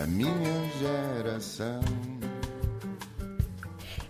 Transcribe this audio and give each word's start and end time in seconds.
a 0.00 0.06
minha 0.06 0.32
geração. 0.78 2.19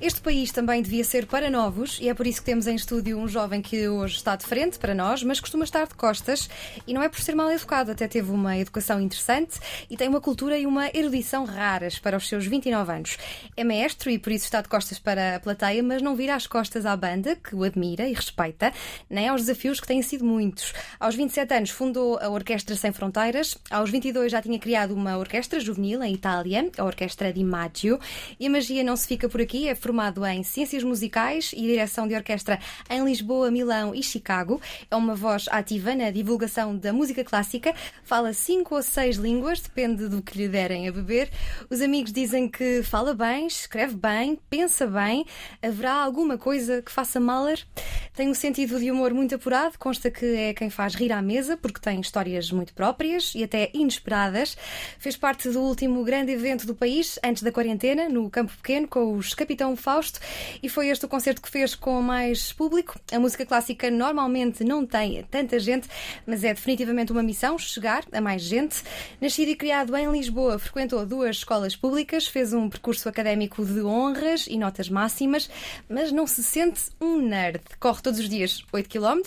Este 0.01 0.23
país 0.23 0.51
também 0.51 0.81
devia 0.81 1.05
ser 1.05 1.27
para 1.27 1.51
novos 1.51 1.99
e 2.01 2.09
é 2.09 2.15
por 2.15 2.27
isso 2.27 2.41
que 2.41 2.47
temos 2.47 2.67
em 2.67 2.75
estúdio 2.75 3.19
um 3.19 3.29
jovem 3.29 3.61
que 3.61 3.87
hoje 3.87 4.17
está 4.17 4.35
de 4.35 4.47
frente 4.47 4.79
para 4.79 4.95
nós, 4.95 5.23
mas 5.23 5.41
costuma 5.41 5.63
estar 5.63 5.87
de 5.87 5.93
costas 5.93 6.49
e 6.87 6.95
não 6.95 7.03
é 7.03 7.09
por 7.11 7.21
ser 7.21 7.35
mal 7.35 7.51
educado, 7.51 7.91
até 7.91 8.09
teve 8.09 8.31
uma 8.31 8.57
educação 8.57 8.99
interessante 8.99 9.61
e 9.91 9.99
tem 9.99 10.09
uma 10.09 10.21
cultura 10.21 10.57
e 10.57 10.65
uma 10.65 10.89
erudição 10.95 11.45
raras 11.45 11.99
para 11.99 12.17
os 12.17 12.27
seus 12.27 12.47
29 12.47 12.91
anos. 12.91 13.19
É 13.55 13.63
maestro 13.63 14.09
e 14.09 14.19
por 14.19 14.33
isso 14.33 14.47
está 14.47 14.63
de 14.63 14.71
costas 14.71 14.99
para 14.99 15.37
a 15.37 15.41
plateia, 15.41 15.83
mas 15.83 16.01
não 16.01 16.17
vira 16.17 16.35
as 16.35 16.47
costas 16.47 16.87
à 16.87 16.97
banda, 16.97 17.37
que 17.37 17.55
o 17.55 17.63
admira 17.63 18.09
e 18.09 18.15
respeita, 18.15 18.73
nem 19.11 19.29
aos 19.29 19.43
desafios 19.43 19.81
que 19.81 19.87
têm 19.87 20.01
sido 20.01 20.25
muitos. 20.25 20.73
Aos 20.99 21.15
27 21.15 21.53
anos 21.53 21.71
fundou 21.71 22.19
a 22.19 22.31
Orquestra 22.31 22.75
Sem 22.75 22.91
Fronteiras, 22.91 23.59
aos 23.71 23.91
22 23.91 24.33
já 24.33 24.41
tinha 24.41 24.59
criado 24.59 24.95
uma 24.95 25.19
orquestra 25.19 25.61
juvenil 25.61 26.03
em 26.03 26.15
Itália, 26.15 26.71
a 26.79 26.85
Orquestra 26.85 27.31
di 27.31 27.45
Maggio, 27.45 28.01
e 28.39 28.47
a 28.47 28.51
magia 28.51 28.83
não 28.83 28.97
se 28.97 29.07
fica 29.07 29.29
por 29.29 29.43
aqui, 29.43 29.69
é 29.69 29.75
formado 29.91 30.25
em 30.25 30.45
Ciências 30.45 30.85
Musicais 30.85 31.51
e 31.53 31.63
Direção 31.63 32.07
de 32.07 32.15
Orquestra 32.15 32.61
em 32.89 33.05
Lisboa, 33.05 33.51
Milão 33.51 33.93
e 33.93 34.05
Chicago. 34.05 34.61
É 34.89 34.95
uma 34.95 35.17
voz 35.17 35.49
ativa 35.51 35.97
na 35.97 36.13
divulgação 36.13 36.77
da 36.77 36.93
música 36.93 37.25
clássica, 37.25 37.75
fala 38.05 38.33
cinco 38.33 38.77
ou 38.77 38.83
seis 38.85 39.17
línguas, 39.17 39.61
depende 39.61 40.07
do 40.07 40.23
que 40.23 40.39
lhe 40.39 40.47
derem 40.47 40.87
a 40.87 40.93
beber. 40.93 41.29
Os 41.69 41.81
amigos 41.81 42.13
dizem 42.13 42.49
que 42.49 42.85
fala 42.85 43.15
bem, 43.15 43.49
escreve 43.49 43.97
bem, 43.97 44.39
pensa 44.49 44.87
bem. 44.87 45.27
Haverá 45.61 45.95
alguma 45.95 46.39
coisa 46.39 46.81
que 46.81 46.93
faça 46.93 47.19
Mahler? 47.19 47.67
Tem 48.15 48.29
um 48.29 48.35
sentido 48.35 48.79
de 48.79 48.93
humor 48.93 49.13
muito 49.13 49.35
apurado, 49.35 49.77
consta 49.77 50.09
que 50.09 50.25
é 50.37 50.55
quem 50.55 50.71
faz 50.71 50.95
rir 50.95 51.11
à 51.11 51.21
mesa, 51.21 51.57
porque 51.57 51.81
tem 51.81 52.01
histórias 52.01 52.53
muito 52.53 52.75
próprias 52.75 53.33
e 53.35 53.43
até 53.43 53.71
inesperadas. 53.75 54.57
Fez 55.01 55.17
parte 55.17 55.49
do 55.49 55.61
último 55.61 56.05
grande 56.05 56.31
evento 56.31 56.65
do 56.65 56.77
país, 56.77 57.19
antes 57.25 57.43
da 57.43 57.51
quarentena, 57.51 58.09
no 58.09 58.31
Campo 58.31 58.53
Pequeno, 58.57 58.87
com 58.87 59.17
os 59.17 59.35
Capitão 59.35 59.75
Fausto, 59.81 60.21
e 60.63 60.69
foi 60.69 60.89
este 60.89 61.05
o 61.05 61.09
concerto 61.09 61.43
que 61.43 61.49
fez 61.49 61.75
com 61.75 62.01
mais 62.03 62.53
público. 62.53 63.01
A 63.11 63.19
música 63.19 63.47
clássica 63.47 63.91
normalmente 63.91 64.63
não 64.63 64.87
tem 64.87 65.25
tanta 65.31 65.59
gente, 65.59 65.89
mas 66.27 66.45
é 66.45 66.53
definitivamente 66.53 67.11
uma 67.11 67.23
missão 67.23 67.59
chegar 67.59 68.05
a 68.13 68.21
mais 68.21 68.43
gente. 68.43 68.83
Nascido 69.21 69.49
e 69.49 69.57
criado 69.57 69.97
em 69.97 70.11
Lisboa, 70.13 70.59
frequentou 70.59 71.05
duas 71.07 71.37
escolas 71.37 71.75
públicas, 71.75 72.27
fez 72.27 72.53
um 72.53 72.69
percurso 72.69 73.09
académico 73.09 73.65
de 73.65 73.81
honras 73.81 74.47
e 74.47 74.59
notas 74.59 74.89
máximas, 74.89 75.49
mas 75.89 76.13
não 76.13 76.27
se 76.27 76.43
sente 76.43 76.83
um 77.01 77.17
nerd. 77.21 77.61
Corre 77.79 78.03
todos 78.03 78.21
os 78.21 78.29
dias 78.29 78.63
8 78.73 78.89
km, 78.89 79.23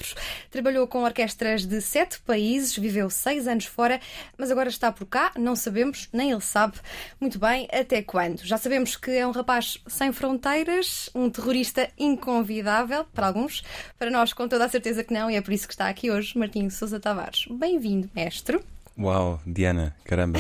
trabalhou 0.52 0.88
com 0.88 1.04
orquestras 1.04 1.66
de 1.66 1.82
7 1.82 2.20
países, 2.22 2.78
viveu 2.78 3.10
6 3.10 3.48
anos 3.48 3.66
fora, 3.66 4.00
mas 4.38 4.52
agora 4.52 4.70
está 4.70 4.92
por 4.92 5.06
cá, 5.08 5.32
não 5.38 5.56
sabemos, 5.56 6.08
nem 6.14 6.32
ele 6.32 6.42
sabe 6.42 6.78
muito 7.20 7.40
bem 7.40 7.68
até 7.72 8.02
quando. 8.02 8.44
Já 8.44 8.58
sabemos 8.58 8.96
que 8.96 9.12
é 9.12 9.26
um 9.26 9.32
rapaz 9.32 9.80
sem 9.88 10.12
fronteiras 10.12 10.43
fronteiras, 10.44 11.10
um 11.16 11.30
terrorista 11.30 11.90
inconvidável, 11.98 13.06
para 13.06 13.28
alguns, 13.28 13.64
para 13.98 14.12
nós 14.12 14.34
com 14.34 14.46
toda 14.46 14.66
a 14.66 14.70
certeza 14.70 15.02
que 15.02 15.14
não, 15.14 15.32
e 15.32 15.38
é 15.38 15.42
por 15.42 15.54
isso 15.54 15.66
que 15.66 15.74
está 15.74 15.88
aqui 15.88 16.12
hoje 16.12 16.38
Martinho 16.38 16.70
Sousa 16.70 17.00
Tavares. 17.00 17.46
Bem-vindo, 17.50 18.10
mestre. 18.14 18.60
Uau, 19.00 19.42
Diana, 19.48 19.96
caramba. 20.04 20.38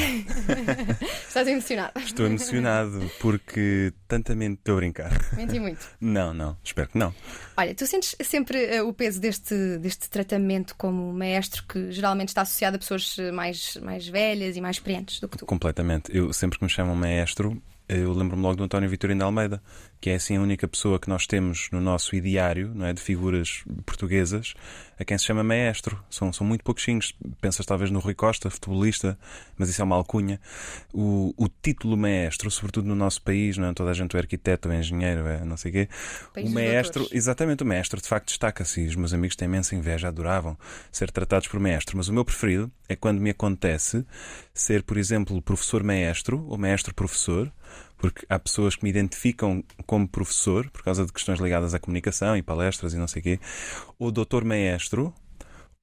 Estás 1.25 1.47
emocionado? 1.47 1.97
Estou 1.99 2.25
emocionado 2.25 3.09
porque 3.21 3.93
tantamente 4.05 4.55
estou 4.55 4.73
a 4.73 4.77
brincar. 4.77 5.11
Menti 5.37 5.57
muito. 5.57 5.87
Não, 6.01 6.33
não, 6.33 6.57
espero 6.61 6.89
que 6.89 6.97
não. 6.97 7.15
Olha, 7.55 7.73
tu 7.73 7.87
sentes 7.87 8.13
sempre 8.21 8.81
uh, 8.81 8.87
o 8.87 8.93
peso 8.93 9.21
deste, 9.21 9.77
deste 9.77 10.09
tratamento 10.09 10.75
como 10.75 11.13
maestro 11.13 11.63
que 11.63 11.93
geralmente 11.93 12.27
está 12.27 12.41
associado 12.41 12.75
a 12.75 12.79
pessoas 12.79 13.15
mais, 13.33 13.77
mais 13.77 14.05
velhas 14.05 14.57
e 14.57 14.61
mais 14.61 14.75
experientes 14.75 15.21
do 15.21 15.29
que 15.29 15.37
tu? 15.37 15.45
Completamente. 15.45 16.15
Eu 16.15 16.33
sempre 16.33 16.59
que 16.59 16.65
me 16.65 16.69
chamam 16.69 16.93
maestro, 16.93 17.59
eu 17.87 18.13
lembro-me 18.13 18.41
logo 18.41 18.55
do 18.55 18.63
António 18.63 18.89
Vitorino 18.89 19.19
de 19.19 19.25
Almeida, 19.25 19.61
que 20.03 20.09
é 20.09 20.15
assim 20.15 20.35
a 20.35 20.41
única 20.41 20.67
pessoa 20.67 20.99
que 20.99 21.07
nós 21.07 21.25
temos 21.25 21.69
no 21.71 21.79
nosso 21.79 22.13
ideário, 22.13 22.73
não 22.75 22.85
é, 22.85 22.91
de 22.91 22.99
figuras 22.99 23.63
portuguesas, 23.85 24.53
a 24.99 25.05
quem 25.05 25.17
se 25.17 25.23
chama 25.23 25.45
maestro. 25.45 25.97
São, 26.09 26.33
são 26.33 26.45
muito 26.45 26.61
pouquinhos. 26.61 27.15
Pensas 27.39 27.65
talvez 27.65 27.89
no 27.89 27.99
Rui 27.99 28.13
Costa, 28.13 28.49
futebolista, 28.49 29.17
mas 29.57 29.69
isso 29.69 29.81
é 29.81 29.85
uma 29.85 29.95
alcunha. 29.95 30.41
O, 30.93 31.33
o 31.37 31.47
título 31.47 31.95
maestro, 31.95 32.51
sobretudo 32.51 32.85
no 32.85 32.95
nosso 32.95 33.21
país, 33.21 33.57
não 33.57 33.69
é? 33.69 33.73
toda 33.73 33.91
a 33.91 33.93
gente 33.93 34.13
é 34.17 34.19
arquiteto, 34.19 34.69
é 34.69 34.77
engenheiro, 34.77 35.25
é 35.25 35.45
não 35.45 35.55
sei 35.55 35.71
o 35.71 35.73
quê. 35.73 35.89
O 36.35 36.49
maestro, 36.49 37.07
exatamente, 37.09 37.63
o 37.63 37.65
maestro 37.65 38.01
de 38.01 38.07
facto 38.09 38.27
destaca-se. 38.27 38.85
Os 38.85 38.97
meus 38.97 39.13
amigos 39.13 39.37
têm 39.37 39.45
imensa 39.45 39.73
inveja, 39.73 40.09
adoravam 40.09 40.57
ser 40.91 41.11
tratados 41.11 41.47
por 41.47 41.61
maestro. 41.61 41.95
Mas 41.95 42.09
o 42.09 42.13
meu 42.13 42.25
preferido 42.25 42.69
é 42.89 42.95
quando 42.97 43.21
me 43.21 43.29
acontece 43.29 44.05
ser, 44.53 44.83
por 44.83 44.97
exemplo, 44.97 45.41
professor 45.41 45.81
maestro 45.81 46.45
ou 46.49 46.57
maestro 46.57 46.93
professor 46.93 47.49
porque 48.03 48.25
há 48.27 48.37
pessoas 48.37 48.75
que 48.75 48.83
me 48.83 48.89
identificam 48.89 49.63
como 49.85 50.05
professor 50.05 50.69
por 50.71 50.83
causa 50.83 51.05
de 51.05 51.13
questões 51.13 51.39
ligadas 51.39 51.73
à 51.73 51.79
comunicação 51.79 52.35
e 52.35 52.43
palestras 52.43 52.93
e 52.93 52.97
não 52.97 53.07
sei 53.07 53.21
o 53.21 53.23
quê, 53.23 53.39
ou 53.97 54.11
doutor 54.11 54.43
maestro, 54.43 55.13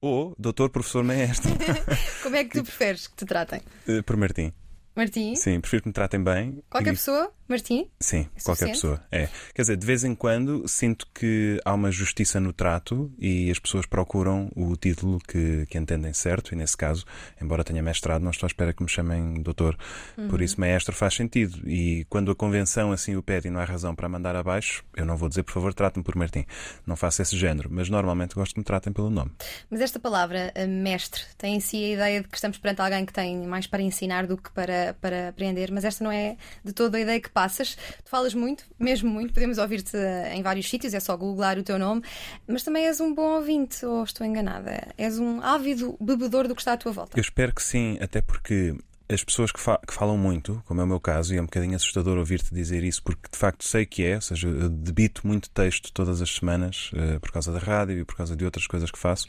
ou 0.02 0.34
doutor 0.38 0.68
professor 0.68 1.02
maestro. 1.02 1.50
Como 2.22 2.36
é 2.36 2.44
que 2.44 2.58
tu 2.58 2.62
preferes 2.62 3.06
que 3.06 3.16
te 3.16 3.24
tratem? 3.24 3.62
Uh, 3.88 4.02
por 4.02 4.18
Martim. 4.18 4.52
Martim? 4.94 5.34
Sim, 5.34 5.60
prefiro 5.62 5.84
que 5.84 5.88
me 5.88 5.94
tratem 5.94 6.22
bem. 6.22 6.62
Qualquer 6.68 6.92
e... 6.92 6.96
pessoa? 6.96 7.32
Martim? 7.50 7.88
Sim, 7.98 8.28
é 8.36 8.40
qualquer 8.42 8.68
pessoa. 8.68 9.02
É. 9.10 9.28
Quer 9.54 9.62
dizer, 9.62 9.76
de 9.76 9.86
vez 9.86 10.04
em 10.04 10.14
quando 10.14 10.66
sinto 10.68 11.06
que 11.12 11.60
há 11.64 11.74
uma 11.74 11.90
justiça 11.90 12.38
no 12.38 12.52
trato 12.52 13.12
e 13.18 13.50
as 13.50 13.58
pessoas 13.58 13.86
procuram 13.86 14.50
o 14.54 14.76
título 14.76 15.18
que, 15.18 15.66
que 15.66 15.76
entendem 15.76 16.12
certo, 16.12 16.52
e 16.52 16.56
nesse 16.56 16.76
caso, 16.76 17.04
embora 17.40 17.64
tenha 17.64 17.82
mestrado, 17.82 18.22
não 18.22 18.30
estou 18.30 18.46
à 18.46 18.48
espera 18.48 18.72
que 18.72 18.82
me 18.82 18.88
chamem 18.88 19.42
doutor. 19.42 19.76
Uhum. 20.16 20.28
Por 20.28 20.40
isso, 20.40 20.60
maestro 20.60 20.94
faz 20.94 21.14
sentido. 21.14 21.68
E 21.68 22.06
quando 22.08 22.30
a 22.30 22.34
convenção 22.34 22.92
assim 22.92 23.16
o 23.16 23.22
pede 23.22 23.48
e 23.48 23.50
não 23.50 23.60
há 23.60 23.64
razão 23.64 23.94
para 23.94 24.08
mandar 24.08 24.36
abaixo, 24.36 24.84
eu 24.96 25.04
não 25.04 25.16
vou 25.16 25.28
dizer, 25.28 25.42
por 25.42 25.52
favor, 25.52 25.74
trate-me 25.74 26.04
por 26.04 26.14
Martim. 26.14 26.46
Não 26.86 26.96
faço 26.96 27.20
esse 27.22 27.36
género, 27.36 27.68
mas 27.70 27.88
normalmente 27.88 28.34
gosto 28.34 28.54
que 28.54 28.60
me 28.60 28.64
tratem 28.64 28.92
pelo 28.92 29.10
nome. 29.10 29.32
Mas 29.68 29.80
esta 29.80 29.98
palavra, 29.98 30.52
eh, 30.54 30.66
mestre, 30.66 31.22
tem 31.36 31.56
em 31.56 31.60
si 31.60 31.84
a 31.84 31.88
ideia 31.88 32.22
de 32.22 32.28
que 32.28 32.36
estamos 32.36 32.58
perante 32.58 32.80
alguém 32.80 33.04
que 33.04 33.12
tem 33.12 33.46
mais 33.46 33.66
para 33.66 33.82
ensinar 33.82 34.26
do 34.26 34.36
que 34.36 34.50
para, 34.50 34.96
para 35.00 35.28
aprender, 35.28 35.70
mas 35.72 35.84
esta 35.84 36.04
não 36.04 36.12
é 36.12 36.36
de 36.64 36.72
toda 36.72 36.96
a 36.96 37.00
ideia 37.00 37.20
que 37.20 37.30
passas. 37.40 37.74
Tu 38.04 38.10
falas 38.10 38.34
muito, 38.34 38.64
mesmo 38.78 39.08
muito, 39.08 39.32
podemos 39.32 39.56
ouvir-te 39.56 39.96
em 40.32 40.42
vários 40.42 40.68
sítios, 40.68 40.92
é 40.92 41.00
só 41.00 41.16
googlar 41.16 41.58
o 41.58 41.62
teu 41.62 41.78
nome, 41.78 42.02
mas 42.46 42.62
também 42.62 42.86
és 42.86 43.00
um 43.00 43.14
bom 43.14 43.36
ouvinte, 43.36 43.84
ou 43.86 44.04
estou 44.04 44.26
enganada? 44.26 44.88
És 44.98 45.18
um 45.18 45.40
ávido 45.40 45.96
bebedor 45.98 46.46
do 46.46 46.54
que 46.54 46.60
está 46.60 46.74
à 46.74 46.76
tua 46.76 46.92
volta. 46.92 47.18
Eu 47.18 47.22
espero 47.22 47.54
que 47.54 47.62
sim, 47.62 47.98
até 48.00 48.20
porque 48.20 48.74
as 49.10 49.24
pessoas 49.24 49.50
que, 49.50 49.58
fa 49.58 49.78
que, 49.86 49.92
falam 49.92 50.16
muito, 50.16 50.62
como 50.66 50.80
é 50.80 50.84
o 50.84 50.86
meu 50.86 51.00
caso, 51.00 51.34
e 51.34 51.38
é 51.38 51.40
um 51.40 51.44
bocadinho 51.44 51.74
assustador 51.74 52.16
ouvir-te 52.16 52.54
dizer 52.54 52.84
isso, 52.84 53.02
porque 53.02 53.28
de 53.30 53.36
facto 53.36 53.64
sei 53.64 53.84
que 53.84 54.04
é, 54.04 54.14
ou 54.14 54.20
seja, 54.20 54.48
eu 54.48 54.68
debito 54.68 55.26
muito 55.26 55.50
texto 55.50 55.92
todas 55.92 56.22
as 56.22 56.30
semanas, 56.30 56.92
uh, 56.92 57.18
por 57.18 57.32
causa 57.32 57.52
da 57.52 57.58
rádio 57.58 57.98
e 57.98 58.04
por 58.04 58.16
causa 58.16 58.36
de 58.36 58.44
outras 58.44 58.66
coisas 58.68 58.90
que 58.90 58.98
faço, 58.98 59.26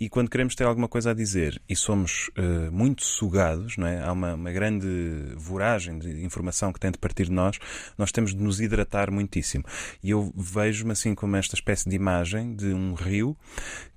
e 0.00 0.08
quando 0.08 0.30
queremos 0.30 0.54
ter 0.54 0.64
alguma 0.64 0.88
coisa 0.88 1.10
a 1.10 1.14
dizer 1.14 1.60
e 1.68 1.76
somos 1.76 2.30
uh, 2.38 2.72
muito 2.72 3.04
sugados, 3.04 3.76
não 3.76 3.86
é? 3.86 4.02
há 4.02 4.12
uma, 4.12 4.34
uma, 4.34 4.50
grande 4.50 4.88
voragem 5.36 5.98
de 5.98 6.24
informação 6.24 6.72
que 6.72 6.80
tem 6.80 6.90
de 6.90 6.98
partir 6.98 7.26
de 7.26 7.32
nós, 7.32 7.58
nós 7.98 8.10
temos 8.10 8.34
de 8.34 8.42
nos 8.42 8.60
hidratar 8.60 9.10
muitíssimo. 9.10 9.64
E 10.02 10.10
eu 10.10 10.32
vejo-me 10.34 10.92
assim 10.92 11.14
como 11.14 11.36
esta 11.36 11.54
espécie 11.54 11.88
de 11.88 11.96
imagem 11.96 12.54
de 12.54 12.72
um 12.72 12.94
rio 12.94 13.36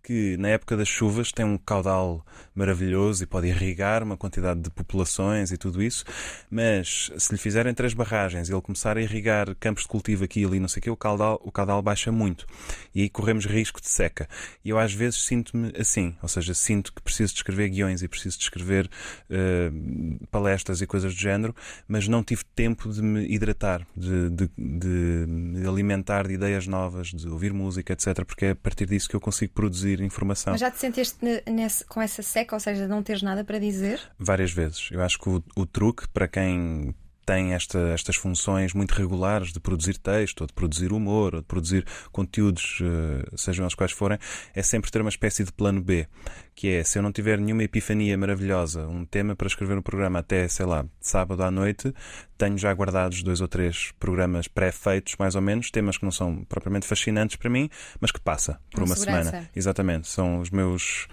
que 0.04 0.36
na 0.38 0.50
época 0.50 0.76
das 0.76 0.88
chuvas 0.88 1.32
tem 1.32 1.46
um 1.46 1.58
caudal 1.58 2.26
maravilhoso 2.56 3.24
e 3.24 3.28
pode 3.28 3.48
irrigar 3.48 4.04
uma 4.04 4.18
quantidade 4.18 4.60
de 4.60 4.70
populações 4.70 5.52
e 5.52 5.58
tudo 5.58 5.82
isso, 5.82 6.04
mas 6.50 7.12
se 7.18 7.32
lhe 7.32 7.38
fizerem 7.38 7.74
três 7.74 7.94
barragens 7.94 8.50
e 8.50 8.54
ele 8.54 8.62
começar 8.62 8.98
a 8.98 9.02
irrigar 9.02 9.56
campos 9.60 9.84
de 9.84 9.90
cultivo 9.90 10.24
aqui 10.24 10.42
e 10.42 10.46
ali, 10.46 10.60
não 10.60 10.68
sei 10.68 10.80
o 10.80 10.84
que, 10.84 10.90
o 10.90 10.98
caudal, 10.98 11.40
o 11.44 11.52
caudal 11.52 11.82
baixa 11.82 12.12
muito 12.12 12.46
e 12.94 13.02
aí 13.02 13.10
corremos 13.10 13.46
risco 13.46 13.82
de 13.82 13.88
seca. 13.88 14.28
E 14.64 14.70
eu 14.70 14.80
às 14.80 14.94
vezes 14.94 15.24
sinto-me 15.24 15.72
assim, 15.78 16.16
ou 16.22 16.30
seja, 16.30 16.54
sinto 16.54 16.94
que 16.94 17.02
preciso 17.02 17.34
de 17.34 17.40
escrever 17.40 17.70
guiões 17.70 18.02
e 18.02 18.08
preciso 18.08 18.38
de 18.38 18.44
escrever 18.44 18.90
uh, 19.30 20.28
palestras 20.28 20.82
e 20.82 20.88
coisas 20.88 21.14
do 21.14 21.20
género, 21.20 21.56
mas 21.88 22.08
não 22.08 22.24
tive 22.24 22.44
tempo 22.56 22.92
de 22.92 23.02
me 23.02 23.26
hidratar, 23.34 23.86
de, 23.96 24.30
de, 24.30 24.50
de 24.58 25.26
me 25.28 25.68
alimentar 25.68 26.28
de 26.28 26.34
ideias 26.34 26.68
novas, 26.68 27.08
de 27.08 27.28
ouvir 27.28 27.54
música, 27.54 27.94
etc., 27.94 28.26
porque 28.26 28.46
é 28.46 28.50
a 28.52 28.56
partir 28.56 28.86
disso 28.86 29.10
que 29.10 29.16
eu 29.16 29.22
consigo 29.22 29.54
produzir 29.54 29.91
informação. 30.00 30.54
Mas 30.54 30.62
já 30.62 30.70
te 30.70 30.80
sentiste 30.80 31.18
nesse, 31.50 31.84
com 31.86 32.02
essa 32.02 32.22
seca, 32.22 32.56
ou 32.56 32.60
seja, 32.60 32.88
não 32.88 33.02
teres 33.02 33.22
nada 33.22 33.44
para 33.44 33.60
dizer? 33.60 34.00
Várias 34.18 34.52
vezes. 34.52 34.90
Eu 34.92 35.02
acho 35.02 35.20
que 35.20 35.28
o, 35.28 35.44
o 35.56 35.66
truque 35.66 36.08
para 36.08 36.28
quem 36.28 36.96
tem 37.26 37.54
esta, 37.54 37.80
estas 37.94 38.16
funções 38.16 38.74
muito 38.74 38.92
regulares 38.92 39.52
de 39.52 39.60
produzir 39.60 39.98
texto, 39.98 40.42
ou 40.42 40.48
de 40.48 40.54
produzir 40.54 40.92
humor, 40.92 41.36
ou 41.36 41.42
de 41.42 41.48
produzir 41.48 41.86
conteúdos, 42.12 42.80
uh, 42.82 43.38
sejam 43.38 43.66
os 43.66 43.76
quais 43.76 43.92
forem, 43.92 44.18
é 44.54 44.62
sempre 44.64 44.92
ter 44.92 45.02
uma 45.02 45.10
espécie 45.10 45.44
de 45.44 45.52
plano 45.52 45.82
B, 45.82 46.08
que 46.56 46.68
é 46.68 46.84
se 46.84 46.98
eu 46.98 47.04
não 47.04 47.12
tiver 47.12 47.40
nenhuma 47.40 47.64
epifania 47.64 48.18
maravilhosa, 48.18 48.88
um 48.88 49.06
tema 49.06 49.36
para 49.36 49.48
escrever 49.48 49.78
um 49.78 49.82
programa 49.82 50.20
até, 50.20 50.48
sei 50.48 50.66
lá, 50.66 50.86
sábado 51.00 51.44
à 51.44 51.52
noite, 51.52 51.94
tenho 52.38 52.58
já 52.58 52.74
guardados 52.74 53.22
dois 53.24 53.40
ou 53.40 53.48
três 53.48 53.92
programas 54.00 54.48
pré-feitos, 54.48 55.16
mais 55.18 55.36
ou 55.36 55.42
menos, 55.42 55.70
temas 55.70 55.98
que 55.98 56.04
não 56.04 56.12
são 56.12 56.44
propriamente 56.46 56.88
fascinantes 56.88 57.36
para 57.36 57.50
mim, 57.50 57.70
mas 58.00 58.12
que 58.12 58.20
passa 58.20 58.60
por 58.72 58.82
Com 58.82 58.86
uma 58.88 58.96
segurança. 58.96 59.30
semana. 59.30 59.50
Exatamente. 59.56 60.08
São 60.08 60.40
os 60.40 60.50
meus 60.50 61.08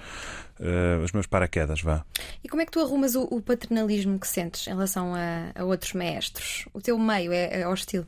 uh, 0.61 1.03
os 1.03 1.13
meus 1.13 1.27
paraquedas, 1.27 1.81
vá. 1.81 2.05
E 2.43 2.49
como 2.49 2.63
é 2.63 2.67
que 2.67 2.73
tu 2.73 2.81
arrumas 2.81 3.15
o, 3.15 3.23
o 3.25 3.41
paternalismo 3.41 4.19
que 4.19 4.27
sentes 4.27 4.67
em 4.67 4.71
relação 4.71 5.15
a, 5.15 5.51
a, 5.55 5.65
outros 5.65 5.93
maestros? 5.93 6.67
O 6.73 6.81
teu 6.81 6.99
meio 6.99 7.33
é, 7.33 7.61
é 7.61 7.69
hostil? 7.69 8.07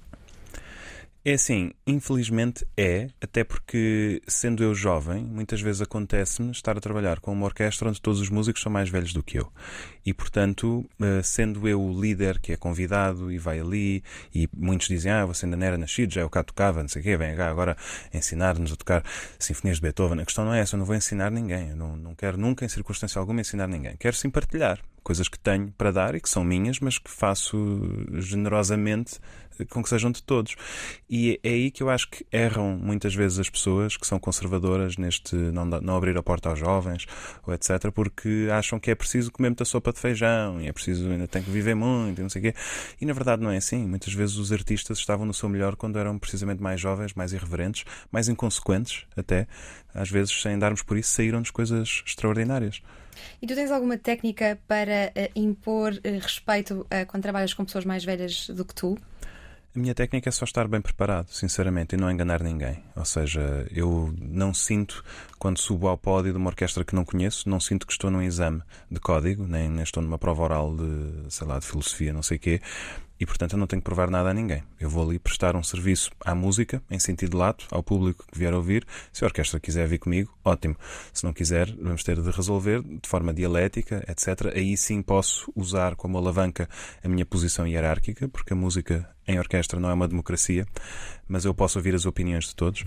É 1.22 1.34
assim, 1.34 1.72
infelizmente 1.86 2.66
é, 2.74 3.08
até 3.20 3.44
porque, 3.44 4.22
sendo 4.26 4.64
eu 4.64 4.74
jovem, 4.74 5.22
muitas 5.22 5.60
vezes 5.60 5.82
acontece-me 5.82 6.50
estar 6.50 6.78
a 6.78 6.80
trabalhar 6.80 7.20
com 7.20 7.30
uma 7.30 7.44
orquestra 7.44 7.90
onde 7.90 8.00
todos 8.00 8.22
os 8.22 8.30
músicos 8.30 8.62
são 8.62 8.72
mais 8.72 8.88
velhos 8.88 9.12
do 9.12 9.22
que 9.22 9.38
eu. 9.38 9.52
E, 10.04 10.14
portanto, 10.14 10.88
eh, 10.98 11.22
sendo 11.22 11.68
eu 11.68 11.78
o 11.78 12.00
líder 12.00 12.38
que 12.38 12.52
é 12.52 12.56
convidado 12.56 13.30
e 13.30 13.36
vai 13.36 13.60
ali, 13.60 14.02
e 14.34 14.48
muitos 14.56 14.88
dizem, 14.88 15.12
ah, 15.12 15.26
você 15.26 15.44
ainda 15.44 15.58
não 15.58 15.66
era 15.66 15.76
nascido, 15.76 16.14
já 16.14 16.22
eu 16.22 16.30
cá 16.30 16.42
tocava, 16.42 16.80
não 16.80 16.88
sei 16.88 17.02
o 17.02 17.04
quê, 17.04 17.18
vem 17.18 17.36
cá 17.36 17.50
agora 17.50 17.76
ensinar-nos 18.14 18.72
a 18.72 18.76
tocar 18.76 19.04
sinfonias 19.38 19.76
de 19.76 19.82
Beethoven. 19.82 20.22
A 20.22 20.24
questão 20.24 20.46
não 20.46 20.54
é 20.54 20.60
essa, 20.60 20.74
eu 20.74 20.78
não 20.78 20.86
vou 20.86 20.96
ensinar 20.96 21.30
ninguém, 21.30 21.68
eu 21.68 21.76
não, 21.76 21.98
não 21.98 22.14
quero 22.14 22.38
nunca, 22.38 22.64
em 22.64 22.68
circunstância 22.70 23.18
alguma, 23.18 23.42
ensinar 23.42 23.66
ninguém. 23.66 23.94
Quero 23.98 24.16
sim 24.16 24.30
partilhar 24.30 24.80
coisas 25.02 25.28
que 25.28 25.38
tenho 25.38 25.72
para 25.76 25.90
dar 25.90 26.14
e 26.14 26.20
que 26.20 26.28
são 26.28 26.44
minhas, 26.44 26.80
mas 26.80 26.98
que 26.98 27.10
faço 27.10 27.58
generosamente 28.14 29.20
com 29.66 29.82
que 29.82 29.88
sejam 29.88 30.10
de 30.10 30.22
todos. 30.22 30.56
E 31.08 31.38
é 31.42 31.50
aí 31.50 31.70
que 31.70 31.82
eu 31.82 31.90
acho 31.90 32.08
que 32.08 32.24
erram 32.32 32.76
muitas 32.76 33.14
vezes 33.14 33.38
as 33.38 33.50
pessoas 33.50 33.96
que 33.96 34.06
são 34.06 34.18
conservadoras 34.18 34.96
neste 34.96 35.34
não, 35.34 35.64
não 35.64 35.96
abrir 35.96 36.16
a 36.16 36.22
porta 36.22 36.48
aos 36.48 36.58
jovens, 36.58 37.06
ou 37.46 37.52
etc., 37.52 37.90
porque 37.92 38.48
acham 38.52 38.78
que 38.78 38.90
é 38.90 38.94
preciso 38.94 39.30
comer 39.30 39.50
muita 39.50 39.64
sopa 39.64 39.92
de 39.92 39.98
feijão 39.98 40.60
e 40.60 40.68
é 40.68 40.72
preciso, 40.72 41.10
ainda 41.10 41.28
tem 41.28 41.42
que 41.42 41.50
viver 41.50 41.74
muito 41.74 42.20
e 42.20 42.22
não 42.22 42.30
sei 42.30 42.40
o 42.40 42.44
quê. 42.44 42.54
E 43.00 43.06
na 43.06 43.12
verdade 43.12 43.42
não 43.42 43.50
é 43.50 43.56
assim. 43.56 43.86
Muitas 43.86 44.12
vezes 44.12 44.36
os 44.36 44.52
artistas 44.52 44.98
estavam 44.98 45.26
no 45.26 45.34
seu 45.34 45.48
melhor 45.48 45.76
quando 45.76 45.98
eram 45.98 46.18
precisamente 46.18 46.62
mais 46.62 46.80
jovens, 46.80 47.14
mais 47.14 47.32
irreverentes, 47.32 47.84
mais 48.10 48.28
inconsequentes 48.28 49.04
até. 49.16 49.46
Às 49.92 50.08
vezes, 50.08 50.40
sem 50.40 50.58
darmos 50.58 50.82
por 50.82 50.96
isso, 50.96 51.10
saíram-nos 51.10 51.50
coisas 51.50 52.02
extraordinárias. 52.06 52.80
E 53.40 53.46
tu 53.46 53.54
tens 53.54 53.70
alguma 53.70 53.96
técnica 53.96 54.58
para 54.66 55.12
uh, 55.16 55.30
impor 55.34 55.92
uh, 55.92 56.20
respeito 56.20 56.80
uh, 56.80 57.06
quando 57.06 57.22
trabalhas 57.22 57.54
com 57.54 57.64
pessoas 57.64 57.84
mais 57.84 58.04
velhas 58.04 58.48
do 58.48 58.64
que 58.64 58.74
tu? 58.74 58.98
A 59.72 59.78
minha 59.78 59.94
técnica 59.94 60.28
é 60.28 60.32
só 60.32 60.44
estar 60.44 60.66
bem 60.66 60.80
preparado, 60.80 61.28
sinceramente, 61.28 61.94
e 61.94 61.98
não 61.98 62.10
enganar 62.10 62.42
ninguém. 62.42 62.82
Ou 62.96 63.04
seja, 63.04 63.68
eu 63.70 64.12
não 64.18 64.52
sinto, 64.52 65.04
quando 65.38 65.60
subo 65.60 65.86
ao 65.86 65.96
pódio 65.96 66.32
de 66.32 66.38
uma 66.38 66.50
orquestra 66.50 66.84
que 66.84 66.92
não 66.92 67.04
conheço, 67.04 67.48
não 67.48 67.60
sinto 67.60 67.86
que 67.86 67.92
estou 67.92 68.10
num 68.10 68.20
exame 68.20 68.62
de 68.90 68.98
código, 68.98 69.46
nem, 69.46 69.68
nem 69.68 69.84
estou 69.84 70.02
numa 70.02 70.18
prova 70.18 70.42
oral 70.42 70.74
de, 70.76 71.30
sei 71.32 71.46
lá, 71.46 71.60
de 71.60 71.66
filosofia, 71.66 72.12
não 72.12 72.22
sei 72.22 72.36
o 72.36 72.40
quê 72.40 72.60
e, 73.20 73.26
portanto, 73.26 73.52
eu 73.52 73.58
não 73.58 73.66
tenho 73.66 73.82
que 73.82 73.84
provar 73.84 74.10
nada 74.10 74.30
a 74.30 74.34
ninguém. 74.34 74.62
Eu 74.80 74.88
vou 74.88 75.06
ali 75.06 75.18
prestar 75.18 75.54
um 75.54 75.62
serviço 75.62 76.10
à 76.24 76.34
música, 76.34 76.82
em 76.90 76.98
sentido 76.98 77.36
lato, 77.36 77.66
ao 77.70 77.82
público 77.82 78.24
que 78.32 78.38
vier 78.38 78.54
ouvir. 78.54 78.86
Se 79.12 79.22
a 79.22 79.26
orquestra 79.26 79.60
quiser 79.60 79.86
vir 79.86 79.98
comigo, 79.98 80.32
ótimo. 80.42 80.74
Se 81.12 81.22
não 81.22 81.32
quiser, 81.34 81.70
vamos 81.76 82.02
ter 82.02 82.18
de 82.18 82.30
resolver 82.30 82.82
de 82.82 83.06
forma 83.06 83.34
dialética, 83.34 84.02
etc. 84.08 84.56
Aí 84.56 84.74
sim 84.74 85.02
posso 85.02 85.52
usar 85.54 85.96
como 85.96 86.16
alavanca 86.16 86.66
a 87.04 87.08
minha 87.08 87.26
posição 87.26 87.66
hierárquica, 87.66 88.26
porque 88.26 88.54
a 88.54 88.56
música 88.56 89.06
em 89.30 89.38
orquestra 89.38 89.78
não 89.78 89.90
é 89.90 89.94
uma 89.94 90.08
democracia, 90.08 90.66
mas 91.28 91.44
eu 91.44 91.54
posso 91.54 91.78
ouvir 91.78 91.94
as 91.94 92.06
opiniões 92.06 92.46
de 92.46 92.56
todos. 92.56 92.84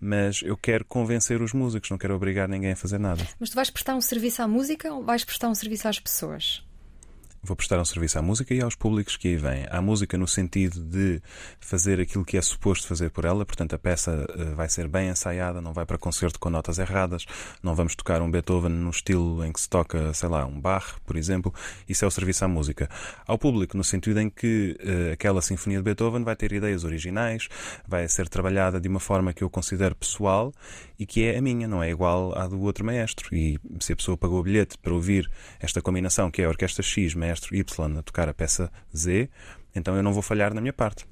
Mas 0.00 0.40
eu 0.42 0.56
quero 0.56 0.84
convencer 0.84 1.40
os 1.40 1.52
músicos, 1.52 1.90
não 1.90 1.98
quero 1.98 2.14
obrigar 2.14 2.48
ninguém 2.48 2.72
a 2.72 2.76
fazer 2.76 2.98
nada. 2.98 3.24
Mas 3.38 3.50
tu 3.50 3.54
vais 3.54 3.70
prestar 3.70 3.94
um 3.94 4.00
serviço 4.00 4.42
à 4.42 4.48
música 4.48 4.92
ou 4.92 5.04
vais 5.04 5.24
prestar 5.24 5.48
um 5.48 5.54
serviço 5.54 5.86
às 5.86 6.00
pessoas? 6.00 6.63
Vou 7.44 7.54
prestar 7.54 7.78
um 7.78 7.84
serviço 7.84 8.18
à 8.18 8.22
música 8.22 8.54
e 8.54 8.62
aos 8.62 8.74
públicos 8.74 9.16
que 9.16 9.28
aí 9.28 9.36
vêm. 9.36 9.66
À 9.70 9.82
música 9.82 10.16
no 10.16 10.26
sentido 10.26 10.80
de 10.80 11.20
fazer 11.60 12.00
aquilo 12.00 12.24
que 12.24 12.38
é 12.38 12.42
suposto 12.42 12.86
fazer 12.86 13.10
por 13.10 13.24
ela, 13.24 13.44
portanto 13.44 13.74
a 13.74 13.78
peça 13.78 14.26
uh, 14.34 14.56
vai 14.56 14.68
ser 14.68 14.88
bem 14.88 15.10
ensaiada, 15.10 15.60
não 15.60 15.72
vai 15.72 15.84
para 15.84 15.98
concerto 15.98 16.40
com 16.40 16.48
notas 16.48 16.78
erradas, 16.78 17.26
não 17.62 17.74
vamos 17.74 17.94
tocar 17.94 18.22
um 18.22 18.30
Beethoven 18.30 18.70
no 18.70 18.90
estilo 18.90 19.44
em 19.44 19.52
que 19.52 19.60
se 19.60 19.68
toca, 19.68 20.12
sei 20.14 20.28
lá, 20.28 20.46
um 20.46 20.58
Bach, 20.58 20.96
por 21.04 21.16
exemplo. 21.16 21.52
Isso 21.86 22.04
é 22.04 22.08
o 22.08 22.10
serviço 22.10 22.44
à 22.44 22.48
música. 22.48 22.88
Ao 23.26 23.38
público 23.38 23.76
no 23.76 23.84
sentido 23.84 24.20
em 24.20 24.30
que 24.30 24.76
uh, 24.80 25.12
aquela 25.12 25.42
sinfonia 25.42 25.78
de 25.78 25.84
Beethoven 25.84 26.24
vai 26.24 26.34
ter 26.34 26.50
ideias 26.52 26.82
originais, 26.82 27.48
vai 27.86 28.08
ser 28.08 28.28
trabalhada 28.28 28.80
de 28.80 28.88
uma 28.88 29.00
forma 29.00 29.34
que 29.34 29.44
eu 29.44 29.50
considero 29.50 29.94
pessoal 29.94 30.52
e 30.98 31.06
que 31.06 31.24
é 31.24 31.38
a 31.38 31.42
minha, 31.42 31.66
não 31.66 31.82
é 31.82 31.90
igual 31.90 32.36
à 32.36 32.46
do 32.46 32.60
outro 32.60 32.84
maestro. 32.84 33.34
E 33.34 33.58
se 33.80 33.92
a 33.92 33.96
pessoa 33.96 34.16
pagou 34.16 34.40
o 34.40 34.42
bilhete 34.42 34.78
para 34.78 34.94
ouvir 34.94 35.30
esta 35.60 35.82
combinação 35.82 36.30
que 36.30 36.42
é 36.42 36.44
a 36.44 36.48
Orquestra 36.48 36.82
X, 36.82 37.14
maestro 37.14 37.54
Y, 37.54 37.98
a 37.98 38.02
tocar 38.02 38.28
a 38.28 38.34
peça 38.34 38.70
Z, 38.94 39.28
então 39.74 39.96
eu 39.96 40.02
não 40.02 40.12
vou 40.12 40.22
falhar 40.22 40.54
na 40.54 40.60
minha 40.60 40.72
parte. 40.72 41.06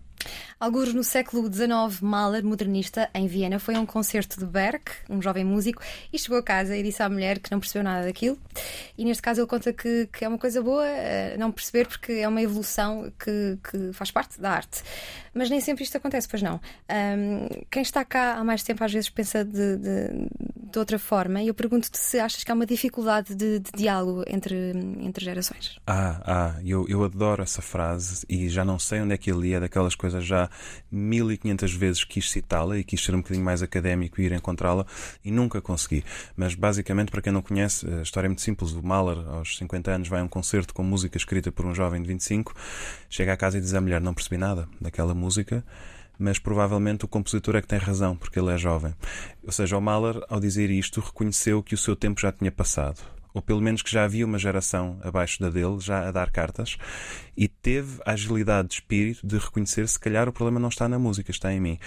Alguns 0.59 0.95
no 0.95 1.03
século 1.03 1.53
XIX, 1.53 2.01
Mahler, 2.01 2.45
modernista, 2.45 3.11
em 3.15 3.27
Viena, 3.27 3.59
foi 3.59 3.75
a 3.75 3.81
um 3.81 3.87
concerto 3.87 4.39
de 4.39 4.47
Berg, 4.47 4.83
um 5.11 5.21
jovem 5.21 5.45
músico, 5.45 5.83
e 6.13 6.19
chegou 6.19 6.39
a 6.39 6.43
casa 6.43 6.77
e 6.77 6.83
disse 6.83 7.03
à 7.03 7.09
mulher 7.09 7.39
que 7.39 7.51
não 7.51 7.59
percebeu 7.59 7.83
nada 7.83 8.07
daquilo. 8.07 8.39
E 8.97 9.05
neste 9.05 9.23
caso 9.23 9.41
ele 9.41 9.49
conta 9.49 9.73
que, 9.73 10.09
que 10.13 10.25
é 10.25 10.29
uma 10.29 10.39
coisa 10.39 10.63
boa 10.63 10.85
uh, 10.85 11.39
não 11.39 11.51
perceber, 11.51 11.87
porque 11.87 12.13
é 12.13 12.29
uma 12.29 12.41
evolução 12.41 13.13
que, 13.19 13.59
que, 13.71 13.93
faz 13.93 14.11
parte 14.11 14.41
da 14.41 14.53
arte. 14.53 14.83
Mas 15.35 15.51
nem 15.51 15.61
sempre 15.61 15.83
isto 15.83 15.97
acontece, 15.97 16.29
pois 16.29 16.43
não. 16.43 16.61
Um, 16.91 17.49
quem 17.71 17.83
está 17.83 18.05
cá 18.05 18.35
há 18.35 18.45
mais 18.45 18.63
tempo 18.63 18.85
às 18.85 18.93
vezes 18.93 19.11
pensa 19.11 19.45
de, 19.45 19.77
de, 19.77 20.29
de 20.73 20.79
outra 20.79 20.99
forma, 20.99 21.43
e 21.43 21.49
eu 21.49 21.55
pergunto-te 21.55 21.99
se 21.99 22.19
achas 22.19 22.43
que 22.43 22.51
há 22.51 22.55
uma 22.55 22.67
dificuldade 22.67 23.35
de, 23.35 23.61
de 23.61 23.71
diálogo 23.75 24.25
entre, 24.27 24.73
entre 25.01 25.25
gerações. 25.25 25.79
Ah, 25.87 26.23
ah, 26.25 26.61
eu, 26.65 26.87
eu 26.89 27.05
adoro 27.05 27.43
essa 27.43 27.61
frase 27.61 28.25
e 28.29 28.49
já 28.49 28.65
não 28.65 28.79
sei 28.79 29.01
onde 29.01 29.15
é 29.15 29.19
que 29.19 29.31
ele 29.31 29.53
é 29.53 29.61
daquelas 29.61 29.95
coisas 29.95 30.25
já 30.25 30.49
1500 30.91 31.75
vezes 31.75 32.05
quis 32.05 32.31
citá-la 32.31 32.79
e 32.79 32.85
quis 32.85 33.05
ser 33.05 33.15
um 33.15 33.19
bocadinho 33.19 33.45
mais 33.45 33.63
académico 33.63 34.21
e 34.21 34.25
ir 34.25 34.33
encontrá-la 34.33 34.87
e 35.25 35.31
nunca 35.31 35.61
consegui. 35.61 36.05
Mas 36.37 36.55
basicamente, 36.55 37.11
para 37.11 37.21
quem 37.21 37.33
não 37.33 37.43
conhece, 37.43 37.87
a 37.87 38.03
história 38.03 38.27
é 38.27 38.31
muito 38.31 38.43
simples. 38.43 38.73
O 38.73 38.83
Mahler, 38.83 39.19
aos 39.29 39.57
50 39.59 39.91
anos, 39.91 40.09
vai 40.09 40.21
a 40.21 40.25
um 40.25 40.29
concerto 40.29 40.73
com 40.73 40.83
música 40.83 41.17
escrita 41.17 41.53
por 41.53 41.67
um 41.67 41.75
jovem 41.75 42.01
de 42.01 42.09
25, 42.09 42.55
chega 43.11 43.33
à 43.33 43.37
casa 43.37 43.59
e 43.59 43.61
diz 43.61 43.75
à 43.75 43.81
mulher: 43.81 44.01
Não 44.01 44.15
percebi 44.15 44.39
nada 44.39 44.69
daquela 44.81 45.15
música 45.15 45.65
mas 46.23 46.39
provavelmente 46.39 47.05
o 47.05 47.09
compositor 47.09 47.57
é 47.57 47.61
que 47.61 47.69
tem 47.69 47.79
razão, 47.79 48.17
porque 48.17 48.39
ele 48.39 48.53
é 48.53 48.57
jovem. 48.57 48.95
Ou 49.45 49.53
seja, 49.53 49.77
o 49.77 49.81
Mahler, 49.81 50.23
ao 50.29 50.41
dizer 50.41 50.71
isto, 50.71 51.01
reconheceu 51.01 51.63
que 51.63 51.75
o 51.75 51.79
seu 51.79 51.97
tempo 51.97 52.21
já 52.21 52.33
tinha 52.33 52.53
passado 52.53 53.01
ou 53.33 53.43
pelo 53.43 53.61
menos 53.61 53.83
que 53.83 53.91
já 53.91 54.05
havia 54.05 54.27
uma 54.27 54.39
geração 54.39 54.99
abaixo 55.03 55.41
da 55.41 55.51
dele 55.51 55.79
já 55.81 56.09
a 56.09 56.11
dar 56.11 56.31
cartas, 56.31 56.77
e 57.37 57.49
teve 57.49 58.01
a 58.05 58.13
agilidade 58.13 58.69
de 58.69 58.75
espírito 58.75 59.27
de 59.27 59.39
reconhecer 59.39 59.89
se 59.89 59.99
calhar 59.99 60.29
o 60.29 60.33
problema 60.33 60.61
não 60.61 60.69
está 60.69 60.89
na 60.89 60.99
música, 60.99 61.31
está 61.31 61.53
em 61.53 61.61
mim. 61.61 61.79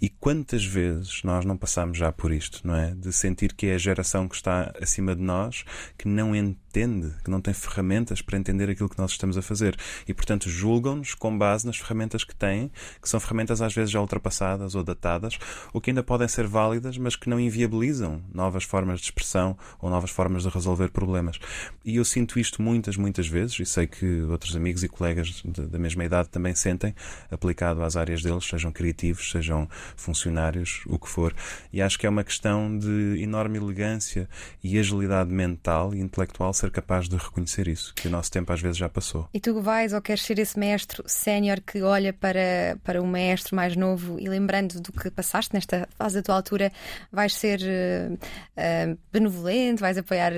E 0.00 0.08
quantas 0.08 0.64
vezes 0.64 1.22
nós 1.22 1.44
não 1.44 1.56
passamos 1.56 1.98
já 1.98 2.10
por 2.10 2.32
isto, 2.32 2.66
não 2.66 2.74
é? 2.74 2.94
De 2.94 3.12
sentir 3.12 3.52
que 3.52 3.66
é 3.66 3.74
a 3.74 3.78
geração 3.78 4.28
que 4.28 4.34
está 4.34 4.72
acima 4.80 5.14
de 5.14 5.22
nós 5.22 5.64
que 5.98 6.08
não 6.08 6.34
entende, 6.34 7.14
que 7.22 7.30
não 7.30 7.40
tem 7.40 7.52
ferramentas 7.52 8.22
para 8.22 8.38
entender 8.38 8.70
aquilo 8.70 8.88
que 8.88 8.98
nós 8.98 9.10
estamos 9.10 9.36
a 9.36 9.42
fazer. 9.42 9.76
E, 10.08 10.14
portanto, 10.14 10.48
julgam-nos 10.48 11.14
com 11.14 11.36
base 11.36 11.66
nas 11.66 11.76
ferramentas 11.76 12.24
que 12.24 12.34
têm, 12.34 12.70
que 13.00 13.08
são 13.08 13.20
ferramentas 13.20 13.60
às 13.60 13.74
vezes 13.74 13.90
já 13.90 14.00
ultrapassadas 14.00 14.74
ou 14.74 14.82
datadas, 14.82 15.38
ou 15.72 15.80
que 15.80 15.90
ainda 15.90 16.02
podem 16.02 16.28
ser 16.28 16.46
válidas, 16.46 16.96
mas 16.96 17.14
que 17.14 17.28
não 17.28 17.38
inviabilizam 17.38 18.22
novas 18.32 18.64
formas 18.64 19.00
de 19.00 19.06
expressão 19.06 19.56
ou 19.80 19.90
novas 19.90 20.10
formas 20.10 20.44
de 20.44 20.48
resolver 20.48 20.88
problemas. 20.94 21.38
E 21.84 21.96
eu 21.96 22.04
sinto 22.04 22.38
isto 22.38 22.62
muitas, 22.62 22.96
muitas 22.96 23.28
vezes, 23.28 23.58
e 23.60 23.66
sei 23.66 23.86
que 23.86 24.22
outros 24.22 24.56
amigos 24.56 24.82
e 24.82 24.88
colegas 24.88 25.42
de, 25.44 25.66
da 25.66 25.78
mesma 25.78 26.04
idade 26.04 26.30
também 26.30 26.54
sentem, 26.54 26.94
aplicado 27.30 27.82
às 27.82 27.96
áreas 27.96 28.22
deles, 28.22 28.44
sejam 28.44 28.72
criativos, 28.72 29.30
sejam 29.30 29.68
funcionários, 29.96 30.82
o 30.86 30.98
que 30.98 31.08
for. 31.08 31.34
E 31.72 31.82
acho 31.82 31.98
que 31.98 32.06
é 32.06 32.08
uma 32.08 32.24
questão 32.24 32.78
de 32.78 33.18
enorme 33.20 33.58
elegância 33.58 34.28
e 34.62 34.78
agilidade 34.78 35.30
mental 35.30 35.92
e 35.92 36.00
intelectual 36.00 36.54
ser 36.54 36.70
capaz 36.70 37.08
de 37.08 37.16
reconhecer 37.16 37.68
isso, 37.68 37.92
que 37.94 38.08
o 38.08 38.10
nosso 38.10 38.30
tempo 38.30 38.52
às 38.52 38.60
vezes 38.60 38.78
já 38.78 38.88
passou. 38.88 39.28
E 39.34 39.40
tu 39.40 39.60
vais 39.60 39.92
ou 39.92 40.00
queres 40.00 40.22
ser 40.22 40.38
esse 40.38 40.58
mestre 40.58 41.02
sénior 41.06 41.60
que 41.60 41.82
olha 41.82 42.12
para, 42.12 42.78
para 42.84 43.02
o 43.02 43.06
maestro 43.06 43.56
mais 43.56 43.76
novo 43.76 44.18
e 44.18 44.28
lembrando 44.28 44.80
do 44.80 44.92
que 44.92 45.10
passaste 45.10 45.52
nesta 45.52 45.88
fase 45.98 46.16
da 46.16 46.22
tua 46.22 46.36
altura, 46.36 46.72
vais 47.10 47.34
ser 47.34 47.60
uh, 47.60 48.14
uh, 48.14 48.98
benevolente, 49.12 49.80
vais 49.80 49.98
apoiar, 49.98 50.32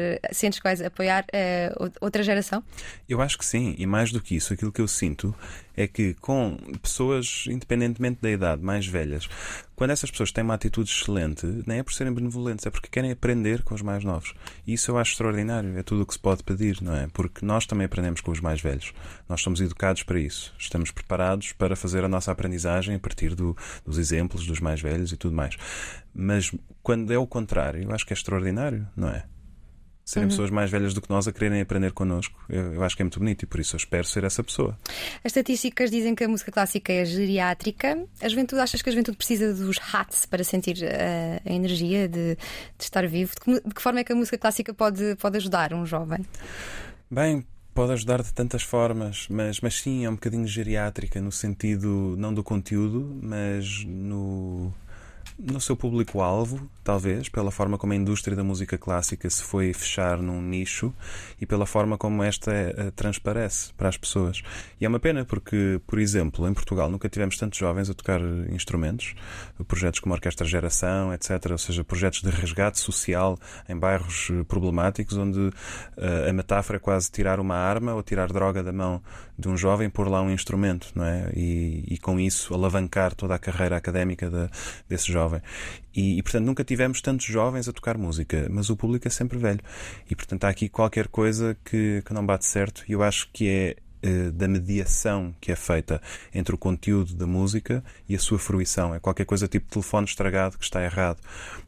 sentes 0.47 0.59
que 0.59 0.65
vais 0.65 0.81
apoiar 0.81 1.25
uh, 1.25 1.93
outra 2.01 2.23
geração? 2.23 2.63
Eu 3.09 3.21
acho 3.21 3.37
que 3.37 3.45
sim, 3.45 3.75
e 3.79 3.87
mais 3.87 4.13
do 4.13 4.21
que 4.21 4.37
isso, 4.37 4.53
aquilo 4.53 4.73
que 4.73 4.81
eu 4.81 4.89
sinto 4.89 5.35
é 5.77 5.87
que 5.87 6.15
com 6.15 6.57
pessoas, 6.81 7.45
independentemente 7.49 8.19
da 8.23 8.31
idade, 8.31 8.63
mais 8.63 8.87
velhas, 8.87 9.29
quando 9.75 9.91
essas 9.91 10.11
pessoas 10.11 10.33
têm 10.33 10.43
uma 10.43 10.55
atitude 10.55 10.91
excelente, 10.91 11.47
nem 11.67 11.81
é 11.81 11.83
por 11.83 11.93
serem 11.93 12.15
benevolentes, 12.15 12.65
é 12.65 12.71
porque 12.71 12.89
querem 12.91 13.11
aprender 13.13 13.63
com 13.63 13.75
os 13.75 13.83
mais 13.83 14.03
novos. 14.03 14.33
E 14.67 14.73
isso 14.73 14.91
eu 14.91 14.97
acho 14.97 15.13
extraordinário, 15.13 15.77
é 15.79 15.83
tudo 15.83 16.03
o 16.03 16.07
que 16.07 16.15
se 16.15 16.19
pode 16.19 16.43
pedir, 16.43 16.81
não 16.81 16.97
é? 16.97 17.09
Porque 17.13 17.45
nós 17.45 17.67
também 17.67 17.85
aprendemos 17.85 18.23
com 18.23 18.31
os 18.31 18.41
mais 18.41 18.61
velhos. 18.61 18.95
Nós 19.29 19.43
somos 19.43 19.61
educados 19.61 20.03
para 20.03 20.19
isso. 20.19 20.55
Estamos 20.59 20.91
preparados 20.91 21.53
para 21.53 21.77
fazer 21.77 22.05
a 22.05 22.09
nossa 22.09 22.33
aprendizagem 22.33 22.95
a 22.95 22.99
partir 22.99 23.35
do, 23.35 23.55
dos 23.85 23.99
exemplos 23.99 24.47
dos 24.47 24.61
mais 24.61 24.81
velhos 24.81 25.13
e 25.13 25.17
tudo 25.17 25.37
mais. 25.37 25.57
Mas 26.15 26.51
quando 26.83 27.13
é 27.13 27.19
o 27.19 27.27
contrário, 27.27 27.83
eu 27.83 27.93
acho 27.93 28.07
que 28.07 28.15
é 28.15 28.17
extraordinário, 28.17 28.89
não 28.97 29.11
é? 29.11 29.25
Serem 30.07 30.29
pessoas 30.29 30.51
mais 30.51 30.71
velhas 30.71 30.95
do 30.95 31.03
que 31.03 31.11
nós 31.11 31.27
a 31.27 31.33
quererem 31.33 31.61
aprender 31.61 31.91
connosco. 31.91 32.39
Eu, 32.49 32.75
eu, 32.75 32.85
acho 32.85 32.95
que 32.95 33.03
é 33.03 33.05
muito 33.05 33.19
bonito 33.19 33.43
e 33.43 33.47
por 33.47 33.59
isso 33.59 33.75
eu 33.75 33.79
espero 33.79 34.05
ser 34.05 34.23
essa 34.23 34.43
pessoa. 34.43 34.79
As 35.25 35.31
estatísticas 35.31 35.91
dizem 35.91 36.15
que 36.15 36.23
a 36.23 36.29
música 36.29 36.53
clássica 36.53 36.93
é 36.93 37.05
geriátrica. 37.05 38.07
A 38.23 38.29
juventude, 38.29 38.63
achas 38.63 38.81
que 38.81 38.89
a 38.89 38.93
juventude 38.93 39.17
precisa 39.17 39.53
dos 39.53 39.79
hats 39.93 40.25
para 40.25 40.45
sentir 40.45 40.77
uh, 40.77 41.43
a 41.45 41.53
energia 41.53 42.09
de, 42.09 42.37
de 42.37 42.85
estar 42.85 43.05
vivo? 43.09 43.33
De 43.35 43.41
que, 43.41 43.69
de 43.69 43.75
que, 43.75 43.83
forma 43.83 43.99
é 43.99 44.05
que 44.05 44.13
a 44.13 44.17
música 44.17 44.39
clássica 44.39 44.73
pode, 44.73 45.17
pode 45.17 45.39
ajudar 45.39 45.75
um 45.75 45.85
jovem? 45.85 46.25
Bem, 47.11 47.45
pode 47.75 47.91
ajudar 47.93 48.23
de 48.23 48.33
tantas 48.33 48.63
formas, 48.63 49.27
mas, 49.29 49.61
mas 49.61 49.75
sim, 49.81 50.05
é 50.05 50.09
um 50.09 50.15
bocadinho 50.15 50.47
geriátrica 50.47 51.21
no 51.21 51.33
sentido 51.33 52.15
não 52.17 52.33
do 52.33 52.45
conteúdo, 52.45 53.19
mas 53.21 53.85
no 53.85 54.73
no 55.39 55.61
seu 55.61 55.77
público-alvo, 55.77 56.69
talvez, 56.83 57.29
pela 57.29 57.51
forma 57.51 57.77
como 57.77 57.93
a 57.93 57.97
indústria 57.97 58.35
da 58.35 58.43
música 58.43 58.79
clássica 58.79 59.29
se 59.29 59.43
foi 59.43 59.73
fechar 59.73 60.19
num 60.19 60.41
nicho 60.41 60.95
e 61.41 61.45
pela 61.45 61.67
forma 61.67 61.99
como 61.99 62.23
esta 62.23 62.51
uh, 62.51 62.91
transparece 62.93 63.73
para 63.75 63.89
as 63.89 63.97
pessoas. 63.97 64.43
E 64.81 64.85
é 64.87 64.89
uma 64.89 64.99
pena 64.99 65.25
porque, 65.25 65.81
por 65.87 65.99
exemplo, 65.99 66.49
em 66.49 66.55
Portugal 66.55 66.91
nunca 66.91 67.09
tivemos 67.09 67.37
tantos 67.37 67.59
jovens 67.59 67.91
a 67.91 67.95
tocar 67.95 68.21
instrumentos, 68.51 69.15
projetos 69.69 70.01
como 70.01 70.15
a 70.15 70.17
Orquestra 70.17 70.47
Geração, 70.47 71.13
etc., 71.13 71.51
ou 71.51 71.59
seja, 71.59 71.85
projetos 71.85 72.23
de 72.23 72.31
resgate 72.31 72.79
social 72.79 73.39
em 73.69 73.77
bairros 73.77 74.29
eh, 74.31 74.43
problemáticos, 74.45 75.17
onde 75.17 75.39
uh, 75.39 75.53
a 76.29 76.33
metáfora 76.33 76.77
é 76.77 76.81
quase 76.81 77.11
tirar 77.11 77.41
uma 77.41 77.57
arma 77.57 77.95
ou 77.95 78.03
tirar 78.03 78.33
droga 78.33 78.63
da 78.63 78.73
mão 78.73 79.03
de 79.39 79.49
um 79.49 79.57
jovem, 79.57 79.91
pôr 79.91 80.09
lá 80.09 80.23
um 80.23 80.31
instrumento, 80.31 80.91
não 80.95 81.05
é? 81.05 81.31
E, 81.35 81.85
e 81.89 81.99
com 81.99 82.19
isso 82.19 82.55
alavancar 82.55 83.15
toda 83.15 83.35
a 83.35 83.39
carreira 83.39 83.77
académica 83.77 84.31
de, 84.31 84.49
desse 84.89 85.13
jovem. 85.13 85.41
E, 85.95 86.19
e, 86.19 86.23
portanto, 86.23 86.45
nunca 86.45 86.65
tivemos 86.65 87.01
tantos 87.01 87.27
jovens 87.27 87.69
a 87.69 87.73
tocar 87.73 87.99
música, 87.99 88.47
mas 88.51 88.71
o 88.71 88.77
público 88.77 89.07
é 89.07 89.11
sempre 89.11 89.39
velho. 89.39 89.61
E, 90.11 90.17
portanto, 90.17 90.45
há 90.45 90.49
aqui 90.49 90.69
qualquer 90.69 91.09
coisa 91.09 91.57
que, 91.65 92.03
que 92.05 92.13
não 92.13 92.25
bate 92.25 92.47
certo 92.47 92.85
e 92.89 92.93
eu 92.93 93.03
acho 93.03 93.29
que 93.33 93.49
é 93.49 93.77
eh, 94.03 94.31
da 94.31 94.47
mediação 94.47 95.35
que 95.41 95.51
é 95.51 95.57
feita 95.57 96.01
entre 96.33 96.55
o 96.55 96.59
conteúdo 96.59 97.15
da 97.15 97.27
música 97.27 97.83
e 98.09 98.15
a 98.15 98.19
sua 98.19 98.39
fruição. 98.39 98.95
É 98.95 99.01
qualquer 99.01 99.25
coisa 99.25 99.49
tipo 99.49 99.69
telefone 99.69 100.07
estragado 100.07 100.57
que 100.59 100.65
está 100.65 100.83
errado 100.85 101.19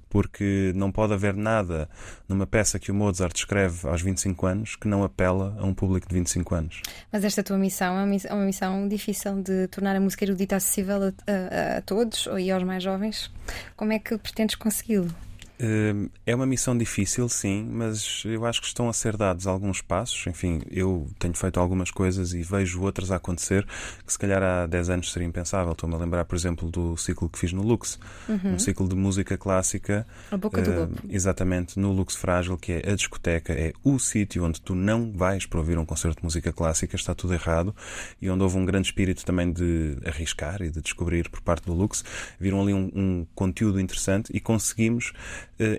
porque 0.08 0.72
não 0.74 0.90
pode 0.90 1.12
haver 1.12 1.34
nada 1.34 1.88
numa 2.28 2.46
peça 2.46 2.78
que 2.78 2.90
o 2.90 2.94
Mozart 2.94 3.36
escreve 3.36 3.86
aos 3.88 4.02
25 4.02 4.46
anos 4.46 4.76
que 4.76 4.88
não 4.88 5.02
apela 5.02 5.56
a 5.58 5.64
um 5.64 5.74
público 5.74 6.08
de 6.08 6.14
25 6.14 6.54
anos. 6.54 6.82
Mas 7.12 7.24
esta 7.24 7.42
tua 7.42 7.58
missão 7.58 7.98
é 7.98 8.32
uma 8.32 8.44
missão 8.44 8.88
difícil 8.88 9.42
de 9.42 9.68
tornar 9.68 9.96
a 9.96 10.00
música 10.00 10.24
erudita 10.24 10.56
acessível 10.56 11.02
a, 11.02 11.06
a, 11.06 11.78
a 11.78 11.82
todos 11.82 12.28
e 12.38 12.50
aos 12.50 12.62
mais 12.62 12.82
jovens. 12.82 13.30
Como 13.76 13.92
é 13.92 13.98
que 13.98 14.16
pretendes 14.18 14.56
consegui-lo? 14.56 15.27
Hum, 15.60 16.08
é 16.24 16.34
uma 16.34 16.46
missão 16.46 16.78
difícil, 16.78 17.28
sim, 17.28 17.68
mas 17.68 18.22
eu 18.24 18.46
acho 18.46 18.60
que 18.60 18.68
estão 18.68 18.88
a 18.88 18.92
ser 18.92 19.16
dados 19.16 19.46
alguns 19.46 19.82
passos. 19.82 20.24
Enfim, 20.28 20.60
eu 20.70 21.08
tenho 21.18 21.34
feito 21.34 21.58
algumas 21.58 21.90
coisas 21.90 22.32
e 22.32 22.42
vejo 22.42 22.80
outras 22.82 23.10
a 23.10 23.16
acontecer 23.16 23.66
que 24.06 24.12
se 24.12 24.18
calhar 24.18 24.40
há 24.40 24.66
10 24.66 24.90
anos 24.90 25.12
seria 25.12 25.26
impensável. 25.26 25.72
Estou-me 25.72 25.96
a 25.96 25.98
lembrar, 25.98 26.24
por 26.26 26.36
exemplo, 26.36 26.70
do 26.70 26.96
ciclo 26.96 27.28
que 27.28 27.38
fiz 27.38 27.52
no 27.52 27.62
Lux, 27.62 27.98
uhum. 28.28 28.54
um 28.54 28.58
ciclo 28.58 28.88
de 28.88 28.94
música 28.94 29.36
clássica. 29.36 30.06
A 30.30 30.36
boca 30.36 30.62
do 30.62 30.84
uh, 30.84 30.90
Exatamente, 31.08 31.78
no 31.78 31.90
Lux 31.90 32.14
Frágil, 32.14 32.56
que 32.56 32.72
é 32.72 32.92
a 32.92 32.94
discoteca, 32.94 33.52
é 33.52 33.72
o 33.82 33.98
sítio 33.98 34.44
onde 34.44 34.60
tu 34.60 34.76
não 34.76 35.12
vais 35.12 35.44
para 35.44 35.58
ouvir 35.58 35.76
um 35.76 35.84
concerto 35.84 36.18
de 36.18 36.24
música 36.24 36.52
clássica, 36.52 36.94
está 36.94 37.14
tudo 37.14 37.34
errado, 37.34 37.74
e 38.22 38.30
onde 38.30 38.44
houve 38.44 38.56
um 38.56 38.64
grande 38.64 38.86
espírito 38.86 39.24
também 39.24 39.52
de 39.52 39.96
arriscar 40.04 40.62
e 40.62 40.70
de 40.70 40.80
descobrir 40.80 41.28
por 41.28 41.40
parte 41.40 41.66
do 41.66 41.74
Lux. 41.74 42.04
Viram 42.38 42.60
ali 42.62 42.72
um, 42.72 42.90
um 42.94 43.26
conteúdo 43.34 43.80
interessante 43.80 44.30
e 44.32 44.38
conseguimos 44.38 45.12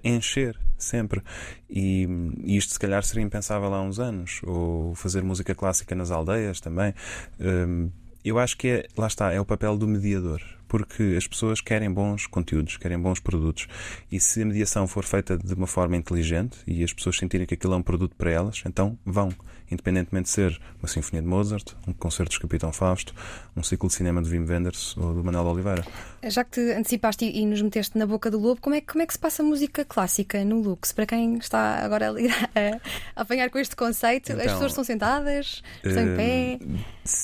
encher 0.03 0.59
sempre. 0.77 1.21
E, 1.69 2.07
e, 2.43 2.57
isto, 2.57 2.74
se 2.74 2.79
calhar, 2.79 3.03
seria 3.03 3.24
impensável 3.24 3.74
há 3.74 3.81
uns 3.81 4.00
anos. 4.00 4.41
Ou 4.43 4.95
fazer 4.95 5.24
música 5.24 5.53
clássica 5.53 5.95
nas 5.95 6.12
aldeias 6.12 6.59
também. 6.59 6.93
Um, 7.39 7.91
eu 8.24 8.38
acho 8.38 8.57
que 8.57 8.67
é, 8.67 8.88
lá 8.98 9.07
está, 9.07 9.31
é 9.31 9.39
o 9.39 9.45
papel 9.45 9.77
do 9.77 9.88
mediador 9.88 10.41
porque 10.69 11.15
as 11.17 11.27
pessoas 11.27 11.59
querem 11.59 11.91
bons 11.91 12.27
conteúdos, 12.27 12.77
querem 12.77 12.98
bons 12.98 13.19
produtos. 13.19 13.67
E 14.09 14.19
se 14.19 14.41
a 14.43 14.45
mediação 14.45 14.88
for 14.88 15.03
feita 15.03 15.36
de 15.36 15.53
uma 15.55 15.67
forma 15.67 15.98
inteligente 15.98 16.59
e 16.65 16.83
as 16.83 16.93
pessoas 16.93 17.17
sentirem 17.17 17.45
que 17.45 17.55
aquilo 17.55 17.74
é 17.74 17.77
um 17.77 17.81
produto 17.81 18.15
para 18.15 18.31
elas, 18.31 18.62
então 18.65 18.98
vão, 19.03 19.29
independentemente 19.69 20.25
de 20.25 20.29
ser 20.29 20.62
uma 20.79 20.88
sinfonia 20.88 21.24
de 21.24 21.27
Mozart, 21.27 21.74
um 21.88 21.91
concerto 21.91 22.33
de 22.33 22.39
Capitão 22.39 22.71
Fausto, 22.71 23.13
um 23.59 23.63
ciclo 23.63 23.89
de 23.89 23.95
cinema 23.95 24.21
de 24.21 24.29
Wim 24.29 24.45
Wenders 24.45 24.95
ou 24.97 25.13
do 25.13 25.23
Manuel 25.23 25.45
Oliveira. 25.45 25.83
Já 26.23 26.43
que 26.43 26.51
te 26.51 26.71
antecipaste 26.73 27.25
e 27.25 27.45
nos 27.45 27.61
meteste 27.61 27.97
na 27.97 28.05
boca 28.05 28.31
do 28.31 28.39
lobo, 28.39 28.59
como 28.61 28.75
é, 28.75 28.81
como 28.81 29.01
é 29.01 29.05
que 29.05 29.13
se 29.13 29.19
passa 29.19 29.43
a 29.43 29.45
música 29.45 29.85
clássica 29.85 30.43
no 30.43 30.61
Lux? 30.61 30.91
Para 30.91 31.05
quem 31.05 31.37
está 31.37 31.83
agora 31.83 32.09
a, 32.09 32.13
a 33.15 33.21
apanhar 33.21 33.49
com 33.49 33.59
este 33.59 33.75
conceito, 33.75 34.31
então, 34.31 34.45
as 34.45 34.51
pessoas 34.51 34.71
estão 34.71 34.83
sentadas, 34.83 35.61
estão 35.83 36.03
em 36.03 36.15
pé? 36.15 36.59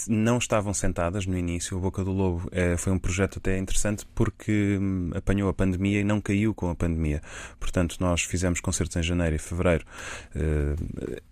Não 0.08 0.38
estavam 0.38 0.74
sentadas 0.74 1.26
no 1.26 1.38
início. 1.38 1.78
A 1.78 1.80
Boca 1.80 2.04
do 2.04 2.12
Lobo 2.12 2.48
uh, 2.48 2.78
foi 2.78 2.92
um 2.92 2.98
projeto 2.98 3.38
até 3.38 3.58
interessante 3.58 4.06
porque 4.16 4.78
hum, 4.80 5.12
apanhou 5.14 5.50
a 5.50 5.54
pandemia 5.54 6.00
e 6.00 6.04
não 6.04 6.20
caiu 6.20 6.54
com 6.54 6.70
a 6.70 6.76
pandemia. 6.76 7.22
Portanto, 7.60 7.98
nós 8.00 8.24
fizemos 8.24 8.60
concertos 8.60 8.96
em 8.98 9.04
janeiro 9.04 9.36
e 9.36 9.40
fevereiro. 9.40 9.86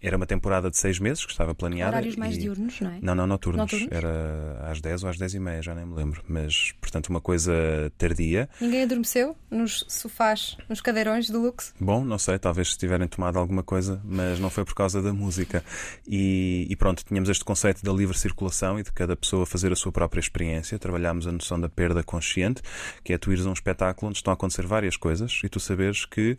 Era 0.01 0.17
uma 0.17 0.25
temporada 0.25 0.69
de 0.69 0.77
seis 0.77 0.99
meses 0.99 1.25
que 1.25 1.31
estava 1.31 1.55
planeada. 1.55 1.91
Horários 1.91 2.15
mais 2.15 2.35
e... 2.35 2.39
diurnos, 2.39 2.79
não 2.79 2.91
é? 2.91 2.99
Não, 3.01 3.15
não, 3.15 3.25
noturnos. 3.25 3.71
noturnos. 3.71 3.87
Era 3.91 4.69
às 4.69 4.79
10 4.79 4.92
ou 5.01 5.09
às 5.09 5.17
10 5.17 5.35
e 5.35 5.39
meia, 5.39 5.61
já 5.61 5.73
nem 5.73 5.85
me 5.85 5.95
lembro. 5.95 6.21
Mas, 6.27 6.73
portanto, 6.81 7.07
uma 7.07 7.21
coisa 7.21 7.53
tardia. 7.97 8.49
Ninguém 8.59 8.83
adormeceu 8.83 9.35
nos 9.49 9.85
sofás, 9.87 10.57
nos 10.67 10.81
cadeirões 10.81 11.29
do 11.29 11.41
Lux? 11.41 11.73
Bom, 11.79 12.03
não 12.03 12.17
sei, 12.17 12.37
talvez 12.37 12.75
tiverem 12.75 13.07
tomado 13.07 13.39
alguma 13.39 13.63
coisa, 13.63 14.01
mas 14.03 14.39
não 14.39 14.49
foi 14.49 14.65
por 14.65 14.75
causa 14.75 15.01
da 15.01 15.13
música. 15.13 15.63
E, 16.05 16.67
e 16.69 16.75
pronto, 16.75 17.05
tínhamos 17.05 17.29
este 17.29 17.45
conceito 17.45 17.81
da 17.81 17.93
livre 17.93 18.17
circulação 18.17 18.77
e 18.77 18.83
de 18.83 18.91
cada 18.91 19.15
pessoa 19.15 19.45
fazer 19.45 19.71
a 19.71 19.75
sua 19.75 19.91
própria 19.91 20.19
experiência. 20.19 20.77
Trabalhámos 20.77 21.25
a 21.27 21.31
noção 21.31 21.59
da 21.59 21.69
perda 21.69 21.93
perda 21.93 22.03
consciente, 22.03 22.61
que 23.03 23.13
é 23.13 23.17
tu 23.17 23.31
ires 23.31 23.45
a 23.45 23.49
um 23.49 23.53
espetáculo 23.53 24.09
onde 24.09 24.17
estão 24.17 24.31
a 24.31 24.33
acontecer 24.33 24.65
várias 24.65 24.97
coisas 24.97 25.39
e 25.43 25.49
tu 25.49 25.59
saberes 25.59 26.05
que 26.05 26.37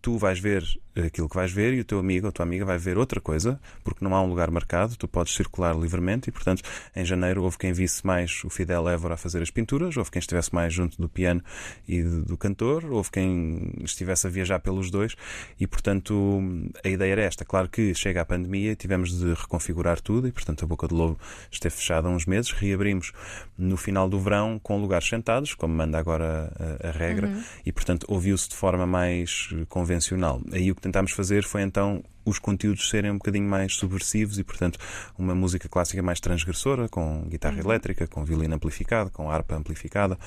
tu 0.00 0.16
vais 0.16 0.38
ver 0.38 0.64
aquilo 1.06 1.28
que 1.28 1.36
vais 1.36 1.52
ver 1.52 1.74
e 1.74 1.80
o 1.80 1.84
teu 1.84 1.98
amigo 1.98 2.26
ou 2.26 2.30
a 2.30 2.32
tua 2.32 2.44
amiga 2.44 2.64
vai 2.64 2.78
ver 2.78 2.98
outra 2.98 3.20
coisa, 3.20 3.60
porque 3.84 4.04
não 4.04 4.14
há 4.14 4.22
um 4.22 4.28
lugar 4.28 4.50
marcado, 4.50 4.96
tu 4.96 5.06
podes 5.06 5.34
circular 5.34 5.76
livremente 5.76 6.28
e, 6.28 6.32
portanto, 6.32 6.62
em 6.94 7.04
janeiro 7.04 7.42
houve 7.42 7.58
quem 7.58 7.72
visse 7.72 8.06
mais 8.06 8.42
o 8.44 8.50
Fidel 8.50 8.88
Évora 8.88 9.14
a 9.14 9.16
fazer 9.16 9.42
as 9.42 9.50
pinturas, 9.50 9.96
houve 9.96 10.10
quem 10.10 10.20
estivesse 10.20 10.54
mais 10.54 10.72
junto 10.72 11.00
do 11.00 11.08
piano 11.08 11.42
e 11.86 12.02
do 12.02 12.36
cantor, 12.36 12.84
houve 12.86 13.10
quem 13.10 13.72
estivesse 13.82 14.26
a 14.26 14.30
viajar 14.30 14.60
pelos 14.60 14.90
dois 14.90 15.14
e, 15.58 15.66
portanto, 15.66 16.40
a 16.84 16.88
ideia 16.88 17.12
era 17.12 17.22
esta. 17.22 17.44
Claro 17.44 17.68
que 17.68 17.94
chega 17.94 18.20
a 18.20 18.24
pandemia 18.24 18.72
e 18.72 18.76
tivemos 18.76 19.18
de 19.18 19.34
reconfigurar 19.34 20.00
tudo 20.00 20.28
e, 20.28 20.32
portanto, 20.32 20.64
a 20.64 20.68
Boca 20.68 20.86
do 20.88 20.94
Lobo 20.94 21.18
esteve 21.50 21.74
fechada 21.74 22.08
há 22.08 22.10
uns 22.10 22.26
meses, 22.26 22.50
reabrimos 22.52 23.12
no 23.56 23.76
final 23.76 24.08
do 24.08 24.18
verão 24.18 24.58
com 24.62 24.80
lugares 24.80 25.08
sentados, 25.08 25.54
como 25.54 25.74
manda 25.74 25.98
agora 25.98 26.52
a, 26.82 26.88
a 26.88 26.90
regra, 26.90 27.28
uhum. 27.28 27.42
e, 27.64 27.72
portanto, 27.72 28.06
ouviu-se 28.08 28.48
de 28.48 28.56
forma 28.56 28.86
mais 28.86 29.48
convencional. 29.68 30.40
Aí 30.52 30.70
o 30.70 30.74
que 30.74 30.80
tentámos 30.88 31.12
fazer 31.12 31.44
foi 31.44 31.62
então 31.62 32.02
os 32.24 32.38
conteúdos 32.38 32.90
serem 32.90 33.10
um 33.10 33.14
bocadinho 33.14 33.48
mais 33.48 33.74
subversivos 33.74 34.38
e, 34.38 34.44
portanto, 34.44 34.78
uma 35.16 35.34
música 35.34 35.66
clássica 35.66 36.02
mais 36.02 36.20
transgressora, 36.20 36.86
com 36.88 37.22
guitarra 37.26 37.54
uhum. 37.54 37.70
elétrica, 37.70 38.06
com 38.06 38.22
violino 38.22 38.54
amplificado, 38.54 39.10
com 39.10 39.30
harpa 39.30 39.56
amplificada. 39.56 40.18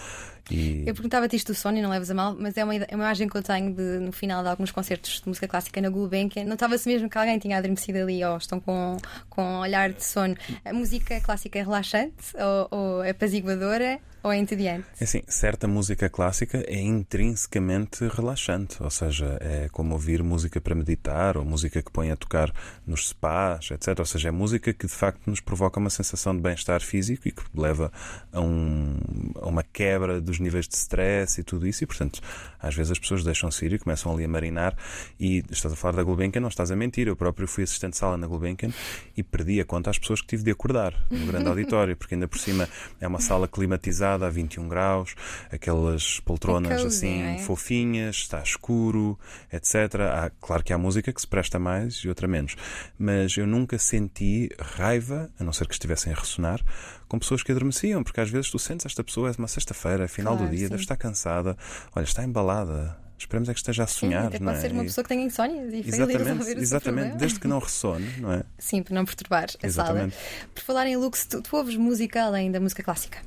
E... 0.49 0.83
Eu 0.87 0.95
perguntava-te 0.95 1.35
isto 1.35 1.53
do 1.53 1.55
som 1.55 1.71
e 1.71 1.81
não 1.81 1.91
leves 1.91 2.09
a 2.09 2.15
mal, 2.15 2.35
mas 2.39 2.57
é 2.57 2.63
uma, 2.63 2.75
é 2.75 2.95
uma 2.95 3.03
imagem 3.03 3.27
que 3.27 3.37
eu 3.37 3.43
tenho 3.43 3.73
de, 3.73 3.99
no 3.99 4.11
final 4.11 4.41
de 4.41 4.49
alguns 4.49 4.71
concertos 4.71 5.21
de 5.21 5.27
música 5.27 5.47
clássica 5.47 5.79
na 5.79 5.89
Gulbenkian. 5.89 6.45
Notava-se 6.45 6.89
mesmo 6.89 7.07
que 7.07 7.17
alguém 7.17 7.37
tinha 7.37 7.57
adormecido 7.57 7.99
ali 7.99 8.23
ou 8.23 8.37
estão 8.37 8.59
com, 8.59 8.97
com 9.29 9.59
olhar 9.59 9.91
de 9.93 10.03
sono. 10.03 10.35
A 10.65 10.73
música 10.73 11.21
clássica 11.21 11.59
é 11.59 11.61
relaxante 11.61 12.35
ou, 12.35 12.79
ou 12.79 13.03
é 13.03 13.11
apaziguadora? 13.11 13.99
Ou 14.23 14.31
é 14.31 14.37
entediante? 14.37 14.85
É 14.99 15.03
assim, 15.03 15.23
certa 15.27 15.67
música 15.67 16.07
clássica 16.07 16.63
é 16.67 16.79
intrinsecamente 16.79 18.07
relaxante, 18.07 18.81
ou 18.81 18.89
seja, 18.91 19.37
é 19.41 19.67
como 19.71 19.93
ouvir 19.93 20.21
música 20.21 20.61
para 20.61 20.75
meditar 20.75 21.37
ou 21.37 21.43
música 21.43 21.81
que 21.81 21.91
põe 21.91 22.11
a 22.11 22.15
tocar 22.15 22.53
nos 22.85 23.09
spas, 23.09 23.71
etc. 23.71 23.97
Ou 23.97 24.05
seja, 24.05 24.29
é 24.29 24.31
música 24.31 24.71
que 24.73 24.85
de 24.85 24.93
facto 24.93 25.27
nos 25.27 25.39
provoca 25.39 25.79
uma 25.79 25.89
sensação 25.89 26.35
de 26.35 26.41
bem-estar 26.41 26.81
físico 26.81 27.27
e 27.27 27.31
que 27.31 27.41
leva 27.55 27.91
a, 28.31 28.39
um, 28.39 28.95
a, 29.41 29.47
uma 29.47 29.63
quebra 29.63 30.21
dos 30.21 30.39
níveis 30.39 30.67
de 30.67 30.75
stress 30.75 31.41
e 31.41 31.43
tudo 31.43 31.65
isso. 31.65 31.83
E 31.83 31.87
portanto, 31.87 32.21
às 32.59 32.75
vezes 32.75 32.91
as 32.91 32.99
pessoas 32.99 33.23
deixam-se 33.23 33.65
ir 33.65 33.73
e 33.73 33.79
começam 33.79 34.13
ali 34.13 34.23
a 34.23 34.27
marinar. 34.27 34.77
E 35.19 35.43
estás 35.49 35.73
a 35.73 35.75
falar 35.75 35.95
da 35.95 36.03
Gulbenkian, 36.03 36.41
não 36.41 36.49
estás 36.49 36.69
a 36.69 36.75
mentir. 36.75 37.07
Eu 37.07 37.15
próprio 37.15 37.47
fui 37.47 37.63
assistente 37.63 37.93
de 37.93 37.97
sala 37.97 38.17
na 38.17 38.27
Gulbenkian 38.27 38.71
e 39.17 39.23
perdi 39.23 39.59
a 39.59 39.65
conta 39.65 39.89
às 39.89 39.97
pessoas 39.97 40.21
que 40.21 40.27
tive 40.27 40.43
de 40.43 40.51
acordar 40.51 40.93
no 41.09 41.25
grande 41.25 41.47
auditório, 41.49 41.97
porque 41.97 42.13
ainda 42.13 42.27
por 42.27 42.37
cima 42.37 42.69
é 42.99 43.07
uma 43.07 43.19
sala 43.19 43.47
climatizada 43.47 44.10
a 44.13 44.29
21 44.29 44.67
graus, 44.67 45.15
aquelas 45.51 46.19
poltronas 46.19 46.71
é 46.71 46.83
cozy, 46.83 46.87
assim 46.87 47.21
é? 47.23 47.37
fofinhas, 47.39 48.17
está 48.17 48.41
escuro, 48.41 49.17
etc. 49.51 49.75
Há, 50.11 50.31
claro 50.41 50.63
que 50.63 50.73
há 50.73 50.77
música 50.77 51.11
que 51.13 51.21
se 51.21 51.27
presta 51.27 51.59
mais 51.59 51.95
e 51.97 52.09
outra 52.09 52.27
menos. 52.27 52.55
Mas 52.97 53.37
eu 53.37 53.47
nunca 53.47 53.77
senti 53.77 54.49
raiva, 54.59 55.29
a 55.39 55.43
não 55.43 55.53
ser 55.53 55.67
que 55.67 55.73
estivessem 55.73 56.13
a 56.13 56.15
ressonar, 56.15 56.61
com 57.07 57.19
pessoas 57.19 57.43
que 57.43 57.51
adormeciam, 57.51 58.03
porque 58.03 58.21
às 58.21 58.29
vezes 58.29 58.49
tu 58.49 58.59
sentes 58.59 58.85
esta 58.85 59.03
pessoa, 59.03 59.29
é 59.29 59.33
uma 59.37 59.47
sexta-feira, 59.47 60.07
final 60.07 60.35
claro, 60.35 60.49
do 60.49 60.55
dia, 60.55 60.65
sim. 60.65 60.71
deve 60.71 60.83
estar 60.83 60.95
cansada, 60.95 61.57
olha, 61.95 62.03
está 62.03 62.23
embalada 62.23 62.97
Esperemos 63.21 63.49
é 63.49 63.53
que 63.53 63.59
esteja 63.59 63.83
a 63.83 63.87
Sim, 63.87 63.99
sonhar, 63.99 64.23
não 64.23 64.31
pode 64.31 64.57
é? 64.57 64.61
ser 64.61 64.71
uma 64.71 64.83
pessoa 64.83 65.03
que 65.03 65.09
tenha 65.09 65.23
insónias 65.23 65.71
e 65.71 65.87
Exatamente, 65.87 66.59
exatamente, 66.59 67.17
desde 67.17 67.39
que 67.39 67.47
não 67.47 67.59
ressone, 67.59 68.07
não 68.17 68.33
é? 68.33 68.43
Sim, 68.57 68.81
para 68.81 68.95
não 68.95 69.05
perturbar 69.05 69.47
a 69.61 69.67
Exatamente. 69.67 70.15
sala. 70.15 70.47
Por 70.55 70.63
falar 70.63 70.87
em 70.87 70.97
looks, 70.97 71.27
tu, 71.27 71.39
tu 71.39 71.55
ouves 71.55 71.75
música 71.75 72.23
além 72.23 72.51
da 72.51 72.59
música 72.59 72.81
clássica? 72.81 73.19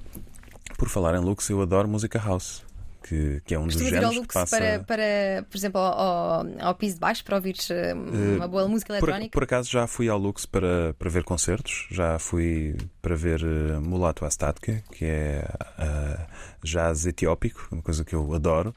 Por 0.77 0.89
falar 0.89 1.15
em 1.15 1.21
Lux, 1.21 1.49
eu 1.51 1.61
adoro 1.63 1.89
música 1.89 2.19
house, 2.19 2.63
que, 3.05 3.43
que 3.45 3.55
é 3.55 3.59
um 3.59 3.67
dos 3.67 3.77
géneros 3.77 4.19
que 4.19 4.33
passa. 4.33 4.57
para, 4.57 4.79
para, 4.81 5.47
por 5.49 5.57
exemplo, 5.57 5.81
ao, 5.81 6.47
ao, 6.61 6.75
piso 6.75 6.95
de 6.95 7.01
baixo 7.01 7.23
para 7.23 7.37
ouvires 7.37 7.71
eh, 7.71 7.93
uma 7.95 8.49
boa 8.49 8.67
música 8.67 8.95
Por, 8.99 9.09
eletrónica? 9.09 9.33
por 9.33 9.43
acaso 9.45 9.71
já 9.71 9.87
fui 9.87 10.09
ao 10.09 10.19
Lux 10.19 10.47
para, 10.47 10.95
para 10.99 11.11
ver 11.11 11.23
concertos, 11.23 11.87
já 11.91 12.19
fui 12.19 12.77
para 13.03 13.15
ver 13.15 13.43
uh, 13.43 13.81
Mulato 13.81 14.25
Astatke, 14.25 14.83
que 14.93 15.05
é 15.05 15.47
uh, 15.79 16.27
jazz 16.63 17.07
etiópico, 17.07 17.69
uma 17.71 17.83
coisa 17.83 18.05
que 18.05 18.15
eu 18.15 18.33
adoro. 18.33 18.75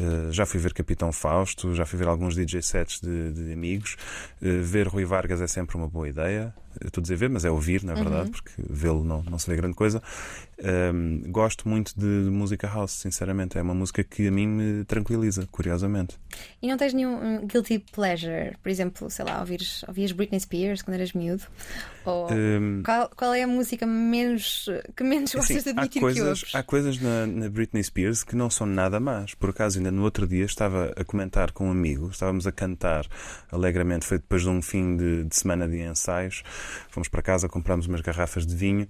Uh, 0.00 0.32
já 0.32 0.46
fui 0.46 0.58
ver 0.58 0.72
Capitão 0.72 1.12
Fausto, 1.12 1.74
já 1.74 1.84
fui 1.84 1.98
ver 1.98 2.08
alguns 2.08 2.34
DJ 2.34 2.62
sets 2.62 3.00
de, 3.00 3.32
de 3.32 3.52
amigos. 3.52 3.96
Uh, 4.40 4.62
ver 4.62 4.88
Rui 4.88 5.04
Vargas 5.04 5.40
é 5.40 5.46
sempre 5.46 5.76
uma 5.76 5.86
boa 5.86 6.08
ideia. 6.08 6.52
Eu 6.80 6.88
Estou 6.88 7.00
a 7.00 7.02
dizer 7.02 7.16
ver, 7.16 7.30
mas 7.30 7.44
é 7.44 7.50
ouvir, 7.50 7.82
na 7.84 7.94
verdade, 7.94 8.30
porque 8.30 8.50
vê-lo 8.58 9.04
não, 9.04 9.22
não 9.22 9.38
se 9.38 9.48
vê 9.48 9.56
grande 9.56 9.74
coisa. 9.74 10.02
Um, 10.58 11.22
gosto 11.30 11.68
muito 11.68 11.92
de, 11.98 12.06
música 12.30 12.66
house, 12.66 12.92
sinceramente. 12.92 13.58
É 13.58 13.62
uma 13.62 13.74
música 13.74 14.02
que 14.02 14.28
a 14.28 14.30
mim 14.30 14.46
me 14.46 14.84
tranquiliza, 14.84 15.46
curiosamente. 15.50 16.18
E 16.62 16.68
não 16.68 16.78
tens 16.78 16.94
nenhum 16.94 17.14
um, 17.14 17.46
guilty 17.46 17.78
pleasure? 17.92 18.56
Por 18.62 18.70
exemplo, 18.70 19.10
sei 19.10 19.24
lá, 19.24 19.40
ouvires, 19.40 19.84
ouvias 19.86 20.12
Britney 20.12 20.40
Spears 20.40 20.82
quando 20.82 20.94
eras 20.94 21.12
miúdo? 21.12 21.42
Ou 22.04 22.26
Um, 22.32 22.82
qual, 22.84 23.10
qual 23.14 23.34
é 23.34 23.42
a 23.42 23.46
música 23.46 23.86
menos, 23.86 24.68
que 24.96 25.04
menos 25.04 25.34
gostas 25.34 25.56
Assim, 25.58 25.72
de 25.72 25.78
há 25.78 25.82
admitir 25.82 25.92
que 25.92 26.00
coisas, 26.00 26.44
há 26.54 26.62
coisas 26.62 27.00
na, 27.00 27.26
na 27.26 27.48
Britney 27.48 27.82
Spears 27.82 28.24
que 28.24 28.34
não 28.34 28.48
são 28.48 28.66
nada 28.66 28.98
más. 28.98 29.34
Por 29.34 29.50
acaso, 29.50 29.78
ainda 29.78 29.90
no 29.90 30.02
outro 30.02 30.26
dia 30.26 30.44
estava 30.44 30.92
a 30.96 31.04
comentar 31.04 31.52
com 31.52 31.68
um 31.68 31.70
amigo, 31.70 32.08
estávamos 32.10 32.46
a 32.46 32.52
cantar 32.52 33.06
alegremente. 33.50 34.06
Foi 34.06 34.18
depois 34.18 34.42
de 34.42 34.48
um 34.48 34.62
fim 34.62 34.96
de, 34.96 35.24
de 35.24 35.36
semana 35.36 35.68
de 35.68 35.80
ensaios. 35.80 36.42
Fomos 36.90 37.08
para 37.08 37.22
casa, 37.22 37.48
comprámos 37.48 37.86
umas 37.86 38.00
garrafas 38.00 38.46
de 38.46 38.54
vinho 38.54 38.88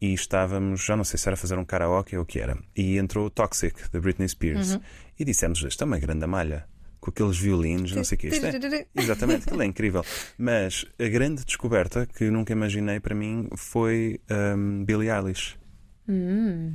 e 0.00 0.12
estávamos, 0.14 0.84
já 0.84 0.96
não 0.96 1.04
sei 1.04 1.18
se 1.18 1.28
era 1.28 1.36
fazer 1.36 1.58
um 1.58 1.64
karaoke 1.64 2.16
ou 2.16 2.22
o 2.22 2.26
que 2.26 2.38
era. 2.40 2.56
E 2.76 2.98
entrou 2.98 3.26
o 3.26 3.30
Toxic 3.30 3.90
da 3.92 4.00
Britney 4.00 4.28
Spears 4.28 4.74
Uhum. 4.74 4.80
e 5.18 5.24
dissemos: 5.24 5.62
Isto 5.62 5.82
é 5.82 5.86
uma 5.86 5.98
grande 5.98 6.26
malha. 6.26 6.66
Com 7.00 7.10
aqueles 7.10 7.38
violinos, 7.38 7.92
não 7.92 8.02
sei 8.02 8.16
o 8.16 8.18
que. 8.18 8.26
Isto 8.26 8.44
é, 8.46 8.86
Exatamente, 8.96 9.44
aquilo 9.46 9.62
é 9.62 9.66
incrível. 9.66 10.04
Mas 10.36 10.84
a 10.98 11.08
grande 11.08 11.44
descoberta 11.44 12.06
que 12.06 12.28
nunca 12.28 12.52
imaginei 12.52 12.98
para 12.98 13.14
mim 13.14 13.48
foi 13.56 14.20
um, 14.56 14.84
Billie 14.84 15.08
Eilish. 15.10 15.56
Hum, 16.08 16.74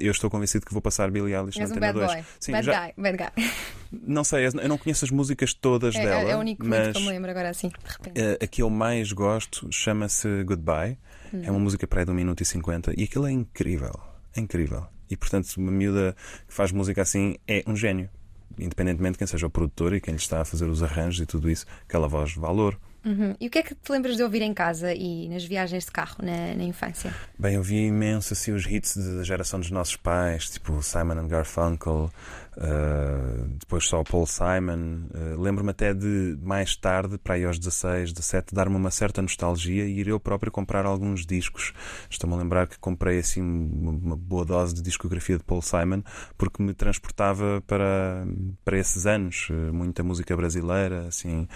eu 0.00 0.10
estou 0.10 0.30
convencido 0.30 0.64
que 0.64 0.72
vou 0.72 0.80
passar 0.82 1.10
Billie 1.10 1.34
Eilish 1.34 1.58
és 1.60 1.68
na 1.70 1.74
um 1.74 1.78
Antena 1.78 1.92
bad 1.92 2.06
2. 2.06 2.12
boy. 2.14 2.24
Sim, 2.40 2.52
bad 2.52 2.66
já- 2.66 2.86
guy, 2.86 2.92
bad 2.96 3.16
guy. 3.18 3.44
Não 3.90 4.22
sei, 4.22 4.46
eu 4.46 4.68
não 4.68 4.76
conheço 4.76 5.04
as 5.06 5.10
músicas 5.10 5.54
todas 5.54 5.94
É, 5.96 6.04
dela. 6.04 6.30
é 6.30 6.36
o 6.36 6.40
único 6.40 6.62
mas 6.66 6.92
que 6.92 6.98
eu 6.98 7.00
me 7.02 7.08
lembro 7.08 7.30
agora 7.30 7.48
assim, 7.48 7.68
de 7.68 7.74
repente. 7.90 8.20
eh, 8.20 8.38
a 8.42 8.46
que 8.46 8.60
eu 8.60 8.68
mais 8.68 9.12
gosto 9.12 9.66
chama-se 9.72 10.44
Goodbye. 10.44 10.98
É 11.42 11.50
uma 11.50 11.58
música 11.58 11.86
para 11.86 12.00
aí 12.02 12.04
de 12.04 12.10
1 12.10 12.14
minuto 12.14 12.42
e 12.42 12.44
50 12.44 12.92
e 12.98 13.04
aquilo 13.04 13.26
é 13.26 13.30
incrível. 13.30 13.98
É 14.36 14.40
incrível. 14.40 14.86
E 15.10 15.16
portanto, 15.16 15.48
uma 15.56 15.72
miúda 15.72 16.14
que 16.46 16.52
faz 16.52 16.70
música 16.70 17.00
assim 17.00 17.36
é 17.46 17.64
um 17.66 17.74
gênio. 17.74 18.10
Independentemente 18.58 19.12
de 19.12 19.18
quem 19.18 19.26
seja 19.26 19.46
o 19.46 19.50
produtor 19.50 19.94
e 19.94 20.00
quem 20.02 20.12
lhe 20.14 20.20
está 20.20 20.42
a 20.42 20.44
fazer 20.44 20.66
os 20.66 20.82
arranjos 20.82 21.20
e 21.22 21.26
tudo 21.26 21.48
isso, 21.50 21.64
aquela 21.88 22.08
voz 22.08 22.34
valor. 22.34 22.78
Uhum. 23.04 23.34
E 23.40 23.46
o 23.46 23.50
que 23.50 23.58
é 23.58 23.62
que 23.62 23.74
te 23.74 23.92
lembras 23.92 24.16
de 24.16 24.22
ouvir 24.22 24.42
em 24.42 24.52
casa 24.52 24.92
e 24.92 25.28
nas 25.28 25.44
viagens 25.44 25.84
de 25.84 25.90
carro 25.90 26.16
na, 26.22 26.54
na 26.54 26.64
infância? 26.64 27.14
Bem, 27.38 27.54
eu 27.54 27.62
vi 27.62 27.86
imenso 27.86 28.32
assim, 28.32 28.52
os 28.52 28.66
hits 28.66 28.96
da 28.96 29.22
geração 29.22 29.60
dos 29.60 29.70
nossos 29.70 29.96
pais, 29.96 30.50
tipo 30.50 30.82
Simon 30.82 31.18
and 31.18 31.28
Garfunkel, 31.28 32.10
uh, 32.58 33.48
depois 33.58 33.84
só 33.86 34.02
Paul 34.02 34.26
Simon. 34.26 35.06
Uh, 35.14 35.40
Lembro-me 35.40 35.70
até 35.70 35.94
de 35.94 36.36
mais 36.42 36.76
tarde, 36.76 37.18
para 37.18 37.34
aí 37.34 37.44
aos 37.44 37.58
16, 37.58 38.12
17, 38.12 38.54
dar-me 38.54 38.76
uma 38.76 38.90
certa 38.90 39.22
nostalgia 39.22 39.84
e 39.84 40.00
ir 40.00 40.08
eu 40.08 40.20
próprio 40.20 40.50
comprar 40.52 40.84
alguns 40.86 41.24
discos. 41.24 41.72
Estou-me 42.10 42.34
a 42.34 42.38
lembrar 42.38 42.66
que 42.66 42.78
comprei 42.78 43.18
assim 43.18 43.40
uma, 43.42 44.16
boa 44.16 44.44
dose 44.44 44.74
de 44.74 44.82
discografia 44.82 45.38
de 45.38 45.44
Paul 45.44 45.62
Simon 45.62 46.02
porque 46.36 46.62
me 46.62 46.74
transportava 46.74 47.62
para, 47.66 48.26
para 48.64 48.78
esses 48.78 49.06
anos. 49.06 49.48
Uh, 49.50 49.72
Muita 49.72 50.02
música 50.02 50.36
brasileira, 50.36 51.06
assim, 51.08 51.46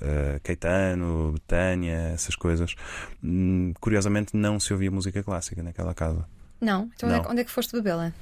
uh, 0.00 0.40
Caetano, 0.42 1.32
Betânia, 1.32 2.10
essas 2.14 2.34
coisas. 2.34 2.74
Hum, 3.22 3.72
Curiosamente, 3.80 4.36
não 4.36 4.58
se 4.58 4.72
ouvia 4.72 4.90
música 4.90 5.22
clássica 5.22 5.62
naquela 5.62 5.94
casa. 5.94 6.26
Não? 6.60 6.90
Então 6.94 7.08
Onde, 7.08 7.14
é, 7.14 7.18
Não. 7.18 7.24
que- 7.24 7.30
onde 7.32 7.40
é 7.42 7.44
que 7.44 7.50
foste 7.50 7.72
bebê-la? 7.72 8.12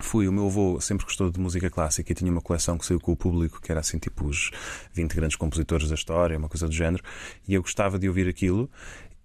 Fui, 0.00 0.26
o 0.26 0.32
meu 0.32 0.46
avô 0.46 0.80
sempre 0.80 1.04
gostou 1.04 1.30
de 1.30 1.38
música 1.38 1.70
clássica 1.70 2.10
e 2.10 2.14
tinha 2.14 2.30
uma 2.30 2.40
coleção 2.40 2.78
que 2.78 2.86
saiu 2.86 2.98
com 2.98 3.12
o 3.12 3.16
público, 3.16 3.60
que 3.60 3.70
era 3.70 3.80
assim 3.80 3.98
tipo 3.98 4.26
os 4.26 4.50
20 4.94 5.14
grandes 5.14 5.36
compositores 5.36 5.88
da 5.88 5.94
história, 5.94 6.36
uma 6.36 6.48
coisa 6.48 6.66
do 6.66 6.72
género, 6.74 7.02
e 7.46 7.54
eu 7.54 7.62
gostava 7.62 7.98
de 7.98 8.08
ouvir 8.08 8.28
aquilo. 8.28 8.70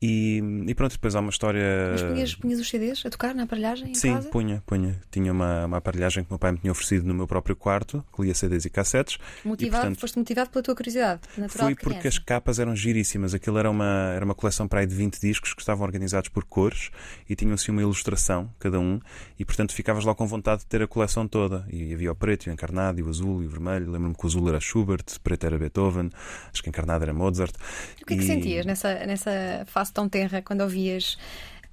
E, 0.01 0.41
e 0.67 0.75
pronto, 0.75 0.91
depois 0.91 1.15
há 1.15 1.19
uma 1.19 1.31
história. 1.31 1.89
Mas 1.91 2.01
punhas, 2.03 2.35
punhas 2.35 2.59
os 2.59 2.69
CDs 2.69 3.03
a 3.05 3.09
tocar 3.09 3.33
na 3.33 3.43
aparelhagem 3.43 3.89
em 3.91 3.95
Sim, 3.95 4.13
casa? 4.13 4.29
punha, 4.29 4.63
punha. 4.65 5.01
Tinha 5.09 5.31
uma, 5.31 5.65
uma 5.65 5.77
aparelhagem 5.77 6.23
que 6.23 6.29
o 6.29 6.33
meu 6.33 6.39
pai 6.39 6.51
me 6.51 6.59
tinha 6.59 6.71
oferecido 6.71 7.05
no 7.07 7.13
meu 7.15 7.25
próprio 7.27 7.55
quarto, 7.55 8.05
que 8.15 8.21
lia 8.21 8.35
CDs 8.35 8.65
e 8.65 8.69
cassetes. 8.69 9.17
Motivado, 9.43 9.81
portanto, 9.81 9.99
foste 9.99 10.17
motivado 10.19 10.49
pela 10.51 10.61
tua 10.61 10.75
curiosidade 10.75 11.21
natural 11.35 11.67
Foi 11.67 11.75
de 11.75 11.81
porque 11.81 12.07
as 12.07 12.19
capas 12.19 12.59
eram 12.59 12.75
giríssimas. 12.75 13.33
Aquilo 13.33 13.57
era 13.57 13.71
uma, 13.71 14.11
era 14.15 14.23
uma 14.23 14.35
coleção 14.35 14.67
para 14.67 14.81
aí 14.81 14.85
de 14.85 14.93
20 14.93 15.19
discos 15.19 15.53
que 15.53 15.61
estavam 15.61 15.83
organizados 15.83 16.29
por 16.29 16.43
cores 16.45 16.91
e 17.27 17.35
tinham 17.35 17.55
assim 17.55 17.71
uma 17.71 17.81
ilustração, 17.81 18.51
cada 18.59 18.79
um, 18.79 18.99
e 19.39 19.43
portanto 19.43 19.73
ficavas 19.73 20.05
lá 20.05 20.13
com 20.13 20.27
vontade 20.27 20.61
de 20.61 20.67
ter 20.67 20.81
a 20.83 20.87
coleção 20.87 21.27
toda. 21.27 21.65
E 21.71 21.91
havia 21.93 22.11
o 22.11 22.15
preto, 22.15 22.45
e 22.45 22.49
o 22.51 22.53
encarnado, 22.53 22.99
e 22.99 23.03
o 23.03 23.09
azul, 23.09 23.41
e 23.41 23.47
o 23.47 23.49
vermelho. 23.49 23.89
Lembro-me 23.91 24.13
que 24.15 24.23
o 24.23 24.27
azul 24.27 24.47
era 24.47 24.59
Schubert, 24.59 25.05
o 25.15 25.21
preto 25.21 25.45
era 25.47 25.57
Beethoven, 25.57 26.09
acho 26.53 26.61
que 26.61 26.69
o 26.69 26.71
encarnado 26.71 27.03
era 27.03 27.13
Mozart. 27.15 27.55
O 28.01 28.05
que 28.05 28.13
é 28.13 28.17
que 28.17 28.23
E- 28.23 28.27
sentias 28.27 28.65
nessa, 28.65 28.93
nessa 29.07 29.65
fase 29.87 29.93
tão 29.93 30.09
tenra 30.09 30.41
quando 30.41 30.61
ouvias 30.61 31.17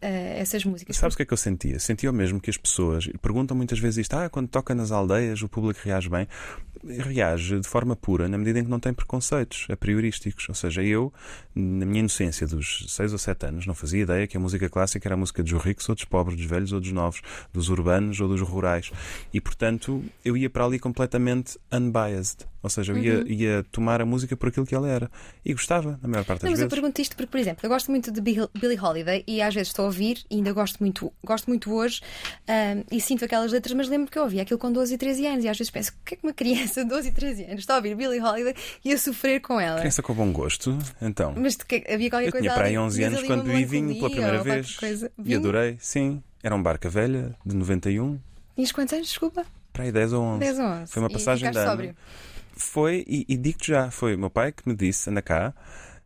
eh, 0.00 0.38
essas 0.38 0.64
músicas? 0.64 0.96
Sabes 0.96 1.14
o 1.14 1.16
que 1.16 1.22
é 1.22 1.26
que 1.26 1.32
eu 1.32 1.38
sentia? 1.38 1.78
Sentia 1.78 2.10
o 2.10 2.14
mesmo 2.14 2.40
que 2.40 2.50
as 2.50 2.56
pessoas 2.56 3.08
perguntam 3.20 3.56
muitas 3.56 3.78
vezes 3.78 3.98
isto: 3.98 4.14
ah, 4.14 4.28
quando 4.28 4.48
toca 4.48 4.74
nas 4.74 4.90
aldeias 4.90 5.42
o 5.42 5.48
público 5.48 5.80
reage 5.82 6.08
bem. 6.08 6.28
Reage 6.86 7.60
de 7.60 7.66
forma 7.66 7.96
pura, 7.96 8.28
na 8.28 8.36
medida 8.36 8.58
em 8.58 8.64
que 8.64 8.70
não 8.70 8.78
tem 8.78 8.92
preconceitos 8.92 9.66
a 9.70 9.76
priorísticos. 9.76 10.46
Ou 10.50 10.54
seja, 10.54 10.82
eu, 10.82 11.10
na 11.54 11.86
minha 11.86 12.00
inocência 12.00 12.46
dos 12.46 12.84
6 12.90 13.12
ou 13.12 13.18
7 13.18 13.46
anos, 13.46 13.66
não 13.66 13.74
fazia 13.74 14.02
ideia 14.02 14.26
que 14.26 14.36
a 14.36 14.40
música 14.40 14.68
clássica 14.68 15.08
era 15.08 15.14
a 15.14 15.16
música 15.16 15.42
dos 15.42 15.52
ricos 15.52 15.88
ou 15.88 15.94
dos 15.94 16.04
pobres, 16.04 16.36
dos 16.36 16.44
velhos 16.44 16.72
ou 16.72 16.80
dos 16.80 16.92
novos, 16.92 17.22
dos 17.50 17.70
urbanos 17.70 18.20
ou 18.20 18.28
dos 18.28 18.42
rurais. 18.42 18.90
E 19.32 19.40
portanto, 19.40 20.04
eu 20.22 20.36
ia 20.36 20.50
para 20.50 20.66
ali 20.66 20.78
completamente 20.78 21.58
unbiased. 21.72 22.44
Ou 22.64 22.70
seja, 22.70 22.92
eu 22.94 22.98
ia, 22.98 23.24
ia 23.30 23.62
tomar 23.70 24.00
a 24.00 24.06
música 24.06 24.34
por 24.34 24.48
aquilo 24.48 24.64
que 24.64 24.74
ela 24.74 24.88
era. 24.88 25.10
E 25.44 25.52
gostava, 25.52 25.98
na 26.02 26.08
maior 26.08 26.24
parte 26.24 26.40
das 26.40 26.44
Não, 26.44 26.50
mas 26.50 26.58
eu 26.60 26.64
vezes. 26.66 26.74
pergunto 26.80 27.00
isto 27.02 27.14
porque, 27.14 27.30
por 27.30 27.38
exemplo, 27.38 27.60
eu 27.62 27.68
gosto 27.68 27.90
muito 27.90 28.10
de 28.10 28.20
Bill- 28.22 28.48
Billie 28.58 28.80
Holiday 28.80 29.22
e 29.26 29.42
às 29.42 29.52
vezes 29.54 29.68
estou 29.68 29.82
a 29.84 29.86
ouvir 29.86 30.24
e 30.30 30.36
ainda 30.36 30.50
gosto 30.54 30.78
muito, 30.80 31.12
gosto 31.22 31.46
muito 31.46 31.70
hoje 31.74 32.00
e 32.90 33.00
sinto 33.02 33.22
aquelas 33.24 33.52
letras, 33.52 33.74
mas 33.74 33.86
lembro 33.88 34.10
que 34.10 34.18
eu 34.18 34.22
ouvi 34.22 34.40
aquilo 34.40 34.58
com 34.58 34.72
12 34.72 34.94
e 34.94 34.98
13 34.98 35.26
anos 35.26 35.44
e 35.44 35.48
às 35.48 35.58
vezes 35.58 35.70
penso, 35.70 35.90
o 35.90 35.94
que 36.06 36.14
é 36.14 36.16
que 36.16 36.26
uma 36.26 36.32
criança 36.32 36.82
de 36.82 36.88
12 36.88 37.08
e 37.08 37.12
13 37.12 37.44
anos 37.44 37.58
está 37.60 37.74
a 37.74 37.76
ouvir 37.76 37.94
Billie 37.94 38.18
Holiday 38.20 38.54
e 38.82 38.92
a 38.94 38.96
sofrer 38.98 39.40
com 39.40 39.60
ela? 39.60 39.78
Criança 39.80 40.02
com 40.02 40.14
bom 40.14 40.32
gosto, 40.32 40.78
então. 41.02 41.34
Mas 41.36 41.56
que, 41.56 41.84
havia 41.86 42.08
qualquer 42.08 42.28
Eu 42.28 42.32
coisa 42.32 42.42
tinha 42.44 42.54
para 42.54 42.64
aí 42.64 42.76
ali, 42.76 42.78
11 42.78 42.96
tinhas 42.96 43.12
anos 43.14 43.26
quando 43.26 43.42
bebi 43.44 43.64
vinho 43.66 43.94
pela 43.96 44.08
primeira 44.10 44.42
vez. 44.42 44.76
Coisa. 44.76 45.12
E 45.22 45.34
adorei, 45.34 45.76
sim. 45.78 46.22
Era 46.42 46.54
um 46.54 46.62
barca 46.62 46.88
velha 46.88 47.34
de 47.44 47.54
91, 47.54 48.18
Tinhas 48.54 48.72
quantos 48.72 48.92
anos? 48.94 49.08
Desculpa. 49.08 49.44
para 49.72 49.84
aí 49.84 49.90
10 49.92 50.12
ou 50.12 50.22
11. 50.22 50.40
10 50.40 50.58
ou 50.58 50.64
11. 50.66 50.92
Foi 50.92 51.02
uma 51.02 51.08
E 51.08 51.12
passagem 51.12 51.50
de 51.50 51.58
ficaste 51.58 51.80
ano. 51.82 51.96
Foi, 52.56 53.04
e, 53.06 53.24
e 53.28 53.36
digo-te 53.36 53.68
já, 53.68 53.90
foi 53.90 54.14
o 54.14 54.18
meu 54.18 54.30
pai 54.30 54.52
que 54.52 54.68
me 54.68 54.74
disse: 54.74 55.10
anda 55.10 55.22
cá, 55.22 55.54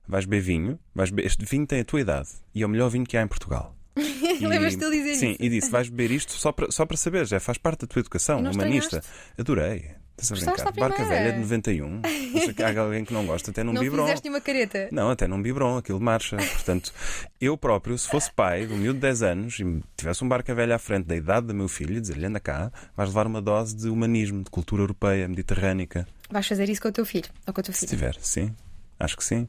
vais 0.06 0.24
beber 0.24 0.42
vinho, 0.42 0.78
vais 0.94 1.10
beber, 1.10 1.26
este 1.26 1.44
vinho 1.44 1.66
tem 1.66 1.80
a 1.80 1.84
tua 1.84 2.00
idade 2.00 2.28
e 2.54 2.62
é 2.62 2.66
o 2.66 2.68
melhor 2.68 2.88
vinho 2.88 3.04
que 3.04 3.16
há 3.16 3.22
em 3.22 3.28
Portugal. 3.28 3.76
Lembras-te 3.96 4.78
de 4.78 4.90
dizer 4.90 5.14
Sim, 5.16 5.30
isso? 5.32 5.42
e 5.42 5.48
disse: 5.48 5.70
vais 5.70 5.88
beber 5.88 6.10
isto 6.10 6.32
só 6.32 6.52
para, 6.52 6.70
só 6.70 6.86
para 6.86 6.96
saber, 6.96 7.26
já 7.26 7.38
faz 7.40 7.58
parte 7.58 7.80
da 7.80 7.86
tua 7.86 8.00
educação 8.00 8.40
humanista. 8.40 9.02
Adorei. 9.36 9.90
Estás 10.20 10.42
a 10.42 10.52
brincar? 10.52 10.72
Barca 10.72 11.04
velha 11.04 11.32
de 11.32 11.38
91. 11.38 11.88
Não 11.88 12.40
sei 12.40 12.52
que 12.54 12.62
há 12.62 12.80
alguém 12.80 13.04
que 13.04 13.12
não 13.14 13.24
gosta, 13.24 13.50
até 13.52 13.62
num 13.62 13.72
Não 13.72 13.80
biberon. 13.80 14.04
fizeste 14.04 14.28
uma 14.28 14.40
careta. 14.40 14.88
Não, 14.90 15.10
até 15.10 15.28
num 15.28 15.40
biberon, 15.40 15.76
aquilo 15.78 16.00
marcha. 16.00 16.36
Portanto, 16.36 16.92
eu 17.40 17.56
próprio, 17.56 17.96
se 17.96 18.08
fosse 18.08 18.30
pai 18.32 18.66
de 18.66 18.72
um 18.72 18.76
miúdo 18.78 18.94
de 18.94 19.00
10 19.02 19.22
anos 19.22 19.60
e 19.60 19.80
tivesse 19.96 20.24
um 20.24 20.28
barca 20.28 20.52
velha 20.54 20.74
à 20.74 20.78
frente 20.78 21.06
da 21.06 21.14
idade 21.14 21.46
do 21.46 21.54
meu 21.54 21.68
filho, 21.68 22.00
dizer-lhe 22.00 22.26
anda 22.26 22.40
cá, 22.40 22.72
vais 22.96 23.08
levar 23.10 23.26
uma 23.28 23.40
dose 23.40 23.76
de 23.76 23.88
humanismo, 23.88 24.42
de 24.42 24.50
cultura 24.50 24.82
europeia, 24.82 25.28
mediterrânica. 25.28 26.06
Vais 26.30 26.46
fazer 26.46 26.68
isso 26.68 26.82
com 26.82 26.88
o 26.88 26.92
teu 26.92 27.06
filho 27.06 27.28
ou 27.46 27.54
com 27.54 27.60
a 27.60 27.64
tua 27.64 27.72
Se 27.72 27.80
filha. 27.86 27.90
tiver, 27.90 28.16
sim. 28.20 28.52
Acho 28.98 29.16
que 29.16 29.22
sim. 29.24 29.46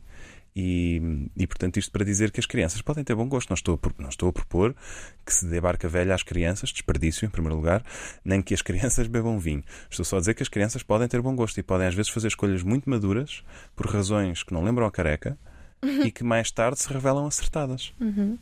E, 0.56 1.30
e 1.38 1.48
portanto, 1.48 1.78
isto 1.78 1.92
para 1.92 2.04
dizer 2.04 2.32
que 2.32 2.40
as 2.40 2.46
crianças 2.46 2.82
podem 2.82 3.04
ter 3.04 3.16
bom 3.16 3.28
gosto. 3.28 3.50
Não 3.50 3.56
estou, 3.56 3.80
não 3.98 4.10
estou 4.10 4.30
a 4.30 4.34
propor 4.34 4.76
que 5.26 5.34
se 5.34 5.46
dê 5.46 5.62
barca 5.62 5.88
velha 5.88 6.16
às 6.16 6.24
crianças, 6.24 6.70
desperdício, 6.70 7.26
em 7.26 7.30
primeiro 7.30 7.56
lugar, 7.56 7.84
nem 8.24 8.42
que 8.42 8.54
as 8.54 8.62
crianças 8.64 9.08
bebam 9.08 9.40
vinho. 9.40 9.64
Estou 9.90 10.06
só 10.06 10.18
a 10.18 10.20
dizer 10.20 10.34
que 10.34 10.44
as 10.44 10.50
crianças 10.50 10.84
podem 10.84 11.08
ter 11.08 11.22
bom 11.22 11.36
gosto 11.36 11.58
e 11.60 11.64
podem, 11.64 11.88
às 11.88 11.94
vezes, 11.94 12.12
fazer 12.12 12.28
escolhas 12.28 12.64
muito 12.64 12.90
maduras 12.90 13.44
por 13.76 13.88
razões 13.88 14.44
que 14.44 14.54
não 14.54 14.64
lembram 14.64 14.86
a 14.86 14.92
careca 14.92 15.38
e 16.06 16.12
que 16.12 16.24
mais 16.24 16.52
tarde 16.52 16.80
se 16.80 16.92
revelam 16.92 17.26
acertadas. 17.26 17.94
Uhum. 18.00 18.38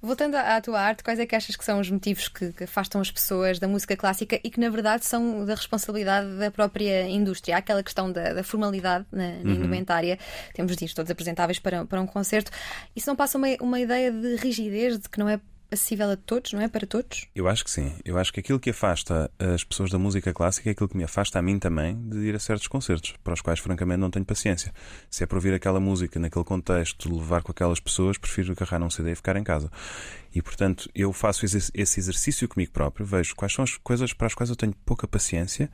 Voltando 0.00 0.36
à 0.36 0.60
tua 0.60 0.80
arte, 0.80 1.04
quais 1.04 1.18
é 1.18 1.26
que 1.26 1.36
achas 1.36 1.54
que 1.54 1.64
são 1.64 1.78
os 1.78 1.90
motivos 1.90 2.28
que, 2.28 2.52
que, 2.52 2.64
afastam 2.64 3.00
as 3.00 3.10
pessoas 3.10 3.58
da 3.58 3.68
música 3.68 3.96
clássica 3.96 4.40
e 4.42 4.50
que, 4.50 4.58
na 4.58 4.70
verdade, 4.70 5.04
são 5.04 5.44
da 5.44 5.54
responsabilidade 5.54 6.38
da 6.38 6.50
própria 6.50 7.06
indústria? 7.08 7.56
Há 7.56 7.58
aquela 7.58 7.82
questão 7.82 8.10
da, 8.10 8.32
da 8.32 8.42
formalidade 8.42 9.04
na, 9.12 9.28
na 9.28 9.34
uhum. 9.34 9.50
indumentária, 9.50 10.18
temos 10.54 10.74
dias 10.76 10.94
todos 10.94 11.10
apresentáveis 11.10 11.58
para, 11.58 11.84
para 11.84 12.00
um 12.00 12.06
concerto. 12.06 12.50
Isso 12.96 13.08
não 13.08 13.16
passa 13.16 13.36
uma, 13.36 13.48
uma 13.60 13.78
ideia 13.78 14.10
de 14.10 14.36
rigidez, 14.36 14.98
de 14.98 15.08
que 15.08 15.18
não 15.18 15.28
é 15.28 15.38
acessível 15.70 16.10
a 16.10 16.16
todos, 16.16 16.52
não 16.52 16.60
é? 16.60 16.68
Para 16.68 16.86
todos? 16.86 17.26
Eu 17.34 17.48
acho 17.48 17.64
que 17.64 17.70
sim. 17.70 17.92
Eu 18.04 18.18
acho 18.18 18.32
que 18.32 18.40
aquilo 18.40 18.58
que 18.58 18.70
afasta 18.70 19.30
as 19.38 19.64
pessoas 19.64 19.90
da 19.90 19.98
música 19.98 20.32
clássica 20.32 20.68
é 20.68 20.72
aquilo 20.72 20.88
que 20.88 20.96
me 20.96 21.04
afasta 21.04 21.38
a 21.38 21.42
mim 21.42 21.58
também 21.58 21.96
de 22.08 22.18
ir 22.18 22.34
a 22.34 22.38
certos 22.38 22.66
concertos, 22.66 23.14
para 23.22 23.34
os 23.34 23.40
quais, 23.40 23.60
francamente, 23.60 24.00
não 24.00 24.10
tenho 24.10 24.24
paciência. 24.24 24.72
Se 25.08 25.22
é 25.22 25.26
para 25.26 25.36
ouvir 25.36 25.54
aquela 25.54 25.80
música 25.80 26.18
naquele 26.18 26.44
contexto, 26.44 27.14
levar 27.14 27.42
com 27.42 27.52
aquelas 27.52 27.80
pessoas, 27.80 28.18
prefiro 28.18 28.52
agarrar 28.52 28.78
num 28.78 28.90
CD 28.90 29.12
e 29.12 29.14
ficar 29.14 29.36
em 29.36 29.44
casa. 29.44 29.70
E, 30.34 30.40
portanto, 30.40 30.88
eu 30.94 31.12
faço 31.12 31.44
esse 31.44 32.00
exercício 32.00 32.48
comigo 32.48 32.72
próprio, 32.72 33.04
vejo 33.04 33.34
quais 33.34 33.52
são 33.52 33.64
as 33.64 33.76
coisas 33.76 34.12
para 34.12 34.26
as 34.26 34.34
quais 34.34 34.50
eu 34.50 34.56
tenho 34.56 34.74
pouca 34.84 35.08
paciência 35.08 35.70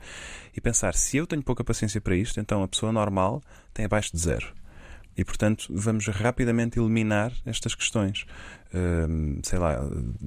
e 0.55 0.61
pensar 0.61 0.95
se 0.95 1.17
eu 1.17 1.27
tenho 1.27 1.43
pouca 1.43 1.63
paciência 1.63 2.01
para 2.01 2.15
isto, 2.15 2.39
então 2.39 2.63
a 2.63 2.67
pessoa 2.67 2.91
normal 2.91 3.41
tem 3.73 3.85
abaixo 3.85 4.11
de 4.11 4.19
zero. 4.19 4.53
E, 5.17 5.25
portanto, 5.25 5.67
vamos 5.71 6.07
rapidamente 6.07 6.77
eliminar 6.77 7.33
estas 7.43 7.73
questões 7.73 8.25
sei 9.43 9.59
lá, 9.59 9.79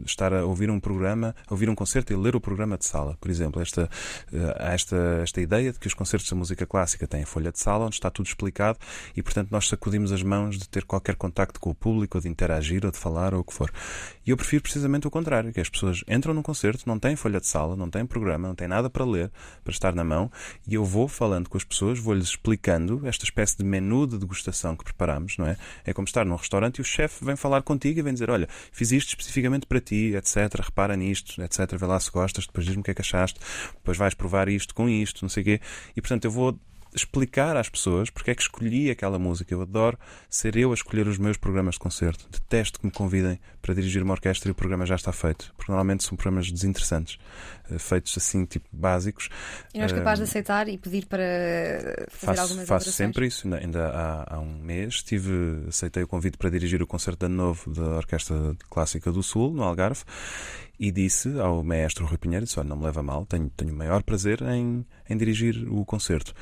estar 0.04 0.32
a 0.32 0.44
ouvir 0.44 0.70
um 0.70 0.80
programa, 0.80 1.34
ouvir 1.48 1.68
um 1.68 1.74
concerto 1.74 2.12
e 2.12 2.16
ler 2.16 2.36
o 2.36 2.40
programa 2.40 2.76
de 2.76 2.86
sala, 2.86 3.16
por 3.20 3.30
exemplo. 3.30 3.60
Esta, 3.60 3.84
uh, 4.32 4.36
esta, 4.58 4.96
esta 5.22 5.40
ideia 5.40 5.72
de 5.72 5.78
que 5.78 5.86
os 5.86 5.94
concertos 5.94 6.28
da 6.28 6.36
música 6.36 6.66
clássica 6.66 7.06
têm 7.06 7.24
folha 7.24 7.52
de 7.52 7.58
sala 7.58 7.86
onde 7.86 7.94
está 7.94 8.10
tudo 8.10 8.26
explicado 8.26 8.78
e, 9.16 9.22
portanto, 9.22 9.50
nós 9.50 9.68
sacudimos 9.68 10.12
as 10.12 10.22
mãos 10.22 10.58
de 10.58 10.68
ter 10.68 10.84
qualquer 10.84 11.16
contacto 11.16 11.60
com 11.60 11.70
o 11.70 11.74
público, 11.74 12.18
ou 12.18 12.22
de 12.22 12.28
interagir, 12.28 12.84
ou 12.84 12.90
de 12.90 12.98
falar, 12.98 13.34
ou 13.34 13.40
o 13.40 13.44
que 13.44 13.52
for. 13.52 13.70
E 14.26 14.30
eu 14.30 14.36
prefiro 14.36 14.62
precisamente 14.62 15.06
o 15.06 15.10
contrário, 15.10 15.52
que 15.52 15.60
as 15.60 15.68
pessoas 15.68 16.02
entram 16.08 16.34
num 16.34 16.42
concerto, 16.42 16.84
não 16.86 16.98
têm 16.98 17.16
folha 17.16 17.40
de 17.40 17.46
sala, 17.46 17.76
não 17.76 17.90
têm 17.90 18.06
programa, 18.06 18.48
não 18.48 18.54
têm 18.54 18.68
nada 18.68 18.88
para 18.88 19.04
ler, 19.04 19.30
para 19.64 19.72
estar 19.72 19.94
na 19.94 20.04
mão, 20.04 20.30
e 20.66 20.74
eu 20.74 20.84
vou 20.84 21.08
falando 21.08 21.48
com 21.48 21.56
as 21.56 21.64
pessoas, 21.64 21.98
vou-lhes 21.98 22.28
explicando 22.28 23.06
esta 23.06 23.24
espécie 23.24 23.56
de 23.56 23.64
menu 23.64 24.06
de 24.06 24.18
degustação 24.18 24.76
que 24.76 24.84
preparamos, 24.84 25.36
não 25.36 25.46
é? 25.46 25.56
É 25.84 25.92
como 25.92 26.06
estar 26.06 26.24
num 26.24 26.36
restaurante 26.36 26.78
e 26.78 26.80
o 26.80 26.84
chefe 26.84 27.24
vem 27.24 27.36
falar 27.36 27.62
contigo 27.62 27.98
e 27.98 28.02
vem 28.02 28.12
dizer: 28.12 28.29
Olha, 28.30 28.48
fiz 28.72 28.92
isto 28.92 29.08
especificamente 29.10 29.66
para 29.66 29.80
ti, 29.80 30.14
etc. 30.14 30.60
Repara 30.62 30.96
nisto, 30.96 31.42
etc. 31.42 31.76
Vê 31.78 31.86
lá 31.86 31.98
se 32.00 32.10
gostas, 32.10 32.46
depois 32.46 32.66
diz-me 32.66 32.80
o 32.80 32.84
que 32.84 32.90
é 32.90 32.94
que 32.94 33.02
achaste, 33.02 33.38
depois 33.74 33.96
vais 33.96 34.14
provar 34.14 34.48
isto 34.48 34.74
com 34.74 34.88
isto, 34.88 35.22
não 35.22 35.28
sei 35.28 35.42
o 35.42 35.44
quê. 35.44 35.60
E 35.96 36.00
portanto 36.00 36.24
eu 36.24 36.30
vou 36.30 36.58
explicar 36.94 37.56
às 37.56 37.68
pessoas 37.68 38.10
porque 38.10 38.30
é 38.30 38.34
que 38.34 38.42
escolhi 38.42 38.90
aquela 38.90 39.18
música. 39.18 39.52
Eu 39.54 39.62
adoro 39.62 39.98
ser 40.28 40.56
eu 40.56 40.70
a 40.70 40.74
escolher 40.74 41.06
os 41.06 41.18
meus 41.18 41.36
programas 41.36 41.74
de 41.74 41.80
concerto. 41.80 42.26
Detesto 42.30 42.80
que 42.80 42.86
me 42.86 42.92
convidem 42.92 43.38
para 43.60 43.74
dirigir 43.74 44.02
uma 44.02 44.14
orquestra 44.14 44.48
e 44.48 44.52
o 44.52 44.54
programa 44.54 44.86
já 44.86 44.94
está 44.94 45.12
feito, 45.12 45.52
porque 45.56 45.70
normalmente 45.70 46.02
são 46.02 46.16
programas 46.16 46.50
desinteressantes, 46.50 47.18
eh, 47.70 47.78
feitos 47.78 48.16
assim, 48.16 48.44
tipo 48.44 48.66
básicos. 48.72 49.28
E 49.74 49.78
não 49.78 49.84
és 49.84 49.92
capaz 49.92 50.18
de 50.18 50.24
aceitar 50.24 50.68
e 50.68 50.78
pedir 50.78 51.06
para 51.06 51.28
fazer 52.08 52.36
faço, 52.36 52.40
algumas 52.40 52.68
Faço 52.68 52.92
sempre 52.92 53.26
isso. 53.26 53.52
Ainda 53.54 53.88
há, 53.88 54.36
há, 54.36 54.40
um 54.40 54.58
mês 54.58 55.02
tive, 55.02 55.66
aceitei 55.68 56.02
o 56.02 56.08
convite 56.08 56.38
para 56.38 56.50
dirigir 56.50 56.82
o 56.82 56.86
concerto 56.86 57.20
de 57.20 57.26
ano 57.26 57.36
novo 57.36 57.70
da 57.72 57.96
Orquestra 57.96 58.56
Clássica 58.70 59.12
do 59.12 59.22
Sul, 59.22 59.52
no 59.52 59.62
Algarve, 59.62 60.02
e 60.78 60.90
disse 60.90 61.38
ao 61.38 61.62
maestro 61.62 62.06
Rui 62.06 62.16
Pinheiro, 62.16 62.46
disse, 62.46 62.58
olha, 62.58 62.70
não 62.70 62.76
me 62.76 62.84
leva 62.84 63.02
mal, 63.02 63.26
tenho, 63.26 63.50
tenho 63.50 63.74
o 63.74 63.76
maior 63.76 64.02
prazer 64.02 64.40
em, 64.40 64.86
em 65.08 65.16
dirigir 65.16 65.68
o 65.70 65.84
concerto, 65.84 66.32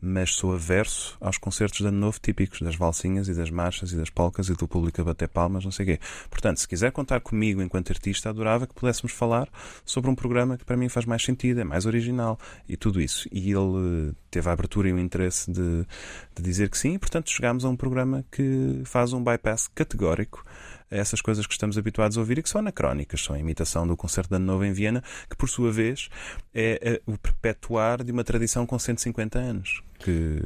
mas 0.00 0.34
sou 0.34 0.54
averso 0.54 1.16
aos 1.20 1.38
concertos 1.38 1.78
de 1.78 1.86
ano 1.86 1.98
novo 1.98 2.18
típicos, 2.20 2.60
das 2.60 2.76
valsinhas 2.76 3.28
e 3.28 3.34
das 3.34 3.50
marchas 3.50 3.92
e 3.92 3.96
das 3.96 4.10
polcas 4.10 4.48
e 4.48 4.54
do 4.54 4.68
público 4.68 5.00
a 5.00 5.04
bater 5.04 5.28
palmas, 5.28 5.64
não 5.64 5.70
sei 5.70 5.84
o 5.84 5.88
quê. 5.88 6.00
Portanto, 6.30 6.58
se 6.58 6.68
quiser 6.68 6.92
contar 6.92 7.20
comigo 7.20 7.62
enquanto 7.62 7.90
artista, 7.90 8.28
adorava 8.30 8.66
que 8.66 8.74
pudéssemos 8.74 9.12
falar 9.12 9.48
sobre 9.84 10.10
um 10.10 10.14
programa 10.14 10.56
que 10.56 10.64
para 10.64 10.76
mim 10.76 10.88
faz 10.88 11.04
mais 11.04 11.22
sentido, 11.22 11.60
é 11.60 11.64
mais 11.64 11.86
original 11.86 12.38
e 12.68 12.76
tudo 12.76 13.00
isso. 13.00 13.28
E 13.32 13.50
ele 13.50 14.14
teve 14.30 14.48
a 14.48 14.52
abertura 14.52 14.88
e 14.88 14.92
o 14.92 14.98
interesse 14.98 15.50
de, 15.50 15.86
de 16.34 16.42
dizer 16.42 16.70
que 16.70 16.78
sim, 16.78 16.94
e 16.94 16.98
portanto 16.98 17.30
chegámos 17.30 17.64
a 17.64 17.68
um 17.68 17.76
programa 17.76 18.24
que 18.30 18.82
faz 18.84 19.12
um 19.12 19.22
bypass 19.22 19.68
categórico 19.68 20.44
essas 20.90 21.20
coisas 21.20 21.46
que 21.46 21.52
estamos 21.52 21.76
habituados 21.76 22.16
a 22.16 22.20
ouvir 22.20 22.38
e 22.38 22.42
que 22.42 22.48
são 22.48 22.60
anacrónicas, 22.60 23.22
são 23.22 23.36
a 23.36 23.38
imitação 23.38 23.86
do 23.86 23.96
concerto 23.96 24.30
de 24.30 24.36
Ano 24.36 24.46
Novo 24.46 24.64
em 24.64 24.72
Viena, 24.72 25.02
que 25.28 25.36
por 25.36 25.48
sua 25.48 25.70
vez 25.70 26.08
é 26.54 27.00
o 27.06 27.16
perpetuar 27.18 28.02
de 28.02 28.10
uma 28.10 28.24
tradição 28.24 28.66
com 28.66 28.78
150 28.78 29.38
anos, 29.38 29.82
que 29.98 30.40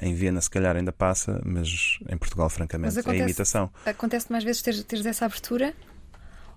em 0.00 0.14
Viena 0.14 0.40
se 0.40 0.50
calhar 0.50 0.76
ainda 0.76 0.92
passa, 0.92 1.40
mas 1.44 1.98
em 2.08 2.16
Portugal, 2.16 2.48
francamente, 2.48 2.98
acontece, 2.98 3.20
é 3.20 3.24
imitação. 3.24 3.70
Acontece 3.84 4.30
mais 4.32 4.44
vezes 4.44 4.62
teres, 4.62 4.82
teres 4.84 5.06
essa 5.06 5.26
abertura? 5.26 5.74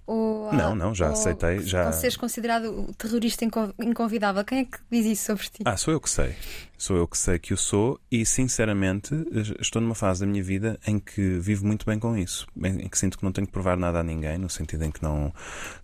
Ou, 0.08 0.54
não, 0.54 0.74
não, 0.74 0.96
já 0.96 1.10
aceitei. 1.10 1.60
Já... 1.60 1.92
seres 1.92 2.16
considerado 2.16 2.94
terrorista 2.98 3.44
inconvidável, 3.44 4.42
quem 4.46 4.60
é 4.60 4.64
que 4.64 4.78
diz 4.90 5.06
isso 5.06 5.26
sobre 5.26 5.44
ti? 5.44 5.64
Ah, 5.66 5.76
sou 5.76 5.94
eu 5.94 6.00
que 6.00 6.10
sei. 6.10 6.34
Sou 6.78 6.96
eu 6.96 7.08
que 7.08 7.18
sei 7.18 7.38
que 7.40 7.54
o 7.54 7.58
sou 7.58 8.00
e, 8.10 8.26
sinceramente, 8.26 9.14
estou 9.60 9.82
numa 9.82 9.96
fase 9.96 10.22
da 10.22 10.28
minha 10.28 10.44
vida 10.44 10.80
em 10.88 10.98
que 10.98 11.40
vivo 11.40 11.66
muito 11.66 11.86
bem 11.86 12.00
com 12.00 12.16
isso. 12.16 12.48
Em 12.56 12.88
que 12.88 12.98
sinto 12.98 13.18
que 13.18 13.24
não 13.24 13.34
tenho 13.34 13.48
que 13.48 13.52
provar 13.52 13.76
nada 13.76 14.00
a 14.00 14.04
ninguém, 14.04 14.38
no 14.38 14.50
sentido 14.50 14.86
em 14.86 14.92
que 14.92 15.04
não, 15.04 15.34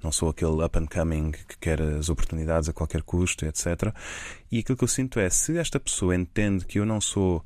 não 0.01 0.11
sou 0.11 0.29
aquele 0.29 0.63
up 0.63 0.79
and 0.79 0.85
coming 0.85 1.31
que 1.31 1.57
quer 1.59 1.81
as 1.81 2.07
oportunidades 2.09 2.69
a 2.69 2.73
qualquer 2.73 3.01
custo, 3.01 3.45
etc. 3.45 3.93
E 4.49 4.59
aquilo 4.59 4.77
que 4.77 4.83
eu 4.83 4.87
sinto 4.87 5.19
é, 5.19 5.29
se 5.29 5.57
esta 5.57 5.79
pessoa 5.79 6.15
entende 6.15 6.63
que 6.63 6.79
eu 6.79 6.85
não 6.85 7.01
sou 7.01 7.43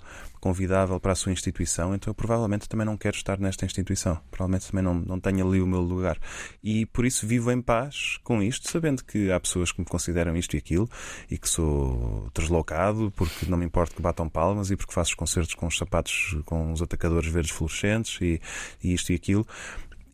convidável 0.48 0.98
para 0.98 1.12
a 1.12 1.16
sua 1.16 1.34
instituição, 1.34 1.94
então 1.94 2.10
eu 2.10 2.16
provavelmente 2.16 2.70
também 2.70 2.86
não 2.86 2.96
quero 2.96 3.18
estar 3.18 3.38
nesta 3.38 3.66
instituição. 3.66 4.18
Provavelmente 4.32 4.72
também 4.72 4.82
não, 4.82 4.94
não 4.94 5.20
tenho 5.20 5.46
ali 5.46 5.62
o 5.62 5.68
meu 5.68 5.82
lugar. 5.82 6.18
E 6.64 6.86
por 6.86 7.06
isso 7.06 7.28
vivo 7.28 7.52
em 7.52 7.62
paz 7.62 8.18
com 8.24 8.42
isto, 8.42 8.72
sabendo 8.72 9.04
que 9.04 9.30
há 9.30 9.38
pessoas 9.42 9.74
que 9.74 9.82
me 9.82 9.86
consideram 9.86 10.38
isto 10.38 10.56
e 10.56 10.58
aquilo 10.58 10.90
e 11.30 11.38
que 11.38 11.50
sou 11.50 12.30
deslocado 12.34 13.12
porque 13.16 13.46
não 13.48 13.58
me 13.58 13.66
importa 13.66 13.94
que 13.94 14.02
batam 14.02 14.30
palmas 14.30 14.72
e 14.72 14.78
porque 14.78 14.94
faço 14.94 15.10
os 15.10 15.16
concertos 15.16 15.54
com 15.54 15.68
os 15.68 15.78
sapatos 15.78 16.38
com 16.46 16.72
os 16.72 16.82
atacadores 16.82 17.30
verdes 17.30 17.52
fluorescentes 17.52 18.18
e, 18.22 18.40
e 18.82 18.94
isto 18.94 19.12
e 19.12 19.16
aquilo. 19.16 19.46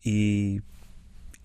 E 0.04 0.63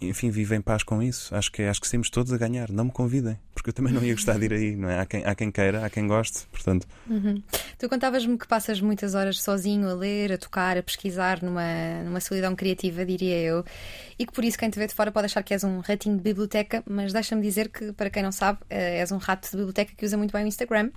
enfim, 0.01 0.31
vivo 0.31 0.55
em 0.55 0.61
paz 0.61 0.83
com 0.83 1.03
isso. 1.03 1.35
Acho 1.35 1.51
que, 1.51 1.63
acho 1.63 1.81
que 1.81 1.91
temos 1.91 2.09
todos 2.09 2.33
a 2.33 2.39
ganhar. 2.39 2.71
Não 2.71 2.85
me 2.85 2.91
convidem, 2.91 3.37
porque 3.53 3.71
eu 3.71 3.75
também 3.75 3.93
não 3.93 4.03
ia 4.03 4.15
gostar 4.15 4.39
de 4.39 4.45
ir 4.45 4.53
aí, 4.53 4.77
não 4.77 4.89
é? 4.89 5.01
Há 5.01 5.07
quem, 5.07 5.25
há 5.25 5.35
quem 5.35 5.51
queira, 5.51 5.85
há 5.85 5.91
quem 5.91 6.07
goste, 6.07 6.47
portanto. 6.53 6.87
Uhum. 7.09 7.43
Tu 7.79 7.89
contavas-me 7.89 8.39
que 8.39 8.47
passas 8.47 8.81
muitas 8.81 9.15
horas 9.15 9.43
sozinho 9.43 9.89
a 9.89 9.95
ler, 9.95 10.33
a 10.33 10.39
tocar, 10.39 10.79
a 10.79 10.83
pesquisar 10.83 11.43
numa, 11.43 12.03
numa 12.05 12.21
solidão 12.21 12.55
criativa, 12.55 13.05
diria 13.05 13.39
eu, 13.39 13.65
e 14.19 14.25
que 14.25 14.33
por 14.33 14.45
isso 14.45 14.57
quem 14.57 14.71
te 14.71 14.79
vê 14.79 14.87
de 14.87 14.95
fora 14.95 15.11
pode 15.11 15.27
achar 15.27 15.43
que 15.43 15.53
és 15.53 15.65
um 15.65 15.81
ratinho 15.81 16.17
de 16.17 16.23
biblioteca, 16.23 16.83
mas 16.89 17.13
deixa-me 17.13 17.43
dizer 17.43 17.69
que, 17.69 17.93
para 17.93 18.09
quem 18.09 18.23
não 18.23 18.33
sabe, 18.33 18.61
eh, 18.71 19.01
és 19.01 19.11
um 19.11 19.17
rato 19.17 19.51
de 19.51 19.57
biblioteca 19.57 19.93
que 19.97 20.05
usa 20.05 20.17
muito 20.17 20.33
bem 20.33 20.45
o 20.45 20.47
Instagram. 20.47 20.91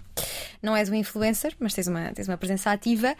Não 0.61 0.75
és 0.75 0.89
um 0.89 0.95
influencer, 0.95 1.55
mas 1.59 1.73
tens 1.73 1.87
uma, 1.87 2.11
tens 2.13 2.27
uma 2.27 2.37
presença 2.37 2.71
ativa. 2.71 3.15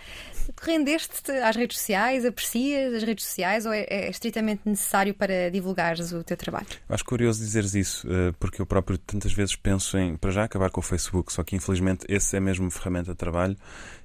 Rendeste-te 0.61 1.31
às 1.31 1.55
redes 1.55 1.77
sociais, 1.77 2.25
aprecias 2.25 2.93
as 2.93 3.03
redes 3.03 3.25
sociais 3.25 3.65
ou 3.65 3.73
é, 3.73 3.85
é 3.89 4.09
estritamente 4.09 4.61
necessário 4.65 5.13
para 5.13 5.49
divulgar? 5.49 5.70
Divulgares 5.71 6.11
o 6.11 6.23
teu 6.23 6.37
trabalho. 6.37 6.67
Acho 6.87 7.05
curioso 7.05 7.39
dizeres 7.39 7.73
isso, 7.73 8.07
eh, 8.09 8.33
porque 8.39 8.61
eu 8.61 8.65
próprio 8.65 8.97
tantas 8.97 9.33
vezes 9.33 9.55
penso 9.55 9.97
em, 9.97 10.15
para 10.15 10.31
já, 10.31 10.43
acabar 10.43 10.69
com 10.69 10.79
o 10.79 10.83
Facebook, 10.83 11.31
só 11.31 11.43
que 11.43 11.55
infelizmente 11.55 12.05
esse 12.07 12.35
é 12.35 12.39
mesmo 12.39 12.69
ferramenta 12.69 13.11
de 13.11 13.17
trabalho. 13.17 13.55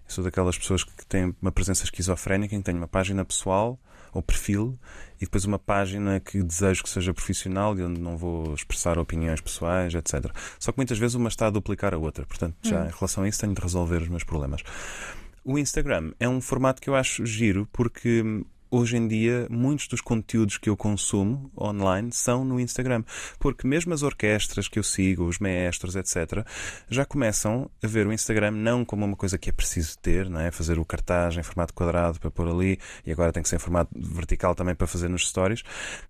Eu 0.08 0.14
sou 0.14 0.24
daquelas 0.24 0.56
pessoas 0.56 0.84
que 0.84 1.04
têm 1.06 1.34
uma 1.42 1.50
presença 1.50 1.84
esquizofrénica, 1.84 2.54
em 2.54 2.58
que 2.58 2.64
tenho 2.64 2.78
uma 2.78 2.88
página 2.88 3.24
pessoal 3.24 3.78
ou 4.12 4.22
perfil 4.22 4.78
e 5.20 5.24
depois 5.24 5.44
uma 5.44 5.58
página 5.58 6.20
que 6.20 6.42
desejo 6.42 6.82
que 6.82 6.88
seja 6.88 7.12
profissional 7.12 7.76
e 7.76 7.82
onde 7.82 8.00
não 8.00 8.16
vou 8.16 8.54
expressar 8.54 8.98
opiniões 8.98 9.40
pessoais, 9.40 9.94
etc. 9.94 10.30
Só 10.58 10.72
que 10.72 10.78
muitas 10.78 10.98
vezes 10.98 11.16
uma 11.16 11.28
está 11.28 11.48
a 11.48 11.50
duplicar 11.50 11.92
a 11.92 11.98
outra, 11.98 12.24
portanto, 12.24 12.56
já 12.62 12.82
hum. 12.82 12.86
em 12.86 12.90
relação 12.90 13.24
a 13.24 13.28
isso, 13.28 13.40
tenho 13.40 13.54
de 13.54 13.60
resolver 13.60 14.02
os 14.02 14.08
meus 14.08 14.24
problemas. 14.24 14.62
O 15.44 15.58
Instagram 15.58 16.12
é 16.18 16.28
um 16.28 16.40
formato 16.40 16.80
que 16.80 16.88
eu 16.88 16.94
acho 16.94 17.24
giro 17.26 17.68
porque 17.72 18.22
hoje 18.70 18.96
em 18.96 19.06
dia 19.06 19.46
muitos 19.50 19.88
dos 19.88 20.00
conteúdos 20.00 20.58
que 20.58 20.68
eu 20.68 20.76
consumo 20.76 21.50
online 21.58 22.10
são 22.12 22.44
no 22.44 22.60
Instagram, 22.60 23.02
porque 23.38 23.66
mesmo 23.66 23.92
as 23.94 24.02
orquestras 24.02 24.68
que 24.68 24.78
eu 24.78 24.82
sigo, 24.82 25.24
os 25.24 25.38
maestros, 25.38 25.96
etc., 25.96 26.46
já 26.88 27.04
começam 27.04 27.70
a 27.82 27.86
ver 27.86 28.06
o 28.06 28.12
Instagram 28.12 28.50
não 28.50 28.84
como 28.84 29.04
uma 29.04 29.16
coisa 29.16 29.38
que 29.38 29.50
é 29.50 29.52
preciso 29.52 29.98
ter, 29.98 30.28
não 30.28 30.40
é? 30.40 30.50
Fazer 30.50 30.78
o 30.78 30.84
cartaz 30.84 31.36
em 31.36 31.42
formato 31.42 31.74
quadrado 31.74 32.20
para 32.20 32.30
pôr 32.30 32.48
ali 32.48 32.78
e 33.04 33.12
agora 33.12 33.32
tem 33.32 33.42
que 33.42 33.48
ser 33.48 33.56
em 33.56 33.60
formato 33.60 33.90
vertical 33.94 34.54
também 34.54 34.74
para 34.74 34.86
fazer 34.86 35.08
nos 35.08 35.28
stories, 35.28 35.62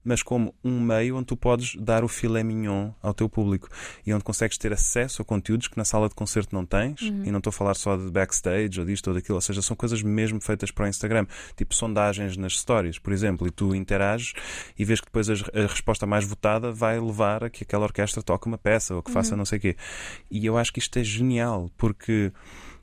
mas 0.05 0.23
como 0.23 0.55
um 0.65 0.81
meio 0.81 1.17
onde 1.17 1.27
tu 1.27 1.37
podes 1.37 1.77
dar 1.77 2.05
o 2.05 2.09
filé 2.09 2.43
mignon 2.43 2.91
ao 3.03 3.15
teu 3.15 3.29
público 3.29 3.69
e 4.05 4.13
onde 4.13 4.25
consegues 4.25 4.59
ter 4.59 4.73
acesso 4.73 5.23
a 5.23 5.25
conteúdos 5.25 5.69
que 5.69 5.77
na 5.77 5.85
sala 5.85 6.09
de 6.09 6.15
concerto 6.15 6.55
não 6.55 6.65
tens, 6.65 7.03
uhum. 7.03 7.25
e 7.25 7.31
não 7.31 7.39
estou 7.39 7.51
a 7.51 7.53
falar 7.53 7.75
só 7.75 7.97
de 7.97 8.11
backstage 8.11 8.81
ou 8.81 8.87
disto 8.87 9.09
ou 9.09 9.15
daquilo, 9.15 9.37
ou 9.37 9.41
seja, 9.41 9.63
são 9.63 9.77
coisas 9.77 10.03
mesmo 10.03 10.41
feitas 10.41 10.71
para 10.71 10.85
o 10.85 10.89
Instagram, 10.89 11.27
tipo 11.57 11.75
sondagens 11.75 12.37
nas 12.47 12.59
stories, 12.59 12.99
por 12.99 13.13
exemplo, 13.13 13.47
e 13.47 13.51
tu 13.51 13.75
interages 13.75 14.33
e 14.79 14.85
vês 14.85 15.01
que 15.01 15.07
depois 15.07 15.29
a, 15.29 15.35
resposta 15.67 16.07
mais 16.07 16.25
votada 16.25 16.71
vai 16.71 16.99
levar 16.99 17.45
a 17.45 17.51
que 17.51 17.65
aquela 17.65 17.85
orquestra 17.85 18.23
toque 18.23 18.47
uma 18.47 18.57
peça 18.57 18.95
ou 18.95 19.03
que 19.03 19.11
faça 19.11 19.33
uhum. 19.33 19.39
não 19.39 19.45
sei 19.45 19.59
o 19.59 19.61
quê. 19.61 19.77
E 20.31 20.47
eu 20.47 20.57
acho 20.57 20.73
que 20.73 20.79
isto 20.79 20.99
é 20.99 21.05
genial, 21.05 21.71
porque 21.77 22.33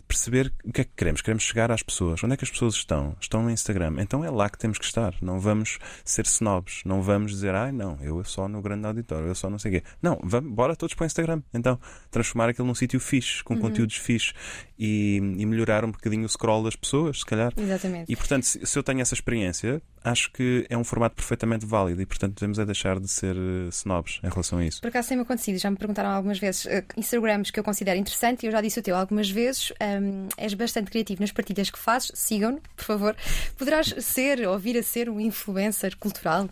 perceber 0.07 0.53
o 0.63 0.71
que 0.71 0.81
é 0.81 0.83
que 0.83 0.91
queremos. 0.95 1.21
Queremos 1.21 1.43
chegar 1.43 1.71
às 1.71 1.83
pessoas. 1.83 2.23
Onde 2.23 2.33
é 2.33 2.37
que 2.37 2.43
as 2.43 2.51
pessoas 2.51 2.75
estão? 2.75 3.15
Estão 3.19 3.43
no 3.43 3.49
Instagram. 3.49 3.95
Então 3.99 4.23
é 4.23 4.29
lá 4.29 4.49
que 4.49 4.57
temos 4.57 4.77
que 4.77 4.85
estar. 4.85 5.13
Não 5.21 5.39
vamos 5.39 5.79
ser 6.03 6.25
snobs. 6.25 6.81
Não 6.85 7.01
vamos 7.01 7.31
dizer, 7.31 7.55
ai 7.55 7.69
ah, 7.69 7.71
não, 7.71 7.97
eu 8.01 8.23
só 8.23 8.47
no 8.47 8.61
grande 8.61 8.85
auditório, 8.87 9.27
eu 9.27 9.35
só 9.35 9.49
não 9.49 9.59
sei 9.59 9.71
o 9.71 9.73
quê. 9.75 9.87
Não, 10.01 10.19
vamos, 10.23 10.51
bora 10.53 10.75
todos 10.75 10.95
para 10.95 11.03
o 11.03 11.07
Instagram. 11.07 11.41
Então, 11.53 11.79
transformar 12.11 12.49
aquilo 12.49 12.67
num 12.67 12.75
sítio 12.75 12.99
fixe, 12.99 13.43
com 13.43 13.53
uhum. 13.53 13.61
conteúdos 13.61 13.97
fixe 13.97 14.33
e, 14.77 15.17
e, 15.17 15.45
melhorar 15.45 15.85
um 15.85 15.91
bocadinho 15.91 16.25
o 16.25 16.29
scroll 16.29 16.63
das 16.63 16.75
pessoas, 16.75 17.19
se 17.19 17.25
calhar. 17.25 17.53
Exatamente. 17.55 18.11
E 18.11 18.15
portanto, 18.15 18.43
se, 18.43 18.65
se 18.65 18.77
eu 18.77 18.83
tenho 18.83 19.01
essa 19.01 19.13
experiência, 19.13 19.81
acho 20.03 20.31
que 20.31 20.65
é 20.69 20.77
um 20.77 20.83
formato 20.83 21.15
perfeitamente 21.15 21.65
válido 21.65 22.01
e, 22.01 22.05
portanto, 22.05 22.35
devemos 22.35 22.59
é 22.59 22.65
deixar 22.65 22.99
de 22.99 23.07
ser 23.07 23.35
uh, 23.35 23.69
snobs 23.69 24.19
em 24.23 24.29
relação 24.29 24.59
a 24.59 24.65
isso. 24.65 24.81
Por 24.81 24.89
acaso 24.89 25.07
tem-me 25.07 25.23
acontecido, 25.23 25.57
já 25.57 25.71
me 25.71 25.77
perguntaram 25.77 26.09
algumas 26.09 26.39
vezes 26.39 26.65
uh, 26.65 26.83
Instagrams 26.97 27.51
que 27.51 27.59
eu 27.59 27.63
considero 27.63 27.97
interessante 27.97 28.43
e 28.43 28.47
eu 28.47 28.51
já 28.51 28.61
disse 28.61 28.79
o 28.79 28.83
teu 28.83 28.95
algumas 28.95 29.29
vezes. 29.29 29.71
Um, 29.81 30.02
és 30.37 30.53
bastante 30.53 30.91
criativo 30.91 31.21
nas 31.21 31.31
partilhas 31.31 31.69
que 31.69 31.79
fazes, 31.79 32.11
sigam-no, 32.13 32.61
por 32.75 32.85
favor. 32.85 33.15
Poderás 33.57 33.93
ser 33.99 34.47
ou 34.47 34.57
vir 34.57 34.77
a 34.77 34.83
ser 34.83 35.09
um 35.09 35.19
influencer 35.19 35.97
cultural? 35.97 36.49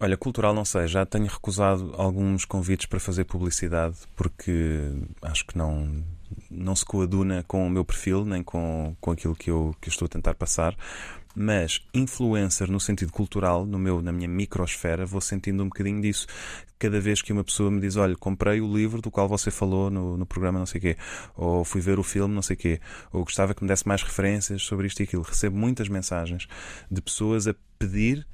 Olha, 0.00 0.16
cultural 0.16 0.54
não 0.54 0.64
sei, 0.64 0.86
já 0.86 1.04
tenho 1.04 1.26
recusado 1.26 1.92
alguns 1.96 2.44
convites 2.44 2.86
para 2.86 3.00
fazer 3.00 3.24
publicidade 3.24 3.96
porque 4.14 4.92
acho 5.22 5.44
que 5.44 5.58
não 5.58 6.04
não 6.50 6.76
se 6.76 6.84
coaduna 6.84 7.42
com 7.48 7.66
o 7.66 7.70
meu 7.70 7.84
perfil 7.84 8.24
nem 8.24 8.42
com, 8.42 8.94
com 9.00 9.10
aquilo 9.10 9.34
que 9.34 9.50
eu, 9.50 9.74
que 9.80 9.88
eu 9.88 9.90
estou 9.90 10.06
a 10.06 10.08
tentar 10.08 10.34
passar 10.34 10.76
mas 11.38 11.80
influencer 11.94 12.70
no 12.70 12.80
sentido 12.80 13.12
cultural, 13.12 13.64
no 13.64 13.78
meu, 13.78 14.02
na 14.02 14.10
minha 14.10 14.28
microsfera, 14.28 15.06
vou 15.06 15.20
sentindo 15.20 15.62
um 15.62 15.68
bocadinho 15.68 16.00
disso. 16.00 16.26
Cada 16.78 17.00
vez 17.00 17.22
que 17.22 17.32
uma 17.32 17.44
pessoa 17.44 17.70
me 17.70 17.80
diz, 17.80 17.96
olha, 17.96 18.16
comprei 18.16 18.60
o 18.60 18.72
livro 18.72 19.00
do 19.00 19.10
qual 19.10 19.28
você 19.28 19.50
falou 19.50 19.88
no, 19.88 20.16
no 20.16 20.26
programa 20.26 20.58
não 20.58 20.66
sei 20.66 20.80
quê, 20.80 20.96
ou 21.36 21.64
fui 21.64 21.80
ver 21.80 21.98
o 21.98 22.02
filme 22.02 22.34
não 22.34 22.42
sei 22.42 22.56
quê, 22.56 22.80
ou 23.12 23.24
gostava 23.24 23.54
que 23.54 23.62
me 23.62 23.68
desse 23.68 23.86
mais 23.86 24.02
referências 24.02 24.62
sobre 24.62 24.88
isto 24.88 25.00
e 25.00 25.04
aquilo. 25.04 25.22
Recebo 25.22 25.56
muitas 25.56 25.88
mensagens 25.88 26.48
de 26.90 27.00
pessoas 27.00 27.46
a 27.46 27.54
pedir 27.78 28.26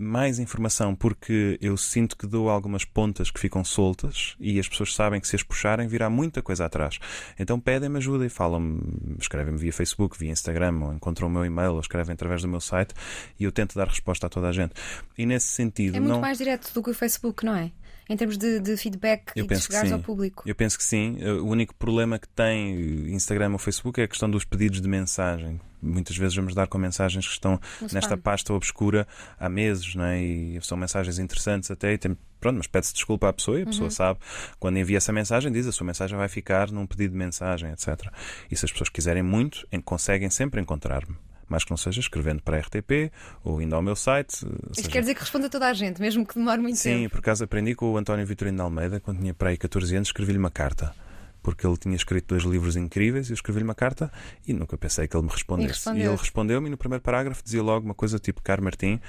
mais 0.00 0.38
informação 0.38 0.94
porque 0.94 1.58
eu 1.60 1.76
sinto 1.76 2.16
que 2.16 2.26
dou 2.26 2.48
algumas 2.48 2.86
pontas 2.86 3.30
que 3.30 3.38
ficam 3.38 3.62
soltas 3.62 4.34
e 4.40 4.58
as 4.58 4.66
pessoas 4.66 4.94
sabem 4.94 5.20
que 5.20 5.28
se 5.28 5.36
as 5.36 5.42
puxarem 5.42 5.86
virá 5.86 6.08
muita 6.08 6.40
coisa 6.40 6.64
atrás. 6.64 6.98
Então 7.38 7.60
pedem-me 7.60 7.98
ajuda 7.98 8.24
e 8.24 8.30
falam-me, 8.30 8.80
escrevem-me 9.18 9.58
via 9.58 9.72
Facebook, 9.72 10.18
via 10.18 10.30
Instagram, 10.30 10.80
ou 10.82 10.94
encontram 10.94 11.28
o 11.28 11.30
meu 11.30 11.44
e-mail, 11.44 11.74
ou 11.74 11.80
escrevem 11.80 12.14
através 12.14 12.40
do 12.40 12.48
meu 12.48 12.60
site 12.60 12.94
e 13.38 13.44
eu 13.44 13.52
tento 13.52 13.74
dar 13.74 13.88
resposta 13.88 14.26
a 14.26 14.30
toda 14.30 14.48
a 14.48 14.52
gente. 14.52 14.72
E 15.18 15.26
nesse 15.26 15.48
sentido. 15.48 15.96
É 15.96 16.00
muito 16.00 16.14
não... 16.14 16.20
mais 16.20 16.38
direto 16.38 16.72
do 16.72 16.82
que 16.82 16.90
o 16.90 16.94
Facebook, 16.94 17.44
não 17.44 17.54
é? 17.54 17.70
Em 18.10 18.16
termos 18.16 18.36
de, 18.36 18.58
de 18.58 18.76
feedback 18.76 19.30
eu 19.36 19.44
e 19.44 19.48
de 19.48 19.60
chegares 19.60 19.92
ao 19.92 20.00
público? 20.00 20.42
Eu 20.44 20.54
penso 20.54 20.76
que 20.76 20.82
sim. 20.82 21.16
O 21.24 21.46
único 21.46 21.72
problema 21.76 22.18
que 22.18 22.28
tem 22.28 23.08
Instagram 23.12 23.52
ou 23.52 23.58
Facebook 23.58 24.00
é 24.00 24.04
a 24.04 24.08
questão 24.08 24.28
dos 24.28 24.44
pedidos 24.44 24.80
de 24.80 24.88
mensagem. 24.88 25.60
Muitas 25.80 26.16
vezes 26.16 26.34
vamos 26.34 26.52
dar 26.52 26.66
com 26.66 26.76
mensagens 26.76 27.24
que 27.24 27.32
estão 27.32 27.60
nesta 27.92 28.16
pasta 28.16 28.52
obscura 28.52 29.06
há 29.38 29.48
meses, 29.48 29.94
não 29.94 30.04
é? 30.04 30.20
E 30.20 30.58
são 30.60 30.76
mensagens 30.76 31.20
interessantes 31.20 31.70
até, 31.70 31.92
e 31.92 31.98
tem, 31.98 32.18
pronto, 32.40 32.56
mas 32.56 32.66
pede-se 32.66 32.92
desculpa 32.92 33.28
à 33.28 33.32
pessoa 33.32 33.60
e 33.60 33.62
a 33.62 33.66
pessoa 33.66 33.84
uhum. 33.84 33.90
sabe. 33.90 34.18
Quando 34.58 34.76
envia 34.76 34.96
essa 34.96 35.12
mensagem, 35.12 35.52
diz 35.52 35.68
a 35.68 35.72
sua 35.72 35.86
mensagem 35.86 36.18
vai 36.18 36.28
ficar 36.28 36.72
num 36.72 36.86
pedido 36.86 37.12
de 37.12 37.16
mensagem, 37.16 37.70
etc. 37.70 38.12
E 38.50 38.56
se 38.56 38.64
as 38.64 38.72
pessoas 38.72 38.88
quiserem 38.88 39.22
muito, 39.22 39.66
conseguem 39.84 40.28
sempre 40.28 40.60
encontrar-me 40.60 41.16
mais 41.50 41.64
que 41.64 41.70
não 41.70 41.76
seja 41.76 42.00
escrevendo 42.00 42.42
para 42.42 42.56
a 42.56 42.60
RTP 42.60 43.12
ou 43.44 43.60
indo 43.60 43.74
ao 43.74 43.82
meu 43.82 43.96
site. 43.96 44.34
Isto 44.34 44.74
seja... 44.74 44.88
quer 44.88 45.00
dizer 45.00 45.14
que 45.14 45.20
responde 45.20 45.46
a 45.46 45.48
toda 45.48 45.68
a 45.68 45.72
gente, 45.72 46.00
mesmo 46.00 46.26
que 46.26 46.34
demore 46.34 46.60
muito 46.60 46.76
Sim, 46.76 46.90
tempo. 46.90 47.02
Sim, 47.02 47.08
por 47.08 47.18
acaso 47.18 47.44
aprendi 47.44 47.74
com 47.74 47.92
o 47.92 47.96
António 47.96 48.26
Vitorino 48.26 48.56
de 48.56 48.62
Almeida, 48.62 49.00
quando 49.00 49.20
tinha 49.20 49.34
para 49.34 49.50
aí 49.50 49.56
14 49.56 49.94
anos, 49.96 50.08
escrevi-lhe 50.08 50.38
uma 50.38 50.50
carta 50.50 50.94
porque 51.42 51.66
ele 51.66 51.76
tinha 51.76 51.96
escrito 51.96 52.28
dois 52.28 52.42
livros 52.44 52.76
incríveis 52.76 53.28
e 53.28 53.32
eu 53.32 53.34
escrevi-lhe 53.34 53.64
uma 53.64 53.74
carta 53.74 54.12
e 54.46 54.52
nunca 54.52 54.76
pensei 54.76 55.06
que 55.08 55.16
ele 55.16 55.24
me 55.24 55.32
respondesse. 55.32 55.88
E, 55.90 55.98
e 55.98 56.02
ele 56.02 56.16
respondeu-me 56.16 56.68
e 56.68 56.70
no 56.70 56.76
primeiro 56.76 57.02
parágrafo 57.02 57.42
dizia 57.42 57.62
logo 57.62 57.84
uma 57.84 57.94
coisa 57.94 58.18
tipo: 58.18 58.42
Caro 58.42 58.62
Martim, 58.62 59.00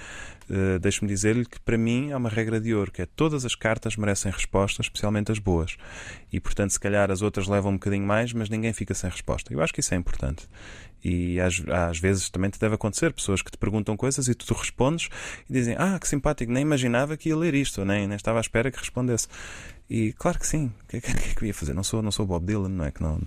uh, 0.50 0.80
deixe-me 0.80 1.10
dizer-lhe 1.10 1.46
que 1.46 1.60
para 1.60 1.78
mim 1.78 2.12
há 2.12 2.18
uma 2.18 2.30
regra 2.30 2.60
de 2.60 2.74
ouro, 2.74 2.92
que 2.92 3.02
é 3.02 3.06
todas 3.06 3.46
as 3.46 3.56
cartas 3.56 3.96
merecem 3.96 4.32
resposta, 4.32 4.82
especialmente 4.82 5.32
as 5.32 5.40
boas. 5.40 5.78
E 6.32 6.40
portanto, 6.40 6.72
se 6.72 6.80
calhar 6.80 7.12
as 7.12 7.22
outras 7.22 7.48
levam 7.48 7.72
um 7.72 7.76
bocadinho 7.76 8.06
mais, 8.06 8.32
mas 8.34 8.50
ninguém 8.50 8.74
fica 8.74 8.94
sem 8.94 9.10
resposta. 9.10 9.54
Eu 9.54 9.62
acho 9.62 9.74
que 9.74 9.82
isso 9.82 9.94
é 9.94 9.98
importante. 9.98 10.48
E 11.04 11.40
às, 11.40 11.62
às 11.68 12.00
vezes 12.00 12.30
também 12.30 12.50
te 12.50 12.60
deve 12.60 12.76
acontecer 12.76 13.12
pessoas 13.14 13.42
que 13.42 13.52
te 13.52 13.58
perguntam 13.58 13.98
coisas 13.98 14.28
e 14.28 14.36
tu 14.36 14.54
respondes 14.54 15.10
e 15.50 15.54
dizem: 15.54 15.76
Ah, 15.78 15.98
que 16.00 16.08
simpático, 16.08 16.52
nem 16.52 16.62
imaginava 16.62 17.18
que 17.18 17.30
ia 17.30 17.38
ler 17.38 17.54
isto, 17.56 17.84
nem, 17.84 18.08
nem 18.08 18.16
estava 18.16 18.40
à 18.40 18.42
espera 18.42 18.72
que 18.72 18.78
respondesse. 18.78 19.28
E 19.90 20.14
claro 20.14 20.40
que 20.40 20.48
sim, 20.48 20.72
o 20.84 20.88
que, 20.88 20.98
é 20.98 21.02
que, 21.02 21.12
é 21.12 21.34
que 21.36 21.44
eu 21.44 21.48
ia 21.48 21.54
fazer? 21.54 21.74
Não 21.74 21.84
sou, 21.84 22.02
não 22.02 22.12
sou 22.12 22.26
Bob 22.26 22.46
Dylan, 22.46 22.70
não 22.70 22.86
é? 22.86 22.92
Que 22.92 23.02
não, 23.02 23.20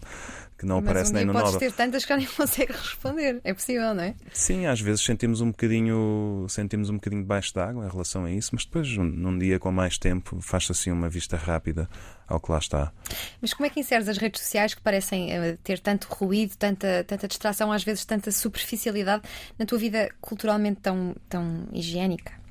que 0.56 0.64
não 0.64 0.76
Mas 0.76 0.84
aparece 0.84 1.10
um 1.10 1.14
nem 1.14 1.24
no 1.24 1.32
podes 1.32 1.52
Nobel. 1.54 1.70
ter 1.70 1.76
tantas 1.76 2.04
que 2.04 2.16
nem 2.16 2.26
consegue 2.36 2.72
responder. 2.72 3.40
É 3.44 3.52
possível, 3.52 3.94
não 3.94 4.02
é? 4.04 4.14
Sim, 4.32 4.66
às 4.66 4.80
vezes 4.80 5.04
sentimos 5.04 5.40
um 5.40 5.48
bocadinho, 5.48 6.46
sentimos 6.48 6.90
um 6.90 6.94
bocadinho 6.94 7.22
debaixo 7.22 7.54
d'água 7.54 7.84
em 7.84 7.90
relação 7.90 8.24
a 8.24 8.30
isso, 8.30 8.50
mas 8.52 8.64
depois, 8.64 8.88
num 8.96 9.38
dia 9.38 9.58
com 9.58 9.70
mais 9.72 9.98
tempo, 9.98 10.40
faz-se 10.40 10.72
assim 10.72 10.90
uma 10.90 11.08
vista 11.08 11.36
rápida 11.36 11.88
ao 12.26 12.40
que 12.40 12.50
lá 12.50 12.58
está. 12.58 12.92
Mas 13.40 13.52
como 13.52 13.66
é 13.66 13.70
que 13.70 13.80
inseres 13.80 14.08
as 14.08 14.16
redes 14.16 14.40
sociais 14.40 14.74
que 14.74 14.80
parecem 14.80 15.30
uh, 15.38 15.56
ter 15.62 15.78
tanto 15.80 16.06
ruído, 16.10 16.56
tanta, 16.56 17.04
tanta 17.04 17.28
distração, 17.28 17.72
às 17.72 17.84
vezes 17.84 18.04
tanta 18.04 18.30
superficialidade 18.30 19.22
na 19.58 19.66
tua 19.66 19.78
vida 19.78 20.08
culturalmente 20.20 20.80
tão, 20.80 21.14
tão 21.28 21.68
higiênica? 21.72 22.43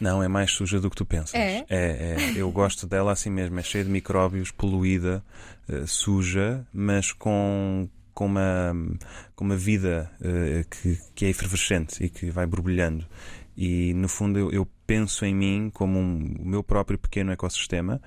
Não, 0.00 0.22
é 0.22 0.28
mais 0.28 0.52
suja 0.52 0.80
do 0.80 0.90
que 0.90 0.96
tu 0.96 1.04
pensas. 1.04 1.34
É? 1.34 1.64
é, 1.68 2.16
é. 2.16 2.32
Eu 2.36 2.50
gosto 2.50 2.86
dela 2.86 3.12
assim 3.12 3.30
mesmo, 3.30 3.58
é 3.58 3.62
cheia 3.62 3.84
de 3.84 3.90
micróbios, 3.90 4.50
poluída, 4.50 5.22
uh, 5.68 5.86
suja, 5.86 6.66
mas 6.72 7.12
com, 7.12 7.88
com, 8.14 8.26
uma, 8.26 8.74
com 9.34 9.44
uma 9.44 9.56
vida 9.56 10.10
uh, 10.20 10.68
que, 10.68 10.98
que 11.14 11.24
é 11.26 11.28
efervescente 11.30 12.04
e 12.04 12.08
que 12.08 12.30
vai 12.30 12.46
borbulhando. 12.46 13.06
E 13.56 13.92
no 13.94 14.08
fundo 14.08 14.38
eu, 14.38 14.50
eu 14.50 14.68
penso 14.86 15.24
em 15.24 15.34
mim 15.34 15.70
como 15.72 15.98
um, 15.98 16.36
o 16.40 16.46
meu 16.46 16.62
próprio 16.62 16.98
pequeno 16.98 17.32
ecossistema 17.32 18.00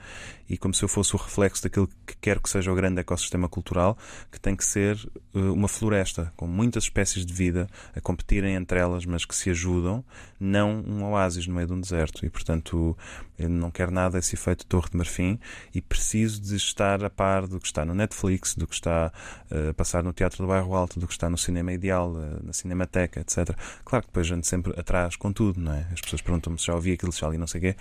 e 0.50 0.58
como 0.58 0.74
se 0.74 0.84
eu 0.84 0.88
fosse 0.88 1.16
o 1.16 1.18
reflexo 1.18 1.64
daquilo 1.64 1.90
que 2.06 2.16
quero 2.22 2.42
que 2.42 2.50
seja 2.50 2.72
o 2.72 2.76
grande 2.76 3.00
ecossistema 3.00 3.50
cultural, 3.50 3.98
que 4.32 4.40
tem 4.40 4.56
que 4.56 4.64
ser 4.64 4.96
uh, 5.34 5.54
uma 5.54 5.68
floresta 5.68 6.32
com 6.36 6.46
muitas 6.46 6.84
espécies 6.84 7.26
de 7.26 7.34
vida 7.34 7.68
a 7.96 8.02
competirem 8.02 8.56
entre 8.56 8.80
elas, 8.80 9.06
mas 9.06 9.26
que 9.26 9.36
se 9.36 9.50
ajudam, 9.50 10.04
não 10.40 10.84
um 10.88 11.04
oásis 11.04 11.48
no 11.48 11.56
meio 11.56 11.68
de 11.68 11.74
um 11.74 11.82
deserto. 11.82 12.26
E 12.26 12.30
portanto, 12.30 12.96
eu 13.38 13.50
não 13.50 13.72
quero 13.72 13.92
nada 13.92 14.20
esse 14.20 14.36
efeito 14.36 14.66
Torre 14.66 14.90
de 14.90 14.98
Marfim 14.98 15.40
e 15.74 15.82
preciso 15.82 16.42
de 16.42 16.56
estar 16.56 17.04
a 17.04 17.10
par 17.10 17.48
do 17.48 17.60
que 17.60 17.66
está 17.66 17.84
no 17.84 17.96
Netflix, 17.96 18.56
do 18.56 18.68
que 18.68 18.76
está 18.76 19.12
uh, 19.52 19.70
a 19.70 19.74
passar 19.74 20.04
no 20.04 20.14
Teatro 20.14 20.44
do 20.44 20.48
Bairro 20.48 20.76
Alto, 20.76 21.00
do 21.00 21.08
que 21.08 21.14
está 21.14 21.30
no 21.30 21.38
Cinema 21.38 21.74
Ideal, 21.74 22.12
uh, 22.12 22.46
na 22.46 22.54
Cinemateca, 22.54 23.20
etc. 23.20 23.58
Claro 23.84 24.04
que 24.04 24.10
depois 24.10 24.28
a 24.28 24.36
gente 24.36 24.48
sempre 24.48 24.80
atrás 24.80 25.16
com 25.16 25.34
tudo, 25.34 25.60
não 25.60 25.74
é? 25.74 25.88
As 25.92 26.02
pessoas 26.02 26.22
perguntam-me 26.22 26.60
já 26.66 26.74
ouvi 26.74 26.94
aquilo, 26.94 27.12
já 27.12 27.28
ali 27.28 27.38
não 27.38 27.48
sei 27.48 27.60
o 27.60 27.62
quê. 27.62 27.76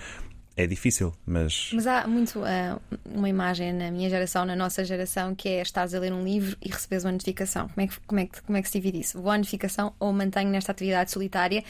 É 0.57 0.69
difícil, 0.69 1.13
mas. 1.27 1.71
Mas 1.73 1.85
há 1.87 2.07
muito 2.07 2.39
uh, 2.39 2.81
uma 3.05 3.29
imagem 3.29 3.73
na 3.73 3.91
minha 3.91 4.09
geração, 4.09 4.45
na 4.45 4.55
nossa 4.55 4.85
geração, 4.85 5.35
que 5.35 5.49
é 5.49 5.63
estares 5.63 5.95
a 5.95 5.99
ler 5.99 6.13
um 6.13 6.23
livro 6.23 6.57
e 6.63 6.69
receberes 6.69 7.05
uma 7.05 7.11
notificação. 7.11 7.69
Como 7.69 7.81
é 7.81 7.89
que, 7.89 8.01
como 8.07 8.21
é 8.21 8.27
que, 8.27 8.43
como 8.43 8.59
é 8.59 8.63
que 8.63 8.69
se 8.69 8.79
divide 8.79 9.01
isso? 9.01 9.21
Vou 9.21 9.33
à 9.33 9.37
notificação 9.37 9.93
ou 9.99 10.13
mantenho 10.13 10.51
nesta 10.51 10.71
atividade 10.71 11.11
solitária, 11.11 11.65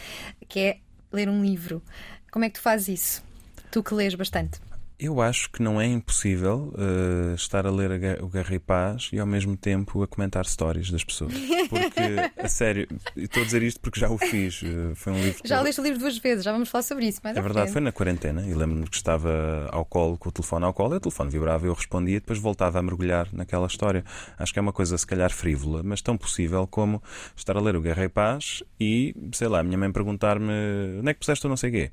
que 0.46 0.60
é 0.60 0.78
ler 1.10 1.30
um 1.30 1.42
livro? 1.42 1.82
Como 2.30 2.44
é 2.44 2.50
que 2.50 2.58
tu 2.58 2.62
fazes 2.62 2.88
isso? 2.88 3.24
Tu 3.70 3.82
que 3.82 3.94
lês 3.94 4.14
bastante. 4.14 4.60
Eu 5.04 5.20
acho 5.20 5.50
que 5.50 5.62
não 5.62 5.78
é 5.78 5.84
impossível 5.84 6.72
uh, 6.72 7.34
estar 7.34 7.66
a 7.66 7.70
ler 7.70 7.90
a, 7.92 8.24
o 8.24 8.28
Guerra 8.28 8.54
e 8.54 8.58
Paz 8.58 9.10
e 9.12 9.18
ao 9.18 9.26
mesmo 9.26 9.54
tempo 9.54 10.02
a 10.02 10.08
comentar 10.08 10.46
stories 10.46 10.90
das 10.90 11.04
pessoas. 11.04 11.34
Porque, 11.68 12.40
a 12.42 12.48
sério, 12.48 12.88
estou 13.14 13.42
a 13.42 13.44
dizer 13.44 13.62
isto 13.62 13.80
porque 13.80 14.00
já 14.00 14.08
o 14.08 14.16
fiz. 14.16 14.62
Uh, 14.62 14.94
foi 14.94 15.12
um 15.12 15.20
livro 15.20 15.42
Já 15.44 15.60
leste 15.60 15.78
o 15.78 15.84
livro 15.84 15.98
duas 15.98 16.16
vezes, 16.16 16.42
já 16.42 16.52
vamos 16.52 16.70
falar 16.70 16.80
sobre 16.80 17.06
isso. 17.06 17.20
é 17.22 17.32
verdade, 17.34 17.70
foi 17.70 17.82
na 17.82 17.92
quarentena 17.92 18.46
e 18.46 18.54
lembro-me 18.54 18.86
que 18.86 18.96
estava 18.96 19.68
ao 19.70 19.84
colo, 19.84 20.16
com 20.16 20.30
o 20.30 20.32
telefone 20.32 20.64
ao 20.64 20.72
colo, 20.72 20.94
e 20.94 20.96
o 20.96 21.00
telefone 21.00 21.30
vibrava, 21.30 21.66
eu 21.66 21.74
respondia 21.74 22.16
e 22.16 22.20
depois 22.20 22.38
voltava 22.38 22.78
a 22.78 22.82
mergulhar 22.82 23.28
naquela 23.30 23.66
história. 23.66 24.02
Acho 24.38 24.54
que 24.54 24.58
é 24.58 24.62
uma 24.62 24.72
coisa, 24.72 24.96
se 24.96 25.06
calhar, 25.06 25.30
frívola, 25.30 25.82
mas 25.82 26.00
tão 26.00 26.16
possível 26.16 26.66
como 26.66 27.02
estar 27.36 27.58
a 27.58 27.60
ler 27.60 27.76
o 27.76 27.82
Guerra 27.82 28.04
e 28.04 28.08
Paz 28.08 28.62
e, 28.80 29.14
sei 29.34 29.48
lá, 29.48 29.60
a 29.60 29.62
minha 29.62 29.76
mãe 29.76 29.92
perguntar-me 29.92 30.50
onde 30.98 31.10
é 31.10 31.12
que 31.12 31.20
puseste 31.20 31.44
o 31.44 31.50
não 31.50 31.58
sei 31.58 31.70
quê 31.70 31.92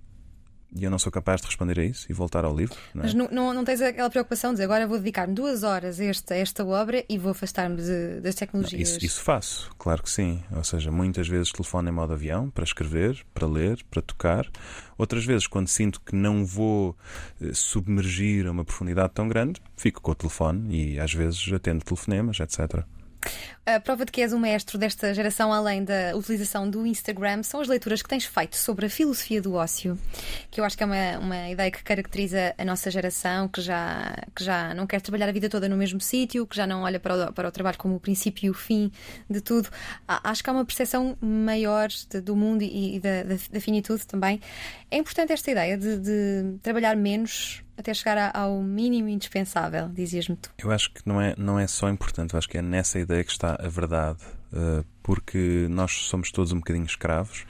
e 0.73 0.84
eu 0.84 0.91
não 0.91 0.97
sou 0.97 1.12
capaz 1.12 1.41
de 1.41 1.47
responder 1.47 1.79
a 1.79 1.84
isso 1.84 2.05
e 2.10 2.13
voltar 2.13 2.45
ao 2.45 2.55
livro. 2.55 2.77
Não 2.93 3.01
é? 3.01 3.05
Mas 3.05 3.13
não, 3.13 3.27
não, 3.29 3.53
não, 3.53 3.63
tens 3.65 3.81
aquela 3.81 4.10
preocupação 4.10 4.51
de 4.51 4.55
dizer 4.55 4.63
agora 4.63 4.88
vou 4.88 4.97
dedicar 4.97 5.27
duas 5.27 5.63
horas 5.63 5.99
a 5.99 6.05
esta, 6.05 6.34
a 6.34 6.38
esta 6.38 6.65
obra 6.65 7.03
e 7.10 7.17
vou 7.17 7.31
afastar-me 7.31 7.77
das 8.21 8.36
tecnologias? 8.36 8.89
Não, 8.89 8.97
isso, 8.97 9.05
isso, 9.05 9.21
faço, 9.21 9.69
claro 9.77 10.01
que 10.01 10.10
sim. 10.10 10.41
Ou 10.55 10.63
seja, 10.63 10.89
muitas 10.91 11.27
vezes 11.27 11.51
telefono 11.51 11.89
em 11.89 11.91
modo 11.91 12.13
avião 12.13 12.49
para 12.49 12.63
escrever, 12.63 13.21
para 13.34 13.47
ler, 13.47 13.84
para 13.89 14.01
tocar. 14.01 14.49
Outras 14.97 15.25
vezes, 15.25 15.47
quando 15.47 15.67
sinto 15.67 15.99
que 15.99 16.15
não 16.15 16.45
vou 16.45 16.95
eh, 17.41 17.53
submergir 17.53 18.47
a 18.47 18.51
uma 18.51 18.63
profundidade 18.63 19.13
tão 19.13 19.27
grande, 19.27 19.62
fico 19.75 20.01
com 20.01 20.12
o 20.12 20.15
telefone 20.15 20.93
e 20.93 20.99
às 20.99 21.13
vezes 21.13 21.51
atendo 21.51 21.84
telefonemas, 21.84 22.39
etc. 22.39 22.86
A 23.63 23.80
prova 23.80 24.06
de 24.06 24.12
que 24.12 24.21
és 24.21 24.34
um 24.34 24.39
mestre 24.39 24.76
desta 24.76 25.13
geração, 25.13 25.54
além 25.54 25.84
da 25.84 26.15
utilização 26.15 26.67
do 26.67 26.84
Instagram, 26.84 27.43
são 27.43 27.62
as 27.62 27.67
leituras 27.67 28.02
que 28.02 28.10
tens 28.10 28.26
feito 28.26 28.58
sobre 28.58 28.88
a 28.88 28.89
filosofia 28.89 29.39
do 29.39 29.54
ócio, 29.54 30.00
que 30.50 30.60
eu 30.60 30.65
acho 30.65 30.76
que 30.76 30.82
é 30.82 30.86
uma, 30.88 31.19
uma 31.19 31.50
ideia 31.50 31.69
que 31.69 31.84
caracteriza 31.84 32.56
a 32.58 32.65
nossa 32.65 32.89
geração, 32.89 33.47
que 33.47 33.62
já, 33.62 34.15
que 34.36 34.43
já 34.43 34.74
não 34.74 34.88
quer 34.88 35.00
trabalhar 35.00 35.30
a 35.30 35.32
vida 35.32 35.47
toda 35.47 35.69
no 35.69 35.78
mesmo 35.78 36.02
sítio, 36.02 36.47
que 36.47 36.56
já 36.56 36.65
não 36.65 36.82
olha 36.82 37.00
para 37.00 37.30
o, 37.30 37.34
para 37.34 37.47
o 37.47 37.52
trabalho 37.52 37.78
como 37.78 37.95
o 37.95 38.00
princípio 38.00 38.47
e 38.47 38.50
o 38.50 38.54
fim 38.56 38.91
de 39.30 39.41
tudo. 39.41 39.69
Acho 40.08 40.43
que 40.43 40.50
há 40.50 40.54
uma 40.54 40.65
percepção 40.65 41.15
maior 41.21 41.88
de, 41.88 42.19
do 42.19 42.36
mundo 42.36 42.63
e, 42.63 42.95
e 42.95 43.00
da, 43.00 43.21
da, 43.21 43.36
da, 43.52 43.62
finitude 43.62 44.08
também. 44.08 44.41
É 44.89 44.97
importante 44.97 45.34
esta 45.34 45.52
ideia 45.52 45.78
de, 45.78 46.00
de 46.00 46.58
trabalhar 46.63 46.95
menos 46.95 47.62
até 47.82 47.93
chegar 47.93 48.32
ao 48.36 48.62
mínimo 48.62 49.10
indispensável, 49.10 49.89
dizias-me 49.89 50.36
tu. 50.36 50.52
Eu 50.58 50.71
acho 50.71 50.93
que 50.93 51.02
não 51.06 51.19
é, 51.19 51.36
não 51.38 51.60
é 51.60 51.67
só 51.67 51.89
importante, 51.89 52.34
eu 52.34 52.38
acho 52.38 52.47
que 52.47 52.58
é 52.58 52.62
nessa 52.62 53.00
ideia 53.00 53.24
que 53.24 53.32
está 53.32 53.50
a 53.59 53.67
verdade, 53.67 54.19
eh, 54.53 54.83
porque 55.01 55.67
nós 55.69 55.91
somos 56.07 56.31
todos 56.31 56.51
um 56.51 56.57
bocadinho 56.57 56.85
escravos 56.85 57.45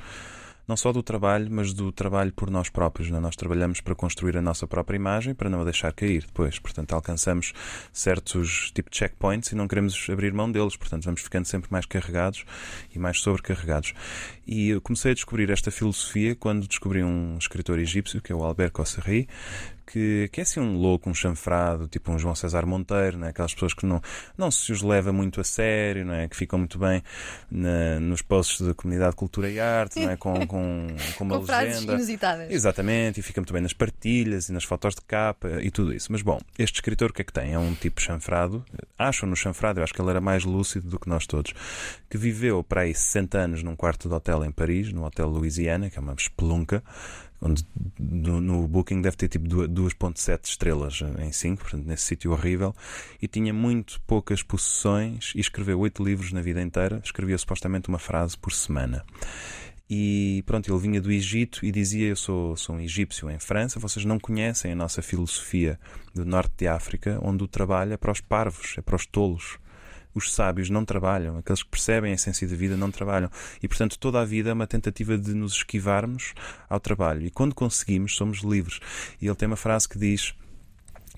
não 0.68 0.78
só 0.78 0.92
do 0.92 1.04
trabalho, 1.04 1.48
mas 1.50 1.74
do 1.74 1.92
trabalho 1.92 2.32
por 2.34 2.50
nós 2.50 2.70
próprios. 2.70 3.10
Né? 3.10 3.20
Nós 3.20 3.36
trabalhamos 3.36 3.82
para 3.82 3.96
construir 3.96 4.38
a 4.38 4.42
nossa 4.42 4.68
própria 4.68 4.96
imagem, 4.96 5.34
para 5.34 5.50
não 5.50 5.62
a 5.62 5.64
deixar 5.64 5.92
cair 5.94 6.26
depois. 6.26 6.60
Portanto, 6.60 6.94
alcançamos 6.94 7.54
certos 7.92 8.72
tipo 8.74 8.90
de 8.90 8.98
checkpoints 8.98 9.52
e 9.52 9.56
não 9.56 9.68
queremos 9.68 10.08
abrir 10.10 10.34
mão 10.34 10.52
deles. 10.52 10.76
Portanto, 10.76 11.04
vamos 11.06 11.22
ficando 11.22 11.46
sempre 11.46 11.72
mais 11.72 11.86
carregados 11.86 12.46
e 12.94 13.00
mais 13.00 13.20
sobrecarregados. 13.20 13.94
E 14.48 14.70
eu 14.70 14.82
comecei 14.82 15.12
a 15.12 15.16
descobrir 15.16 15.50
esta 15.50 15.72
filosofia 15.72 16.36
quando 16.36 16.68
descobri 16.68 17.04
um 17.04 17.38
escritor 17.38 17.80
egípcio, 17.80 18.22
que 18.22 18.32
é 18.32 18.36
o 18.36 18.44
Albert 18.44 18.72
Kosserri, 18.72 19.28
que, 19.92 20.30
que 20.32 20.40
é 20.40 20.44
assim 20.44 20.60
um 20.60 20.78
louco, 20.78 21.10
um 21.10 21.14
chanfrado, 21.14 21.88
tipo 21.88 22.12
um 22.12 22.18
João 22.18 22.34
César 22.34 22.66
Monteiro, 22.66 23.18
né? 23.18 23.30
aquelas 23.30 23.54
pessoas 23.54 23.74
que 23.74 23.86
não, 23.86 24.02
não 24.38 24.50
se 24.50 24.72
os 24.72 24.82
leva 24.82 25.12
muito 25.12 25.42
a 25.42 25.44
sério, 25.44 26.06
não 26.06 26.14
é? 26.14 26.28
que 26.28 26.36
ficam 26.36 26.58
muito 26.58 26.80
bem 26.80 27.04
na, 27.50 28.00
nos 28.00 28.22
posts 28.22 28.66
da 28.66 28.74
comunidade 28.74 29.16
Cultura 29.16 29.50
e 29.50 29.60
Arte, 29.60 30.00
não 30.00 30.10
é? 30.10 30.16
com, 30.16 30.48
com, 30.52 30.88
com 31.18 31.24
uma 31.24 31.40
com 31.40 31.46
legenda. 31.50 31.94
inusitadas. 31.94 32.52
Exatamente, 32.52 33.22
e 33.22 33.24
fica 33.24 33.40
muito 33.40 33.54
bem 33.54 33.62
nas 33.62 33.72
partilhas 33.72 34.50
e 34.50 34.52
nas 34.52 34.66
fotos 34.66 34.96
de 34.96 35.02
capa 35.02 35.62
e 35.62 35.72
tudo 35.72 35.94
isso. 35.94 36.12
Mas 36.12 36.22
bom, 36.22 36.42
este 36.60 36.76
escritor 36.76 37.12
o 37.12 37.14
que 37.14 37.22
é 37.22 37.26
que 37.26 37.32
tem? 37.32 37.54
É 37.54 37.58
um 37.58 37.74
tipo 37.74 38.02
chanfrado, 38.02 38.66
acham-no 39.00 39.34
chanfrado, 39.34 39.80
eu 39.80 39.84
acho 39.86 39.94
que 39.94 40.02
ele 40.02 40.10
era 40.10 40.20
mais 40.20 40.44
lúcido 40.44 40.90
do 40.90 41.00
que 41.00 41.08
nós 41.08 41.26
todos, 41.26 41.54
que 42.10 42.18
viveu 42.18 42.62
para 42.62 42.82
aí 42.82 42.94
60 42.94 43.38
anos 43.38 43.64
num 43.64 43.78
quarto 43.78 44.10
de 44.10 44.14
hotel 44.14 44.44
em 44.44 44.52
Paris, 44.52 44.92
no 44.92 45.06
Hotel 45.06 45.30
Louisiana, 45.30 45.90
que 45.90 45.98
é 45.98 46.02
uma 46.02 46.14
espelunca, 46.14 46.84
onde 47.42 47.66
no, 47.98 48.42
no, 48.42 48.68
Booking 48.68 49.02
deve 49.02 49.16
ter 49.16 49.30
tipo 49.30 49.48
2.7 49.48 50.40
estrelas 50.44 51.00
em 51.18 51.32
5, 51.32 51.62
portanto 51.62 51.86
nesse 51.88 52.04
sítio 52.04 52.32
horrível, 52.32 52.76
e 53.22 53.28
tinha 53.28 53.54
muito 53.54 54.02
poucas 54.02 54.44
possessões 54.44 55.32
e 55.34 55.40
escreveu 55.40 55.80
oito 55.80 56.04
livros 56.04 56.34
na 56.34 56.42
vida 56.42 56.62
inteira, 56.62 57.02
escrevia 57.04 57.38
supostamente 57.38 57.88
uma 57.88 58.00
frase 58.00 58.38
por 58.38 58.52
semana. 58.52 59.06
E 59.94 60.42
pronto, 60.46 60.72
ele 60.72 60.80
vinha 60.80 61.02
do 61.02 61.12
Egito 61.12 61.66
e 61.66 61.70
dizia: 61.70 62.08
Eu 62.08 62.16
sou, 62.16 62.56
sou 62.56 62.78
um 62.78 62.80
egípcio 62.80 63.30
em 63.30 63.38
França, 63.38 63.78
vocês 63.78 64.06
não 64.06 64.18
conhecem 64.18 64.72
a 64.72 64.76
nossa 64.76 65.02
filosofia 65.02 65.78
do 66.16 66.24
norte 66.24 66.54
de 66.60 66.66
África, 66.66 67.20
onde 67.22 67.44
o 67.44 67.48
trabalho 67.48 67.92
é 67.92 67.98
para 67.98 68.14
os 68.14 68.22
parvos, 68.22 68.76
é 68.78 68.82
para 68.82 68.96
os 68.96 69.06
tolos 69.06 69.60
os 70.14 70.34
sábios 70.34 70.70
não 70.70 70.84
trabalham, 70.84 71.38
aqueles 71.38 71.64
que 71.64 71.70
percebem 71.70 72.12
a 72.12 72.16
essência 72.16 72.46
da 72.46 72.54
vida 72.54 72.76
não 72.76 72.92
trabalham. 72.92 73.30
E, 73.64 73.68
portanto, 73.68 73.98
toda 73.98 74.20
a 74.20 74.26
vida 74.26 74.50
é 74.50 74.54
uma 74.54 74.68
tentativa 74.68 75.18
de 75.18 75.34
nos 75.34 75.54
esquivarmos 75.54 76.34
ao 76.70 76.82
trabalho. 76.82 77.26
E 77.26 77.30
quando 77.30 77.56
conseguimos, 77.56 78.18
somos 78.18 78.40
livres. 78.40 78.82
E 79.22 79.28
ele 79.28 79.36
tem 79.36 79.48
uma 79.48 79.56
frase 79.56 79.88
que 79.88 79.98
diz 79.98 80.34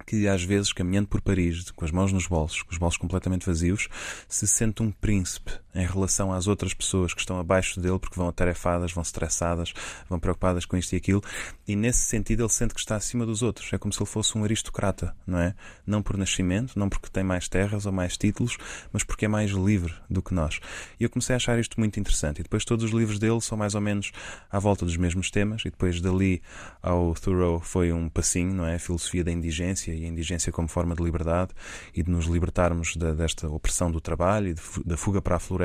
que 0.05 0.27
às 0.27 0.43
vezes, 0.43 0.71
caminhando 0.71 1.07
por 1.07 1.21
Paris, 1.21 1.71
com 1.71 1.85
as 1.85 1.89
mãos 1.89 2.11
nos 2.11 2.27
bolsos, 2.27 2.61
com 2.61 2.71
os 2.71 2.77
bolsos 2.77 2.99
completamente 2.99 3.47
vazios, 3.47 3.89
se 4.27 4.45
sente 4.45 4.83
um 4.83 4.91
príncipe 4.91 5.62
em 5.73 5.85
relação 5.85 6.31
às 6.31 6.47
outras 6.47 6.73
pessoas 6.73 7.13
que 7.13 7.19
estão 7.19 7.39
abaixo 7.39 7.79
dele 7.79 7.99
porque 7.99 8.15
vão 8.15 8.27
atarefadas, 8.27 8.91
vão 8.91 9.01
estressadas, 9.01 9.73
vão 10.09 10.19
preocupadas 10.19 10.65
com 10.65 10.77
isto 10.77 10.93
e 10.93 10.97
aquilo, 10.97 11.21
e 11.67 11.75
nesse 11.75 12.01
sentido 12.01 12.43
ele 12.43 12.49
sente 12.49 12.73
que 12.73 12.79
está 12.79 12.95
acima 12.95 13.25
dos 13.25 13.41
outros. 13.41 13.71
É 13.73 13.77
como 13.77 13.93
se 13.93 13.99
ele 13.99 14.09
fosse 14.09 14.37
um 14.37 14.43
aristocrata, 14.43 15.15
não 15.25 15.39
é? 15.39 15.55
Não 15.85 16.01
por 16.01 16.17
nascimento, 16.17 16.77
não 16.77 16.89
porque 16.89 17.09
tem 17.09 17.23
mais 17.23 17.47
terras 17.47 17.85
ou 17.85 17.91
mais 17.91 18.17
títulos, 18.17 18.57
mas 18.91 19.03
porque 19.03 19.25
é 19.25 19.27
mais 19.27 19.51
livre 19.51 19.93
do 20.09 20.21
que 20.21 20.33
nós. 20.33 20.59
E 20.99 21.03
eu 21.03 21.09
comecei 21.09 21.33
a 21.33 21.37
achar 21.37 21.59
isto 21.59 21.79
muito 21.79 21.99
interessante. 21.99 22.39
E 22.39 22.43
depois 22.43 22.65
todos 22.65 22.85
os 22.85 22.91
livros 22.91 23.19
dele 23.19 23.41
são 23.41 23.57
mais 23.57 23.75
ou 23.75 23.81
menos 23.81 24.11
à 24.51 24.59
volta 24.59 24.85
dos 24.85 24.97
mesmos 24.97 25.31
temas, 25.31 25.61
e 25.61 25.69
depois 25.69 26.01
dali 26.01 26.41
ao 26.81 27.13
Thoreau 27.13 27.59
foi 27.59 27.91
um 27.91 28.09
passinho, 28.09 28.53
não 28.53 28.65
é? 28.65 28.75
A 28.75 28.79
filosofia 28.79 29.23
da 29.23 29.31
indigência 29.31 29.93
e 29.93 30.05
a 30.05 30.07
indigência 30.07 30.51
como 30.51 30.67
forma 30.67 30.95
de 30.95 31.03
liberdade 31.03 31.51
e 31.93 32.03
de 32.03 32.11
nos 32.11 32.25
libertarmos 32.25 32.95
da, 32.95 33.13
desta 33.13 33.47
opressão 33.47 33.91
do 33.91 34.01
trabalho 34.01 34.49
e 34.49 34.53
de, 34.53 34.61
da 34.85 34.97
fuga 34.97 35.21
para 35.21 35.37
a 35.37 35.39
floresta. 35.39 35.62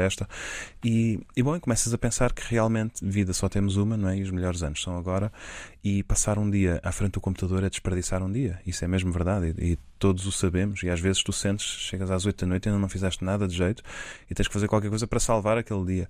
E, 0.85 1.21
e 1.37 1.43
bom, 1.43 1.59
começas 1.61 1.93
a 1.93 1.99
pensar 1.99 2.33
que 2.33 2.43
realmente 2.49 3.05
vida 3.05 3.33
só 3.33 3.49
temos 3.49 3.77
uma, 3.77 3.97
não 3.97 4.09
é? 4.09 4.19
E 4.19 4.23
os 4.23 4.31
melhores 4.31 4.63
anos 4.63 4.83
são 4.83 4.97
agora. 4.97 5.33
E 5.83 6.03
passar 6.03 6.39
um 6.39 6.51
dia 6.51 6.81
à 6.83 6.93
frente 6.93 7.13
do 7.13 7.21
computador 7.21 7.65
é 7.65 7.71
desperdiçar 7.71 8.23
um 8.23 8.31
dia. 8.31 8.61
Isso 8.67 8.85
é 8.85 8.89
mesmo 8.89 9.13
verdade. 9.13 9.55
E, 9.59 9.73
e 9.73 9.79
todos 9.99 10.27
o 10.27 10.33
sabemos. 10.33 10.83
E 10.83 10.91
às 10.91 11.01
vezes 11.01 11.23
tu 11.23 11.33
sentes, 11.33 11.67
chegas 11.67 12.11
às 12.11 12.27
oito 12.27 12.41
da 12.41 12.47
noite 12.47 12.67
e 12.67 12.69
ainda 12.69 12.81
não 12.81 12.89
fizeste 12.89 13.25
nada 13.25 13.47
de 13.47 13.57
jeito 13.57 13.83
e 14.31 14.35
tens 14.35 14.47
que 14.47 14.55
fazer 14.55 14.69
qualquer 14.69 14.89
coisa 14.89 15.07
para 15.07 15.21
salvar 15.21 15.59
aquele 15.59 15.85
dia. 15.85 16.09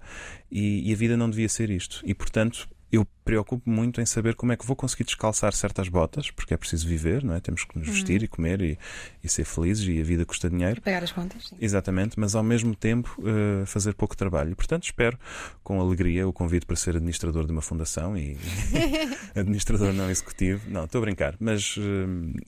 E, 0.51 0.89
e 0.89 0.93
a 0.93 0.97
vida 0.97 1.17
não 1.17 1.29
devia 1.31 1.49
ser 1.49 1.71
isto. 1.71 2.01
E 2.05 2.15
portanto, 2.15 2.69
eu 2.91 3.07
preocupo 3.25 3.69
muito 3.69 4.01
em 4.01 4.07
saber 4.07 4.35
como 4.35 4.53
é 4.53 4.57
que 4.57 4.65
vou 4.65 4.75
conseguir 4.75 5.05
descalçar 5.05 5.53
certas 5.53 5.89
botas, 5.89 6.31
porque 6.31 6.55
é 6.55 6.57
preciso 6.57 6.89
viver, 6.89 7.23
não 7.23 7.35
é? 7.35 7.41
Temos 7.41 7.65
que 7.65 7.79
nos 7.79 7.87
uhum. 7.87 7.93
vestir 7.93 8.21
uhum. 8.21 8.25
e 8.25 8.29
comer 8.29 8.63
e, 8.63 8.79
e, 9.23 9.29
ser 9.29 9.45
felizes 9.45 9.87
e 9.87 10.01
a 10.01 10.05
vida 10.05 10.25
custa 10.25 10.49
dinheiro. 10.49 10.79
E 10.79 10.81
pagar 10.81 11.03
as 11.05 11.13
contas. 11.13 11.49
Sim. 11.49 11.57
Exatamente, 11.61 12.19
mas 12.19 12.35
ao 12.35 12.43
mesmo 12.43 12.75
tempo 12.75 13.15
uh, 13.21 13.67
fazer 13.67 13.95
pouco 13.95 14.17
trabalho. 14.17 14.53
E, 14.53 14.55
portanto, 14.55 14.85
espero 14.85 15.19
com 15.63 15.79
alegria 15.79 16.27
o 16.27 16.33
convite 16.33 16.65
para 16.65 16.77
ser 16.77 16.97
administrador 16.97 17.45
de 17.45 17.53
uma 17.53 17.61
fundação 17.61 18.17
e 18.17 18.39
administrador 19.37 19.93
não 19.93 20.11
executivo. 20.11 20.63
Não, 20.71 20.85
estou 20.85 21.01
a 21.01 21.03
brincar, 21.03 21.37
mas 21.39 21.77
uh, 21.77 21.83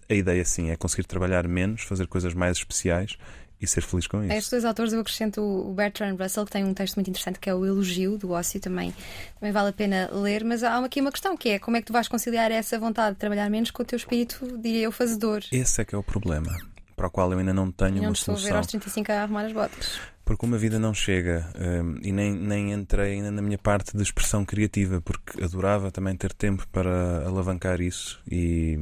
a 0.09 0.15
ideia 0.15 0.45
sim 0.47 0.71
é 0.71 0.77
conseguir 0.77 1.05
trabalhar 1.05 1.47
menos, 1.47 1.83
fazer 1.83 2.07
coisas 2.07 2.33
mais 2.33 2.57
especiais 2.57 3.19
e 3.61 3.67
ser 3.67 3.83
feliz 3.83 4.07
com 4.07 4.23
isso. 4.23 4.33
A 4.33 4.37
estes 4.37 4.51
dois 4.51 4.65
autores 4.65 4.93
eu 4.93 5.01
acrescento 5.01 5.43
o 5.43 5.73
Bertrand 5.75 6.17
Russell, 6.17 6.45
que 6.45 6.51
tem 6.51 6.65
um 6.65 6.73
texto 6.73 6.97
muito 6.97 7.09
interessante 7.11 7.39
que 7.39 7.51
é 7.51 7.55
o 7.55 7.65
Elogio 7.65 8.17
do 8.17 8.31
Ócio, 8.31 8.61
também, 8.61 8.95
também 9.39 9.53
vale 9.53 9.69
a 9.69 9.73
pena 9.73 10.11
ler, 10.13 10.45
mas 10.45 10.63
há 10.63 10.79
aqui 10.85 11.01
uma 11.01 11.13
questão 11.13 11.37
que 11.37 11.51
é 11.51 11.59
como 11.59 11.77
é 11.77 11.81
que 11.81 11.87
tu 11.87 11.93
vais 11.93 12.09
conciliar 12.09 12.51
essa 12.51 12.79
vontade 12.79 13.15
de 13.15 13.21
trabalhar 13.21 13.51
menos 13.51 13.71
com 13.71 13.83
o 13.83 13.87
teu 13.87 13.97
espírito, 13.97 14.59
diria 14.59 14.83
eu, 14.83 14.93
fazedor. 14.93 15.43
Esse 15.53 15.83
é 15.83 15.85
que 15.85 15.95
é 15.95 15.99
o 15.99 16.03
problema, 16.03 16.57
para 16.97 17.07
o 17.07 17.11
qual 17.11 17.31
eu 17.33 17.39
ainda 17.39 17.53
não 17.53 17.71
tenho 17.71 17.97
não 17.97 18.05
uma 18.05 18.15
solução. 18.15 18.33
Não 18.33 18.39
estou 18.39 18.49
a 18.49 18.53
ver 18.53 18.57
aos 18.57 18.67
35 18.67 19.13
a 19.13 19.23
arrumar 19.23 19.45
as 19.45 19.53
botas 19.53 20.01
porque 20.31 20.47
uma 20.47 20.59
vida 20.59 20.79
não 20.79 20.95
chega 20.95 21.45
um, 21.59 21.99
e 22.05 22.13
nem, 22.13 22.33
nem 22.33 22.73
entrei 22.73 23.15
ainda 23.15 23.33
na 23.33 23.43
minha 23.43 23.59
parte 23.59 23.97
de 23.97 24.01
expressão 24.01 24.45
criativa, 24.45 25.01
porque 25.01 25.43
adorava 25.43 25.91
também 25.91 26.15
ter 26.15 26.33
tempo 26.33 26.65
para 26.71 27.27
alavancar 27.27 27.81
isso 27.81 28.23
e, 28.31 28.79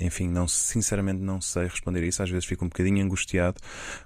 enfim, 0.00 0.26
não, 0.26 0.48
sinceramente 0.48 1.20
não 1.20 1.38
sei 1.38 1.64
responder 1.64 2.02
isso. 2.02 2.22
Às 2.22 2.30
vezes 2.30 2.46
fico 2.46 2.64
um 2.64 2.68
bocadinho 2.68 3.04
angustiado 3.04 3.60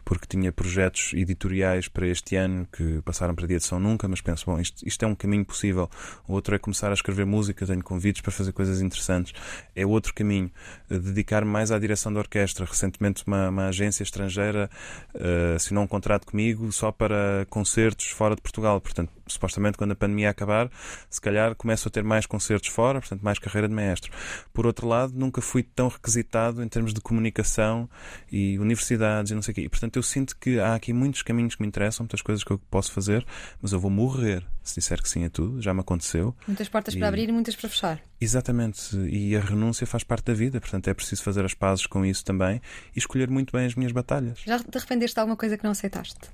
porque 0.05 0.27
tinha 0.27 0.51
projetos 0.51 1.13
editoriais 1.15 1.87
para 1.87 2.09
este 2.09 2.35
ano 2.35 2.67
que 2.73 3.01
passaram 3.03 3.37
para 3.37 3.45
a 3.45 3.53
edição 3.53 3.79
nunca, 3.79 4.09
mas 4.09 4.21
penso, 4.21 4.47
bom, 4.47 4.59
isto, 4.59 4.85
isto 4.85 5.05
é 5.05 5.07
um 5.07 5.15
caminho 5.15 5.45
possível. 5.45 5.89
O 6.27 6.33
outro 6.33 6.57
é 6.57 6.59
começar 6.59 6.91
a 6.91 6.95
escrever 6.95 7.25
música, 7.25 7.65
tenho 7.65 7.85
convites 7.85 8.21
para 8.21 8.33
fazer 8.33 8.51
coisas 8.51 8.81
interessantes. 8.83 9.33
É 9.77 9.87
outro 9.87 10.13
caminho. 10.13 10.51
Dedicar-me 10.91 11.53
mais 11.53 11.71
à 11.71 11.79
direção 11.79 12.13
da 12.13 12.19
orquestra. 12.19 12.67
Recentemente, 12.67 13.23
uma, 13.29 13.49
uma 13.49 13.67
agência 13.69 14.03
estrangeira 14.03 14.69
uh, 15.15 15.55
assinou 15.55 15.85
um 15.85 15.87
contrato 15.87 16.27
comigo 16.27 16.73
só 16.81 16.91
para 16.91 17.47
concertos 17.51 18.07
fora 18.07 18.35
de 18.35 18.41
Portugal. 18.41 18.81
Portanto, 18.81 19.13
supostamente 19.27 19.77
quando 19.77 19.93
a 19.93 19.95
pandemia 19.95 20.31
acabar, 20.31 20.71
se 21.11 21.21
calhar 21.21 21.55
começo 21.55 21.89
a 21.89 21.91
ter 21.91 22.03
mais 22.03 22.25
concertos 22.25 22.71
fora, 22.71 23.01
portanto, 23.01 23.21
mais 23.21 23.39
carreira 23.39 23.69
de 23.69 23.75
maestro. 23.75 24.11
Por 24.53 24.67
outro 24.67 24.89
lado, 24.89 25.13
nunca 25.15 25.43
fui 25.43 25.63
tão 25.63 25.89
requisitado 25.89 26.63
em 26.63 26.69
termos 26.69 26.95
de 26.95 27.01
comunicação 27.01 27.89
e 28.33 28.59
universidades 28.59 29.31
e 29.31 29.35
não 29.35 29.43
sei 29.43 29.53
o 29.53 29.55
quê. 29.57 29.61
E, 29.63 29.69
portanto, 29.69 29.97
eu 29.97 30.03
sinto 30.03 30.35
que 30.39 30.59
há 30.59 30.75
aqui 30.75 30.93
muitos 30.93 31.21
caminhos 31.21 31.55
que 31.55 31.63
me 31.63 31.69
interessam, 31.69 32.05
muitas 32.05 32.23
coisas 32.23 32.43
que 32.43 32.51
eu 32.51 32.59
posso 32.71 32.93
fazer, 32.93 33.27
mas 33.61 33.73
eu 33.73 33.79
vou 33.79 33.91
morrer 33.91 34.43
se 34.63 34.77
disser 34.77 35.03
que 35.03 35.09
sim 35.09 35.25
a 35.27 35.31
tudo. 35.31 35.61
Já 35.61 35.75
me 35.75 35.81
aconteceu. 35.81 36.35
Muitas 36.47 36.69
portas 36.69 36.95
e... 36.95 36.99
para 36.99 37.09
abrir 37.09 37.29
e 37.29 37.33
muitas 37.33 37.55
para 37.55 37.69
fechar. 37.69 38.01
Exatamente. 38.19 38.97
E 38.97 39.37
a 39.37 39.41
renúncia 39.41 39.87
faz 39.87 40.03
parte 40.03 40.25
da 40.25 40.35
vida, 40.35 40.59
portanto, 40.61 40.89
é 40.89 40.95
preciso 40.95 41.23
fazer 41.23 41.45
as 41.45 41.53
pazes 41.53 41.87
com 41.87 42.07
isso 42.07 42.25
também 42.25 42.61
e 42.97 42.99
escolher 42.99 43.29
muito 43.29 43.53
bem 43.53 43.67
as 43.67 43.75
minhas 43.75 43.93
batalhas. 43.93 44.41
Já 44.47 44.59
te 44.59 44.79
arrependeste 44.79 45.15
de 45.15 45.21
alguma 45.21 45.37
coisa 45.37 45.59
que 45.59 45.65
não 45.65 45.73
aceitaste? 45.73 46.31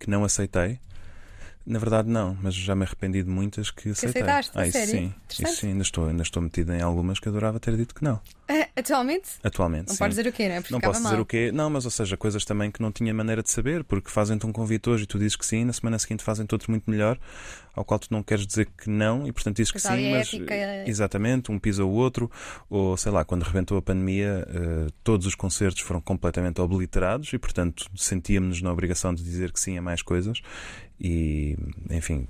Que 0.00 0.10
não 0.10 0.24
aceitei. 0.24 0.80
Na 1.66 1.78
verdade, 1.78 2.08
não, 2.08 2.36
mas 2.42 2.54
já 2.54 2.74
me 2.74 2.84
arrependi 2.84 3.22
de 3.22 3.28
muitas 3.30 3.70
que 3.70 3.90
aceitei. 3.90 4.22
aceitaste, 4.22 4.56
a 4.56 4.62
ah, 4.62 4.66
isso 4.66 4.78
sério? 4.78 4.90
sim, 4.92 5.14
isso 5.44 5.56
sim, 5.56 5.68
ainda 5.68 5.82
estou, 5.82 6.08
ainda 6.08 6.22
estou 6.22 6.42
metido 6.42 6.72
em 6.72 6.80
algumas 6.80 7.20
que 7.20 7.28
adorava 7.28 7.60
ter 7.60 7.76
dito 7.76 7.94
que 7.94 8.02
não. 8.02 8.18
Ah, 8.48 8.66
atualmente? 8.76 9.28
Atualmente. 9.44 9.88
Não 9.88 9.94
sim. 9.94 9.98
podes 9.98 10.16
dizer 10.16 10.28
o 10.28 10.32
quê, 10.32 10.48
não 10.48 10.54
é? 10.56 10.60
Porque 10.60 10.72
Não 10.72 10.80
posso 10.80 11.00
mal. 11.02 11.10
dizer 11.12 11.20
o 11.22 11.26
quê? 11.26 11.52
Não, 11.52 11.68
mas 11.70 11.84
ou 11.84 11.90
seja, 11.90 12.16
coisas 12.16 12.44
também 12.44 12.70
que 12.70 12.80
não 12.80 12.90
tinha 12.90 13.12
maneira 13.14 13.42
de 13.42 13.50
saber, 13.50 13.84
porque 13.84 14.10
fazem-te 14.10 14.46
um 14.46 14.52
convite 14.52 14.88
hoje 14.88 15.04
e 15.04 15.06
tu 15.06 15.18
dizes 15.18 15.36
que 15.36 15.44
sim, 15.46 15.64
na 15.64 15.72
semana 15.72 15.98
seguinte 15.98 16.24
fazem-te 16.24 16.52
outro 16.54 16.70
muito 16.70 16.90
melhor, 16.90 17.18
ao 17.74 17.84
qual 17.84 18.00
tu 18.00 18.08
não 18.10 18.22
queres 18.22 18.46
dizer 18.46 18.66
que 18.76 18.88
não 18.90 19.26
e 19.26 19.32
portanto 19.32 19.56
dizes 19.56 19.70
que 19.70 19.78
sim, 19.78 19.88
a 20.08 20.10
mas 20.18 20.28
ética- 20.28 20.54
exatamente, 20.86 21.52
um 21.52 21.58
pisa 21.58 21.84
o 21.84 21.90
outro, 21.90 22.30
ou 22.68 22.96
sei 22.96 23.12
lá, 23.12 23.24
quando 23.24 23.42
rebentou 23.42 23.76
a 23.78 23.82
pandemia, 23.82 24.46
eh, 24.48 24.86
todos 25.04 25.26
os 25.26 25.34
concertos 25.34 25.82
foram 25.82 26.00
completamente 26.00 26.60
obliterados 26.60 27.32
e 27.32 27.38
portanto 27.38 27.86
sentíamos-nos 27.94 28.62
na 28.62 28.72
obrigação 28.72 29.14
de 29.14 29.22
dizer 29.22 29.52
que 29.52 29.60
sim 29.60 29.78
a 29.78 29.82
mais 29.82 30.02
coisas 30.02 30.40
e, 31.00 31.56
enfim, 31.90 32.26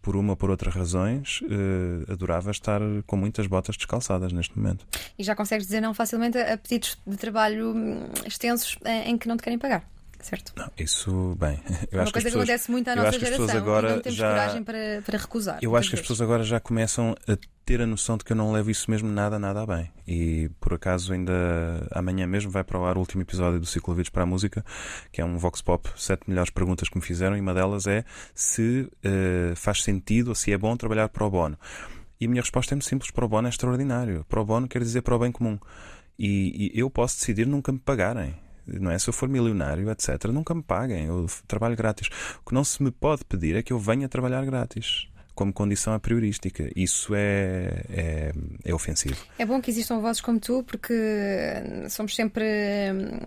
por 0.00 0.14
uma 0.14 0.32
ou 0.32 0.36
por 0.36 0.48
outras 0.48 0.72
razões, 0.72 1.40
eh, 1.42 2.12
adorava 2.12 2.52
estar 2.52 2.80
com 3.04 3.16
muitas 3.16 3.48
botas 3.48 3.76
descalçadas 3.76 4.32
neste 4.32 4.56
momento. 4.56 4.86
E 5.18 5.24
já 5.24 5.34
consegues 5.34 5.66
dizer 5.66 5.80
não 5.80 5.92
facilmente 5.92 6.38
a 6.38 6.56
pedidos 6.56 6.96
de 7.04 7.16
trabalho 7.16 7.74
hum, 7.74 8.08
extensos 8.24 8.78
eh, 8.84 9.08
em 9.08 9.18
que 9.18 9.26
não 9.26 9.36
te 9.36 9.42
querem 9.42 9.58
pagar. 9.58 9.84
Certo? 10.22 10.52
Não, 10.56 10.70
isso, 10.78 11.36
bem, 11.38 11.60
eu 11.90 11.98
É 11.98 12.02
uma 12.02 12.02
acho 12.04 12.12
que 12.12 12.12
coisa 12.12 12.18
as 12.18 12.22
que 12.22 12.22
pessoas, 12.22 12.34
acontece 12.48 12.70
muito 12.70 12.88
à 12.88 12.96
nossa 12.96 13.08
as 13.08 13.16
geração 13.18 13.56
agora 13.56 13.94
não 13.96 14.00
temos 14.00 14.16
já- 14.18 14.28
coragem 14.30 14.62
para, 14.64 15.02
para 15.04 15.18
recusar. 15.18 15.58
Eu 15.60 15.76
acho 15.76 15.90
que 15.90 15.96
as 15.96 16.00
vezes. 16.00 16.08
pessoas 16.08 16.20
agora 16.20 16.44
já 16.44 16.60
começam 16.60 17.14
a 17.28 17.36
ter 17.64 17.80
a 17.80 17.86
noção 17.86 18.16
de 18.16 18.24
que 18.24 18.32
eu 18.32 18.36
não 18.36 18.50
levo 18.52 18.70
isso 18.70 18.90
mesmo 18.90 19.08
nada, 19.08 19.38
nada 19.38 19.62
a 19.62 19.66
bem. 19.66 19.90
E 20.06 20.48
por 20.60 20.74
acaso 20.74 21.12
ainda 21.12 21.32
amanhã 21.92 22.26
mesmo 22.26 22.50
vai 22.50 22.64
para 22.64 22.78
o 22.78 22.84
ar 22.84 22.96
o 22.96 23.00
último 23.00 23.22
episódio 23.22 23.58
do 23.60 23.66
Ciclo 23.66 23.90
Ouvidos 23.92 24.10
para 24.10 24.22
a 24.22 24.26
Música, 24.26 24.64
que 25.12 25.20
é 25.20 25.24
um 25.24 25.36
Vox 25.38 25.60
Pop, 25.60 25.88
sete 25.96 26.22
melhores 26.28 26.50
perguntas 26.50 26.88
que 26.88 26.96
me 26.96 27.02
fizeram, 27.02 27.36
e 27.36 27.40
uma 27.40 27.52
delas 27.54 27.86
é 27.86 28.04
se 28.34 28.88
eh, 29.04 29.52
faz 29.56 29.82
sentido 29.82 30.28
ou 30.28 30.34
se 30.34 30.52
é 30.52 30.58
bom 30.58 30.76
trabalhar 30.76 31.08
para 31.08 31.24
o 31.24 31.30
bono. 31.30 31.58
E 32.20 32.26
a 32.26 32.28
minha 32.28 32.42
resposta 32.42 32.74
é 32.74 32.76
muito 32.76 32.88
simples, 32.88 33.10
para 33.10 33.24
o 33.24 33.28
bono 33.28 33.48
é 33.48 33.50
extraordinário. 33.50 34.24
Para 34.28 34.40
o 34.40 34.44
bono 34.44 34.68
quer 34.68 34.80
dizer 34.82 35.02
para 35.02 35.14
o 35.16 35.18
bem 35.18 35.32
comum. 35.32 35.58
E, 36.18 36.70
e 36.74 36.78
eu 36.78 36.88
posso 36.90 37.16
decidir 37.18 37.46
nunca 37.46 37.72
me 37.72 37.78
pagarem. 37.80 38.34
Não 38.66 38.90
é? 38.90 38.98
Se 38.98 39.08
eu 39.08 39.12
for 39.12 39.28
milionário, 39.28 39.90
etc., 39.90 40.26
nunca 40.26 40.54
me 40.54 40.62
paguem. 40.62 41.06
Eu 41.06 41.26
trabalho 41.46 41.76
grátis. 41.76 42.08
O 42.44 42.48
que 42.48 42.54
não 42.54 42.64
se 42.64 42.82
me 42.82 42.90
pode 42.90 43.24
pedir 43.24 43.56
é 43.56 43.62
que 43.62 43.72
eu 43.72 43.78
venha 43.78 44.08
trabalhar 44.08 44.44
grátis, 44.44 45.08
como 45.34 45.52
condição 45.52 45.94
a 45.94 46.00
priorística. 46.00 46.70
Isso 46.76 47.14
é, 47.14 47.84
é, 47.88 48.32
é 48.64 48.74
ofensivo. 48.74 49.16
É 49.38 49.46
bom 49.46 49.60
que 49.60 49.70
existam 49.70 50.00
vozes 50.00 50.20
como 50.20 50.38
tu, 50.38 50.62
porque 50.62 50.92
hum, 50.92 51.88
somos 51.88 52.14
sempre 52.14 52.44
hum, 52.44 53.18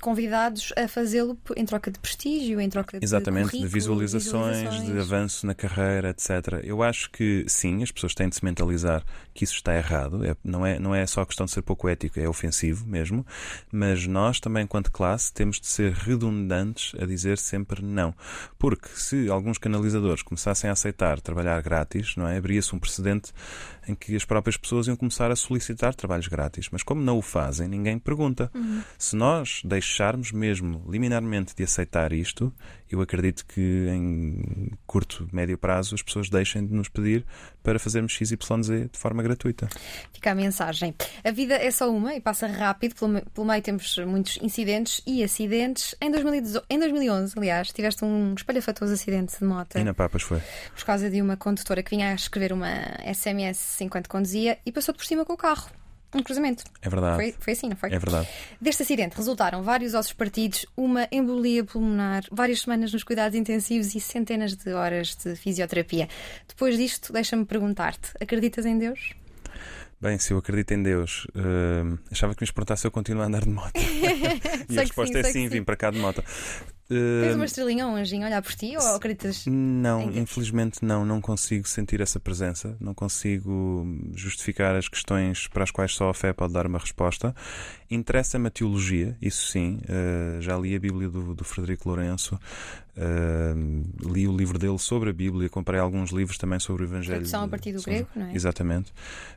convidados 0.00 0.72
a 0.76 0.86
fazê-lo 0.86 1.38
em 1.56 1.64
troca 1.64 1.90
de 1.90 1.98
prestígio, 1.98 2.60
em 2.60 2.68
troca 2.68 2.98
de 2.98 3.04
Exatamente, 3.04 3.58
de 3.58 3.66
visualizações, 3.66 4.84
de 4.84 4.98
avanço 4.98 5.46
na 5.46 5.54
carreira, 5.54 6.10
etc. 6.10 6.60
Eu 6.62 6.82
acho 6.82 7.10
que 7.10 7.44
sim, 7.48 7.82
as 7.82 7.90
pessoas 7.90 8.14
têm 8.14 8.28
de 8.28 8.36
se 8.36 8.44
mentalizar 8.44 9.02
que 9.32 9.44
isso 9.44 9.54
está 9.54 9.74
errado. 9.74 10.24
É- 10.24 10.36
não, 10.44 10.66
é, 10.66 10.78
não 10.78 10.94
é 10.94 11.06
só 11.06 11.24
questão 11.24 11.46
de 11.46 11.52
ser 11.52 11.62
pouco 11.62 11.88
ético, 11.88 12.20
é 12.20 12.28
ofensivo 12.28 12.86
mesmo. 12.86 13.26
Mas 13.72 14.06
nós 14.06 14.40
também, 14.40 14.64
enquanto 14.64 14.92
classe, 14.92 15.32
temos 15.32 15.60
de 15.60 15.66
ser 15.66 15.92
redundantes 15.92 16.92
a 17.00 17.06
dizer 17.06 17.38
sempre 17.38 17.82
não. 17.82 18.14
Porque 18.58 18.88
se 18.94 19.28
alguns 19.28 19.58
canalizadores 19.58 20.22
começassem 20.22 20.68
a 20.68 20.72
aceitar 20.72 21.20
trabalhar 21.20 21.53
grátis, 21.60 22.16
não 22.16 22.26
é? 22.26 22.36
Abria-se 22.36 22.74
um 22.74 22.78
precedente 22.78 23.32
em 23.86 23.94
que 23.94 24.16
as 24.16 24.24
próprias 24.24 24.56
pessoas 24.56 24.86
iam 24.86 24.96
começar 24.96 25.30
a 25.30 25.36
solicitar 25.36 25.94
trabalhos 25.94 26.26
grátis. 26.26 26.68
Mas 26.70 26.82
como 26.82 27.02
não 27.02 27.18
o 27.18 27.22
fazem, 27.22 27.68
ninguém 27.68 27.98
pergunta. 27.98 28.50
Se 28.98 29.14
nós 29.16 29.60
deixarmos 29.64 30.32
mesmo 30.32 30.84
liminarmente 30.88 31.54
de 31.54 31.62
aceitar 31.62 32.12
isto, 32.12 32.52
eu 32.90 33.00
acredito 33.00 33.44
que 33.46 33.86
em 33.90 34.70
curto, 34.86 35.28
médio 35.32 35.58
prazo 35.58 35.94
as 35.94 36.02
pessoas 36.02 36.28
deixem 36.28 36.66
de 36.66 36.72
nos 36.72 36.88
pedir 36.88 37.24
para 37.62 37.78
fazermos 37.78 38.12
XYZ 38.12 38.36
de 38.90 38.98
forma 38.98 39.22
gratuita. 39.22 39.68
Fica 40.12 40.30
a 40.30 40.34
mensagem. 40.34 40.94
A 41.22 41.30
vida 41.30 41.54
é 41.54 41.70
só 41.70 41.90
uma 41.90 42.14
e 42.14 42.20
passa 42.20 42.46
rápido. 42.46 42.94
Pelo 42.94 43.46
meio 43.46 43.62
temos 43.62 43.96
muitos 44.06 44.38
incidentes 44.42 45.02
e 45.06 45.22
acidentes. 45.22 45.94
Em, 46.00 46.10
2018 46.10 46.64
em 46.68 46.78
2011, 46.78 47.34
aliás, 47.36 47.72
tiveste 47.72 48.04
um 48.04 48.34
espalhafatoso 48.34 48.92
acidente 48.92 49.38
de 49.38 49.44
moto 49.44 49.78
E 49.78 49.84
na 49.84 49.94
Papas 49.94 50.22
foi. 50.22 50.40
por 50.74 50.84
causa 50.84 51.10
de 51.10 51.20
uma 51.20 51.36
condutora 51.44 51.82
que 51.82 51.90
vinha 51.90 52.10
a 52.10 52.14
escrever 52.14 52.54
uma 52.54 52.70
SMS 53.14 53.82
enquanto 53.82 54.08
conduzia 54.08 54.58
e 54.64 54.72
passou 54.72 54.94
por 54.94 55.04
cima 55.04 55.26
com 55.26 55.34
o 55.34 55.36
carro. 55.36 55.70
Um 56.14 56.22
cruzamento. 56.22 56.62
É 56.80 56.88
verdade. 56.88 57.16
Foi, 57.16 57.34
foi 57.38 57.52
assim, 57.52 57.68
não 57.68 57.76
foi? 57.76 57.92
É 57.92 57.98
verdade. 57.98 58.28
Deste 58.60 58.82
acidente 58.84 59.16
resultaram 59.16 59.62
vários 59.62 59.94
ossos 59.94 60.12
partidos, 60.12 60.64
uma 60.76 61.08
embolia 61.10 61.64
pulmonar, 61.64 62.22
várias 62.30 62.60
semanas 62.60 62.92
nos 62.92 63.02
cuidados 63.02 63.36
intensivos 63.36 63.94
e 63.94 64.00
centenas 64.00 64.54
de 64.54 64.72
horas 64.72 65.16
de 65.16 65.34
fisioterapia. 65.34 66.08
Depois 66.48 66.78
disto, 66.78 67.12
deixa-me 67.12 67.44
perguntar-te: 67.44 68.12
acreditas 68.20 68.64
em 68.64 68.78
Deus? 68.78 69.14
Bem, 70.00 70.18
se 70.18 70.32
eu 70.32 70.38
acredito 70.38 70.72
em 70.72 70.82
Deus, 70.82 71.26
hum, 71.34 71.98
achava 72.12 72.34
que 72.34 72.44
me 72.44 72.52
perguntar 72.52 72.76
se 72.76 72.86
eu 72.86 72.90
continuo 72.90 73.22
a 73.22 73.26
andar 73.26 73.42
de 73.42 73.50
moto. 73.50 73.72
e 74.70 74.78
a 74.78 74.82
resposta 74.82 75.22
sim, 75.22 75.28
é 75.28 75.32
sim. 75.32 75.48
vim 75.48 75.64
para 75.64 75.76
cá 75.76 75.90
de 75.90 75.98
moto. 75.98 76.22
Tens 76.86 77.32
Hum, 77.32 77.36
uma 77.36 77.46
estrelinha 77.46 77.86
ou 77.86 77.92
um 77.92 77.96
anjinho 77.96 78.24
a 78.24 78.26
olhar 78.26 78.42
por 78.42 78.54
ti 78.54 78.76
ou 78.76 78.94
acreditas? 78.94 79.46
Não, 79.46 80.02
infelizmente 80.12 80.84
não, 80.84 81.02
não 81.04 81.18
consigo 81.18 81.66
sentir 81.66 82.02
essa 82.02 82.20
presença, 82.20 82.76
não 82.78 82.92
consigo 82.92 83.86
justificar 84.14 84.76
as 84.76 84.86
questões 84.86 85.46
para 85.48 85.64
as 85.64 85.70
quais 85.70 85.94
só 85.94 86.10
a 86.10 86.14
fé 86.14 86.34
pode 86.34 86.52
dar 86.52 86.66
uma 86.66 86.78
resposta. 86.78 87.34
Interessa-me 87.90 88.48
a 88.48 88.50
teologia, 88.50 89.16
isso 89.22 89.50
sim, 89.50 89.80
eh, 89.88 90.38
já 90.42 90.58
li 90.58 90.76
a 90.76 90.78
Bíblia 90.78 91.08
do, 91.08 91.34
do 91.34 91.42
Frederico 91.44 91.88
Lourenço, 91.88 92.38
eh, 92.96 93.54
li 94.04 94.28
o 94.28 94.36
livro 94.36 94.58
dele 94.58 94.78
sobre 94.78 95.08
a 95.08 95.12
Bíblia, 95.12 95.48
comprei 95.48 95.80
alguns 95.80 96.10
livros 96.10 96.36
também 96.36 96.58
sobre 96.58 96.82
o 96.82 96.86
Evangelho. 96.86 97.16
Tradução 97.20 97.44
a 97.44 97.48
partir 97.48 97.72
do 97.72 97.78
sobre- 97.80 97.94
grego, 98.00 98.08
não 98.14 98.26
é? 98.26 98.34
Exatamente. 98.34 98.92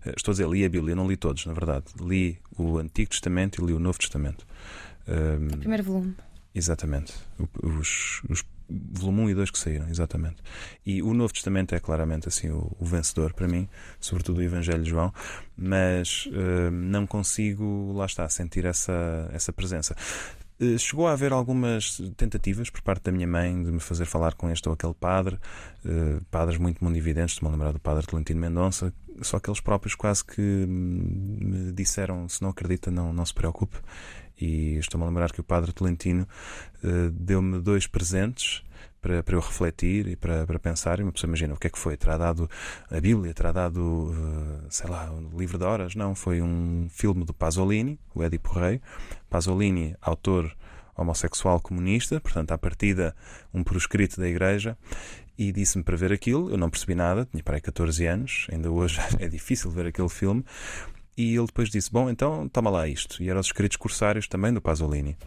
Eh, 0.06 0.14
Estou 0.18 0.32
a 0.32 0.34
dizer, 0.34 0.50
li 0.50 0.66
a 0.66 0.70
Bíblia, 0.70 0.95
não 0.95 1.08
li 1.08 1.16
todos, 1.16 1.45
na 1.45 1.54
verdade. 1.54 1.86
Li 2.02 2.38
o 2.58 2.78
Antigo 2.78 3.10
Testamento 3.10 3.62
e 3.64 3.66
li 3.66 3.72
o 3.74 3.80
Novo 3.80 3.98
Testamento. 4.00 4.45
Eh, 5.08 5.38
Primeiro 5.60 5.84
volume. 5.84 6.16
Exatamente. 6.58 7.14
Os, 7.62 8.24
os 8.28 8.43
volume 8.68 9.22
1 9.22 9.30
e 9.30 9.36
2 9.36 9.51
que 9.51 9.60
saíram, 9.60 9.88
exatamente. 9.89 10.38
E 10.84 11.03
o 11.03 11.14
Novo 11.14 11.32
Testamento 11.32 11.76
é 11.76 11.80
claramente 11.80 12.28
assim 12.28 12.49
o, 12.49 12.76
o 12.80 12.86
vencedor 12.86 13.32
para 13.34 13.47
mim, 13.47 13.70
sobretudo 13.99 14.39
o 14.39 14.43
Evangelho 14.43 14.84
de 14.84 14.89
João, 14.89 15.14
mas 15.55 16.28
eh, 16.34 16.70
não 16.72 17.05
consigo, 17.05 17.93
lá 17.93 18.08
está, 18.08 18.28
sentir 18.28 18.66
essa, 18.66 19.30
essa 19.32 19.53
presença. 19.53 19.95
Eh, 20.60 20.80
Chegou 20.80 21.08
a 21.08 21.14
haver 21.14 21.32
algumas 21.32 22.01
tentativas 22.18 22.72
por 22.72 22.82
parte 22.82 23.03
da 23.03 23.12
minha 23.12 23.28
mãe 23.28 23.64
de 23.64 23.72
me 23.72 23.80
fazer 23.80 24.05
falar 24.05 24.34
com 24.34 24.49
este 24.49 24.68
ou 24.68 24.74
aquele 24.74 24.95
padre, 24.95 25.38
eh, 25.86 26.20
padres 26.32 26.58
muito 26.58 26.84
mundividentes, 26.84 27.36
estou-me 27.36 27.53
a 27.53 27.55
lembrar 27.55 27.72
do 27.72 27.80
padre 27.80 28.05
Tolentino 28.08 28.39
Mendonça, 28.41 28.91
só 29.22 29.39
que 29.39 29.49
eles 29.49 29.60
próprios 29.60 29.95
quase 29.95 30.26
que 30.26 30.41
hum, 30.41 31.38
me 31.39 31.72
disseram: 31.72 32.28
se 32.28 32.41
não 32.41 32.49
acredita, 32.49 32.91
não, 32.91 33.14
não 33.14 33.26
se 33.26 33.34
preocupe. 33.34 33.78
E 34.40 34.78
estou-me 34.78 35.06
a 35.06 35.08
lembrar 35.08 35.32
que 35.32 35.42
o 35.42 35.44
padre 35.44 35.72
Tolentino 35.72 36.28
eh, 36.84 37.10
deu-me 37.12 37.60
dois 37.60 37.88
presentes 37.88 38.64
para, 39.02 39.24
para 39.24 39.36
eu 39.36 39.40
refletir 39.40 40.08
e 40.08 40.16
para, 40.16 40.46
para 40.46 40.60
pensar. 40.60 41.00
E 41.00 41.04
uma 41.04 41.12
pessoa 41.12 41.30
imagina 41.30 41.54
o 41.54 41.58
que 41.58 41.68
é 41.68 41.70
que 41.70 41.80
foi? 41.80 41.98
Terá 41.98 42.18
dado 42.18 42.50
a 42.90 43.00
Bíblia? 43.00 43.34
Terá 43.34 43.52
dado, 43.52 44.14
eh, 44.14 44.68
sei 44.70 44.90
lá, 44.90 45.12
um 45.12 45.38
livro 45.38 45.58
de 45.58 45.64
horas? 45.64 45.96
Não, 45.96 46.14
foi 46.14 46.42
um 46.42 46.88
filme 46.90 47.24
do 47.24 47.34
Pasolini, 47.34 48.00
o 48.14 48.24
Édipo 48.24 48.54
Rei. 48.54 48.82
Pasolini, 49.30 49.96
autor 50.02 50.56
homossexual 50.96 51.60
comunista, 51.62 52.20
portanto, 52.20 52.52
à 52.52 52.58
partida, 52.58 53.16
um 53.54 53.64
proscrito 53.64 54.20
da 54.20 54.28
Igreja. 54.28 54.78
E 55.38 55.52
disse-me 55.52 55.84
para 55.84 55.96
ver 55.96 56.12
aquilo, 56.12 56.50
eu 56.50 56.58
não 56.58 56.68
percebi 56.68 56.96
nada, 56.96 57.28
tinha 57.30 57.44
para 57.44 57.58
aí 57.58 57.62
14 57.62 58.08
anos, 58.08 58.48
ainda 58.52 58.72
hoje 58.72 59.00
é 59.20 59.28
difícil 59.28 59.70
ver 59.70 59.86
aquele 59.86 60.10
filme. 60.10 60.44
E 61.18 61.36
ele 61.36 61.47
depois 61.47 61.70
disse: 61.70 61.91
Bom, 61.91 62.09
então 62.09 62.47
toma 62.47 62.70
lá 62.70 62.88
isto. 62.88 63.22
E 63.22 63.30
eram 63.30 63.39
os 63.39 63.47
escritos 63.47 63.76
corsários 63.76 64.28
também 64.28 64.53
do 64.53 64.61
Pasolini. 64.61 65.18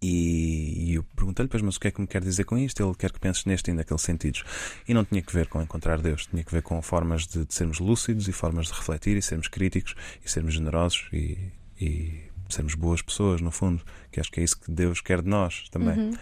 E, 0.00 0.90
e 0.90 0.94
eu 0.94 1.02
perguntei-lhe, 1.16 1.48
pois, 1.48 1.62
mas 1.62 1.76
o 1.76 1.80
que 1.80 1.88
é 1.88 1.90
que 1.90 2.00
me 2.00 2.06
quer 2.06 2.22
dizer 2.22 2.44
com 2.44 2.56
isto? 2.56 2.80
Ele 2.82 2.94
quer 2.94 3.10
que 3.10 3.18
penses 3.18 3.44
neste 3.44 3.70
e 3.70 3.74
naqueles 3.74 4.02
sentidos. 4.02 4.44
E 4.86 4.94
não 4.94 5.04
tinha 5.04 5.20
que 5.22 5.32
ver 5.32 5.48
com 5.48 5.60
encontrar 5.60 5.98
Deus, 5.98 6.26
tinha 6.26 6.44
que 6.44 6.52
ver 6.52 6.62
com 6.62 6.80
formas 6.82 7.26
de, 7.26 7.44
de 7.44 7.52
sermos 7.52 7.80
lúcidos 7.80 8.28
e 8.28 8.32
formas 8.32 8.66
de 8.66 8.74
refletir 8.74 9.16
e 9.16 9.22
sermos 9.22 9.48
críticos 9.48 9.96
e 10.24 10.30
sermos 10.30 10.54
generosos 10.54 11.08
e, 11.12 11.38
e 11.80 12.22
sermos 12.48 12.74
boas 12.74 13.02
pessoas, 13.02 13.40
no 13.40 13.50
fundo. 13.50 13.82
Que 14.12 14.20
acho 14.20 14.30
que 14.30 14.40
é 14.40 14.44
isso 14.44 14.60
que 14.60 14.70
Deus 14.70 15.00
quer 15.00 15.22
de 15.22 15.28
nós 15.28 15.68
também. 15.70 16.12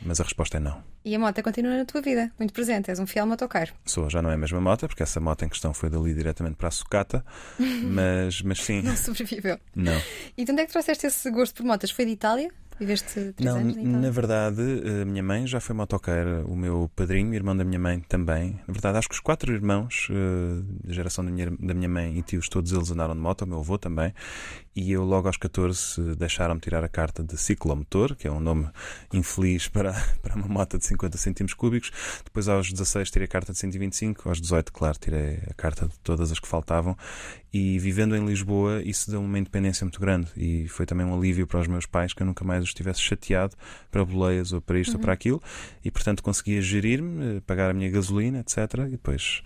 Mas 0.00 0.20
a 0.20 0.24
resposta 0.24 0.58
é 0.58 0.60
não. 0.60 0.87
E 1.04 1.14
a 1.14 1.18
moto 1.18 1.42
continua 1.42 1.76
na 1.76 1.84
tua 1.84 2.02
vida, 2.02 2.30
muito 2.38 2.52
presente, 2.52 2.90
és 2.90 2.98
um 2.98 3.06
fiel 3.06 3.26
motoqueiro. 3.26 3.72
Sou, 3.86 4.10
já 4.10 4.20
não 4.20 4.30
é 4.30 4.34
a 4.34 4.38
mesma 4.38 4.60
moto, 4.60 4.86
porque 4.88 5.02
essa 5.02 5.20
moto 5.20 5.44
em 5.44 5.48
questão 5.48 5.72
foi 5.72 5.88
dali 5.88 6.12
diretamente 6.14 6.56
para 6.56 6.68
a 6.68 6.70
sucata, 6.72 7.24
mas, 7.58 8.42
mas 8.42 8.62
sim, 8.62 8.82
Não 8.82 8.96
sobreviveu. 8.96 9.58
não. 9.74 9.98
E 10.36 10.44
de 10.44 10.52
onde 10.52 10.62
é 10.62 10.66
que 10.66 10.72
trouxeste 10.72 11.06
esse 11.06 11.30
gosto 11.30 11.54
por 11.54 11.64
motas? 11.66 11.90
Foi 11.90 12.04
de 12.04 12.12
Itália? 12.12 12.50
Viveste 12.80 13.32
três 13.32 13.34
Não, 13.40 13.56
anos 13.56 13.76
em 13.76 13.80
Itália? 13.80 13.98
na 13.98 14.10
verdade, 14.10 14.62
a 15.02 15.04
minha 15.04 15.22
mãe 15.22 15.44
já 15.48 15.58
foi 15.58 15.74
motoqueira, 15.74 16.44
o 16.46 16.54
meu 16.54 16.88
padrinho, 16.94 17.34
irmão 17.34 17.56
da 17.56 17.64
minha 17.64 17.78
mãe 17.78 17.98
também. 18.08 18.60
Na 18.68 18.72
verdade, 18.72 18.98
acho 18.98 19.08
que 19.08 19.14
os 19.14 19.20
quatro 19.20 19.52
irmãos 19.52 20.06
eh, 20.12 20.62
da 20.86 20.92
geração 20.94 21.24
da 21.24 21.30
minha, 21.32 21.50
da 21.58 21.74
minha 21.74 21.88
mãe 21.88 22.16
e 22.16 22.22
tios, 22.22 22.48
todos 22.48 22.70
eles 22.70 22.88
andaram 22.92 23.14
de 23.14 23.20
moto, 23.20 23.42
o 23.42 23.46
meu 23.48 23.58
avô 23.58 23.76
também. 23.78 24.14
E 24.80 24.92
eu, 24.92 25.02
logo 25.02 25.26
aos 25.26 25.36
14, 25.36 26.14
deixaram-me 26.14 26.60
tirar 26.60 26.84
a 26.84 26.88
carta 26.88 27.20
de 27.20 27.36
ciclomotor, 27.36 28.14
que 28.14 28.28
é 28.28 28.30
um 28.30 28.38
nome 28.38 28.68
infeliz 29.12 29.66
para, 29.66 29.92
para 30.22 30.36
uma 30.36 30.46
moto 30.46 30.78
de 30.78 30.86
50 30.86 31.18
centímetros 31.18 31.58
cúbicos. 31.58 31.90
Depois, 32.24 32.46
aos 32.48 32.70
16, 32.70 33.10
tirei 33.10 33.24
a 33.24 33.28
carta 33.28 33.52
de 33.52 33.58
125. 33.58 34.28
Aos 34.28 34.40
18, 34.40 34.72
claro, 34.72 34.96
tirei 34.96 35.40
a 35.50 35.54
carta 35.54 35.88
de 35.88 35.98
todas 35.98 36.30
as 36.30 36.38
que 36.38 36.46
faltavam. 36.46 36.96
E 37.52 37.76
vivendo 37.80 38.14
em 38.14 38.24
Lisboa, 38.24 38.80
isso 38.84 39.10
deu 39.10 39.20
uma 39.20 39.36
independência 39.36 39.84
muito 39.84 39.98
grande. 39.98 40.30
E 40.36 40.68
foi 40.68 40.86
também 40.86 41.04
um 41.04 41.12
alívio 41.12 41.44
para 41.44 41.58
os 41.58 41.66
meus 41.66 41.84
pais 41.84 42.12
que 42.12 42.22
eu 42.22 42.26
nunca 42.26 42.44
mais 42.44 42.62
os 42.62 42.72
tivesse 42.72 43.00
chateado 43.00 43.56
para 43.90 44.04
boleias 44.04 44.52
ou 44.52 44.60
para 44.60 44.78
isto 44.78 44.94
ou 44.94 45.00
para 45.00 45.12
aquilo. 45.12 45.42
E, 45.84 45.90
portanto, 45.90 46.22
conseguia 46.22 46.62
gerir-me, 46.62 47.38
eh, 47.38 47.40
pagar 47.44 47.68
a 47.68 47.74
minha 47.74 47.90
gasolina, 47.90 48.38
etc. 48.38 48.58
E 48.86 48.90
depois. 48.90 49.42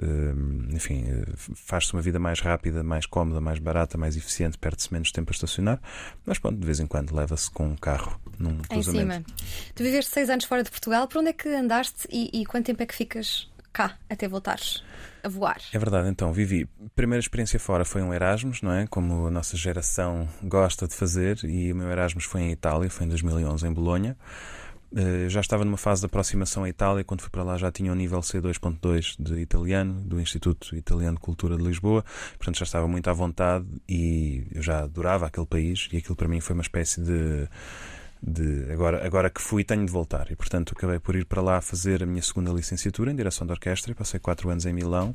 Eh, 0.00 0.74
Enfim, 0.74 1.04
eh, 1.08 1.24
faz-se 1.36 1.92
uma 1.92 2.02
vida 2.02 2.18
mais 2.18 2.40
rápida, 2.40 2.82
mais 2.82 3.06
cómoda, 3.06 3.40
mais 3.40 3.58
barata, 3.58 3.98
mais 3.98 4.16
eficiente, 4.16 4.56
perde-se 4.58 4.92
menos 4.92 5.10
tempo 5.12 5.30
a 5.30 5.34
estacionar. 5.34 5.80
Mas 6.24 6.38
pronto, 6.38 6.58
de 6.58 6.66
vez 6.66 6.80
em 6.80 6.86
quando 6.86 7.14
leva-se 7.14 7.50
com 7.50 7.68
um 7.68 7.76
carro 7.76 8.20
num 8.38 8.50
Em 8.58 8.62
cruzamento. 8.62 9.30
cima. 9.30 9.72
Tu 9.74 9.82
viveste 9.82 10.10
seis 10.12 10.30
anos 10.30 10.44
fora 10.44 10.62
de 10.62 10.70
Portugal. 10.70 11.06
Por 11.08 11.18
onde 11.18 11.30
é 11.30 11.32
que 11.32 11.48
andaste 11.48 12.06
e, 12.10 12.30
e 12.42 12.46
quanto 12.46 12.66
tempo 12.66 12.82
é 12.82 12.86
que 12.86 12.94
ficas 12.94 13.50
cá 13.72 13.96
até 14.08 14.26
voltares 14.28 14.82
a 15.22 15.28
voar? 15.28 15.58
É 15.72 15.78
verdade, 15.78 16.08
então 16.08 16.32
vivi. 16.32 16.68
Primeira 16.94 17.20
experiência 17.20 17.58
fora 17.60 17.84
foi 17.84 18.02
um 18.02 18.12
Erasmus, 18.14 18.62
não 18.62 18.72
é? 18.72 18.86
Como 18.86 19.26
a 19.26 19.30
nossa 19.30 19.56
geração 19.56 20.28
gosta 20.42 20.86
de 20.88 20.94
fazer, 20.94 21.38
e 21.44 21.72
o 21.72 21.76
meu 21.76 21.90
Erasmus 21.90 22.24
foi 22.24 22.42
em 22.42 22.50
Itália, 22.52 22.88
foi 22.90 23.06
em 23.06 23.08
2011 23.08 23.66
em 23.66 23.72
Bolonha. 23.72 24.16
Eh, 24.94 25.28
já 25.28 25.40
estava 25.40 25.64
numa 25.64 25.76
fase 25.76 26.00
de 26.00 26.06
aproximação 26.06 26.64
à 26.64 26.68
Itália, 26.68 27.04
quando 27.04 27.20
fui 27.20 27.30
para 27.30 27.42
lá 27.42 27.56
já 27.56 27.70
tinha 27.70 27.92
o 27.92 27.94
nível 27.94 28.20
C2.2 28.20 29.16
de 29.18 29.40
italiano, 29.40 30.00
do 30.00 30.20
Instituto 30.20 30.74
Italiano 30.74 31.16
de 31.16 31.20
Cultura 31.20 31.56
de 31.56 31.62
Lisboa, 31.62 32.04
portanto 32.36 32.58
já 32.58 32.64
estava 32.64 32.88
muito 32.88 33.08
à 33.08 33.12
vontade 33.12 33.66
e 33.88 34.46
eu 34.52 34.62
já 34.62 34.80
adorava 34.84 35.26
aquele 35.26 35.46
país. 35.46 35.88
E 35.92 35.98
aquilo 35.98 36.16
para 36.16 36.28
mim 36.28 36.40
foi 36.40 36.54
uma 36.54 36.62
espécie 36.62 37.00
de 37.00 37.48
de 38.20 38.72
agora, 38.72 39.06
agora 39.06 39.30
que 39.30 39.40
fui 39.40 39.62
tenho 39.62 39.86
de 39.86 39.92
voltar. 39.92 40.30
E 40.30 40.36
portanto 40.36 40.72
acabei 40.76 40.98
por 40.98 41.14
ir 41.14 41.24
para 41.24 41.40
lá 41.40 41.60
fazer 41.60 42.02
a 42.02 42.06
minha 42.06 42.22
segunda 42.22 42.50
licenciatura 42.50 43.12
em 43.12 43.16
direção 43.16 43.46
de 43.46 43.52
orquestra. 43.52 43.94
Passei 43.94 44.18
quatro 44.18 44.50
anos 44.50 44.66
em 44.66 44.72
Milão. 44.72 45.14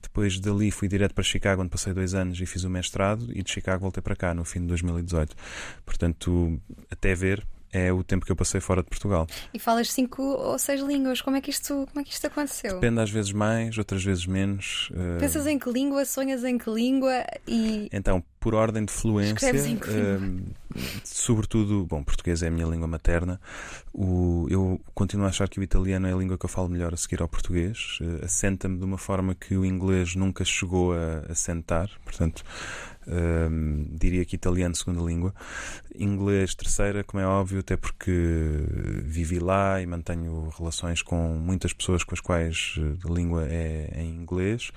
Depois 0.00 0.40
dali 0.40 0.70
fui 0.70 0.88
direto 0.88 1.14
para 1.14 1.22
Chicago 1.22 1.60
onde 1.60 1.70
passei 1.70 1.92
dois 1.92 2.14
anos 2.14 2.40
e 2.40 2.46
fiz 2.46 2.64
o 2.64 2.70
mestrado. 2.70 3.28
E 3.34 3.42
de 3.42 3.50
Chicago 3.50 3.82
voltei 3.82 4.02
para 4.02 4.16
cá 4.16 4.34
no 4.34 4.44
fim 4.44 4.60
de 4.60 4.66
2018 4.68 5.36
portanto 5.84 6.58
até 6.90 7.14
ver 7.14 7.46
é 7.72 7.92
o 7.92 8.04
tempo 8.04 8.26
que 8.26 8.32
eu 8.32 8.36
passei 8.36 8.60
fora 8.60 8.82
de 8.82 8.88
Portugal 8.88 9.26
E 9.52 9.58
falas 9.58 9.90
cinco 9.90 10.22
ou 10.22 10.58
seis 10.58 10.80
línguas. 10.82 11.20
Como 11.20 11.36
é 11.36 11.40
que 11.40 11.50
isto, 11.50 11.86
como 11.90 12.00
é 12.00 12.04
que 12.04 12.12
isto 12.12 12.26
aconteceu? 12.26 12.74
depende 12.74 13.00
às 13.00 13.10
vezes 13.10 13.32
mais 13.32 13.78
outras 13.78 14.04
vezes 14.04 14.26
menos 14.26 14.90
eh, 14.94 15.18
Pensas 15.18 15.46
em 15.46 15.58
que 15.58 15.70
língua, 15.70 16.04
sonhas 16.04 16.44
em 16.44 16.58
que 16.58 16.70
língua 16.70 17.24
e. 17.46 17.88
Então, 17.92 18.22
por 18.38 18.54
ordem 18.54 18.84
de 18.84 18.92
fluência, 18.92 19.34
Escreves 19.34 19.66
em 19.66 19.76
que 19.76 19.88
hum, 19.88 20.46
sobretudo, 21.04 21.86
bom, 21.86 22.02
português 22.02 22.42
é 22.42 22.48
a 22.48 22.50
minha 22.50 22.66
língua 22.66 22.88
materna. 22.88 23.40
O, 23.92 24.46
eu 24.50 24.80
continuo 24.94 25.26
a 25.26 25.28
achar 25.28 25.48
que 25.48 25.60
o 25.60 25.62
italiano 25.62 26.06
é 26.08 26.12
a 26.12 26.16
língua 26.16 26.36
que 26.36 26.44
eu 26.44 26.48
falo 26.48 26.68
melhor 26.68 26.92
a 26.92 26.96
seguir 26.96 27.22
ao 27.22 27.28
português. 27.28 27.98
Eh, 28.00 28.24
assenta-me 28.24 28.78
de 28.78 28.84
uma 28.84 28.98
forma 28.98 29.34
que 29.34 29.56
o 29.56 29.64
inglês 29.64 30.14
nunca 30.16 30.44
chegou 30.44 30.92
a 30.92 31.30
assentar, 31.30 31.88
portanto, 32.04 32.42
hum, 33.06 33.86
diria 33.92 34.24
que 34.24 34.36
italiano 34.36 34.74
segunda 34.74 35.02
língua. 35.02 35.34
Inglês 35.98 36.54
terceira, 36.54 37.04
como 37.04 37.22
é 37.22 37.26
óbvio, 37.26 37.60
até 37.60 37.76
porque 37.76 38.10
vivi 39.04 39.38
lá 39.38 39.80
e 39.80 39.86
mantenho 39.86 40.50
relações 40.58 41.02
com 41.02 41.34
muitas 41.34 41.72
pessoas 41.72 42.04
com 42.04 42.14
as 42.14 42.20
quais 42.20 42.74
eh, 42.78 43.08
a 43.08 43.12
língua 43.12 43.46
é 43.48 44.02
em 44.02 44.10
inglês. 44.10 44.70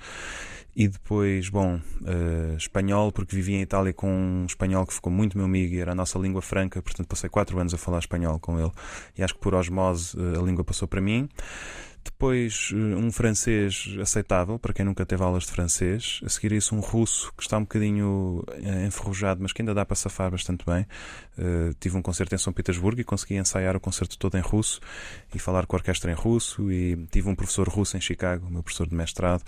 E 0.75 0.89
depois, 0.89 1.47
bom, 1.47 1.79
eh, 2.05 2.55
espanhol, 2.57 3.09
porque 3.09 3.33
vivi 3.33 3.53
em 3.53 3.61
Itália 3.61 3.93
com 3.93 4.11
um 4.11 4.45
espanhol 4.45 4.85
que 4.85 4.93
ficou 4.93 5.11
muito 5.11 5.37
meu 5.37 5.45
amigo 5.45 5.73
e 5.73 5.79
era 5.79 5.93
a 5.93 5.95
nossa 5.95 6.19
língua 6.19 6.41
franca, 6.41 6.81
portanto 6.81 7.07
passei 7.07 7.29
quatro 7.29 7.57
anos 7.57 7.73
a 7.73 7.77
falar 7.77 7.99
espanhol 7.99 8.39
com 8.39 8.59
ele 8.59 8.71
e 9.17 9.23
acho 9.23 9.33
que 9.35 9.39
por 9.39 9.55
osmose 9.55 10.17
eh, 10.19 10.37
a 10.37 10.41
língua 10.41 10.65
passou 10.65 10.87
para 10.87 10.99
mim. 10.99 11.29
Depois, 12.05 12.69
eh, 12.71 12.75
um 12.75 13.11
francês 13.11 13.95
aceitável, 13.99 14.59
para 14.59 14.71
quem 14.71 14.85
nunca 14.85 15.03
teve 15.05 15.23
aulas 15.23 15.43
de 15.43 15.51
francês. 15.51 16.21
A 16.23 16.29
seguir 16.29 16.51
isso, 16.51 16.75
um 16.75 16.79
russo 16.79 17.33
que 17.35 17.41
está 17.41 17.57
um 17.57 17.61
bocadinho 17.61 18.43
eh, 18.51 18.85
enferrujado, 18.85 19.41
mas 19.41 19.51
que 19.51 19.63
ainda 19.63 19.73
dá 19.73 19.83
para 19.83 19.95
safar 19.95 20.29
bastante 20.29 20.63
bem. 20.65 20.85
Eh, 21.37 21.71
tive 21.79 21.97
um 21.97 22.03
concerto 22.03 22.35
em 22.35 22.37
São 22.37 22.53
Petersburgo 22.53 23.01
e 23.01 23.03
consegui 23.03 23.35
ensaiar 23.35 23.75
o 23.75 23.79
concerto 23.79 24.17
todo 24.19 24.37
em 24.37 24.41
russo 24.41 24.79
e 25.33 25.39
falar 25.39 25.65
com 25.65 25.75
a 25.75 25.79
orquestra 25.79 26.11
em 26.11 26.15
russo. 26.15 26.71
E 26.71 26.95
tive 27.11 27.27
um 27.27 27.35
professor 27.35 27.67
russo 27.67 27.97
em 27.97 28.01
Chicago, 28.01 28.47
meu 28.49 28.61
professor 28.61 28.87
de 28.87 28.95
mestrado. 28.95 29.43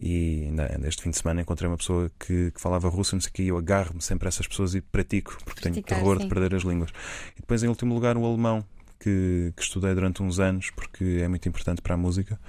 E 0.00 0.46
ainda, 0.46 0.80
este 0.88 1.02
fim 1.02 1.10
de 1.10 1.16
semana 1.16 1.40
encontrei 1.42 1.70
uma 1.70 1.76
pessoa 1.76 2.10
que, 2.18 2.50
que 2.50 2.60
falava 2.60 2.88
russo, 2.88 3.14
não 3.14 3.20
sei 3.20 3.30
o 3.30 3.32
que, 3.32 3.42
e 3.44 3.48
eu 3.48 3.56
agarro-me 3.56 4.02
sempre 4.02 4.26
a 4.26 4.28
essas 4.28 4.46
pessoas 4.46 4.74
e 4.74 4.80
pratico, 4.80 5.38
porque 5.44 5.60
tenho 5.60 5.76
Praticar, 5.76 5.98
terror 5.98 6.16
sim. 6.16 6.24
de 6.24 6.28
perder 6.28 6.54
as 6.56 6.62
línguas. 6.64 6.90
E 7.36 7.40
depois, 7.40 7.62
em 7.62 7.68
último 7.68 7.94
lugar, 7.94 8.16
o 8.16 8.26
alemão, 8.26 8.64
que, 9.04 9.52
que 9.54 9.62
estudei 9.62 9.94
durante 9.94 10.22
uns 10.22 10.40
anos, 10.40 10.70
porque 10.70 11.20
é 11.22 11.28
muito 11.28 11.46
importante 11.46 11.82
para 11.82 11.92
a 11.94 11.96
música. 11.96 12.40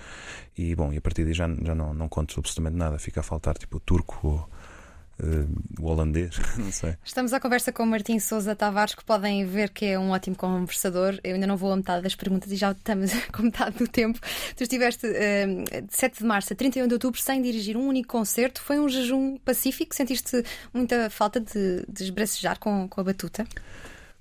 E 0.57 0.73
bom, 0.73 0.93
e 0.93 0.97
a 0.97 1.01
partir 1.01 1.25
daí 1.25 1.33
já, 1.33 1.49
já 1.61 1.75
não, 1.75 1.93
não 1.93 2.07
conto 2.07 2.39
absolutamente 2.39 2.77
nada, 2.77 2.97
fica 2.97 3.19
a 3.19 3.23
faltar 3.23 3.57
tipo 3.57 3.75
o 3.75 3.79
turco 3.81 4.17
ou 4.23 4.49
eh, 5.19 5.45
o 5.81 5.87
holandês, 5.87 6.37
não 6.57 6.71
sei. 6.71 6.95
Estamos 7.03 7.33
à 7.33 7.41
conversa 7.41 7.73
com 7.73 7.83
o 7.83 7.85
Martim 7.85 8.19
Souza 8.19 8.55
Tavares, 8.55 8.95
que 8.95 9.03
podem 9.03 9.45
ver 9.45 9.69
que 9.69 9.85
é 9.85 9.99
um 9.99 10.11
ótimo 10.11 10.37
conversador. 10.37 11.19
Eu 11.25 11.33
ainda 11.33 11.45
não 11.45 11.57
vou 11.57 11.73
a 11.73 11.75
metade 11.75 12.01
das 12.03 12.15
perguntas 12.15 12.49
e 12.49 12.55
já 12.55 12.71
estamos 12.71 13.11
com 13.33 13.43
metade 13.43 13.77
do 13.77 13.87
tempo. 13.87 14.17
Tu 14.55 14.63
estiveste 14.63 15.07
eh, 15.07 15.81
de 15.81 15.93
7 15.93 16.19
de 16.19 16.25
março 16.25 16.53
a 16.53 16.55
31 16.55 16.87
de 16.87 16.93
outubro 16.93 17.19
sem 17.19 17.41
dirigir 17.41 17.75
um 17.75 17.85
único 17.85 18.07
concerto. 18.07 18.61
Foi 18.61 18.79
um 18.79 18.87
jejum 18.87 19.37
pacífico? 19.39 19.93
Sentiste 19.93 20.41
muita 20.73 21.09
falta 21.09 21.41
de, 21.41 21.85
de 21.89 22.03
esbracejar 22.05 22.57
com, 22.59 22.87
com 22.87 23.01
a 23.01 23.03
batuta? 23.03 23.45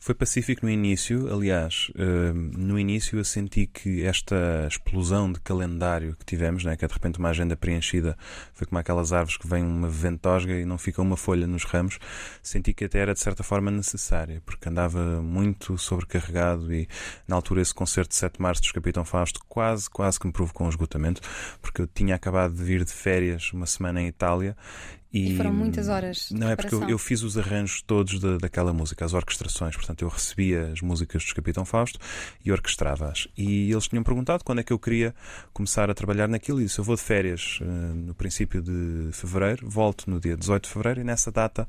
Foi 0.05 0.15
pacífico 0.15 0.67
no 0.67 0.71
início, 0.71 1.33
aliás, 1.33 1.91
eh, 1.97 2.31
no 2.35 2.79
início 2.79 3.19
eu 3.19 3.25
senti 3.25 3.67
que 3.67 4.05
esta 4.05 4.67
explosão 4.69 5.33
de 5.33 5.41
calendário 5.41 6.15
que 6.15 6.27
tivemos, 6.27 6.63
né, 6.63 6.77
que 6.77 6.85
é 6.85 6.89
de 6.89 6.93
repente 6.93 7.19
uma 7.19 7.31
agenda 7.31 7.57
preenchida, 7.57 8.15
foi 8.53 8.67
como 8.67 8.79
aquelas 8.79 9.15
árvores 9.15 9.39
que 9.39 9.49
vem 9.49 9.65
uma 9.65 9.89
ventosga 9.89 10.53
e 10.53 10.67
não 10.67 10.77
fica 10.77 11.01
uma 11.01 11.17
folha 11.17 11.47
nos 11.47 11.65
ramos, 11.65 11.99
senti 12.43 12.75
que 12.75 12.85
até 12.85 12.99
era 12.99 13.15
de 13.15 13.21
certa 13.21 13.43
forma 13.43 13.71
necessária, 13.71 14.43
porque 14.45 14.69
andava 14.69 15.23
muito 15.23 15.79
sobrecarregado 15.79 16.71
e 16.71 16.87
na 17.27 17.37
altura 17.37 17.63
esse 17.63 17.73
concerto 17.73 18.11
de 18.11 18.17
7 18.17 18.35
de 18.35 18.43
março 18.43 18.61
dos 18.61 18.73
Capitão 18.73 19.07
Fausto 19.07 19.41
quase, 19.49 19.89
quase 19.89 20.21
que 20.21 20.27
me 20.27 20.35
provocou 20.35 20.67
um 20.67 20.71
esgotamento, 20.71 21.23
porque 21.63 21.81
eu 21.81 21.87
tinha 21.87 22.15
acabado 22.15 22.53
de 22.53 22.63
vir 22.63 22.85
de 22.85 22.93
férias 22.93 23.55
uma 23.55 23.65
semana 23.65 24.03
em 24.03 24.09
Itália 24.09 24.55
E 25.15 25.37
foram 25.37 25.53
muitas 25.53 25.89
horas 25.89 26.29
de 26.31 26.35
Não 26.35 26.51
é 26.51 26.57
porque 26.57 26.75
eu, 26.75 26.89
eu 26.89 26.99
fiz 26.99 27.23
os 27.23 27.39
arranjos 27.39 27.81
todos 27.83 28.19
da, 28.19 28.37
daquela 28.37 28.73
música, 28.73 29.05
as 29.05 29.15
orquestrações. 29.15 29.77
Portanto, 29.77 30.03
eu 30.03 30.09
recebia 30.09 30.73
as 30.73 30.81
músicas 30.81 31.23
dos 31.23 31.33
Capitão 31.33 31.65
Fausto 31.65 31.99
e 32.45 32.51
orquestrava-as. 32.51 33.29
E 33.37 33.71
eles 33.71 33.87
tinham 33.87 34.03
perguntado 34.03 34.43
quando 34.43 34.59
é 34.59 34.63
que 34.65 34.73
eu 34.73 34.79
queria 34.79 35.15
começar 35.53 35.89
a 35.89 35.95
trabalhar 35.95 36.29
naquilo. 36.29 36.61
E 36.61 36.65
disse: 36.65 36.79
Eu 36.81 36.85
vou 36.85 36.97
de 36.97 37.03
férias 37.03 37.59
eh, 37.63 37.65
no 37.65 38.15
princípio 38.15 38.61
de 38.61 39.11
fevereiro, 39.13 39.69
volto 39.71 40.11
no 40.11 40.19
dia 40.19 40.37
18 40.37 40.65
de 40.65 40.71
fevereiro 40.71 41.01
e 41.01 41.05
nessa 41.05 41.31
data 41.31 41.69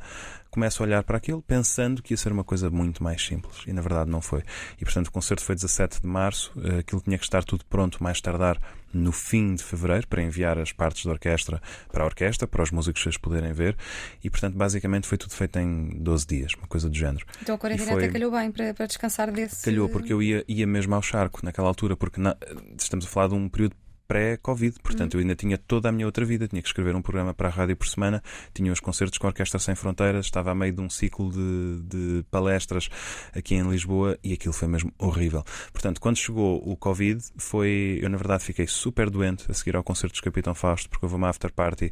começo 0.49 0.81
a 0.81 0.85
olhar 0.85 1.03
para 1.03 1.17
aquilo 1.17 1.41
pensando 1.41 2.01
que 2.01 2.13
ia 2.13 2.17
ser 2.17 2.31
uma 2.31 2.43
coisa 2.43 2.69
muito 2.69 3.03
mais 3.03 3.23
simples. 3.23 3.57
E 3.67 3.73
na 3.73 3.81
verdade 3.81 4.09
não 4.09 4.21
foi. 4.21 4.41
E 4.79 4.85
portanto, 4.85 5.07
o 5.07 5.11
concerto 5.11 5.43
foi 5.43 5.53
17 5.53 6.01
de 6.01 6.07
março. 6.07 6.51
eh, 6.63 6.79
Aquilo 6.79 7.01
tinha 7.01 7.17
que 7.17 7.25
estar 7.25 7.43
tudo 7.43 7.63
pronto 7.65 8.01
mais 8.01 8.19
tardar 8.21 8.59
no 8.95 9.11
fim 9.11 9.55
de 9.55 9.63
fevereiro 9.63 10.07
para 10.07 10.21
enviar 10.21 10.57
as 10.57 10.71
partes 10.71 11.05
da 11.05 11.11
orquestra 11.11 11.61
para 11.91 12.03
a 12.03 12.05
orquestra, 12.05 12.47
para 12.47 12.63
os 12.63 12.71
músicos 12.71 13.17
poderem 13.17 13.51
ver. 13.53 13.75
E 14.23 14.29
portanto, 14.29 14.55
basicamente 14.55 15.07
foi 15.07 15.17
tudo 15.17 15.33
feito 15.33 15.59
em 15.59 15.89
12 15.99 16.25
dias, 16.25 16.53
uma 16.57 16.67
coisa 16.67 16.89
do 16.89 16.95
género. 16.95 17.25
Então 17.41 17.55
a 17.55 17.57
quarentena 17.57 17.91
foi- 17.91 18.03
até 18.05 18.13
calhou 18.13 18.31
bem 18.31 18.51
para, 18.51 18.73
para 18.73 18.85
descansar 18.85 19.31
desse. 19.31 19.63
Calhou, 19.65 19.89
porque 19.89 20.11
eu 20.13 20.21
ia, 20.21 20.43
ia 20.47 20.65
mesmo 20.65 20.95
ao 20.95 21.01
charco 21.01 21.41
naquela 21.43 21.67
altura, 21.67 21.95
porque 21.97 22.19
na- 22.19 22.37
estamos 22.79 23.05
a 23.05 23.09
falar 23.09 23.27
de 23.27 23.33
um 23.35 23.49
período 23.49 23.75
pré-Covid, 24.07 24.79
portanto 24.81 25.15
eu 25.15 25.19
ainda 25.19 25.35
tinha 25.35 25.57
toda 25.57 25.89
a 25.89 25.91
minha 25.91 26.05
outra 26.05 26.23
vida, 26.25 26.47
tinha 26.47 26.61
que 26.61 26.67
escrever 26.67 26.95
um 26.95 27.01
programa 27.01 27.33
para 27.33 27.47
a 27.47 27.51
rádio 27.51 27.75
por 27.75 27.87
semana, 27.87 28.21
tinha 28.53 28.71
os 28.71 28.79
concertos 28.79 29.17
com 29.17 29.27
a 29.27 29.29
Orquestra 29.29 29.59
Sem 29.59 29.75
Fronteiras, 29.75 30.25
estava 30.25 30.51
a 30.51 30.55
meio 30.55 30.73
de 30.73 30.81
um 30.81 30.89
ciclo 30.89 31.31
de, 31.31 31.81
de 31.83 32.23
palestras 32.29 32.89
aqui 33.33 33.55
em 33.55 33.67
Lisboa 33.69 34.17
e 34.23 34.33
aquilo 34.33 34.53
foi 34.53 34.67
mesmo 34.67 34.91
horrível. 34.97 35.43
Portanto, 35.73 35.99
quando 35.99 36.17
chegou 36.17 36.61
o 36.65 36.75
Covid, 36.77 37.21
foi. 37.37 37.99
Eu, 38.01 38.09
na 38.09 38.17
verdade, 38.17 38.43
fiquei 38.43 38.67
super 38.67 39.09
doente 39.09 39.49
a 39.49 39.53
seguir 39.53 39.75
ao 39.75 39.83
concerto 39.83 40.13
dos 40.13 40.21
Capitão 40.21 40.53
Fausto, 40.53 40.89
porque 40.89 41.05
houve 41.05 41.15
uma 41.15 41.29
after 41.29 41.51
party 41.51 41.91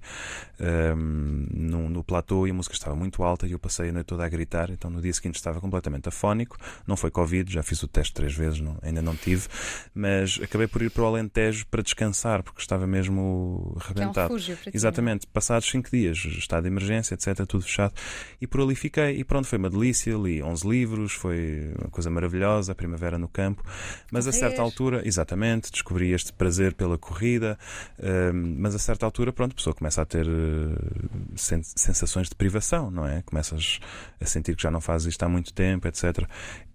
ehm, 0.59 1.47
no, 1.51 1.89
no 1.89 2.03
platô 2.03 2.45
e 2.47 2.51
a 2.51 2.53
música 2.53 2.75
estava 2.75 2.95
muito 2.95 3.23
alta 3.23 3.47
e 3.47 3.51
eu 3.51 3.59
passei 3.59 3.89
a 3.89 3.91
noite 3.91 4.07
toda 4.07 4.23
a 4.25 4.29
gritar. 4.29 4.69
Então, 4.69 4.89
no 4.89 5.01
dia 5.01 5.13
seguinte, 5.13 5.35
estava 5.35 5.59
completamente 5.59 6.07
afónico. 6.09 6.57
Não 6.87 6.95
foi 6.95 7.09
Covid, 7.11 7.51
já 7.51 7.63
fiz 7.63 7.81
o 7.83 7.87
teste 7.87 8.13
três 8.13 8.33
vezes, 8.33 8.59
não- 8.59 8.77
ainda 8.81 9.01
não 9.01 9.15
tive, 9.15 9.47
mas 9.93 10.39
acabei 10.41 10.67
por 10.67 10.81
ir 10.81 10.89
para 10.91 11.03
o 11.03 11.05
Alentejo 11.07 11.65
para 11.67 11.81
descansar 11.81 12.02
descansar 12.09 12.43
porque 12.43 12.61
estava 12.61 12.85
mesmo 12.85 13.75
Que 13.93 14.01
é 14.01 14.07
um 14.07 14.11
ti, 14.55 14.71
Exatamente, 14.75 15.27
passados 15.27 15.69
5 15.69 15.89
dias, 15.91 16.17
estado 16.17 16.63
de 16.63 16.69
emergência, 16.69 17.13
etc., 17.15 17.45
tudo 17.47 17.63
fechado. 17.63 17.93
E 18.41 18.47
por 18.47 18.61
ali 18.61 18.75
fiquei. 18.75 19.17
E 19.19 19.23
pronto, 19.23 19.47
foi 19.47 19.57
uma 19.57 19.69
delícia. 19.69 20.13
Li 20.15 20.41
11 20.43 20.67
livros, 20.67 21.13
foi 21.13 21.73
uma 21.79 21.89
coisa 21.89 22.09
maravilhosa, 22.09 22.71
a 22.71 22.75
primavera 22.75 23.17
no 23.17 23.27
campo. 23.27 23.63
Mas 24.11 24.27
a 24.27 24.31
certa 24.31 24.61
altura, 24.61 25.01
exatamente, 25.07 25.71
descobri 25.71 26.11
este 26.11 26.33
prazer 26.33 26.73
pela 26.73 26.97
corrida. 26.97 27.57
hum, 27.99 28.55
mas 28.59 28.75
a 28.75 28.79
certa 28.79 29.05
altura, 29.05 29.31
pronto, 29.33 29.53
a 29.53 29.55
pessoa 29.55 29.73
começa 29.73 30.01
a 30.01 30.05
ter 30.05 30.25
eh, 30.25 31.07
sen- 31.35 31.63
sensações 31.63 32.29
de 32.29 32.35
privação, 32.35 32.89
não 32.91 33.05
é? 33.07 33.21
Começas 33.23 33.79
a 34.21 34.25
sentir 34.25 34.55
que 34.55 34.63
já 34.63 34.71
não 34.71 34.81
fazes 34.81 35.07
isto 35.07 35.23
há 35.23 35.29
muito 35.29 35.53
tempo, 35.53 35.87
etc. 35.87 36.27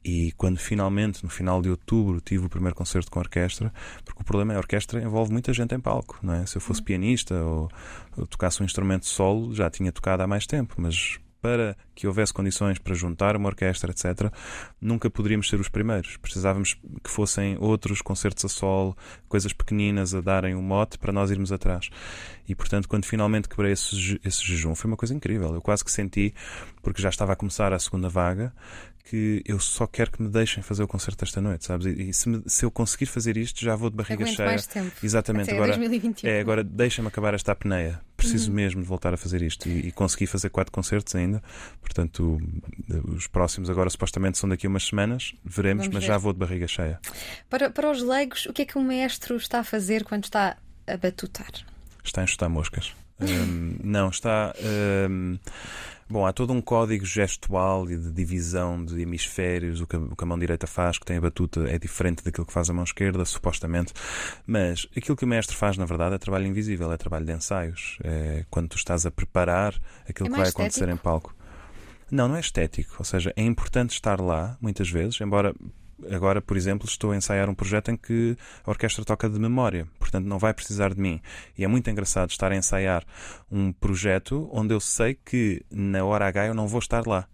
E 0.08 0.32
quando 0.38 0.56
finalmente, 0.56 1.22
no 1.22 1.28
final 1.28 1.60
de 1.60 1.68
outubro, 1.68 2.18
tive 2.18 2.46
o 2.46 2.48
primeiro 2.48 2.74
concerto 2.74 3.10
com 3.10 3.20
orquestra, 3.20 3.70
porque 4.06 4.22
o 4.22 4.24
problema 4.24 4.54
é 4.54 4.56
a 4.56 4.58
orquestra 4.58 5.02
envolve 5.02 5.30
muita 5.30 5.52
gente 5.52 5.74
em 5.74 5.80
palco, 5.80 6.18
não 6.22 6.32
é? 6.32 6.46
Se 6.46 6.56
eu 6.56 6.62
fosse 6.62 6.82
pianista 6.82 7.34
ou, 7.44 7.70
tocasse 8.30 8.62
um 8.62 8.64
instrumento 8.64 9.04
solo, 9.04 9.54
já 9.54 9.68
tinha 9.68 9.92
tocado 9.92 10.22
há 10.22 10.26
mais 10.26 10.46
tempo, 10.46 10.76
mas 10.78 11.18
para 11.42 11.76
que 11.94 12.06
houvesse 12.06 12.32
condições 12.32 12.78
para 12.78 12.94
juntar 12.94 13.36
uma 13.36 13.48
orquestra, 13.50 13.90
etc., 13.92 14.32
nunca 14.80 15.10
poderíamos 15.10 15.48
ser 15.48 15.60
os 15.60 15.68
primeiros. 15.68 16.16
Precisávamos 16.16 16.74
que 17.04 17.10
fossem 17.10 17.58
outros 17.60 18.00
concertos 18.00 18.46
a 18.46 18.48
solo, 18.48 18.96
coisas 19.28 19.52
pequeninas 19.52 20.14
a 20.14 20.22
darem 20.22 20.54
um 20.54 20.62
mote 20.62 20.98
para 20.98 21.12
nós 21.12 21.30
irmos 21.30 21.52
atrás. 21.52 21.90
E 22.48 22.54
portanto, 22.54 22.88
quando 22.88 23.04
finalmente 23.04 23.48
quebrei 23.48 23.72
esse, 23.72 24.18
esse 24.24 24.42
jejum, 24.42 24.74
foi 24.74 24.90
uma 24.90 24.96
coisa 24.96 25.14
incrível. 25.14 25.54
Eu 25.54 25.60
quase 25.60 25.84
que 25.84 25.92
senti, 25.92 26.34
porque 26.82 27.02
já 27.02 27.10
estava 27.10 27.34
a 27.34 27.36
começar 27.36 27.72
a 27.74 27.78
segunda 27.78 28.08
vaga, 28.08 28.52
que 29.08 29.42
eu 29.46 29.58
só 29.58 29.86
quero 29.86 30.10
que 30.12 30.22
me 30.22 30.28
deixem 30.28 30.62
fazer 30.62 30.82
o 30.82 30.88
concerto 30.88 31.24
esta 31.24 31.40
noite, 31.40 31.64
sabes? 31.64 31.86
E, 31.86 32.10
e 32.10 32.14
se, 32.14 32.28
me- 32.28 32.42
se 32.46 32.64
eu 32.64 32.70
conseguir 32.70 33.06
fazer 33.06 33.36
isto, 33.36 33.64
já 33.64 33.74
vou 33.74 33.88
de 33.90 33.96
barriga 33.96 34.22
Aguento 34.24 34.36
cheia. 34.36 34.48
mais 34.48 34.66
tempo. 34.66 34.92
Exatamente, 35.02 35.44
Até 35.50 35.54
agora 35.56 35.72
2021. 35.76 36.28
é, 36.30 36.40
agora 36.40 36.62
deixa-me 36.62 37.08
acabar 37.08 37.34
esta 37.34 37.52
apneia. 37.52 38.00
Preciso 38.16 38.50
mesmo 38.52 38.82
de 38.82 38.86
voltar 38.88 39.14
a 39.14 39.16
fazer 39.16 39.42
isto 39.42 39.68
e, 39.68 39.88
e 39.88 39.92
consegui 39.92 40.26
fazer 40.26 40.50
quatro 40.50 40.72
concertos 40.72 41.14
ainda. 41.14 41.42
Portanto, 41.80 42.40
os 43.14 43.26
próximos 43.26 43.70
agora 43.70 43.88
supostamente 43.90 44.36
são 44.38 44.48
daqui 44.48 44.66
a 44.66 44.70
umas 44.70 44.84
semanas. 44.86 45.32
Veremos, 45.44 45.84
Vamos 45.86 45.94
mas 45.94 46.02
ver. 46.04 46.08
já 46.08 46.18
vou 46.18 46.32
de 46.32 46.38
barriga 46.38 46.66
cheia. 46.66 47.00
Para, 47.48 47.70
para 47.70 47.90
os 47.90 48.02
leigos, 48.02 48.46
o 48.46 48.52
que 48.52 48.62
é 48.62 48.64
que 48.64 48.76
um 48.76 48.84
maestro 48.84 49.36
está 49.36 49.60
a 49.60 49.64
fazer 49.64 50.04
quando 50.04 50.24
está 50.24 50.56
a 50.86 50.96
batutar? 50.96 51.50
Está 52.04 52.20
a 52.20 52.24
enxutar 52.24 52.50
moscas. 52.50 52.92
Hum, 53.20 53.76
não, 53.82 54.08
está. 54.10 54.52
hum, 55.10 55.38
bom, 56.08 56.26
há 56.26 56.32
todo 56.32 56.52
um 56.52 56.60
código 56.60 57.04
gestual 57.04 57.90
e 57.90 57.96
de 57.96 58.10
divisão 58.12 58.84
de 58.84 59.00
hemisférios. 59.00 59.80
O 59.80 59.86
que, 59.86 59.96
a- 59.96 60.26
mão 60.26 60.38
direita 60.38 60.66
faz, 60.66 60.98
que 60.98 61.04
tem 61.04 61.16
a 61.16 61.20
batuta, 61.20 61.68
é 61.68 61.78
diferente 61.78 62.24
daquilo 62.24 62.46
que 62.46 62.52
faz 62.52 62.68
a 62.70 62.72
mão 62.72 62.84
esquerda, 62.84 63.24
supostamente. 63.24 63.92
Mas 64.46 64.86
aquilo 64.96 65.16
que 65.16 65.24
o 65.24 65.28
mestre 65.28 65.54
faz, 65.56 65.76
na 65.76 65.84
verdade, 65.84 66.14
é 66.14 66.18
trabalho 66.18 66.46
invisível, 66.46 66.90
é 66.92 66.96
trabalho 66.96 67.24
de 67.26 67.32
ensaios. 67.32 67.98
É 68.02 68.44
quando 68.50 68.68
tu 68.68 68.76
estás 68.76 69.04
a 69.06 69.10
preparar 69.10 69.74
aquilo 70.08 70.28
É 70.28 70.30
que 70.30 70.36
vai 70.38 70.48
acontecer 70.48 70.80
estético? 70.84 70.92
em 70.94 70.96
palco. 70.96 71.34
Não, 72.10 72.26
não 72.28 72.36
é 72.36 72.40
estético. 72.40 72.96
Ou 72.98 73.04
seja, 73.04 73.32
é 73.36 73.42
importante 73.42 73.90
estar 73.90 74.20
lá, 74.20 74.56
muitas 74.60 74.88
vezes, 74.90 75.20
embora. 75.20 75.54
Agora, 76.10 76.40
por 76.40 76.56
exemplo, 76.56 76.86
estou 76.86 77.12
a 77.12 77.16
ensaiar 77.16 77.48
um 77.48 77.54
projeto 77.54 77.90
em 77.90 77.96
que 77.96 78.36
a 78.64 78.70
orquestra 78.70 79.04
toca 79.04 79.28
de 79.28 79.38
memória, 79.38 79.86
portanto 79.98 80.26
não 80.26 80.38
vai 80.38 80.54
precisar 80.54 80.94
de 80.94 81.00
mim. 81.00 81.20
E 81.56 81.64
é 81.64 81.68
muito 81.68 81.90
engraçado 81.90 82.30
estar 82.30 82.52
a 82.52 82.56
ensaiar 82.56 83.04
um 83.50 83.72
projeto 83.72 84.48
onde 84.52 84.74
eu 84.74 84.80
sei 84.80 85.14
que 85.14 85.64
na 85.70 86.04
hora 86.04 86.26
H 86.26 86.46
eu 86.46 86.54
não 86.54 86.68
vou 86.68 86.78
estar 86.78 87.06
lá. 87.06 87.26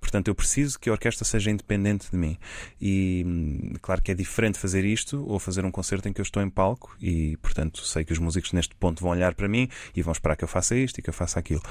Portanto, 0.00 0.28
eu 0.28 0.34
preciso 0.34 0.78
que 0.78 0.88
a 0.88 0.92
orquestra 0.92 1.24
seja 1.24 1.50
independente 1.50 2.10
de 2.10 2.16
mim. 2.16 2.38
E 2.80 3.24
hum, 3.26 3.74
claro 3.82 4.00
que 4.00 4.12
é 4.12 4.14
diferente 4.14 4.58
fazer 4.58 4.84
isto 4.84 5.24
ou 5.26 5.38
fazer 5.38 5.64
um 5.64 5.70
concerto 5.70 6.08
em 6.08 6.12
que 6.12 6.20
eu 6.20 6.22
estou 6.22 6.42
em 6.42 6.48
palco 6.48 6.96
e, 7.00 7.36
portanto, 7.38 7.84
sei 7.84 8.04
que 8.04 8.12
os 8.12 8.18
músicos 8.18 8.52
neste 8.52 8.74
ponto 8.76 9.02
vão 9.02 9.10
olhar 9.10 9.34
para 9.34 9.48
mim 9.48 9.68
e 9.94 10.02
vão 10.02 10.12
esperar 10.12 10.36
que 10.36 10.44
eu 10.44 10.48
faça 10.48 10.76
isto 10.76 10.98
e 10.98 11.02
que 11.02 11.10
eu 11.10 11.14
faça 11.14 11.38
aquilo. 11.38 11.62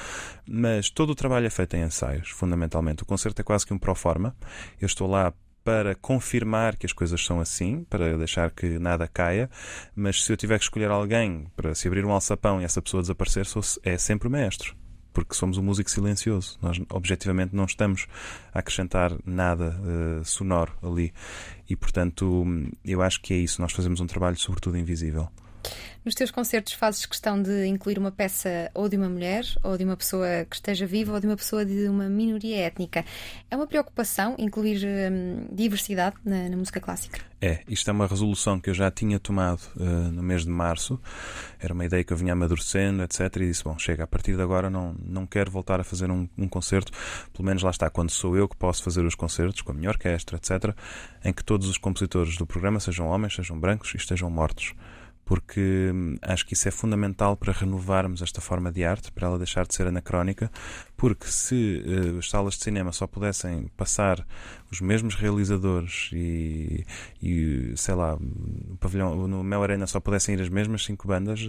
Mas 0.46 0.90
todo 0.90 1.12
o 1.12 1.16
trabalho 1.16 1.48
é 1.48 1.50
feito 1.50 1.76
em 1.76 1.84
ensaios, 1.84 2.30
fundamentalmente. 2.30 3.04
O 3.04 3.06
concerto 3.06 3.42
é 3.42 3.44
quase 3.44 3.66
que 3.66 3.74
um 3.74 3.78
pro 3.78 3.96
forma. 3.96 4.36
Eu 4.80 4.86
estou 4.86 5.08
lá 5.08 5.34
para 5.68 5.96
confirmar 5.96 6.78
que 6.78 6.86
as 6.86 6.94
coisas 6.94 7.22
são 7.26 7.42
assim, 7.42 7.84
para 7.90 8.18
deixar 8.18 8.52
que 8.52 8.80
nada 8.80 9.06
caia, 9.06 9.50
mas 9.94 10.24
se 10.24 10.32
eu 10.32 10.38
tiver 10.38 10.58
que 10.58 10.64
escolher 10.64 10.90
alguém 10.90 11.46
para 11.58 11.76
se 11.76 11.90
abrir 11.90 12.06
um 12.06 12.12
alçapão 12.14 12.62
e 12.62 12.64
essa 12.64 12.82
pessoa 12.82 13.04
desaparecer, 13.04 13.46
sou- 13.46 13.62
é 13.84 13.98
sempre 13.98 14.30
o 14.30 14.32
maestro. 14.32 14.74
Porque 15.12 15.36
somos 15.36 15.58
um 15.58 15.64
músico 15.64 15.92
silencioso. 15.92 16.58
Nós, 16.62 16.80
objetivamente, 16.90 17.54
não 17.54 17.66
estamos 17.66 18.08
a 18.54 18.60
acrescentar 18.60 19.12
nada 19.26 19.76
eh, 19.86 20.22
sonoro 20.24 20.72
ali. 20.82 21.12
E, 21.70 21.76
portanto, 21.76 22.46
eu 22.86 23.02
acho 23.02 23.20
que 23.22 23.34
é 23.34 23.38
isso. 23.38 23.62
Nós 23.62 23.74
fazemos 23.74 24.00
um 24.00 24.08
trabalho, 24.08 24.38
sobretudo, 24.38 24.78
invisível. 24.78 25.28
Nos 26.08 26.16
teus 26.16 26.32
concertos 26.32 26.72
fazes 26.72 27.06
questão 27.06 27.42
de 27.42 27.66
incluir 27.66 28.00
uma 28.00 28.14
peça 28.14 28.72
ou 28.74 28.88
de 28.88 28.96
uma 28.96 29.10
mulher, 29.10 29.44
ou 29.62 29.78
de 29.78 29.84
uma 29.84 29.98
pessoa 29.98 30.46
que 30.50 30.56
esteja 30.56 30.86
viva, 30.86 31.12
ou 31.12 31.20
de 31.20 31.28
uma 31.28 31.36
pessoa 31.36 31.66
de 31.66 31.90
uma 31.90 32.08
minoria 32.08 32.60
étnica. 32.60 33.04
É 33.52 33.58
uma 33.58 33.68
preocupação 33.68 34.34
incluir 34.40 34.82
hum, 34.86 35.50
diversidade 35.52 36.16
na, 36.24 36.48
na 36.48 36.56
música 36.56 36.80
clássica? 36.80 37.20
É, 37.42 37.60
isto 37.68 37.90
é 37.90 37.92
uma 37.92 38.08
resolução 38.08 38.58
que 38.58 38.70
eu 38.70 38.74
já 38.74 38.90
tinha 38.90 39.20
tomado 39.20 39.60
eh, 39.78 39.84
no 39.84 40.24
mês 40.24 40.46
de 40.46 40.50
março. 40.50 40.98
Era 41.60 41.74
uma 41.74 41.84
ideia 41.84 42.06
que 42.06 42.14
eu 42.14 42.18
vinha 42.18 42.32
amadurecendo, 42.32 43.04
etc. 43.04 43.20
E 43.36 43.48
disse: 43.48 43.66
Bom, 43.66 43.78
chega, 43.78 44.06
a 44.06 44.08
partir 44.08 44.38
de 44.38 44.42
agora 44.42 44.70
não, 44.70 44.96
não 45.04 45.28
quero 45.28 45.52
voltar 45.52 45.82
a 45.82 45.84
fazer 45.84 46.10
um, 46.10 46.26
um 46.38 46.48
concerto. 46.48 46.90
Pelo 47.34 47.46
menos 47.46 47.64
lá 47.64 47.70
está, 47.70 47.90
quando 47.90 48.12
sou 48.12 48.38
eu 48.38 48.48
que 48.48 48.56
posso 48.56 48.82
fazer 48.82 49.04
os 49.04 49.14
concertos, 49.14 49.62
com 49.62 49.74
a 49.74 49.76
minha 49.76 49.90
orquestra, 49.90 50.38
etc. 50.38 50.74
Em 51.22 51.34
que 51.34 51.44
todos 51.44 51.68
os 51.68 51.78
compositores 51.78 52.38
do 52.38 52.46
programa 52.48 52.80
sejam 52.80 53.08
homens, 53.08 53.36
sejam 53.36 53.60
brancos 53.60 53.94
e 53.94 53.98
estejam 53.98 54.30
mortos. 54.30 54.74
Porque 55.28 55.92
hum, 55.94 56.16
acho 56.22 56.46
que 56.46 56.54
isso 56.54 56.70
é 56.70 56.72
fundamental 56.72 57.36
para 57.36 57.52
renovarmos 57.52 58.22
esta 58.22 58.40
forma 58.40 58.72
de 58.72 58.86
arte, 58.86 59.12
para 59.12 59.28
ela 59.28 59.38
deixar 59.38 59.68
de 59.68 59.76
ser 59.76 59.86
anacrónica. 59.86 60.50
Porque 60.96 61.28
se 61.28 61.84
eh, 61.86 62.18
as 62.18 62.30
salas 62.30 62.56
de 62.56 62.64
cinema 62.64 62.94
só 62.94 63.06
pudessem 63.06 63.70
passar 63.76 64.26
os 64.72 64.80
mesmos 64.80 65.16
realizadores 65.16 66.10
e, 66.14 66.86
e, 67.22 67.74
sei 67.76 67.94
lá, 67.94 68.18
no 68.18 68.78
pavilhão, 68.78 69.28
no 69.28 69.44
Mel 69.44 69.64
Arena 69.64 69.86
só 69.86 70.00
pudessem 70.00 70.36
ir 70.36 70.42
as 70.42 70.50
mesmas 70.50 70.86
cinco 70.86 71.08
bandas, 71.08 71.42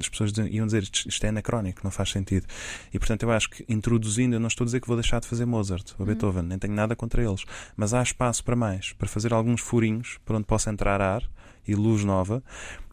as 0.00 0.08
pessoas 0.08 0.32
iam 0.50 0.64
dizer 0.64 0.84
isto, 0.84 1.08
isto 1.08 1.24
é 1.26 1.28
anacrónico, 1.28 1.80
não 1.82 1.90
faz 1.90 2.10
sentido. 2.10 2.46
E 2.94 2.98
portanto 2.98 3.24
eu 3.24 3.30
acho 3.32 3.50
que 3.50 3.64
introduzindo, 3.68 4.36
eu 4.36 4.40
não 4.40 4.48
estou 4.48 4.64
a 4.64 4.66
dizer 4.66 4.80
que 4.80 4.86
vou 4.86 4.96
deixar 4.96 5.20
de 5.20 5.26
fazer 5.26 5.44
Mozart 5.46 5.92
ou 5.98 6.06
Beethoven, 6.06 6.44
nem 6.44 6.58
tenho 6.58 6.74
nada 6.74 6.94
contra 6.94 7.22
eles, 7.22 7.44
mas 7.76 7.92
há 7.92 8.02
espaço 8.02 8.44
para 8.44 8.56
mais, 8.56 8.92
para 8.92 9.08
fazer 9.08 9.32
alguns 9.32 9.60
furinhos 9.60 10.18
por 10.24 10.36
onde 10.36 10.46
possa 10.46 10.70
entrar 10.70 11.00
ar 11.00 11.28
e 11.66 11.74
luz 11.74 12.04
nova 12.04 12.42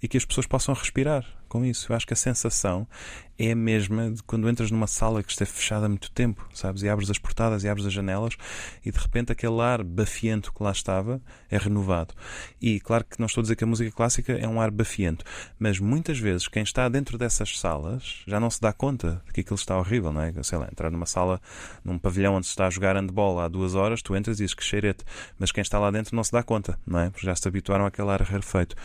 e 0.01 0.07
que 0.07 0.17
as 0.17 0.25
pessoas 0.25 0.47
possam 0.47 0.73
respirar 0.73 1.25
com 1.47 1.63
isso. 1.63 1.91
Eu 1.91 1.95
acho 1.95 2.07
que 2.07 2.13
a 2.13 2.17
sensação 2.17 2.87
é 3.37 3.51
a 3.51 3.55
mesma 3.55 4.11
de 4.11 4.21
quando 4.23 4.49
entras 4.49 4.69
numa 4.69 4.87
sala 4.87 5.23
que 5.23 5.31
esteve 5.31 5.51
fechada 5.51 5.85
há 5.85 5.89
muito 5.89 6.11
tempo, 6.11 6.47
sabes? 6.53 6.83
E 6.83 6.89
abres 6.89 7.09
as 7.09 7.17
portadas 7.17 7.63
e 7.63 7.69
abres 7.69 7.85
as 7.85 7.93
janelas 7.93 8.35
e 8.85 8.91
de 8.91 8.97
repente 8.97 9.31
aquele 9.31 9.59
ar 9.61 9.83
bafiento 9.83 10.53
que 10.53 10.63
lá 10.63 10.71
estava 10.71 11.21
é 11.49 11.57
renovado. 11.57 12.13
E 12.61 12.79
claro 12.79 13.03
que 13.03 13.19
não 13.19 13.25
estou 13.25 13.41
a 13.41 13.43
dizer 13.43 13.55
que 13.55 13.63
a 13.63 13.67
música 13.67 13.91
clássica 13.91 14.33
é 14.33 14.47
um 14.47 14.61
ar 14.61 14.71
bafiento, 14.71 15.25
mas 15.57 15.79
muitas 15.79 16.19
vezes 16.19 16.47
quem 16.47 16.63
está 16.63 16.87
dentro 16.89 17.17
dessas 17.17 17.59
salas 17.59 18.23
já 18.27 18.39
não 18.39 18.49
se 18.49 18.61
dá 18.61 18.71
conta 18.71 19.21
de 19.25 19.33
que 19.33 19.41
aquilo 19.41 19.55
está 19.55 19.77
horrível, 19.77 20.13
não 20.13 20.21
é? 20.21 20.33
Sei 20.43 20.57
lá, 20.57 20.67
entrar 20.71 20.91
numa 20.91 21.05
sala, 21.05 21.41
num 21.83 21.97
pavilhão 21.97 22.35
onde 22.35 22.45
se 22.45 22.51
está 22.51 22.67
a 22.67 22.69
jogar 22.69 22.95
handball 22.95 23.39
há 23.39 23.47
duas 23.47 23.75
horas, 23.75 24.01
tu 24.01 24.15
entras 24.15 24.37
e 24.37 24.43
dizes 24.43 24.53
que 24.53 24.63
cheirete, 24.63 25.03
mas 25.39 25.51
quem 25.51 25.61
está 25.61 25.79
lá 25.79 25.89
dentro 25.91 26.15
não 26.15 26.23
se 26.23 26.31
dá 26.31 26.43
conta, 26.43 26.77
não 26.85 26.99
é? 26.99 27.09
Porque 27.09 27.25
já 27.25 27.35
se 27.35 27.47
habituaram 27.47 27.85
àquele 27.85 28.09
ar 28.09 28.21
rarefeito. 28.21 28.75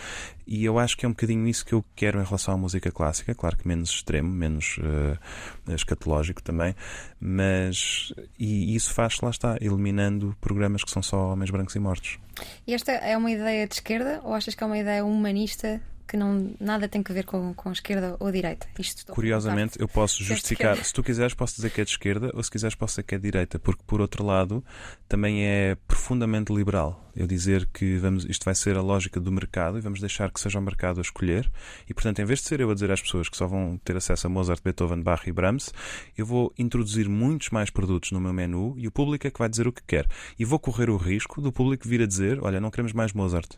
E 0.46 0.64
eu 0.64 0.78
acho 0.78 0.96
que 0.96 1.04
é 1.04 1.08
um 1.08 1.12
bocadinho 1.12 1.46
isso 1.46 1.64
que 1.64 1.74
eu 1.74 1.84
quero 1.94 2.20
em 2.20 2.24
relação 2.24 2.54
à 2.54 2.56
música 2.56 2.90
clássica, 2.90 3.34
claro 3.34 3.56
que 3.56 3.68
menos 3.68 3.90
extremo, 3.90 4.28
menos 4.38 4.78
eh, 4.82 5.74
escatológico 5.74 6.42
também, 6.42 6.74
mas 7.20 8.12
e 8.38 8.74
isso 8.74 8.94
faz, 8.94 9.20
lá 9.20 9.30
está, 9.30 9.56
eliminando 9.60 10.36
programas 10.40 10.84
que 10.84 10.90
são 10.90 11.02
só 11.02 11.32
homens 11.32 11.50
brancos 11.50 11.74
e 11.74 11.78
mortos. 11.78 12.18
E 12.66 12.74
esta 12.74 12.92
é 12.92 13.16
uma 13.16 13.30
ideia 13.30 13.66
de 13.66 13.74
esquerda 13.74 14.20
ou 14.22 14.32
achas 14.32 14.54
que 14.54 14.62
é 14.62 14.66
uma 14.66 14.78
ideia 14.78 15.04
humanista 15.04 15.80
que 16.08 16.16
não, 16.16 16.54
nada 16.58 16.88
tem 16.88 17.02
que 17.02 17.12
ver 17.12 17.24
com, 17.24 17.52
com 17.54 17.68
a 17.68 17.72
esquerda 17.72 18.16
ou 18.18 18.26
a 18.26 18.30
direita? 18.30 18.66
Isto 18.78 19.12
a 19.12 19.14
Curiosamente, 19.14 19.78
eu 19.78 19.86
posso 19.86 20.22
é 20.22 20.26
justificar. 20.26 20.72
esquerda. 20.72 20.84
Se 20.88 20.92
tu 20.94 21.02
quiseres, 21.02 21.34
posso 21.34 21.56
dizer 21.56 21.70
que 21.70 21.80
é 21.80 21.84
de 21.84 21.90
esquerda, 21.90 22.30
ou 22.34 22.42
se 22.42 22.50
quiseres, 22.50 22.74
posso 22.74 22.92
dizer 22.92 23.02
que 23.02 23.14
é 23.14 23.18
de 23.18 23.22
direita, 23.22 23.58
porque 23.58 23.82
por 23.86 24.00
outro 24.00 24.24
lado 24.24 24.64
também 25.06 25.44
é 25.44 25.76
profundamente 25.86 26.52
liberal. 26.52 27.04
Eu 27.14 27.26
dizer 27.26 27.68
que 27.72 27.98
vamos, 27.98 28.24
isto 28.24 28.44
vai 28.44 28.54
ser 28.54 28.76
a 28.76 28.80
lógica 28.80 29.20
do 29.20 29.30
mercado 29.30 29.76
e 29.76 29.80
vamos 29.80 30.00
deixar 30.00 30.30
que 30.30 30.40
seja 30.40 30.58
o 30.58 30.62
mercado 30.62 30.98
a 30.98 31.02
escolher. 31.02 31.50
E 31.88 31.92
portanto, 31.92 32.20
em 32.20 32.24
vez 32.24 32.40
de 32.40 32.46
ser 32.46 32.60
eu 32.60 32.70
a 32.70 32.74
dizer 32.74 32.90
às 32.90 33.02
pessoas 33.02 33.28
que 33.28 33.36
só 33.36 33.46
vão 33.46 33.78
ter 33.84 33.96
acesso 33.96 34.26
a 34.26 34.30
Mozart, 34.30 34.62
Beethoven, 34.62 35.02
Bach 35.02 35.26
e 35.26 35.32
Brahms, 35.32 35.72
eu 36.16 36.24
vou 36.24 36.52
introduzir 36.58 37.08
muitos 37.08 37.50
mais 37.50 37.70
produtos 37.70 38.12
no 38.12 38.20
meu 38.20 38.32
menu 38.32 38.74
e 38.78 38.86
o 38.86 38.92
público 38.92 39.26
é 39.26 39.30
que 39.30 39.38
vai 39.38 39.48
dizer 39.48 39.66
o 39.66 39.72
que 39.72 39.82
quer. 39.86 40.06
E 40.38 40.44
vou 40.44 40.58
correr 40.58 40.88
o 40.88 40.96
risco 40.96 41.40
do 41.40 41.52
público 41.52 41.88
vir 41.88 42.02
a 42.02 42.06
dizer: 42.06 42.38
Olha, 42.42 42.60
não 42.60 42.70
queremos 42.70 42.92
mais 42.92 43.12
Mozart. 43.12 43.56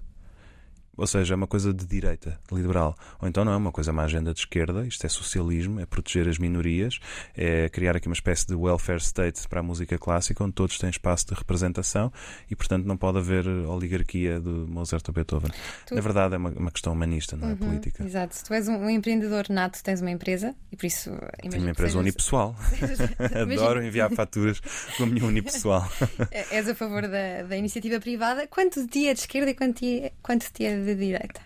Ou 1.00 1.06
seja, 1.06 1.34
é 1.34 1.36
uma 1.36 1.46
coisa 1.46 1.72
de 1.72 1.86
direita, 1.86 2.38
liberal. 2.52 2.94
Ou 3.20 3.28
então 3.28 3.44
não 3.44 3.52
é 3.52 3.56
uma 3.56 3.72
coisa, 3.72 3.90
é 3.90 3.92
uma 3.92 4.04
agenda 4.04 4.32
de 4.32 4.40
esquerda, 4.40 4.86
isto 4.86 5.04
é 5.06 5.08
socialismo, 5.08 5.80
é 5.80 5.86
proteger 5.86 6.28
as 6.28 6.38
minorias, 6.38 7.00
é 7.34 7.68
criar 7.68 7.96
aqui 7.96 8.06
uma 8.06 8.14
espécie 8.14 8.46
de 8.46 8.54
welfare 8.54 9.00
state 9.00 9.48
para 9.48 9.60
a 9.60 9.62
música 9.62 9.98
clássica, 9.98 10.44
onde 10.44 10.52
todos 10.52 10.78
têm 10.78 10.90
espaço 10.90 11.26
de 11.28 11.34
representação 11.34 12.12
e, 12.50 12.54
portanto, 12.54 12.84
não 12.84 12.96
pode 12.96 13.18
haver 13.18 13.46
oligarquia 13.46 14.38
de 14.38 14.48
Mozart 14.48 15.08
ou 15.08 15.14
Beethoven. 15.14 15.50
Tu... 15.86 15.94
Na 15.94 16.00
verdade, 16.00 16.34
é 16.34 16.38
uma, 16.38 16.50
uma 16.50 16.70
questão 16.70 16.92
humanista, 16.92 17.36
não 17.36 17.48
é 17.48 17.52
uhum, 17.52 17.56
política. 17.56 18.04
Exato. 18.04 18.36
Tu 18.44 18.52
és 18.52 18.68
um, 18.68 18.88
empreendedor 18.90 19.46
nato, 19.48 19.82
tens 19.82 20.00
uma 20.00 20.10
empresa 20.10 20.54
e 20.70 20.76
por 20.76 20.86
isso. 20.86 21.10
Tenho 21.40 21.62
uma 21.62 21.70
empresa 21.70 21.98
unipessoal. 21.98 22.54
Adoro 23.42 23.82
enviar 23.82 24.10
faturas 24.10 24.60
com 24.96 25.04
a 25.04 25.06
minha 25.06 25.24
unipessoal. 25.24 25.88
É, 26.30 26.56
és 26.56 26.68
a 26.68 26.74
favor 26.74 27.02
da, 27.02 27.42
da 27.42 27.56
iniciativa 27.56 27.98
privada. 27.98 28.46
Quanto 28.46 28.82
de 28.82 28.88
ti 28.88 29.08
é 29.08 29.14
de 29.14 29.20
esquerda 29.20 29.50
e 29.50 29.54
quanto 29.54 29.84
é, 29.84 30.12
quanto 30.22 30.46
de, 30.52 30.89
de 30.94 30.96
direita? 30.96 31.40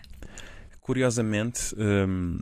Curiosamente, 0.81 1.59
hum, 1.77 2.39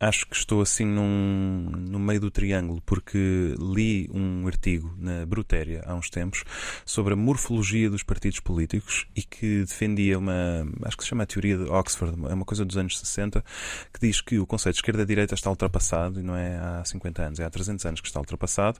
acho 0.00 0.26
que 0.26 0.36
estou 0.36 0.60
assim 0.60 0.84
num, 0.84 1.70
no 1.88 1.98
meio 1.98 2.20
do 2.20 2.30
triângulo, 2.30 2.80
porque 2.84 3.54
li 3.58 4.08
um 4.12 4.46
artigo 4.46 4.94
na 4.98 5.26
Brutéria 5.26 5.82
há 5.86 5.94
uns 5.94 6.08
tempos 6.08 6.44
sobre 6.84 7.14
a 7.14 7.16
morfologia 7.16 7.90
dos 7.90 8.02
partidos 8.02 8.40
políticos 8.40 9.06
e 9.14 9.22
que 9.22 9.60
defendia 9.60 10.18
uma, 10.18 10.66
acho 10.84 10.96
que 10.96 11.02
se 11.02 11.08
chama 11.08 11.24
a 11.24 11.26
teoria 11.26 11.56
de 11.56 11.64
Oxford, 11.64 12.16
é 12.28 12.34
uma 12.34 12.44
coisa 12.44 12.64
dos 12.64 12.76
anos 12.76 12.98
60, 12.98 13.44
que 13.92 14.00
diz 14.00 14.20
que 14.20 14.38
o 14.38 14.46
conceito 14.46 14.74
de 14.74 14.80
esquerda-direita 14.80 15.34
está 15.34 15.50
ultrapassado 15.50 16.20
e 16.20 16.22
não 16.22 16.36
é 16.36 16.56
há 16.56 16.84
50 16.84 17.22
anos, 17.22 17.40
é 17.40 17.44
há 17.44 17.50
300 17.50 17.84
anos 17.86 18.00
que 18.00 18.06
está 18.06 18.20
ultrapassado 18.20 18.78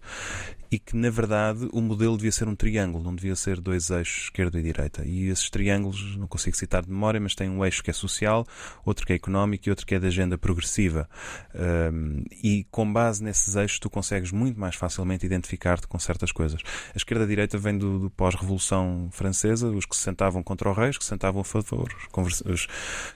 e 0.70 0.78
que, 0.78 0.94
na 0.96 1.10
verdade, 1.10 1.68
o 1.72 1.80
modelo 1.80 2.16
devia 2.16 2.32
ser 2.32 2.46
um 2.46 2.54
triângulo, 2.54 3.02
não 3.02 3.14
devia 3.14 3.34
ser 3.34 3.60
dois 3.60 3.90
eixos, 3.90 4.24
esquerda 4.24 4.58
e 4.58 4.62
direita. 4.62 5.02
E 5.04 5.28
esses 5.28 5.48
triângulos, 5.48 6.16
não 6.16 6.26
consigo 6.26 6.56
citar 6.56 6.82
de 6.82 6.90
memória, 6.90 7.18
mas 7.18 7.34
tem 7.34 7.48
um 7.48 7.64
eixo 7.64 7.82
que 7.82 7.90
é 7.90 7.94
social, 7.94 8.46
outro 8.84 9.06
que 9.06 9.12
é 9.12 9.16
económico 9.16 9.68
e 9.68 9.70
outro 9.70 9.86
que 9.86 9.94
é 9.94 9.98
de 9.98 10.06
agenda 10.06 10.36
progressiva. 10.36 11.07
E 12.42 12.66
com 12.70 12.90
base 12.92 13.22
nesses 13.22 13.56
eixos, 13.56 13.78
tu 13.78 13.90
consegues 13.90 14.32
muito 14.32 14.59
mais 14.59 14.74
facilmente 14.74 15.26
identificar-te 15.26 15.86
com 15.86 15.98
certas 15.98 16.32
coisas. 16.32 16.61
A 16.94 16.96
esquerda-direita 16.96 17.59
vem 17.59 17.76
do, 17.76 17.98
do 17.98 18.11
pós-revolução 18.11 19.09
francesa, 19.12 19.68
os 19.68 19.84
que 19.84 19.96
se 19.96 20.02
sentavam 20.02 20.42
contra 20.42 20.68
o 20.68 20.72
rei, 20.72 20.90
os 20.90 20.98
que 20.98 21.04
se 21.04 21.11
sentavam 21.11 21.40
a 21.40 21.44
favor, 21.44 21.88
os 22.44 22.68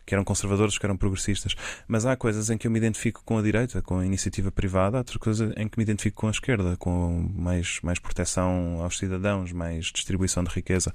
que 0.06 0.14
eram 0.14 0.24
conservadores, 0.24 0.74
os 0.74 0.78
que 0.78 0.86
eram 0.86 0.96
progressistas. 0.96 1.54
Mas 1.86 2.06
há 2.06 2.16
coisas 2.16 2.50
em 2.50 2.58
que 2.58 2.66
eu 2.66 2.70
me 2.70 2.78
identifico 2.78 3.22
com 3.24 3.38
a 3.38 3.42
direita, 3.42 3.82
com 3.82 3.98
a 3.98 4.06
iniciativa 4.06 4.50
privada, 4.50 4.98
há 4.98 5.00
outras 5.00 5.16
coisas 5.16 5.52
em 5.56 5.68
que 5.68 5.78
me 5.78 5.82
identifico 5.82 6.16
com 6.16 6.28
a 6.28 6.30
esquerda, 6.30 6.76
com 6.76 7.30
mais, 7.34 7.78
mais 7.82 7.98
proteção 7.98 8.80
aos 8.82 8.98
cidadãos, 8.98 9.52
mais 9.52 9.86
distribuição 9.86 10.42
de 10.44 10.50
riqueza. 10.50 10.92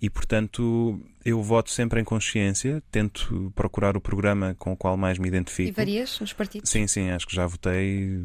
E, 0.00 0.10
portanto, 0.10 1.00
eu 1.24 1.42
voto 1.42 1.70
sempre 1.70 2.00
em 2.00 2.04
consciência, 2.04 2.82
tento 2.90 3.52
procurar 3.54 3.96
o 3.96 4.00
programa 4.00 4.54
com 4.58 4.72
o 4.72 4.76
qual 4.76 4.96
mais 4.96 5.18
me 5.18 5.28
identifico. 5.28 5.68
E 5.68 5.72
varias 5.72 6.18
nos 6.20 6.32
partidos? 6.32 6.70
Sim, 6.70 6.86
sim, 6.86 7.10
acho 7.10 7.26
que 7.26 7.34
já 7.34 7.46
votei 7.46 8.24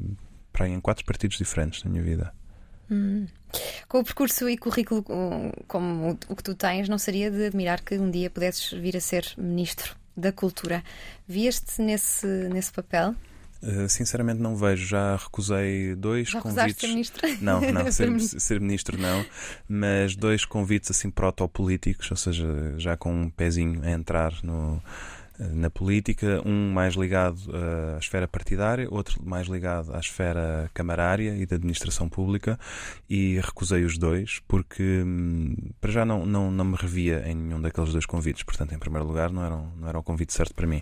para 0.52 0.66
aí 0.66 0.72
em 0.72 0.80
quatro 0.80 1.06
partidos 1.06 1.38
diferentes 1.38 1.84
na 1.84 1.92
minha 1.92 2.04
vida. 2.04 2.34
Hum. 2.90 3.28
Com 3.88 4.00
o 4.00 4.04
percurso 4.04 4.50
e 4.50 4.58
currículo 4.58 5.04
como 5.68 6.18
o 6.30 6.36
que 6.36 6.44
tu 6.44 6.56
tens, 6.56 6.90
não 6.90 6.98
seria 6.98 7.30
de 7.30 7.48
admirar 7.48 7.82
que 7.82 7.96
um 7.96 8.10
dia 8.10 8.30
pudesses 8.30 8.72
vir 8.72 8.96
a 8.96 9.02
ser 9.02 9.26
Ministro 9.38 9.96
da 10.16 10.32
Cultura. 10.32 10.84
Vieste 11.28 11.82
nesse, 11.82 12.26
nesse 12.26 12.72
papel? 12.72 13.16
Uh, 13.62 13.90
sinceramente 13.90 14.40
não 14.40 14.56
vejo, 14.56 14.86
já 14.86 15.16
recusei 15.16 15.96
dois 15.96 16.30
já 16.30 16.42
convites. 16.42 16.80
Ser 16.80 16.88
ministro? 16.88 17.28
Não, 17.42 17.60
não, 17.60 17.90
ser, 17.92 18.20
ser, 18.20 18.60
ministro 18.60 18.98
não, 18.98 19.26
mas 19.68 20.16
dois 20.16 20.46
convites 20.46 20.92
assim 20.92 21.10
protopolíticos, 21.10 22.10
ou 22.12 22.18
seja, 22.18 22.46
já 22.78 22.96
com 22.96 23.12
um 23.12 23.30
pezinho 23.30 23.84
a 23.84 23.92
entrar 23.92 24.34
no, 24.44 24.82
na 25.40 25.70
política, 25.70 26.42
um 26.46 26.72
mais 26.72 26.96
ligado 26.96 27.40
à 27.96 27.98
esfera 28.00 28.28
partidária, 28.28 28.88
outro 28.90 29.22
mais 29.24 29.48
ligado 29.48 29.94
à 29.94 30.00
esfera 30.00 30.70
camarária 30.74 31.36
e 31.36 31.46
da 31.46 31.56
administração 31.56 32.10
pública, 32.10 32.60
e 33.10 33.40
recusei 33.40 33.84
os 33.84 33.98
dois 33.98 34.42
porque 34.48 35.04
hum, 35.06 35.56
para 35.80 35.92
já 35.92 36.06
não, 36.06 36.26
não, 36.26 36.52
não 36.52 36.66
me 36.66 36.76
revia 36.76 37.24
em 37.28 37.36
nenhum 37.36 37.62
daqueles 37.62 37.92
dois 37.92 38.06
convites. 38.06 38.44
Portanto, 38.44 38.74
em 38.74 38.80
primeiro 38.80 39.06
lugar, 39.06 39.32
não 39.32 39.44
era, 39.44 39.56
um, 39.56 39.72
não 39.78 39.88
era 39.88 40.00
o 40.00 40.04
convite 40.04 40.34
certo 40.34 40.54
para 40.54 40.68
mim. 40.68 40.82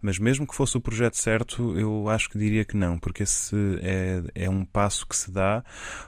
Mas 0.00 0.18
mesmo 0.18 0.46
que 0.46 0.54
fosse 0.54 0.76
o 0.76 0.80
projeto 0.80 1.16
certo, 1.16 1.78
eu 1.78 2.08
acho 2.08 2.30
que 2.30 2.38
diria 2.38 2.64
que 2.64 2.76
não, 2.76 2.98
porque 2.98 3.22
esse 3.22 3.56
é, 3.82 4.22
é 4.46 4.50
um 4.50 4.64
passo 4.64 5.06
que 5.06 5.16
se 5.16 5.30
dá 5.30 5.62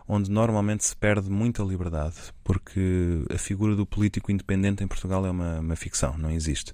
onde 0.09 0.31
normalmente 0.31 0.85
se 0.85 0.97
perde 0.97 1.31
muita 1.31 1.63
liberdade, 1.63 2.17
porque 2.45 3.25
a 3.33 3.39
figura 3.39 3.75
do 3.75 3.87
político 3.87 4.31
independente 4.31 4.83
em 4.83 4.87
Portugal 4.87 5.25
é 5.27 5.31
uma, 5.31 5.61
uma 5.61 5.77
ficção, 5.77 6.17
não 6.19 6.31
existe. 6.31 6.73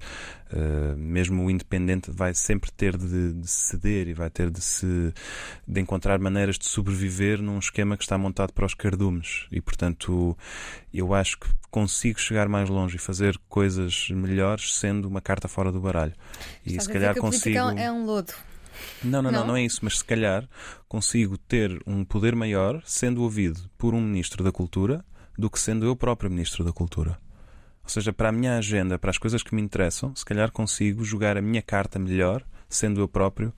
Uh, 0.51 0.97
mesmo 0.97 1.45
o 1.45 1.51
independente 1.51 2.11
vai 2.11 2.33
sempre 2.35 2.71
ter 2.71 2.97
de, 2.97 3.35
de, 3.35 3.47
ceder 3.47 4.09
e 4.09 4.15
vai 4.15 4.31
ter 4.31 4.51
de 4.51 4.63
se 4.63 5.13
de 5.67 5.81
encontrar 5.81 6.19
maneiras 6.19 6.59
de 6.59 6.67
sobreviver 6.67 7.43
num 7.43 7.59
esquema 7.59 7.97
que 7.97 8.03
está 8.03 8.17
montado 8.17 8.53
para 8.53 8.65
os 8.65 8.75
cardumes. 8.75 9.47
E 9.53 9.61
portanto 9.61 10.37
eu 10.93 11.13
acho 11.13 11.39
que 11.39 11.49
consigo 11.71 12.19
chegar 12.19 12.49
mais 12.49 12.69
longe 12.71 12.97
e 12.97 12.99
fazer 12.99 13.39
coisas 13.49 14.09
melhores 14.11 14.75
sendo 14.75 15.07
uma 15.07 15.21
carta 15.21 15.49
fora 15.49 15.71
do 15.71 15.81
baralho. 15.81 16.15
E 16.65 16.71
Estás 16.71 16.85
se 16.85 16.93
calhar 16.93 17.15
consigo 17.17 17.59
é 17.59 17.93
um 17.93 18.05
lodo. 18.05 18.33
Não, 19.03 19.23
não, 19.23 19.31
não, 19.31 19.47
não, 19.47 19.57
é 19.57 19.63
isso, 19.63 19.81
mas 19.83 19.99
se 19.99 20.05
calhar 20.05 20.49
consigo 20.89 21.37
ter 21.37 21.81
um 21.87 22.05
poder 22.05 22.35
maior 22.35 22.81
sendo 22.85 23.23
ouvido 23.23 23.69
por 23.77 23.95
um 23.95 24.01
Ministro 24.01 24.43
da 24.45 24.53
Cultura 24.53 25.05
do 25.39 25.49
que 25.49 25.61
sendo 25.61 25.87
eu 25.87 25.95
próprio 25.95 26.29
Ministro 26.29 26.65
da 26.65 26.73
Cultura. 26.73 27.17
Ou 27.85 27.89
seja, 27.89 28.13
para 28.13 28.29
a 28.29 28.33
minha 28.33 28.59
agenda, 28.59 28.99
para 28.99 29.11
as 29.11 29.17
coisas 29.17 29.43
que 29.43 29.55
me 29.55 29.63
interessam, 29.63 30.15
se 30.15 30.25
calhar 30.25 30.51
consigo 30.51 31.05
jogar 31.05 31.39
a 31.39 31.43
minha 31.43 31.63
carta 31.63 31.99
melhor, 31.99 32.45
sendo 32.69 33.01
eu 33.01 33.09
próprio, 33.09 33.53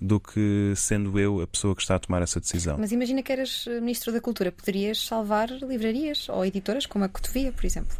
do 0.00 0.18
que 0.18 0.72
sendo 0.74 1.18
eu 1.20 1.40
a 1.40 1.46
pessoa 1.46 1.76
que 1.76 1.82
está 1.82 1.94
a 1.94 1.98
tomar 1.98 2.22
essa 2.22 2.40
decisão. 2.40 2.76
Mas 2.78 2.90
imagina 2.90 3.22
que 3.22 3.30
eras 3.30 3.66
Ministro 3.80 4.12
da 4.12 4.20
Cultura, 4.20 4.50
poderias 4.50 5.04
salvar 5.04 5.50
livrarias 5.50 6.28
ou 6.28 6.44
editoras 6.44 6.86
como 6.86 7.04
a 7.04 7.08
Cotovia, 7.08 7.52
por 7.52 7.64
exemplo 7.64 7.96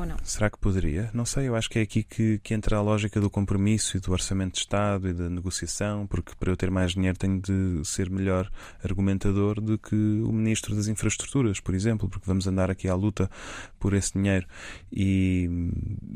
ou 0.00 0.06
não? 0.06 0.16
Será 0.22 0.50
que 0.50 0.58
poderia? 0.58 1.10
Não 1.12 1.24
sei, 1.24 1.48
eu 1.48 1.54
acho 1.54 1.68
que 1.68 1.78
é 1.78 1.82
aqui 1.82 2.02
que, 2.02 2.38
que 2.38 2.54
entra 2.54 2.76
a 2.76 2.80
lógica 2.80 3.20
do 3.20 3.30
compromisso 3.30 3.96
e 3.96 4.00
do 4.00 4.12
orçamento 4.12 4.54
de 4.54 4.60
Estado 4.60 5.08
e 5.08 5.12
da 5.12 5.28
negociação, 5.28 6.06
porque 6.06 6.32
para 6.38 6.50
eu 6.50 6.56
ter 6.56 6.70
mais 6.70 6.92
dinheiro 6.92 7.18
tenho 7.18 7.40
de 7.40 7.82
ser 7.84 8.10
melhor 8.10 8.50
argumentador 8.82 9.60
do 9.60 9.78
que 9.78 9.94
o 9.94 10.32
Ministro 10.32 10.74
das 10.74 10.88
Infraestruturas, 10.88 11.60
por 11.60 11.74
exemplo, 11.74 12.08
porque 12.08 12.26
vamos 12.26 12.46
andar 12.46 12.70
aqui 12.70 12.88
à 12.88 12.94
luta 12.94 13.30
por 13.78 13.94
esse 13.94 14.12
dinheiro 14.14 14.46
e 14.92 15.48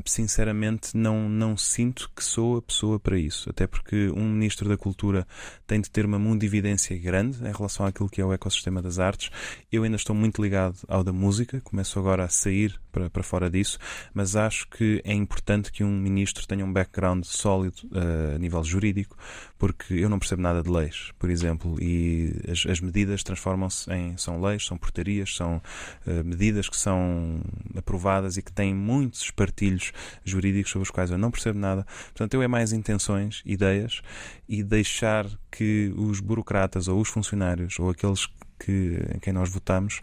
sinceramente 0.05 0.95
não, 0.97 1.29
não 1.29 1.55
sinto 1.55 2.09
que 2.15 2.23
sou 2.23 2.57
a 2.57 2.61
pessoa 2.61 2.99
para 2.99 3.17
isso, 3.17 3.49
até 3.49 3.67
porque 3.67 4.09
um 4.15 4.29
Ministro 4.29 4.67
da 4.67 4.77
Cultura 4.77 5.27
tem 5.67 5.79
de 5.79 5.89
ter 5.89 6.05
uma 6.05 6.19
mundividência 6.19 6.97
grande 6.97 7.37
em 7.39 7.51
relação 7.51 7.85
àquilo 7.85 8.09
que 8.09 8.21
é 8.21 8.25
o 8.25 8.33
ecossistema 8.33 8.81
das 8.81 8.99
artes. 8.99 9.29
Eu 9.71 9.83
ainda 9.83 9.95
estou 9.95 10.15
muito 10.15 10.41
ligado 10.41 10.77
ao 10.87 11.03
da 11.03 11.13
música, 11.13 11.61
começo 11.61 11.99
agora 11.99 12.23
a 12.23 12.29
sair 12.29 12.79
para, 12.91 13.09
para 13.09 13.23
fora 13.23 13.49
disso 13.49 13.74
isso, 13.75 13.79
mas 14.13 14.35
acho 14.35 14.67
que 14.69 15.01
é 15.03 15.13
importante 15.13 15.71
que 15.71 15.83
um 15.83 15.91
ministro 15.91 16.47
tenha 16.47 16.65
um 16.65 16.71
background 16.71 17.23
sólido 17.23 17.75
uh, 17.85 18.35
a 18.35 18.39
nível 18.39 18.63
jurídico, 18.63 19.17
porque 19.57 19.93
eu 19.93 20.09
não 20.09 20.19
percebo 20.19 20.41
nada 20.41 20.63
de 20.63 20.69
leis, 20.69 21.11
por 21.19 21.29
exemplo, 21.29 21.77
e 21.81 22.33
as, 22.49 22.65
as 22.65 22.79
medidas 22.79 23.23
transformam-se 23.23 23.91
em 23.91 24.17
são 24.17 24.41
leis, 24.41 24.65
são 24.65 24.77
portarias, 24.77 25.35
são 25.35 25.61
uh, 26.07 26.23
medidas 26.23 26.69
que 26.69 26.77
são 26.77 27.41
aprovadas 27.75 28.37
e 28.37 28.41
que 28.41 28.51
têm 28.51 28.73
muitos 28.73 29.21
espartilhos 29.21 29.91
jurídicos 30.23 30.71
sobre 30.71 30.83
os 30.83 30.91
quais 30.91 31.11
eu 31.11 31.17
não 31.17 31.31
percebo 31.31 31.59
nada. 31.59 31.85
Portanto, 32.05 32.33
eu 32.33 32.41
é 32.41 32.47
mais 32.47 32.71
intenções, 32.71 33.41
ideias 33.45 34.01
e 34.47 34.63
deixar 34.63 35.25
que 35.51 35.93
os 35.95 36.19
burocratas 36.19 36.87
ou 36.87 36.99
os 36.99 37.09
funcionários 37.09 37.79
ou 37.79 37.89
aqueles 37.89 38.27
que, 38.59 38.99
em 39.13 39.19
quem 39.19 39.33
nós 39.33 39.49
votamos 39.49 40.01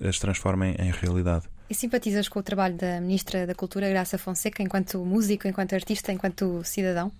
as 0.00 0.18
transformem 0.18 0.74
em 0.78 0.90
realidade. 0.90 1.48
Simpatizas 1.74 2.28
com 2.28 2.38
o 2.38 2.42
trabalho 2.42 2.76
da 2.76 3.00
Ministra 3.00 3.46
da 3.46 3.54
Cultura, 3.54 3.88
Graça 3.88 4.16
Fonseca, 4.16 4.62
enquanto 4.62 5.04
músico, 5.04 5.48
enquanto 5.48 5.74
artista, 5.74 6.12
enquanto 6.12 6.62
cidadão? 6.64 7.10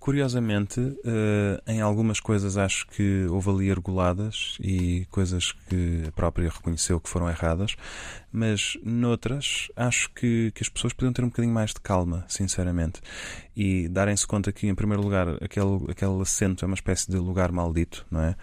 Curiosamente, 0.00 0.80
uh, 0.80 1.62
em 1.66 1.80
algumas 1.80 2.18
coisas 2.18 2.56
acho 2.56 2.86
que 2.88 3.26
houve 3.30 3.50
ali 3.50 3.70
argoladas 3.70 4.58
e 4.60 5.06
coisas 5.10 5.52
que 5.52 6.02
a 6.08 6.12
própria 6.12 6.50
reconheceu 6.50 7.00
que 7.00 7.08
foram 7.08 7.28
erradas, 7.28 7.76
mas 8.32 8.76
noutras 8.84 9.68
acho 9.76 10.10
que, 10.12 10.50
que 10.54 10.62
as 10.62 10.68
pessoas 10.68 10.92
podiam 10.92 11.12
ter 11.12 11.22
um 11.22 11.28
bocadinho 11.28 11.54
mais 11.54 11.70
de 11.70 11.80
calma, 11.80 12.24
sinceramente, 12.28 13.00
e 13.56 13.88
darem-se 13.88 14.26
conta 14.26 14.52
que, 14.52 14.66
em 14.66 14.74
primeiro 14.74 15.02
lugar, 15.02 15.42
aquele, 15.42 15.90
aquele 15.90 16.20
assento 16.20 16.64
é 16.64 16.66
uma 16.66 16.74
espécie 16.74 17.10
de 17.10 17.16
lugar 17.16 17.50
maldito, 17.50 18.04
não 18.10 18.20
é? 18.20 18.36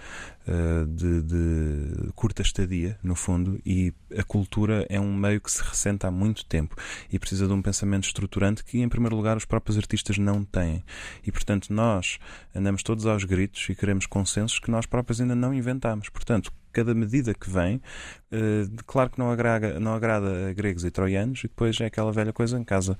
Uh, 0.45 0.85
de, 0.87 1.21
de 1.21 2.11
curta 2.15 2.41
estadia, 2.41 2.97
no 3.03 3.15
fundo, 3.15 3.61
e 3.65 3.93
a 4.17 4.23
cultura 4.23 4.85
é 4.89 4.99
um 4.99 5.13
meio 5.13 5.39
que 5.39 5.51
se 5.51 5.61
ressenta 5.61 6.07
há 6.07 6.11
muito 6.11 6.43
tempo 6.45 6.75
e 7.11 7.17
precisa 7.17 7.47
de 7.47 7.53
um 7.53 7.61
pensamento 7.61 8.05
estruturante 8.05 8.63
que, 8.63 8.81
em 8.81 8.89
primeiro 8.89 9.15
lugar, 9.15 9.37
os 9.37 9.45
próprios 9.45 9.77
artistas 9.77 10.17
não 10.17 10.43
têm. 10.43 10.83
E, 11.25 11.31
portanto, 11.33 11.73
nós 11.73 12.19
andamos 12.55 12.83
todos 12.83 13.05
aos 13.05 13.23
gritos 13.25 13.67
e 13.69 13.75
queremos 13.75 14.05
consensos 14.05 14.59
que 14.59 14.71
nós 14.71 14.85
próprios 14.85 15.19
ainda 15.19 15.35
não 15.35 15.53
inventamos. 15.53 16.07
Portanto, 16.09 16.51
cada 16.71 16.93
medida 16.93 17.33
que 17.33 17.49
vem, 17.49 17.77
uh, 17.77 18.83
claro 18.85 19.09
que 19.09 19.19
não 19.19 19.29
agrada, 19.29 19.79
não 19.79 19.93
agrada 19.93 20.49
a 20.49 20.53
gregos 20.53 20.85
e 20.85 20.91
troianos, 20.91 21.39
e 21.39 21.47
depois 21.47 21.79
é 21.81 21.85
aquela 21.85 22.11
velha 22.11 22.33
coisa 22.33 22.57
em 22.57 22.63
casa 22.63 22.97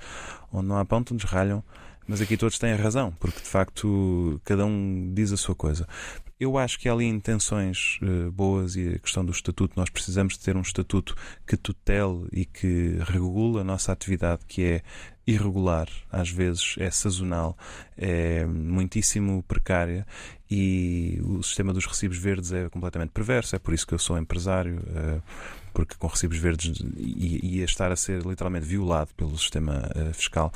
onde 0.52 0.68
não 0.68 0.78
há 0.78 0.86
pão, 0.86 1.04
todos 1.04 1.24
ralham. 1.24 1.64
Mas 2.06 2.20
aqui 2.20 2.36
todos 2.36 2.60
têm 2.60 2.74
a 2.74 2.76
razão, 2.76 3.14
porque 3.18 3.40
de 3.40 3.48
facto 3.48 4.42
cada 4.44 4.66
um 4.66 5.14
diz 5.14 5.32
a 5.32 5.38
sua 5.38 5.56
coisa. 5.56 5.88
Eu 6.38 6.58
acho 6.58 6.78
que 6.78 6.90
há 6.90 6.92
ali 6.92 7.06
intenções 7.06 7.98
uh, 8.02 8.30
boas 8.30 8.76
e 8.76 8.96
a 8.96 9.00
questão 9.00 9.24
do 9.24 9.32
estatuto, 9.32 9.80
nós 9.80 9.90
precisamos 9.90 10.34
de 10.34 10.42
ter 10.42 10.58
um 10.58 10.62
estatuto 10.62 11.16
que 11.48 11.56
tutele 11.56 12.28
e 12.34 12.44
que 12.44 12.98
regula 13.06 13.62
a 13.62 13.64
nossa 13.64 13.94
atividade, 13.94 14.44
que 14.46 14.64
é 14.64 14.82
irregular, 15.26 15.88
às 16.12 16.30
vezes 16.30 16.76
é 16.78 16.92
sazonal, 16.92 17.58
é 17.98 18.46
muitíssimo 18.46 19.42
precária 19.44 20.06
e 20.50 21.20
o 21.24 21.42
sistema 21.42 21.74
dos 21.74 21.86
recibos 21.86 22.18
verdes 22.18 22.52
é 22.52 22.70
completamente 22.70 23.12
perverso. 23.12 23.56
É 23.56 23.60
por 23.60 23.74
isso 23.74 23.88
que 23.88 23.94
eu 23.94 24.00
sou 24.00 24.18
empresário. 24.18 24.78
Uh, 24.80 25.22
porque 25.74 25.96
com 25.98 26.08
recibos 26.08 26.38
verdes 26.38 26.84
ia 26.96 27.66
estar 27.66 27.92
a 27.92 27.96
ser 27.96 28.24
literalmente 28.24 28.66
violado 28.66 29.10
pelo 29.18 29.36
sistema 29.38 29.90
uh, 29.96 30.14
fiscal. 30.14 30.54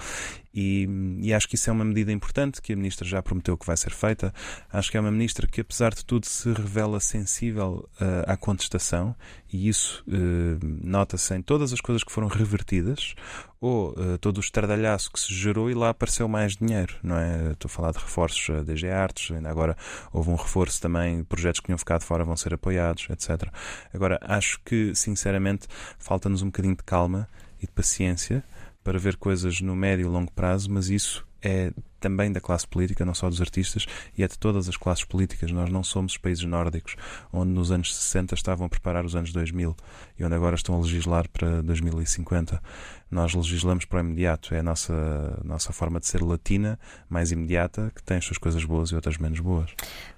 E, 0.59 0.89
e, 1.21 1.31
acho 1.35 1.47
que 1.47 1.53
isso 1.53 1.69
é 1.69 1.73
uma 1.73 1.85
medida 1.85 2.11
importante 2.11 2.63
que 2.63 2.73
a 2.73 2.75
Ministra 2.75 3.07
já 3.07 3.21
prometeu 3.21 3.55
que 3.55 3.67
vai 3.67 3.77
ser 3.77 3.91
feita. 3.91 4.33
Acho 4.73 4.89
que 4.89 4.97
é 4.97 4.99
uma 4.99 5.11
Ministra 5.11 5.45
que, 5.45 5.61
apesar 5.61 5.93
de 5.93 6.03
tudo, 6.03 6.25
se 6.25 6.51
revela 6.51 6.99
sensível 6.99 7.87
uh, 8.01 8.23
à 8.25 8.35
contestação 8.35 9.15
e 9.53 9.69
isso 9.69 10.03
uh, 10.07 10.59
nota-se 10.83 11.35
em 11.35 11.43
todas 11.43 11.71
as 11.73 11.79
coisas 11.79 12.03
que 12.03 12.11
foram 12.11 12.27
revertidas 12.27 13.13
ou 13.61 13.91
uh, 13.91 14.17
todo 14.17 14.37
o 14.37 14.39
estradalhaço 14.39 15.11
que 15.11 15.19
se 15.19 15.31
gerou 15.31 15.69
e 15.69 15.75
lá 15.75 15.89
apareceu 15.89 16.27
mais 16.27 16.55
dinheiro, 16.55 16.95
não 17.03 17.17
é? 17.17 17.51
Estou 17.51 17.69
a 17.69 17.71
falar 17.71 17.91
de 17.91 17.99
reforços 17.99 18.49
a 18.49 18.63
DG 18.63 18.89
Artes, 18.89 19.29
ainda 19.29 19.51
agora 19.51 19.77
houve 20.11 20.31
um 20.31 20.35
reforço 20.35 20.81
também, 20.81 21.23
projetos 21.23 21.59
que 21.59 21.67
tinham 21.67 21.77
ficado 21.77 22.01
fora 22.01 22.25
vão 22.25 22.35
ser 22.35 22.55
apoiados, 22.55 23.07
etc. 23.11 23.47
Agora, 23.93 24.17
acho 24.23 24.59
que, 24.65 24.95
sinceramente, 24.95 25.67
falta-nos 25.99 26.41
um 26.41 26.47
bocadinho 26.47 26.75
de 26.75 26.83
calma 26.83 27.29
e 27.61 27.67
de 27.67 27.71
paciência 27.71 28.43
para 28.87 28.97
ver 28.97 29.17
coisas 29.17 29.59
no 29.59 29.75
médio 29.75 30.05
e 30.05 30.09
longo 30.09 30.31
prazo, 30.31 30.71
mas 30.71 30.89
isso 30.89 31.27
é 31.41 31.73
também 32.07 32.31
da 32.31 32.39
classe 32.39 32.65
política, 32.65 33.03
não 33.03 33.13
só 33.13 33.29
dos 33.29 33.41
artistas, 33.41 33.85
e 34.17 34.23
é 34.23 34.27
de 34.27 34.39
todas 34.39 34.69
as 34.69 34.77
classes 34.77 35.03
políticas. 35.03 35.51
Nós 35.51 35.69
não 35.69 35.83
somos 35.83 36.13
os 36.13 36.17
países 36.17 36.45
nórdicos, 36.45 36.95
onde 37.33 37.51
nos 37.51 37.69
anos 37.69 37.93
60 37.93 38.33
estavam 38.33 38.65
a 38.65 38.69
preparar 38.69 39.05
os 39.05 39.13
anos 39.13 39.33
2000 39.33 39.75
e 40.17 40.23
onde 40.23 40.33
agora 40.33 40.55
estão 40.55 40.75
a 40.75 40.79
legislar 40.79 41.27
para 41.29 41.61
2050. 41.61 42.61
Nós 43.09 43.33
legislamos 43.33 43.85
para 43.85 43.97
o 43.97 43.99
imediato. 44.01 44.53
É 44.53 44.59
a 44.59 44.63
nossa, 44.63 45.39
nossa 45.43 45.71
forma 45.71 45.99
de 45.99 46.07
ser 46.07 46.21
latina, 46.21 46.79
mais 47.09 47.31
imediata, 47.31 47.91
que 47.95 48.03
tem 48.03 48.17
as 48.17 48.25
suas 48.25 48.37
coisas 48.37 48.63
boas 48.63 48.89
e 48.89 48.95
outras 48.95 49.17
menos 49.17 49.39
boas. 49.39 49.69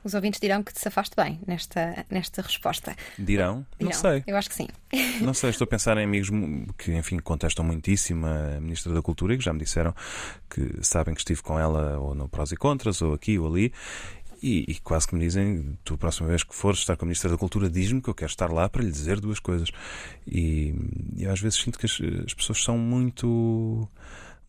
Os 0.04 0.14
ouvintes 0.14 0.40
dirão 0.40 0.64
que 0.64 0.74
te 0.74 0.80
safaste 0.80 1.16
bem 1.16 1.40
nesta, 1.46 2.06
nesta 2.10 2.42
resposta. 2.42 2.96
Dirão? 3.18 3.66
dirão? 3.78 3.92
Não 3.92 3.92
sei. 3.92 4.24
Eu 4.26 4.36
acho 4.38 4.50
que 4.50 4.56
sim. 4.56 4.68
Não 5.22 5.34
sei, 5.34 5.52
estou 5.52 5.66
a 5.66 5.68
pensar 5.68 5.98
em 5.98 6.04
amigos 6.04 6.30
que, 6.78 6.94
enfim, 6.94 7.20
contestam 7.20 7.64
muitíssimo 7.64 8.26
a 8.26 8.60
Ministra 8.60 8.92
da 8.94 9.02
Cultura 9.02 9.34
e 9.34 9.38
que 9.38 9.44
já 9.44 9.54
me 9.54 9.60
disseram 9.60 9.94
que 10.50 10.80
sabem 10.82 11.14
que 11.14 11.22
estive 11.22 11.44
com 11.44 11.60
ela 11.60 11.79
ou 12.00 12.16
no 12.16 12.28
prós 12.28 12.52
e 12.52 12.56
contras, 12.56 13.02
ou 13.02 13.14
aqui 13.14 13.38
ou 13.40 13.48
ali. 13.48 13.74
E, 14.42 14.66
e, 14.68 14.80
quase 14.80 15.08
que 15.08 15.16
me 15.16 15.22
dizem: 15.22 15.78
tu, 15.84 15.96
a 15.96 15.98
próxima 15.98 16.30
vez 16.30 16.44
que 16.44 16.56
fores 16.56 16.80
estar 16.80 16.96
com 16.96 17.06
a 17.06 17.08
Ministra 17.08 17.30
da 17.30 17.38
Cultura, 17.38 17.70
diz-me 17.70 18.02
que 18.02 18.10
eu 18.10 18.16
quero 18.16 18.30
estar 18.32 18.52
lá 18.52 18.70
para 18.70 18.82
lhe 18.82 18.92
dizer 18.92 19.20
duas 19.20 19.40
coisas. 19.40 19.70
E 20.26 20.74
eu 21.18 21.32
às 21.32 21.42
vezes 21.42 21.60
sinto 21.60 21.78
que 21.78 21.86
as, 21.86 22.00
as 22.26 22.34
pessoas 22.34 22.64
são 22.64 22.78
muito 22.78 23.88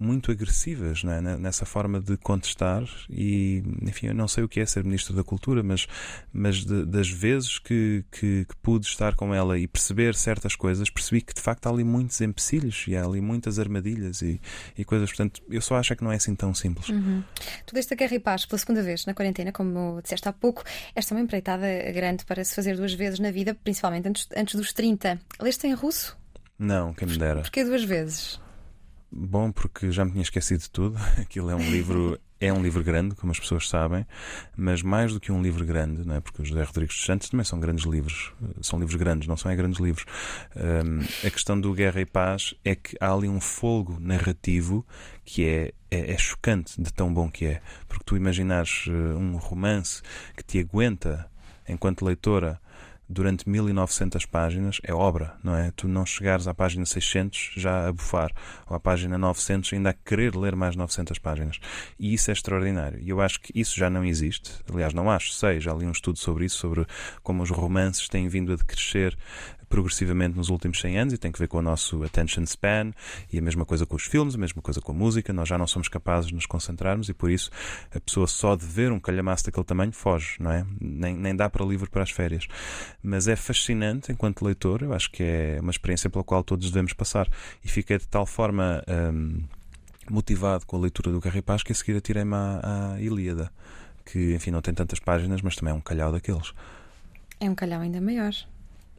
muito 0.00 0.32
agressivas 0.32 1.04
né? 1.04 1.20
nessa 1.20 1.66
forma 1.66 2.00
de 2.00 2.16
contestar 2.16 2.82
e 3.08 3.62
enfim 3.82 4.08
eu 4.08 4.14
não 4.14 4.26
sei 4.26 4.42
o 4.42 4.48
que 4.48 4.58
é 4.58 4.66
ser 4.66 4.82
ministro 4.82 5.14
da 5.14 5.22
cultura 5.22 5.62
mas 5.62 5.86
mas 6.32 6.64
de, 6.64 6.86
das 6.86 7.08
vezes 7.08 7.58
que, 7.58 8.02
que, 8.10 8.46
que, 8.46 8.56
pude 8.62 8.86
estar 8.86 9.14
com 9.14 9.34
ela 9.34 9.58
e 9.58 9.68
perceber 9.68 10.14
certas 10.14 10.56
coisas 10.56 10.88
percebi 10.88 11.20
que 11.20 11.34
de 11.34 11.40
facto 11.40 11.66
há 11.66 11.70
ali 11.70 11.84
muitos 11.84 12.20
empecilhos 12.20 12.86
e 12.88 12.96
há 12.96 13.04
ali 13.04 13.20
muitas 13.20 13.58
armadilhas 13.58 14.22
e, 14.22 14.40
e 14.76 14.84
coisas 14.84 15.10
portanto 15.10 15.42
eu 15.50 15.60
só 15.60 15.76
acho 15.76 15.94
que 15.94 16.02
não 16.02 16.10
é 16.10 16.16
assim 16.16 16.34
tão 16.34 16.54
simples 16.54 16.88
uhum. 16.88 17.22
tu 17.66 17.74
deste 17.74 17.92
a 17.92 17.96
Guerra 17.96 18.14
e 18.14 18.20
Paz 18.20 18.46
pela 18.46 18.58
segunda 18.58 18.82
vez 18.82 19.04
na 19.04 19.12
quarentena 19.12 19.52
como 19.52 20.00
disseste 20.02 20.28
há 20.28 20.32
pouco 20.32 20.64
esta 20.94 21.14
é 21.14 21.16
uma 21.16 21.22
empreitada 21.22 21.66
grande 21.92 22.24
para 22.24 22.42
se 22.42 22.54
fazer 22.54 22.76
duas 22.76 22.94
vezes 22.94 23.18
na 23.18 23.30
vida 23.30 23.54
principalmente 23.54 24.08
antes, 24.08 24.28
antes 24.34 24.54
dos 24.54 24.72
30 24.72 25.20
leste 25.40 25.66
em 25.66 25.74
russo? 25.74 26.18
Não, 26.58 26.92
quem 26.92 27.08
me 27.08 27.16
dera. 27.16 27.40
Porquê 27.40 27.64
duas 27.64 27.82
vezes? 27.82 28.38
Bom, 29.12 29.50
porque 29.50 29.90
já 29.90 30.04
me 30.04 30.12
tinha 30.12 30.22
esquecido 30.22 30.60
de 30.60 30.70
tudo. 30.70 30.96
Aquilo 31.18 31.50
é 31.50 31.56
um 31.56 31.70
livro, 31.70 32.18
é 32.40 32.52
um 32.52 32.62
livro 32.62 32.82
grande, 32.84 33.14
como 33.16 33.32
as 33.32 33.40
pessoas 33.40 33.68
sabem, 33.68 34.06
mas 34.56 34.82
mais 34.82 35.12
do 35.12 35.18
que 35.18 35.32
um 35.32 35.42
livro 35.42 35.64
grande, 35.64 36.06
não 36.06 36.14
é? 36.14 36.20
Porque 36.20 36.42
os 36.42 36.48
José 36.48 36.62
Rodrigues 36.62 36.94
dos 36.94 37.04
Santos 37.04 37.28
também 37.28 37.44
são 37.44 37.58
grandes 37.58 37.84
livros, 37.84 38.32
são 38.62 38.78
livros 38.78 38.96
grandes, 38.96 39.26
não 39.26 39.36
são 39.36 39.50
é 39.50 39.56
grandes 39.56 39.80
livros. 39.80 40.06
Um, 40.56 41.00
a 41.26 41.30
questão 41.30 41.60
do 41.60 41.72
Guerra 41.74 42.00
e 42.00 42.06
Paz 42.06 42.54
é 42.64 42.76
que 42.76 42.96
há 43.00 43.12
ali 43.12 43.28
um 43.28 43.40
folgo 43.40 43.98
narrativo 44.00 44.86
que 45.24 45.44
é, 45.44 45.72
é, 45.90 46.12
é 46.12 46.18
chocante 46.18 46.80
de 46.80 46.92
tão 46.92 47.12
bom 47.12 47.28
que 47.28 47.46
é. 47.46 47.60
Porque 47.88 48.04
tu 48.04 48.16
imaginares 48.16 48.86
uh, 48.86 48.92
um 49.18 49.36
romance 49.36 50.02
que 50.36 50.44
te 50.44 50.60
aguenta 50.60 51.28
enquanto 51.68 52.04
leitora 52.04 52.60
durante 53.10 53.48
1900 53.48 54.24
páginas 54.24 54.80
é 54.84 54.94
obra, 54.94 55.34
não 55.42 55.56
é? 55.56 55.72
Tu 55.72 55.88
não 55.88 56.06
chegares 56.06 56.46
à 56.46 56.54
página 56.54 56.86
600 56.86 57.54
já 57.56 57.88
a 57.88 57.92
bufar, 57.92 58.32
ou 58.68 58.76
à 58.76 58.80
página 58.80 59.18
900 59.18 59.72
ainda 59.72 59.90
a 59.90 59.92
querer 59.92 60.36
ler 60.36 60.54
mais 60.54 60.76
900 60.76 61.18
páginas. 61.18 61.58
E 61.98 62.14
isso 62.14 62.30
é 62.30 62.32
extraordinário. 62.32 63.00
E 63.00 63.08
eu 63.10 63.20
acho 63.20 63.40
que 63.40 63.52
isso 63.58 63.76
já 63.76 63.90
não 63.90 64.04
existe. 64.04 64.52
Aliás, 64.72 64.94
não 64.94 65.10
acho, 65.10 65.32
sei, 65.32 65.60
já 65.60 65.74
li 65.74 65.84
um 65.86 65.90
estudo 65.90 66.20
sobre 66.20 66.44
isso, 66.44 66.58
sobre 66.58 66.86
como 67.22 67.42
os 67.42 67.50
romances 67.50 68.08
têm 68.08 68.28
vindo 68.28 68.52
a 68.52 68.56
decrescer 68.56 69.18
progressivamente 69.70 70.36
nos 70.36 70.48
últimos 70.48 70.80
100 70.80 70.98
anos 70.98 71.14
e 71.14 71.18
tem 71.18 71.30
que 71.30 71.38
ver 71.38 71.46
com 71.46 71.58
o 71.58 71.62
nosso 71.62 72.02
attention 72.02 72.42
span 72.42 72.90
e 73.32 73.38
a 73.38 73.40
mesma 73.40 73.64
coisa 73.64 73.86
com 73.86 73.94
os 73.94 74.02
filmes, 74.02 74.34
a 74.34 74.38
mesma 74.38 74.60
coisa 74.60 74.80
com 74.80 74.90
a 74.90 74.94
música. 74.94 75.32
Nós 75.32 75.48
já 75.48 75.56
não 75.56 75.66
somos 75.66 75.88
capazes 75.88 76.28
de 76.28 76.34
nos 76.34 76.44
concentrarmos 76.44 77.08
e 77.08 77.14
por 77.14 77.30
isso 77.30 77.50
a 77.94 78.00
pessoa 78.00 78.26
só 78.26 78.56
de 78.56 78.66
ver 78.66 78.90
um 78.90 78.98
calhamaço 78.98 79.46
daquele 79.46 79.64
tamanho 79.64 79.92
foge, 79.92 80.34
não 80.40 80.50
é? 80.50 80.66
Nem, 80.80 81.14
nem 81.14 81.36
dá 81.36 81.48
para 81.48 81.64
livro 81.64 81.88
para 81.88 82.02
as 82.02 82.10
férias. 82.10 82.48
Mas 83.02 83.28
é 83.28 83.36
fascinante 83.36 84.12
enquanto 84.12 84.44
leitor, 84.44 84.82
eu 84.82 84.92
acho 84.92 85.10
que 85.10 85.22
é 85.22 85.58
uma 85.60 85.70
experiência 85.70 86.10
pela 86.10 86.22
qual 86.22 86.44
todos 86.44 86.70
devemos 86.70 86.92
passar. 86.92 87.28
E 87.64 87.68
fiquei 87.68 87.98
de 87.98 88.08
tal 88.08 88.26
forma. 88.26 88.82
Hum, 88.88 89.42
motivado 90.08 90.66
com 90.66 90.76
a 90.76 90.80
leitura 90.80 91.12
do 91.12 91.20
Guerra 91.20 91.40
Paz 91.40 91.62
que 91.62 91.70
a 91.70 91.74
seguir 91.74 91.96
atirei-me 91.96 92.34
à, 92.34 92.94
à 92.94 93.00
Ilíada, 93.00 93.48
que 94.04 94.34
enfim 94.34 94.50
não 94.50 94.60
tem 94.60 94.74
tantas 94.74 94.98
páginas, 94.98 95.40
mas 95.40 95.54
também 95.54 95.72
é 95.72 95.76
um 95.76 95.80
calhau 95.80 96.10
daqueles. 96.10 96.52
É 97.38 97.48
um 97.48 97.54
calhau 97.54 97.80
ainda 97.80 98.00
maior 98.00 98.34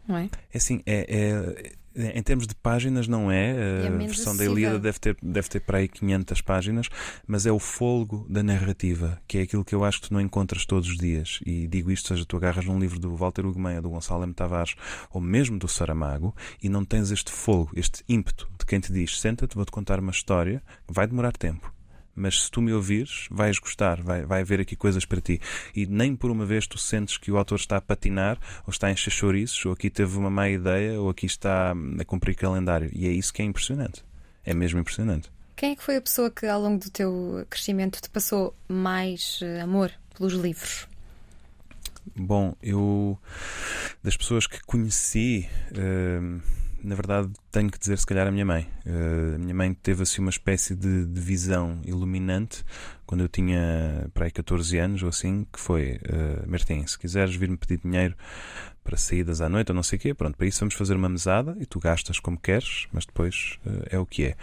não 0.08 0.18
é? 0.18 0.30
É 0.54 0.58
assim, 0.58 0.82
é, 0.86 1.06
é, 1.08 1.74
em 1.96 2.22
termos 2.24 2.48
de 2.48 2.56
páginas, 2.56 3.08
não 3.08 3.32
é. 3.32 3.52
A 3.52 3.86
é 3.86 3.90
versão 3.90 4.36
da 4.36 4.46
Ilíada 4.46 4.80
deve 4.80 5.00
ter, 5.00 5.18
deve 5.22 5.50
ter 5.50 5.60
para 5.60 5.80
aí 5.80 5.88
500 5.88 6.42
páginas, 6.42 6.90
mas 7.28 7.46
é 7.46 7.52
o 7.52 7.60
folgo 7.60 8.26
da 8.30 8.42
narrativa, 8.42 9.22
que 9.28 9.38
é 9.38 9.42
aquilo 9.42 9.66
que 9.66 9.76
eu 9.76 9.84
acho 9.84 10.02
que 10.02 10.08
tu 10.08 10.14
não 10.14 10.22
encontras 10.22 10.66
todos 10.66 10.90
os 10.90 10.98
dias. 10.98 11.40
E 11.46 11.68
digo 11.68 11.92
isto, 11.92 12.10
seja 12.10 12.26
tu 12.26 12.38
agarras 12.38 12.66
num 12.66 12.80
livro 12.80 13.00
do 13.00 13.16
Walter 13.16 13.46
Ugmeia, 13.46 13.82
do 13.82 13.90
Gonçalo 13.90 14.24
M. 14.24 14.34
Tavares, 14.34 14.76
ou 15.12 15.22
mesmo 15.22 15.58
do 15.58 15.68
Saramago, 15.68 16.36
e 16.62 16.70
não 16.70 16.86
tens 16.86 17.12
este 17.12 17.32
folgo, 17.32 17.72
este 17.76 18.04
ímpeto 18.08 18.50
de 18.60 18.66
quem 18.66 18.80
te 18.80 18.92
diz: 18.92 19.20
senta-te, 19.20 19.56
vou-te 19.56 19.72
contar 19.72 20.00
uma 20.00 20.12
história, 20.12 20.62
vai 20.88 21.08
demorar 21.08 21.34
tempo 21.34 21.72
mas 22.16 22.44
se 22.44 22.52
tu 22.52 22.62
me 22.62 22.74
ouvires, 22.74 23.28
vais 23.32 23.60
gostar, 23.60 24.02
vai, 24.02 24.26
vai 24.26 24.42
haver 24.42 24.60
aqui 24.60 24.76
coisas 24.76 25.06
para 25.06 25.22
ti. 25.22 25.40
E 25.76 25.86
nem 25.86 26.16
por 26.16 26.32
uma 26.32 26.46
vez 26.46 26.68
tu 26.68 26.78
sentes 26.78 27.18
que 27.18 27.32
o 27.32 27.38
autor 27.38 27.56
está 27.58 27.78
a 27.78 27.82
patinar, 27.82 28.38
ou 28.66 28.72
está 28.72 28.88
a 28.88 28.92
encher 28.92 29.12
chouriços, 29.12 29.66
ou 29.66 29.74
aqui 29.74 29.90
teve 29.90 30.18
uma 30.18 30.30
má 30.30 30.50
ideia, 30.50 31.00
ou 31.00 31.10
aqui 31.10 31.26
está 31.26 31.72
a 31.72 32.06
cumprir 32.06 32.36
calendário. 32.36 32.90
E 32.94 33.08
é 33.08 33.12
isso 33.12 33.34
que 33.34 33.42
é 33.42 33.46
impressionante. 33.46 34.04
É 34.44 34.54
mesmo 34.54 34.80
impressionante. 34.80 35.32
Quem 35.56 35.72
é 35.72 35.76
que 35.76 35.84
foi 35.84 35.98
a 35.98 36.02
pessoa 36.02 36.32
que, 36.32 36.46
ao 36.48 36.60
longo 36.60 36.84
do 36.84 36.90
teu 36.90 37.46
crescimento, 37.50 38.02
te 38.02 38.10
passou 38.10 38.56
mais 38.68 39.40
eh, 39.44 39.62
amor 39.62 39.92
pelos 40.18 40.34
livros? 40.34 40.88
Bom, 42.16 42.56
eu. 42.64 43.20
Das 44.04 44.18
pessoas 44.18 44.48
que 44.48 44.60
conheci. 44.64 45.48
Uh, 45.72 46.42
na 46.84 46.96
verdade, 46.96 47.30
tenho 47.52 47.70
que 47.70 47.78
dizer, 47.78 47.98
se 47.98 48.06
calhar, 48.06 48.28
a 48.28 48.32
minha 48.32 48.46
mãe. 48.46 48.68
Uh, 48.86 49.36
a 49.36 49.38
minha 49.38 49.54
mãe 49.54 49.74
teve 49.74 50.04
assim 50.04 50.22
uma 50.22 50.30
espécie 50.30 50.76
de, 50.76 51.06
de, 51.06 51.22
visão 51.22 51.80
iluminante 51.86 52.64
quando 53.06 53.22
eu 53.22 53.28
tinha 53.28 54.10
para 54.14 54.26
aí 54.26 54.32
14 54.32 54.78
anos 54.78 55.04
ou 55.04 55.10
assim, 55.10 55.46
que 55.52 55.60
foi: 55.60 56.00
uh, 56.08 56.50
Martim, 56.50 56.86
se 56.86 56.98
quiseres 56.98 57.36
vir-me 57.36 57.58
pedir 57.58 57.80
dinheiro 57.84 58.16
para 58.84 58.98
saídas 58.98 59.42
à 59.42 59.50
noite 59.50 59.70
ou 59.72 59.76
não 59.76 59.84
sei 59.84 59.98
o 59.98 60.02
quê, 60.02 60.14
pronto, 60.14 60.36
para 60.36 60.48
isso 60.48 60.60
vamos 60.60 60.74
fazer 60.74 60.96
uma 60.96 61.10
mesada 61.10 61.56
e 61.60 61.66
tu 61.66 61.80
gastas 61.80 62.20
como 62.20 62.40
queres, 62.40 62.88
mas 62.92 63.06
depois 63.06 63.58
uh, 63.66 63.84
é 63.90 64.00
o 64.00 64.06
que 64.06 64.26
é. 64.26 64.36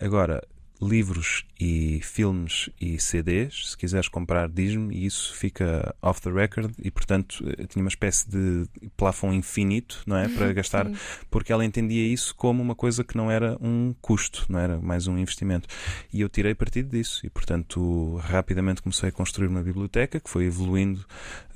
Agora, 0.00 0.42
livros 0.80 1.44
e 1.60 2.00
filmes 2.02 2.68
e 2.80 2.98
CDs. 3.00 3.70
Se 3.70 3.76
quiseres 3.76 4.08
comprar, 4.08 4.48
diz-me, 4.48 4.94
e 4.94 5.06
isso 5.06 5.34
fica 5.34 5.94
off 6.02 6.20
the 6.20 6.30
record. 6.30 6.72
E 6.82 6.90
portanto, 6.90 7.44
eh, 7.46 7.66
tinha 7.66 7.82
uma 7.82 7.88
espécie 7.88 8.28
de 8.28 8.66
plafond 8.96 9.36
infinito, 9.36 10.02
não 10.06 10.16
é? 10.16 10.28
Para 10.28 10.52
gastar, 10.52 10.86
porque 11.30 11.52
ela 11.52 11.64
entendia 11.64 12.06
isso 12.06 12.34
como 12.34 12.62
uma 12.62 12.74
coisa 12.74 13.04
que 13.04 13.16
não 13.16 13.30
era 13.30 13.56
um 13.60 13.94
custo, 14.00 14.46
não 14.48 14.58
era 14.58 14.78
mais 14.78 15.06
um 15.06 15.16
investimento. 15.16 15.68
E 16.12 16.20
eu 16.20 16.28
tirei 16.28 16.54
partido 16.54 16.90
disso. 16.90 17.24
E 17.24 17.30
portanto, 17.30 18.16
rapidamente 18.16 18.82
comecei 18.82 19.08
a 19.08 19.12
construir 19.12 19.46
uma 19.48 19.62
biblioteca 19.62 20.20
que 20.20 20.28
foi 20.28 20.44
evoluindo 20.44 21.04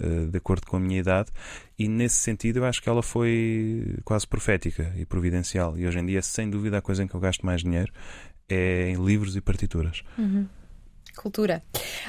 uh, 0.01 0.29
de 0.29 0.39
acordo 0.39 0.66
com 0.66 0.77
a 0.77 0.81
minha 0.81 0.99
idade. 0.99 1.31
E 1.79 1.87
nesse 1.87 2.16
sentido, 2.16 2.59
eu 2.59 2.64
acho 2.64 2.83
que 2.83 2.89
ela 2.89 3.03
foi 3.03 3.99
quase 4.05 4.27
profética 4.27 4.93
e 4.97 5.05
providencial. 5.05 5.79
E 5.79 5.87
hoje 5.87 5.99
em 5.99 6.07
dia, 6.07 6.23
sem 6.23 6.51
dúvida, 6.51 6.79
a 6.79 6.83
coisa 6.83 7.05
em 7.05 7.07
que 7.07 7.14
eu 7.14 7.21
gasto 7.21 7.47
mais 7.47 7.62
dinheiro 7.62 7.93
é 8.49 8.90
em 8.90 9.05
livros 9.05 9.36
e 9.36 9.40
partituras. 9.40 10.03
Uhum. 10.16 10.46
Cultura. 11.16 11.62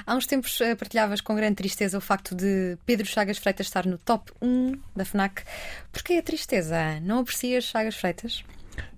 Há 0.06 0.16
uns 0.16 0.28
tempos 0.28 0.60
uh, 0.60 0.76
partilhavas 0.78 1.20
com 1.20 1.36
grande 1.36 1.56
tristeza 1.56 1.98
o 1.98 2.02
facto 2.02 2.36
de 2.36 2.78
Pedro 2.86 3.08
Chagas 3.08 3.40
Freitas 3.40 3.66
estar 3.66 3.86
no 3.86 3.98
top 3.98 4.32
1 4.42 4.74
da 4.96 5.04
FNAC. 5.04 5.44
Porquê 5.92 6.14
a 6.14 6.24
tristeza? 6.24 7.00
Não 7.02 7.20
aprecias 7.20 7.64
Chagas 7.64 7.96
Freitas? 7.96 8.44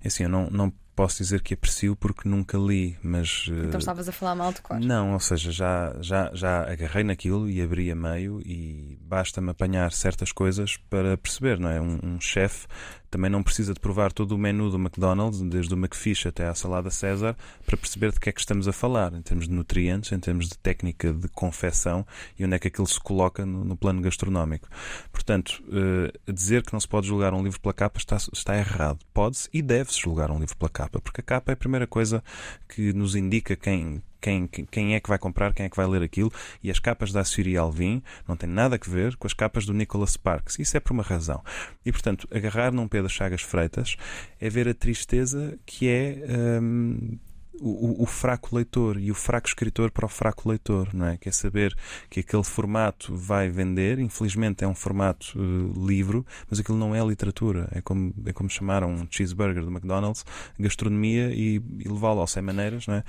É 0.03 0.07
assim, 0.07 0.23
eu 0.23 0.29
não, 0.29 0.49
não 0.49 0.73
posso 0.95 1.17
dizer 1.17 1.41
que 1.41 1.53
aprecio 1.53 1.95
porque 1.95 2.27
nunca 2.27 2.57
li, 2.57 2.97
mas. 3.01 3.45
Então 3.47 3.79
estavas 3.79 4.07
a 4.07 4.11
falar 4.11 4.35
mal 4.35 4.51
de 4.51 4.61
cor? 4.61 4.79
Não, 4.79 5.13
ou 5.13 5.19
seja, 5.19 5.51
já, 5.51 5.95
já, 6.01 6.29
já 6.33 6.71
agarrei 6.71 7.03
naquilo 7.03 7.49
e 7.49 7.61
abri 7.61 7.89
a 7.89 7.95
meio 7.95 8.41
e 8.45 8.99
basta-me 9.01 9.49
apanhar 9.49 9.91
certas 9.91 10.31
coisas 10.31 10.77
para 10.89 11.17
perceber, 11.17 11.59
não 11.59 11.69
é? 11.69 11.81
Um, 11.81 11.99
um 12.03 12.21
chefe 12.21 12.67
também 13.11 13.29
não 13.29 13.43
precisa 13.43 13.73
de 13.73 13.79
provar 13.79 14.13
todo 14.13 14.31
o 14.31 14.37
menu 14.37 14.69
do 14.69 14.77
McDonald's, 14.77 15.41
desde 15.41 15.73
o 15.73 15.77
McFish 15.77 16.25
até 16.25 16.47
à 16.47 16.55
salada 16.55 16.89
César, 16.89 17.35
para 17.65 17.75
perceber 17.75 18.11
de 18.13 18.19
que 18.19 18.29
é 18.29 18.31
que 18.31 18.39
estamos 18.39 18.69
a 18.69 18.73
falar, 18.73 19.13
em 19.13 19.21
termos 19.21 19.49
de 19.49 19.53
nutrientes, 19.53 20.13
em 20.13 20.19
termos 20.19 20.47
de 20.47 20.57
técnica 20.57 21.11
de 21.11 21.27
confecção 21.27 22.07
e 22.39 22.45
onde 22.45 22.55
é 22.55 22.59
que 22.59 22.69
aquilo 22.69 22.87
se 22.87 22.99
coloca 22.99 23.45
no, 23.45 23.65
no 23.65 23.75
plano 23.75 24.01
gastronómico. 24.01 24.69
Portanto, 25.11 25.61
uh, 25.67 26.31
dizer 26.33 26.63
que 26.63 26.71
não 26.71 26.79
se 26.79 26.87
pode 26.87 27.07
julgar 27.07 27.33
um 27.33 27.43
livro 27.43 27.59
pela 27.59 27.73
capa 27.73 27.99
está, 27.99 28.15
está 28.15 28.57
errado. 28.57 28.99
Pode-se 29.13 29.49
e 29.53 29.61
deve-se 29.61 29.99
julgar 29.99 30.31
um 30.31 30.39
livro 30.39 30.55
pela 30.55 30.69
capa, 30.69 31.01
porque 31.01 31.19
a 31.19 31.23
capa 31.23 31.51
é 31.51 31.53
a 31.53 31.57
primeira 31.57 31.85
coisa 31.85 32.23
que 32.69 32.93
nos 32.93 33.15
indica 33.15 33.57
quem, 33.57 34.01
quem, 34.21 34.47
quem 34.47 34.95
é 34.95 34.99
que 34.99 35.09
vai 35.09 35.17
comprar, 35.17 35.53
quem 35.53 35.65
é 35.65 35.69
que 35.69 35.75
vai 35.75 35.87
ler 35.87 36.03
aquilo. 36.03 36.31
E 36.63 36.69
as 36.69 36.79
capas 36.79 37.11
da 37.11 37.21
Assiri 37.21 37.57
Alvim 37.57 38.01
não 38.27 38.37
têm 38.37 38.49
nada 38.49 38.79
a 38.79 38.89
ver 38.89 39.15
com 39.17 39.27
as 39.27 39.33
capas 39.33 39.65
do 39.65 39.73
Nicholas 39.73 40.11
Sparks. 40.11 40.59
Isso 40.59 40.77
é 40.77 40.79
por 40.79 40.93
uma 40.93 41.03
razão. 41.03 41.43
E, 41.85 41.91
portanto, 41.91 42.27
agarrar 42.31 42.71
num 42.71 42.87
Pedro 42.87 43.09
Chagas 43.09 43.41
Freitas 43.41 43.97
é 44.39 44.49
ver 44.49 44.69
a 44.69 44.73
tristeza 44.73 45.57
que 45.65 45.89
é. 45.89 46.59
Hum, 46.61 47.17
o, 47.61 48.03
o, 48.03 48.05
fraco 48.07 48.55
leitor 48.55 48.97
e 48.97 49.11
o 49.11 49.15
fraco 49.15 49.47
escritor 49.47 49.91
para 49.91 50.05
o 50.05 50.09
fraco 50.09 50.49
leitor, 50.49 50.89
não 50.93 51.05
é? 51.05 51.17
Quer 51.17 51.29
é 51.29 51.31
saber 51.31 51.77
que 52.09 52.21
aquele 52.21 52.43
formato 52.43 53.15
vai 53.15 53.49
vender, 53.49 53.99
infelizmente 53.99 54.63
é 54.63 54.67
um 54.67 54.73
formato 54.73 55.37
uh, 55.37 55.87
livro, 55.87 56.25
mas 56.49 56.59
aquilo 56.59 56.77
não 56.77 56.95
é 56.95 57.05
literatura. 57.05 57.69
É 57.71 57.81
como, 57.81 58.13
é 58.25 58.33
como 58.33 58.49
chamaram 58.49 58.89
um 58.91 59.07
cheeseburger 59.09 59.63
do 59.63 59.69
McDonald's, 59.69 60.25
gastronomia 60.59 61.31
e, 61.33 61.61
e 61.79 61.87
levá-lo 61.87 62.21
ao 62.21 62.27
sem 62.27 62.41
maneiras, 62.41 62.87
não 62.87 62.95
é? 62.95 63.03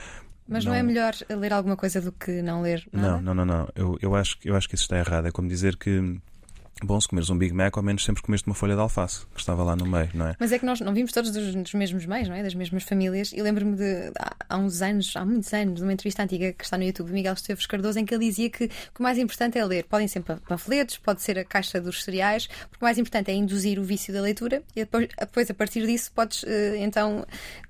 Mas 0.46 0.64
não... 0.64 0.72
não... 0.72 0.78
é 0.78 0.82
melhor 0.82 1.14
ler 1.28 1.52
alguma 1.52 1.76
coisa 1.76 2.00
do 2.00 2.12
que 2.12 2.42
não 2.42 2.62
ler 2.62 2.86
nada? 2.92 3.20
Não, 3.20 3.22
não, 3.22 3.34
não, 3.34 3.44
não. 3.44 3.68
Eu, 3.74 3.98
eu, 4.00 4.14
acho, 4.14 4.36
eu 4.44 4.56
acho 4.56 4.68
que 4.68 4.74
isso 4.74 4.84
está 4.84 4.98
errado. 4.98 5.26
É 5.28 5.30
como 5.30 5.48
dizer 5.48 5.76
que 5.76 6.20
Bom, 6.84 7.00
se 7.00 7.06
comeres 7.06 7.30
um 7.30 7.38
Big 7.38 7.54
Mac, 7.54 7.76
ao 7.76 7.82
menos 7.82 8.04
sempre 8.04 8.22
comeste 8.22 8.48
uma 8.48 8.54
folha 8.54 8.74
de 8.74 8.80
alface, 8.80 9.24
que 9.32 9.40
estava 9.40 9.62
lá 9.62 9.76
no 9.76 9.86
meio, 9.86 10.10
não 10.14 10.26
é? 10.26 10.36
Mas 10.38 10.50
é 10.50 10.58
que 10.58 10.66
nós 10.66 10.80
não 10.80 10.92
vimos 10.92 11.12
todos 11.12 11.30
dos, 11.30 11.54
dos 11.54 11.74
mesmos 11.74 12.04
meios, 12.06 12.28
não 12.28 12.34
é? 12.34 12.42
Das 12.42 12.54
mesmas 12.54 12.82
famílias. 12.82 13.32
E 13.32 13.40
lembro-me 13.40 13.76
de, 13.76 14.12
há, 14.48 14.58
uns 14.58 14.82
anos, 14.82 15.16
há 15.16 15.24
muitos 15.24 15.52
anos, 15.54 15.76
de 15.76 15.82
uma 15.82 15.92
entrevista 15.92 16.24
antiga 16.24 16.52
que 16.52 16.64
está 16.64 16.76
no 16.76 16.82
YouTube, 16.82 17.12
Miguel 17.12 17.34
Esteves 17.34 17.66
Cardoso, 17.66 18.00
em 18.00 18.04
que 18.04 18.12
ele 18.12 18.26
dizia 18.26 18.50
que, 18.50 18.66
que 18.66 19.00
o 19.00 19.02
mais 19.02 19.16
importante 19.16 19.58
é 19.58 19.64
ler. 19.64 19.84
Podem 19.84 20.08
ser 20.08 20.22
panfletos, 20.22 20.98
pode 20.98 21.22
ser 21.22 21.38
a 21.38 21.44
caixa 21.44 21.80
dos 21.80 22.02
cereais, 22.02 22.48
porque 22.48 22.82
o 22.82 22.84
mais 22.84 22.98
importante 22.98 23.30
é 23.30 23.34
induzir 23.34 23.78
o 23.78 23.84
vício 23.84 24.12
da 24.12 24.20
leitura 24.20 24.62
e 24.74 24.80
depois, 24.80 25.08
depois 25.18 25.50
a 25.50 25.54
partir 25.54 25.86
disso, 25.86 26.10
podes 26.12 26.44
eh, 26.44 26.78
então 26.78 27.24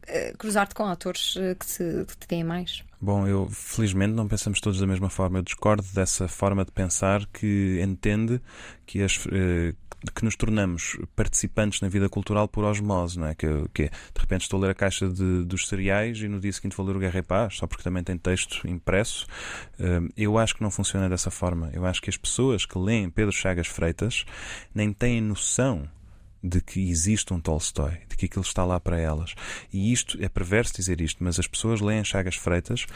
eh, 0.06 0.32
cruzar-te 0.38 0.74
com 0.74 0.84
autores 0.84 1.34
eh, 1.36 1.54
que, 1.54 1.66
te, 1.66 2.04
que 2.06 2.16
te 2.16 2.26
têm 2.26 2.44
mais. 2.44 2.82
Bom, 3.04 3.26
eu 3.26 3.48
felizmente 3.50 4.14
não 4.14 4.28
pensamos 4.28 4.60
todos 4.60 4.78
da 4.78 4.86
mesma 4.86 5.10
forma. 5.10 5.40
Eu 5.40 5.42
discordo 5.42 5.82
dessa 5.92 6.28
forma 6.28 6.64
de 6.64 6.70
pensar 6.70 7.26
que 7.32 7.80
entende 7.82 8.40
que 8.86 9.02
as, 9.02 9.26
eh, 9.32 9.74
que 10.14 10.24
nos 10.24 10.36
tornamos 10.36 10.96
participantes 11.16 11.80
na 11.80 11.88
vida 11.88 12.08
cultural 12.08 12.46
por 12.46 12.62
osmose, 12.62 13.18
não 13.18 13.26
é? 13.26 13.34
Que, 13.34 13.48
que 13.74 13.82
de 13.88 14.20
repente 14.20 14.42
estou 14.42 14.58
a 14.58 14.62
ler 14.62 14.70
a 14.70 14.74
caixa 14.74 15.08
de, 15.08 15.44
dos 15.44 15.66
cereais 15.66 16.18
e 16.20 16.28
no 16.28 16.38
dia 16.38 16.52
seguinte 16.52 16.76
vou 16.76 16.86
ler 16.86 16.94
o 16.94 17.00
Guerra 17.00 17.18
e 17.18 17.22
Paz, 17.24 17.56
só 17.56 17.66
porque 17.66 17.82
também 17.82 18.04
tem 18.04 18.16
texto 18.16 18.68
impresso. 18.68 19.26
Eu 20.16 20.38
acho 20.38 20.54
que 20.54 20.62
não 20.62 20.70
funciona 20.70 21.08
dessa 21.08 21.28
forma. 21.28 21.70
Eu 21.72 21.84
acho 21.84 22.00
que 22.00 22.08
as 22.08 22.16
pessoas 22.16 22.64
que 22.64 22.78
leem 22.78 23.10
Pedro 23.10 23.32
Chagas 23.32 23.66
Freitas 23.66 24.24
nem 24.72 24.92
têm 24.92 25.20
noção 25.20 25.88
de 26.42 26.60
que 26.60 26.90
existe 26.90 27.32
um 27.32 27.40
Tolstói, 27.40 27.98
de 28.08 28.16
que 28.16 28.26
aquilo 28.26 28.44
está 28.44 28.64
lá 28.64 28.80
para 28.80 28.98
elas. 28.98 29.34
E 29.72 29.92
isto 29.92 30.18
é 30.20 30.28
perverso 30.28 30.74
dizer 30.74 31.00
isto, 31.00 31.22
mas 31.22 31.38
as 31.38 31.46
pessoas 31.46 31.80
leem 31.80 32.04
Chagas 32.04 32.36
Freitas 32.36 32.86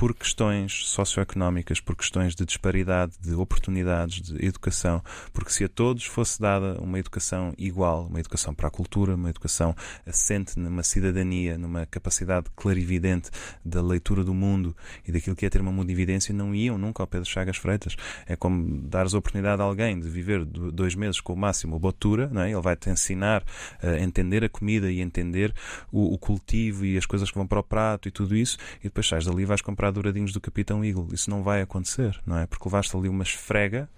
por 0.00 0.14
questões 0.14 0.86
socioeconómicas, 0.86 1.78
por 1.78 1.94
questões 1.94 2.34
de 2.34 2.46
disparidade, 2.46 3.12
de 3.20 3.34
oportunidades, 3.34 4.22
de 4.22 4.46
educação, 4.46 5.04
porque 5.30 5.52
se 5.52 5.62
a 5.62 5.68
todos 5.68 6.06
fosse 6.06 6.40
dada 6.40 6.80
uma 6.80 6.98
educação 6.98 7.52
igual, 7.58 8.06
uma 8.06 8.18
educação 8.18 8.54
para 8.54 8.68
a 8.68 8.70
cultura, 8.70 9.14
uma 9.14 9.28
educação 9.28 9.76
assente 10.06 10.58
numa 10.58 10.82
cidadania, 10.82 11.58
numa 11.58 11.84
capacidade 11.84 12.46
clarividente 12.56 13.28
da 13.62 13.82
leitura 13.82 14.24
do 14.24 14.32
mundo 14.32 14.74
e 15.06 15.12
daquilo 15.12 15.36
que 15.36 15.44
é 15.44 15.50
ter 15.50 15.60
uma 15.60 15.70
mundividência, 15.70 16.32
não 16.32 16.54
iam 16.54 16.78
nunca 16.78 17.02
ao 17.02 17.06
Pedro 17.06 17.28
Chagas 17.28 17.58
Freitas. 17.58 17.94
É 18.26 18.34
como 18.34 18.80
dares 18.88 19.12
oportunidade 19.12 19.60
a 19.60 19.66
alguém 19.66 20.00
de 20.00 20.08
viver 20.08 20.46
dois 20.46 20.94
meses 20.94 21.20
com 21.20 21.34
o 21.34 21.36
máximo 21.36 21.78
botura, 21.78 22.26
não 22.32 22.40
é? 22.40 22.50
ele 22.50 22.62
vai-te 22.62 22.88
ensinar 22.88 23.44
a 23.82 24.00
entender 24.00 24.42
a 24.44 24.48
comida 24.48 24.90
e 24.90 25.02
entender 25.02 25.52
o, 25.92 26.14
o 26.14 26.16
cultivo 26.16 26.86
e 26.86 26.96
as 26.96 27.04
coisas 27.04 27.30
que 27.30 27.36
vão 27.36 27.46
para 27.46 27.60
o 27.60 27.62
prato 27.62 28.08
e 28.08 28.10
tudo 28.10 28.34
isso, 28.34 28.56
e 28.80 28.84
depois 28.84 29.06
sais 29.06 29.26
dali 29.26 29.42
e 29.42 29.44
vais 29.44 29.60
comprar 29.60 29.89
douradinhos 29.90 30.32
do 30.32 30.40
Capitão 30.40 30.84
Eagle. 30.84 31.08
Isso 31.12 31.30
não 31.30 31.42
vai 31.42 31.62
acontecer, 31.62 32.18
não 32.26 32.38
é? 32.38 32.46
Porque 32.46 32.66
levaste 32.66 32.96
ali 32.96 33.08
uma 33.08 33.22
esfrega 33.22 33.88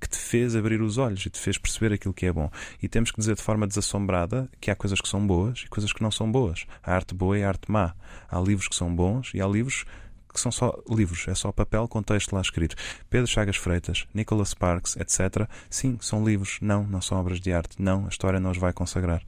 que 0.00 0.08
te 0.08 0.16
fez 0.16 0.56
abrir 0.56 0.80
os 0.80 0.98
olhos 0.98 1.24
e 1.24 1.30
te 1.30 1.38
fez 1.38 1.58
perceber 1.58 1.94
aquilo 1.94 2.14
que 2.14 2.26
é 2.26 2.32
bom. 2.32 2.50
E 2.82 2.88
temos 2.88 3.10
que 3.10 3.18
dizer 3.18 3.34
de 3.34 3.42
forma 3.42 3.66
desassombrada 3.66 4.48
que 4.60 4.70
há 4.70 4.76
coisas 4.76 5.00
que 5.00 5.08
são 5.08 5.26
boas 5.26 5.62
e 5.64 5.68
coisas 5.68 5.92
que 5.92 6.02
não 6.02 6.10
são 6.10 6.30
boas. 6.30 6.66
Há 6.82 6.94
arte 6.94 7.14
boa 7.14 7.38
e 7.38 7.44
arte 7.44 7.70
má. 7.70 7.94
Há 8.30 8.40
livros 8.40 8.68
que 8.68 8.74
são 8.74 8.94
bons 8.94 9.32
e 9.34 9.40
há 9.40 9.46
livros 9.46 9.84
que 10.32 10.40
são 10.40 10.50
só 10.50 10.74
livros, 10.88 11.28
é 11.28 11.34
só 11.34 11.52
papel 11.52 11.86
com 11.86 12.02
texto 12.02 12.32
lá 12.32 12.40
escrito. 12.40 12.74
Pedro 13.10 13.26
Chagas 13.26 13.56
Freitas, 13.56 14.06
Nicholas 14.14 14.48
Sparks, 14.50 14.96
etc. 14.96 15.48
Sim, 15.68 15.98
são 16.00 16.24
livros. 16.24 16.58
Não, 16.60 16.84
não 16.84 17.02
são 17.02 17.18
obras 17.18 17.40
de 17.40 17.52
arte. 17.52 17.80
Não, 17.80 18.06
a 18.06 18.08
história 18.08 18.40
não 18.40 18.50
os 18.50 18.58
vai 18.58 18.72
consagrar. 18.72 19.22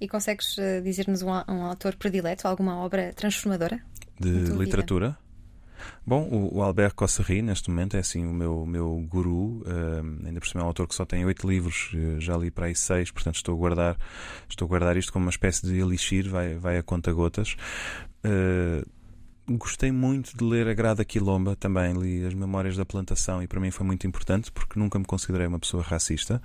E 0.00 0.08
consegues 0.08 0.56
uh, 0.58 0.82
dizer-nos 0.82 1.22
um, 1.22 1.30
um, 1.30 1.64
autor 1.64 1.94
predileto, 1.96 2.46
alguma 2.48 2.76
obra 2.76 3.12
transformadora? 3.14 3.80
De 4.18 4.28
literatura? 4.28 5.08
Vida? 5.08 5.29
Bom, 6.06 6.22
o, 6.30 6.58
o 6.58 6.62
Albert 6.62 6.94
Cossarri, 6.94 7.42
neste 7.42 7.70
momento, 7.70 7.96
é 7.96 8.00
assim 8.00 8.26
o 8.26 8.32
meu, 8.32 8.66
meu 8.66 9.06
guru. 9.08 9.62
Uh, 9.62 10.26
ainda 10.26 10.40
por 10.40 10.48
cima 10.48 10.62
é 10.62 10.64
um 10.64 10.68
autor 10.68 10.86
que 10.86 10.94
só 10.94 11.04
tem 11.04 11.24
oito 11.24 11.48
livros, 11.48 11.92
uh, 11.94 12.20
já 12.20 12.36
li 12.36 12.50
para 12.50 12.66
aí 12.66 12.74
seis, 12.74 13.10
portanto 13.10 13.36
estou 13.36 13.54
a 13.54 13.58
guardar, 13.58 13.98
estou 14.48 14.66
a 14.66 14.68
guardar 14.68 14.96
isto 14.96 15.12
como 15.12 15.24
uma 15.24 15.30
espécie 15.30 15.66
de 15.66 15.78
elixir, 15.78 16.28
vai, 16.28 16.54
vai 16.54 16.78
a 16.78 16.82
conta 16.82 17.12
gotas. 17.12 17.56
Uh, 18.24 18.88
gostei 19.56 19.90
muito 19.90 20.36
de 20.36 20.44
ler 20.44 20.68
a 20.68 20.74
Grada 20.74 21.04
Quilomba 21.04 21.56
também, 21.56 21.92
li 21.94 22.24
as 22.24 22.34
Memórias 22.34 22.76
da 22.76 22.84
Plantação 22.84 23.42
e 23.42 23.48
para 23.48 23.58
mim 23.58 23.70
foi 23.70 23.84
muito 23.84 24.06
importante 24.06 24.52
porque 24.52 24.78
nunca 24.78 24.98
me 24.98 25.04
considerei 25.04 25.46
uma 25.46 25.58
pessoa 25.58 25.82
racista, 25.82 26.40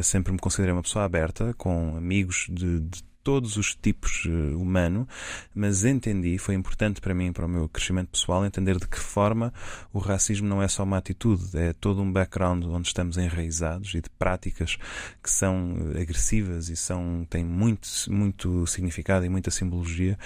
sempre 0.00 0.32
me 0.32 0.38
considerei 0.38 0.72
uma 0.72 0.82
pessoa 0.82 1.04
aberta, 1.04 1.52
com 1.54 1.96
amigos 1.96 2.46
de, 2.48 2.78
de 2.78 3.02
todos 3.26 3.56
os 3.56 3.74
tipos 3.74 4.24
uh, 4.26 4.56
humano, 4.56 5.08
mas 5.52 5.84
entendi, 5.84 6.38
foi 6.38 6.54
importante 6.54 7.00
para 7.00 7.12
mim, 7.12 7.32
para 7.32 7.44
o 7.44 7.48
meu 7.48 7.68
crescimento 7.68 8.10
pessoal, 8.10 8.46
entender 8.46 8.78
de 8.78 8.86
que 8.86 9.00
forma 9.00 9.52
o 9.92 9.98
racismo 9.98 10.46
não 10.46 10.62
é 10.62 10.68
só 10.68 10.84
uma 10.84 10.96
atitude, 10.96 11.58
é 11.58 11.72
todo 11.72 12.00
um 12.00 12.12
background 12.12 12.62
onde 12.66 12.86
estamos 12.86 13.16
enraizados 13.16 13.92
e 13.96 14.00
de 14.00 14.08
práticas 14.10 14.78
que 15.20 15.28
são 15.28 15.74
eh, 15.96 16.02
agressivas 16.02 16.68
e 16.68 16.76
são 16.76 17.26
têm 17.28 17.44
muito, 17.44 17.88
muito 18.08 18.64
significado 18.68 19.26
e 19.26 19.28
muita 19.28 19.50
simbologia. 19.50 20.16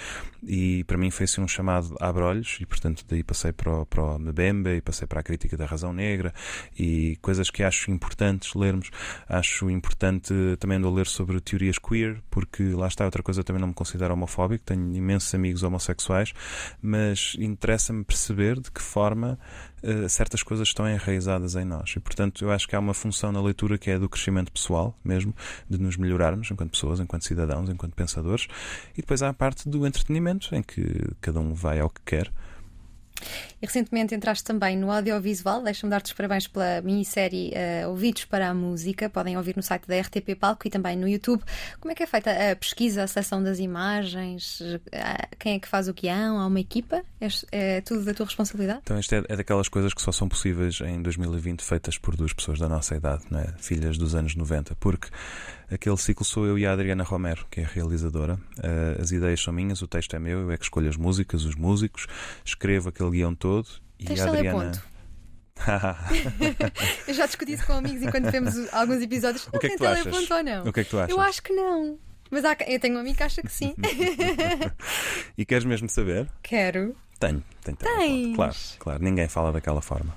E 0.43 0.83
para 0.83 0.95
mim 0.95 1.09
foi 1.09 1.23
assim 1.23 1.41
um 1.41 1.47
chamado 1.47 1.95
a 1.99 2.07
abrolhos, 2.07 2.59
e 2.61 2.67
portanto 2.67 3.03
daí 3.09 3.23
passei 3.23 3.51
para 3.51 3.81
o, 3.81 3.85
para 3.87 4.03
o 4.03 4.19
Mbembe 4.19 4.75
e 4.75 4.81
passei 4.81 5.07
para 5.07 5.21
a 5.21 5.23
crítica 5.23 5.57
da 5.57 5.65
razão 5.65 5.91
negra 5.91 6.31
e 6.77 7.17
coisas 7.19 7.49
que 7.49 7.63
acho 7.63 7.89
importantes 7.89 8.53
lermos. 8.53 8.91
Acho 9.27 9.71
importante 9.71 10.31
também 10.59 10.77
ler 10.79 11.07
sobre 11.07 11.39
teorias 11.41 11.79
queer, 11.79 12.21
porque 12.29 12.61
lá 12.63 12.90
está, 12.91 13.05
outra 13.05 13.23
coisa 13.23 13.41
eu 13.41 13.43
também 13.43 13.59
não 13.59 13.69
me 13.69 13.73
considero 13.73 14.13
homofóbico, 14.13 14.63
tenho 14.63 14.95
imensos 14.95 15.33
amigos 15.33 15.63
homossexuais, 15.63 16.33
mas 16.81 17.35
interessa-me 17.39 18.03
perceber 18.03 18.59
de 18.59 18.71
que 18.71 18.81
forma 18.81 19.39
uh, 19.83 20.09
certas 20.09 20.43
coisas 20.43 20.67
estão 20.67 20.87
enraizadas 20.87 21.55
em 21.55 21.65
nós. 21.65 21.93
E, 21.95 21.99
portanto, 21.99 22.43
eu 22.43 22.51
acho 22.51 22.67
que 22.67 22.75
há 22.75 22.79
uma 22.79 22.93
função 22.93 23.31
na 23.31 23.41
leitura 23.41 23.77
que 23.77 23.89
é 23.89 23.97
do 23.97 24.09
crescimento 24.09 24.51
pessoal, 24.51 24.97
mesmo, 25.03 25.33
de 25.69 25.77
nos 25.77 25.97
melhorarmos 25.97 26.49
enquanto 26.51 26.71
pessoas, 26.71 26.99
enquanto 26.99 27.25
cidadãos, 27.25 27.69
enquanto 27.69 27.93
pensadores. 27.93 28.47
E 28.93 29.01
depois 29.01 29.21
há 29.21 29.29
a 29.29 29.33
parte 29.33 29.67
do 29.67 29.85
entretenimento, 29.85 30.53
em 30.55 30.61
que 30.61 30.83
cada 31.19 31.39
um 31.39 31.53
vai 31.53 31.79
ao 31.79 31.89
que 31.89 32.01
quer. 32.05 32.31
E 33.61 33.65
recentemente 33.65 34.15
entraste 34.15 34.43
também 34.43 34.75
no 34.75 34.91
audiovisual. 34.91 35.61
Deixa-me 35.61 35.91
dar-te 35.91 36.07
os 36.07 36.13
parabéns 36.13 36.47
pela 36.47 36.81
minissérie 36.81 37.53
uh, 37.83 37.89
Ouvidos 37.89 38.25
para 38.25 38.49
a 38.49 38.53
Música. 38.53 39.07
Podem 39.07 39.37
ouvir 39.37 39.55
no 39.55 39.61
site 39.61 39.87
da 39.87 39.99
RTP 39.99 40.35
Palco 40.39 40.67
e 40.67 40.71
também 40.71 40.97
no 40.97 41.07
YouTube. 41.07 41.43
Como 41.79 41.91
é 41.91 41.95
que 41.95 42.01
é 42.01 42.07
feita 42.07 42.31
a 42.31 42.55
pesquisa, 42.55 43.03
a 43.03 43.07
seleção 43.07 43.43
das 43.43 43.59
imagens? 43.59 44.61
Uh, 44.61 44.81
quem 45.37 45.53
é 45.53 45.59
que 45.59 45.67
faz 45.67 45.87
o 45.87 45.93
guião? 45.93 46.39
Há 46.39 46.47
uma 46.47 46.59
equipa? 46.59 47.03
É, 47.19 47.27
é 47.51 47.81
tudo 47.81 48.03
da 48.03 48.15
tua 48.15 48.25
responsabilidade? 48.25 48.79
Então, 48.81 48.99
isto 48.99 49.13
é, 49.13 49.23
é, 49.29 49.35
daquelas 49.35 49.67
coisas 49.67 49.93
que 49.93 50.01
só 50.01 50.11
são 50.11 50.27
possíveis 50.27 50.81
em 50.81 50.99
2020, 50.99 51.61
feitas 51.61 51.99
por 51.99 52.15
duas 52.15 52.33
pessoas 52.33 52.57
da 52.57 52.67
nossa 52.67 52.95
idade, 52.95 53.25
não 53.29 53.39
é? 53.39 53.53
filhas 53.59 53.95
dos 53.95 54.15
anos 54.15 54.35
90. 54.35 54.75
Porque 54.79 55.07
aquele 55.69 55.97
ciclo 55.97 56.25
sou 56.25 56.47
eu 56.47 56.57
e 56.57 56.65
a 56.65 56.73
Adriana 56.73 57.03
Romero, 57.03 57.45
que 57.51 57.61
é 57.61 57.63
a 57.63 57.67
realizadora. 57.67 58.39
Uh, 58.57 58.99
as 58.99 59.11
ideias 59.11 59.39
são 59.39 59.53
minhas, 59.53 59.83
o 59.83 59.87
texto 59.87 60.15
é 60.15 60.19
meu, 60.19 60.39
eu 60.39 60.51
é 60.51 60.57
que 60.57 60.63
escolho 60.63 60.89
as 60.89 60.97
músicas, 60.97 61.45
os 61.45 61.55
músicos, 61.55 62.07
escrevo 62.43 62.89
aquele 62.89 63.11
guião 63.11 63.35
todo 63.35 63.50
todo. 63.51 63.67
E 63.99 64.19
a 64.19 64.25
Adriana. 64.25 64.71
eu 67.07 67.13
já 67.13 67.25
discuti 67.25 67.53
isso 67.53 67.67
com 67.67 67.73
amigos 67.73 68.01
enquanto 68.01 68.31
vemos 68.31 68.55
alguns 68.73 69.01
episódios. 69.01 69.47
O 69.51 69.59
que 69.59 69.67
é 69.67 69.69
que 69.71 69.77
tu 69.77 69.85
achas? 69.85 70.31
ou 70.31 70.43
não? 70.43 70.63
O 70.63 70.73
que 70.73 70.79
é 70.79 70.83
que 70.83 70.89
tu 70.89 70.97
achas? 70.97 71.11
Eu 71.11 71.19
acho 71.19 71.43
que 71.43 71.53
não. 71.53 71.99
Mas 72.31 72.45
há, 72.45 72.55
eu 72.65 72.79
tenho 72.79 72.95
um 72.95 72.99
amigo 72.99 73.17
que 73.17 73.23
acha 73.23 73.41
que 73.41 73.51
sim. 73.51 73.75
e 75.37 75.45
queres 75.45 75.65
mesmo 75.65 75.89
saber? 75.89 76.29
Quero. 76.41 76.95
Tenho, 77.19 77.43
tenho. 77.61 77.77
tenho 77.77 78.35
claro, 78.35 78.55
claro. 78.79 79.03
Ninguém 79.03 79.27
fala 79.27 79.51
daquela 79.51 79.81
forma. 79.81 80.15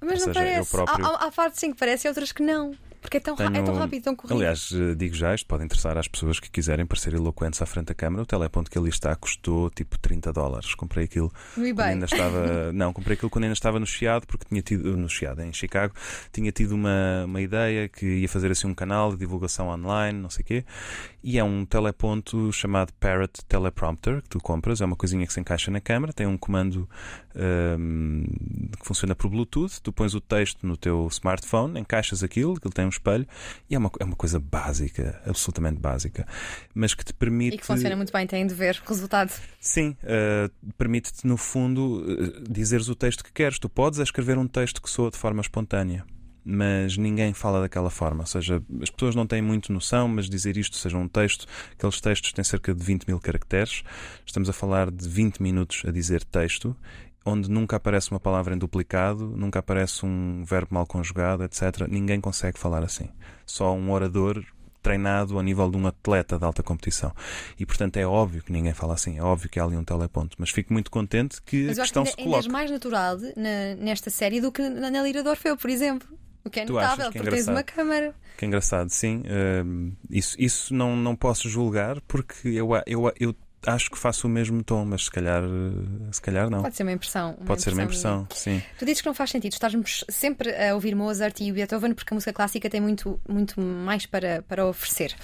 Mas 0.00 0.20
Ou 0.20 0.28
não 0.28 0.34
seja, 0.34 0.46
parece. 0.46 0.70
Próprio... 0.70 1.06
Há, 1.06 1.08
há, 1.08 1.26
há 1.26 1.32
partes 1.32 1.58
sim 1.58 1.72
que 1.72 1.78
parece 1.78 2.06
e 2.06 2.08
outras 2.08 2.30
que 2.30 2.42
não. 2.42 2.72
Porque 3.06 3.18
é 3.18 3.20
tão, 3.20 3.36
Tenho... 3.36 3.56
é 3.56 3.62
tão 3.62 3.74
rápido, 3.76 4.02
tão 4.02 4.16
corrido. 4.16 4.36
Aliás, 4.36 4.70
eh, 4.72 4.96
digo 4.96 5.14
já, 5.14 5.32
isto 5.32 5.46
pode 5.46 5.64
interessar 5.64 5.96
às 5.96 6.08
pessoas 6.08 6.40
que 6.40 6.50
quiserem 6.50 6.84
parecer 6.84 7.14
eloquentes 7.14 7.62
à 7.62 7.66
frente 7.66 7.86
da 7.86 7.94
câmara. 7.94 8.24
O 8.24 8.26
teleponto 8.26 8.68
que 8.68 8.76
ali 8.76 8.88
está 8.88 9.14
custou 9.14 9.70
tipo 9.70 9.96
30 9.96 10.32
dólares. 10.32 10.74
Comprei 10.74 11.04
aquilo 11.04 11.32
eBay. 11.56 11.90
ainda 11.90 12.06
estava. 12.06 12.72
Não, 12.74 12.92
comprei 12.92 13.14
aquilo 13.14 13.30
quando 13.30 13.44
ainda 13.44 13.54
estava 13.54 13.78
no 13.78 13.86
Chiado, 13.86 14.26
porque 14.26 14.44
tinha 14.48 14.60
tido. 14.60 14.96
No 14.96 15.08
Chiado, 15.08 15.40
em 15.40 15.52
Chicago, 15.52 15.94
tinha 16.32 16.50
tido 16.50 16.72
uma, 16.72 17.24
uma 17.26 17.40
ideia 17.40 17.88
que 17.88 18.04
ia 18.04 18.28
fazer 18.28 18.50
assim 18.50 18.66
um 18.66 18.74
canal 18.74 19.12
de 19.12 19.18
divulgação 19.18 19.68
online, 19.68 20.18
não 20.18 20.30
sei 20.30 20.42
o 20.42 20.44
quê. 20.44 20.64
E 21.28 21.40
é 21.40 21.42
um 21.42 21.64
teleponto 21.64 22.52
chamado 22.52 22.92
Parrot 23.00 23.44
Teleprompter 23.48 24.22
que 24.22 24.28
tu 24.28 24.38
compras. 24.38 24.80
É 24.80 24.84
uma 24.84 24.94
coisinha 24.94 25.26
que 25.26 25.32
se 25.32 25.40
encaixa 25.40 25.72
na 25.72 25.80
câmara, 25.80 26.12
tem 26.12 26.24
um 26.24 26.38
comando 26.38 26.88
um, 27.34 28.22
que 28.78 28.86
funciona 28.86 29.12
por 29.12 29.28
Bluetooth. 29.28 29.82
Tu 29.82 29.92
pões 29.92 30.14
o 30.14 30.20
texto 30.20 30.64
no 30.64 30.76
teu 30.76 31.08
smartphone, 31.10 31.80
encaixas 31.80 32.22
aquilo, 32.22 32.52
aquilo 32.52 32.72
tem 32.72 32.84
um 32.84 32.90
espelho, 32.90 33.26
e 33.68 33.74
é 33.74 33.78
uma, 33.78 33.90
é 33.98 34.04
uma 34.04 34.14
coisa 34.14 34.38
básica, 34.38 35.20
absolutamente 35.26 35.80
básica, 35.80 36.24
mas 36.72 36.94
que 36.94 37.04
te 37.04 37.12
permite. 37.12 37.56
E 37.56 37.58
que 37.58 37.66
funciona 37.66 37.96
muito 37.96 38.12
bem, 38.12 38.24
tem 38.24 38.46
de 38.46 38.54
ver 38.54 38.80
resultado. 38.86 39.32
Sim, 39.58 39.96
uh, 40.04 40.72
permite-te, 40.78 41.26
no 41.26 41.36
fundo, 41.36 42.04
uh, 42.04 42.44
dizeres 42.48 42.88
o 42.88 42.94
texto 42.94 43.24
que 43.24 43.32
queres. 43.32 43.58
Tu 43.58 43.68
podes 43.68 43.98
escrever 43.98 44.38
um 44.38 44.46
texto 44.46 44.80
que 44.80 44.88
soa 44.88 45.10
de 45.10 45.18
forma 45.18 45.40
espontânea 45.40 46.06
mas 46.48 46.96
ninguém 46.96 47.32
fala 47.32 47.60
daquela 47.60 47.90
forma. 47.90 48.20
Ou 48.20 48.26
seja, 48.26 48.62
as 48.80 48.88
pessoas 48.88 49.16
não 49.16 49.26
têm 49.26 49.42
muito 49.42 49.72
noção, 49.72 50.06
mas 50.06 50.30
dizer 50.30 50.56
isto 50.56 50.76
seja 50.76 50.96
um 50.96 51.08
texto, 51.08 51.44
aqueles 51.72 52.00
textos 52.00 52.32
têm 52.32 52.44
cerca 52.44 52.72
de 52.72 52.84
20 52.84 53.06
mil 53.06 53.18
caracteres. 53.18 53.82
Estamos 54.24 54.48
a 54.48 54.52
falar 54.52 54.88
de 54.90 55.08
20 55.08 55.42
minutos 55.42 55.82
a 55.84 55.90
dizer 55.90 56.22
texto 56.22 56.76
onde 57.24 57.50
nunca 57.50 57.74
aparece 57.74 58.12
uma 58.12 58.20
palavra 58.20 58.54
em 58.54 58.58
duplicado, 58.58 59.26
nunca 59.36 59.58
aparece 59.58 60.06
um 60.06 60.44
verbo 60.44 60.68
mal 60.70 60.86
conjugado, 60.86 61.42
etc. 61.42 61.88
Ninguém 61.88 62.20
consegue 62.20 62.56
falar 62.56 62.84
assim. 62.84 63.08
Só 63.44 63.74
um 63.74 63.90
orador 63.90 64.44
treinado 64.80 65.36
ao 65.36 65.42
nível 65.42 65.68
de 65.68 65.76
um 65.76 65.84
atleta 65.88 66.38
de 66.38 66.44
alta 66.44 66.62
competição. 66.62 67.12
E, 67.58 67.66
portanto, 67.66 67.96
é 67.96 68.06
óbvio 68.06 68.44
que 68.44 68.52
ninguém 68.52 68.72
fala 68.72 68.94
assim, 68.94 69.18
é 69.18 69.22
óbvio 69.22 69.50
que 69.50 69.58
há 69.58 69.64
ali 69.64 69.76
um 69.76 69.82
teleponto. 69.82 70.36
Mas 70.38 70.50
fico 70.50 70.72
muito 70.72 70.88
contente 70.92 71.42
que 71.42 71.66
Mas 71.66 71.80
a 71.80 71.82
questão 71.82 72.04
que 72.04 72.10
ainda, 72.10 72.20
se 72.20 72.24
coloque. 72.24 72.44
Mas 72.44 72.52
mais 72.52 72.70
natural 72.70 73.16
na, 73.36 73.74
nesta 73.76 74.08
série 74.08 74.40
do 74.40 74.52
que 74.52 74.62
na 74.68 75.02
Lira 75.02 75.24
do 75.24 75.30
Orfeu, 75.30 75.56
por 75.56 75.68
exemplo. 75.68 76.08
O 76.46 76.50
que 76.50 76.60
é 76.60 76.64
notável, 76.64 77.10
que 77.10 77.18
é 77.18 77.20
porque 77.20 77.36
tens 77.36 77.48
uma 77.48 77.64
câmara. 77.64 78.14
Que 78.38 78.44
é 78.44 78.48
engraçado, 78.48 78.88
sim. 78.88 79.22
Uh, 79.26 79.92
isso 80.08 80.36
isso 80.38 80.72
não, 80.72 80.94
não 80.94 81.16
posso 81.16 81.48
julgar 81.48 82.00
porque 82.02 82.48
eu, 82.48 82.68
eu, 82.86 83.12
eu 83.18 83.34
acho 83.66 83.90
que 83.90 83.98
faço 83.98 84.26
o 84.26 84.30
mesmo 84.30 84.62
tom, 84.62 84.84
mas 84.84 85.04
se 85.04 85.10
calhar, 85.10 85.42
se 86.12 86.22
calhar 86.22 86.48
não. 86.48 86.62
Pode 86.62 86.76
ser 86.76 86.84
uma 86.84 86.92
impressão. 86.92 87.34
Uma 87.38 87.46
Pode 87.46 87.60
impressão 87.60 87.64
ser 87.64 87.72
uma 87.72 87.82
impressão, 87.82 88.28
sim. 88.30 88.62
Tu 88.78 88.84
dizes 88.84 89.00
que 89.02 89.06
não 89.06 89.14
faz 89.14 89.30
sentido 89.30 89.52
estarmos 89.52 90.04
sempre 90.08 90.54
a 90.54 90.74
ouvir 90.74 90.94
Mozart 90.94 91.40
e 91.40 91.52
Beethoven 91.52 91.94
porque 91.94 92.12
a 92.12 92.16
música 92.16 92.32
clássica 92.32 92.70
tem 92.70 92.80
muito, 92.80 93.20
muito 93.28 93.60
mais 93.60 94.06
para, 94.06 94.42
para 94.42 94.66
oferecer. 94.66 95.14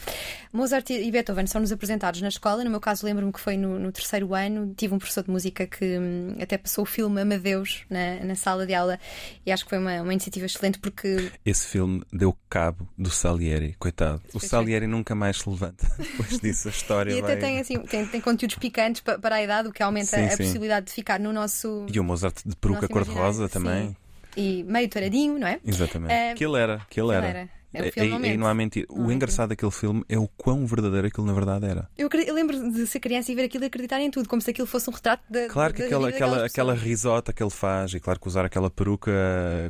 Mozart 0.52 0.90
e 0.90 1.10
Beethoven 1.10 1.46
são-nos 1.46 1.72
apresentados 1.72 2.20
na 2.20 2.28
escola. 2.28 2.64
No 2.64 2.70
meu 2.70 2.80
caso, 2.80 3.06
lembro-me 3.06 3.32
que 3.32 3.40
foi 3.40 3.56
no, 3.56 3.78
no, 3.78 3.90
terceiro 3.92 4.34
ano. 4.34 4.74
Tive 4.76 4.94
um 4.94 4.98
professor 4.98 5.24
de 5.24 5.30
música 5.30 5.66
que 5.66 5.98
hum, 5.98 6.36
até 6.40 6.58
passou 6.58 6.82
o 6.82 6.86
filme 6.86 7.20
Amadeus 7.20 7.84
na, 7.88 8.24
na 8.24 8.34
sala 8.34 8.66
de 8.66 8.74
aula 8.74 8.98
e 9.46 9.52
acho 9.52 9.64
que 9.64 9.70
foi 9.70 9.78
uma, 9.78 10.02
uma 10.02 10.12
iniciativa 10.12 10.46
excelente 10.46 10.78
porque. 10.78 11.30
Esse 11.44 11.66
filme 11.66 12.02
deu 12.12 12.36
cabo 12.50 12.88
do 12.98 13.10
Salieri, 13.10 13.74
coitado. 13.78 14.20
O 14.34 14.40
Salieri 14.40 14.86
nunca 14.86 15.14
mais 15.14 15.38
se 15.38 15.48
levanta 15.48 15.86
depois 15.96 16.38
disso. 16.38 16.68
A 16.68 16.70
história. 16.70 17.12
e 17.12 17.20
vai... 17.20 17.32
até 17.32 17.40
tem, 17.40 17.60
assim, 17.60 17.78
tem, 17.80 18.06
tem 18.06 18.20
conteúdos 18.32 18.56
picantes 18.56 19.00
para 19.00 19.34
a 19.34 19.42
idade, 19.42 19.68
o 19.68 19.72
que 19.72 19.82
aumenta 19.82 20.16
sim, 20.16 20.24
a 20.24 20.30
sim. 20.30 20.36
possibilidade 20.38 20.86
de 20.86 20.92
ficar 20.92 21.20
no 21.20 21.32
nosso. 21.32 21.86
E 21.92 22.00
o 22.00 22.04
Mozart 22.04 22.42
de 22.44 22.56
peruca 22.56 22.88
cor-de-rosa 22.88 23.48
também. 23.48 23.96
E 24.36 24.64
meio 24.64 24.88
touradinho, 24.88 25.38
não 25.38 25.46
é? 25.46 25.60
Exatamente. 25.64 26.12
Uh, 26.12 26.34
que 26.34 26.44
ele 26.44 26.58
era, 26.58 26.80
que 26.88 27.00
ele 27.00 27.12
era. 27.12 27.26
era. 27.26 27.62
É, 27.74 27.88
é, 27.88 28.04
e 28.04 28.36
não 28.36 28.46
há 28.46 28.52
mentira. 28.52 28.86
o 28.90 29.10
engraçado 29.10 29.48
daquele 29.48 29.70
filme 29.70 30.04
é 30.06 30.18
o 30.18 30.28
quão 30.28 30.66
verdadeiro 30.66 31.06
aquilo 31.06 31.26
na 31.26 31.32
verdade 31.32 31.64
era. 31.64 31.88
Eu, 31.96 32.06
eu, 32.26 32.34
lembro 32.34 32.70
de 32.70 32.86
ser 32.86 33.00
criança 33.00 33.32
e 33.32 33.34
ver 33.34 33.44
aquilo 33.44 33.64
e 33.64 33.66
acreditar 33.66 33.98
em 33.98 34.10
tudo, 34.10 34.28
como 34.28 34.42
se 34.42 34.50
aquilo 34.50 34.66
fosse 34.66 34.90
um 34.90 34.92
retrato 34.92 35.22
da. 35.30 35.48
Claro 35.48 35.72
que 35.72 35.80
da 35.80 35.86
aquela, 35.86 36.08
aquela, 36.10 36.46
aquela 36.46 36.74
risota 36.74 37.32
que 37.32 37.42
ele 37.42 37.50
faz, 37.50 37.94
e 37.94 38.00
claro 38.00 38.20
que 38.20 38.28
usar 38.28 38.44
aquela 38.44 38.70
peruca 38.70 39.10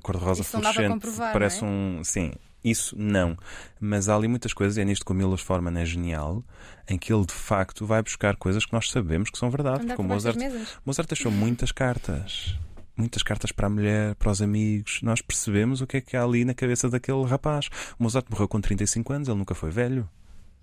cor-de-rosa 0.02 0.42
fluorescente 0.42 1.06
parece 1.32 1.62
é? 1.62 1.66
um. 1.66 2.00
Sim, 2.02 2.32
isso 2.64 2.96
não. 2.98 3.36
Mas 3.80 4.08
há 4.08 4.16
ali 4.16 4.28
muitas 4.28 4.52
coisas, 4.52 4.76
e 4.76 4.80
é 4.80 4.84
nisto 4.84 5.04
que 5.04 5.12
o 5.12 5.14
Milos 5.14 5.40
Forman 5.40 5.80
é 5.80 5.84
genial, 5.84 6.44
em 6.88 6.98
que 6.98 7.12
ele 7.12 7.26
de 7.26 7.32
facto 7.32 7.86
vai 7.86 8.02
buscar 8.02 8.36
coisas 8.36 8.64
que 8.64 8.72
nós 8.72 8.90
sabemos 8.90 9.30
que 9.30 9.38
são 9.38 9.50
verdade. 9.50 9.94
Como 9.94 10.08
Mozart, 10.08 10.38
Mozart 10.84 11.08
deixou 11.08 11.32
muitas 11.32 11.72
cartas 11.72 12.56
muitas 12.94 13.22
cartas 13.22 13.50
para 13.52 13.66
a 13.66 13.70
mulher, 13.70 14.14
para 14.16 14.30
os 14.30 14.42
amigos. 14.42 15.00
Nós 15.02 15.20
percebemos 15.20 15.80
o 15.80 15.86
que 15.86 15.96
é 15.96 16.00
que 16.00 16.16
há 16.16 16.22
ali 16.22 16.44
na 16.44 16.54
cabeça 16.54 16.88
daquele 16.88 17.24
rapaz. 17.24 17.68
O 17.98 18.02
Mozart 18.02 18.26
morreu 18.30 18.46
com 18.46 18.60
35 18.60 19.12
anos, 19.12 19.28
ele 19.28 19.38
nunca 19.38 19.54
foi 19.54 19.70
velho. 19.70 20.08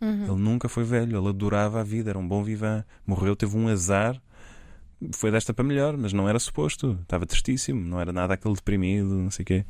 Uhum. 0.01 0.23
Ele 0.23 0.41
nunca 0.41 0.69
foi 0.69 0.83
velho, 0.83 1.17
ele 1.17 1.27
adorava 1.27 1.81
a 1.81 1.83
vida, 1.83 2.09
era 2.09 2.19
um 2.19 2.27
bom 2.27 2.43
vivan. 2.43 2.83
Morreu, 3.05 3.35
teve 3.35 3.57
um 3.57 3.67
azar. 3.67 4.21
Foi 5.13 5.31
desta 5.31 5.53
para 5.53 5.63
melhor, 5.63 5.95
mas 5.95 6.11
não 6.11 6.27
era 6.27 6.37
suposto. 6.39 6.97
Estava 7.01 7.25
tristíssimo, 7.25 7.79
não 7.79 8.01
era 8.01 8.11
nada 8.11 8.33
aquele 8.33 8.53
deprimido, 8.53 9.09
não 9.15 9.31
sei 9.31 9.43
o 9.43 9.45
quê. 9.45 9.65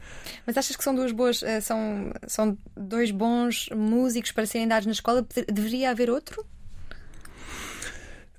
Mas 0.45 0.57
achas 0.57 0.75
que 0.75 0.83
são 0.83 0.95
duas 0.95 1.11
boas, 1.11 1.43
eh, 1.43 1.61
são, 1.61 2.11
são 2.27 2.57
dois 2.75 3.11
bons 3.11 3.69
músicos 3.75 4.31
para 4.31 4.47
serem 4.47 4.67
dados 4.67 4.87
na 4.87 4.91
escola? 4.91 5.25
Deveria 5.51 5.91
haver 5.91 6.09
outro? 6.09 6.43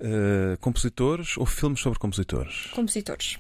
Uh, 0.01 0.57
compositores 0.61 1.37
ou 1.37 1.47
filmes 1.47 1.81
sobre 1.81 1.99
compositores? 1.99 2.67
Compositores. 2.73 3.39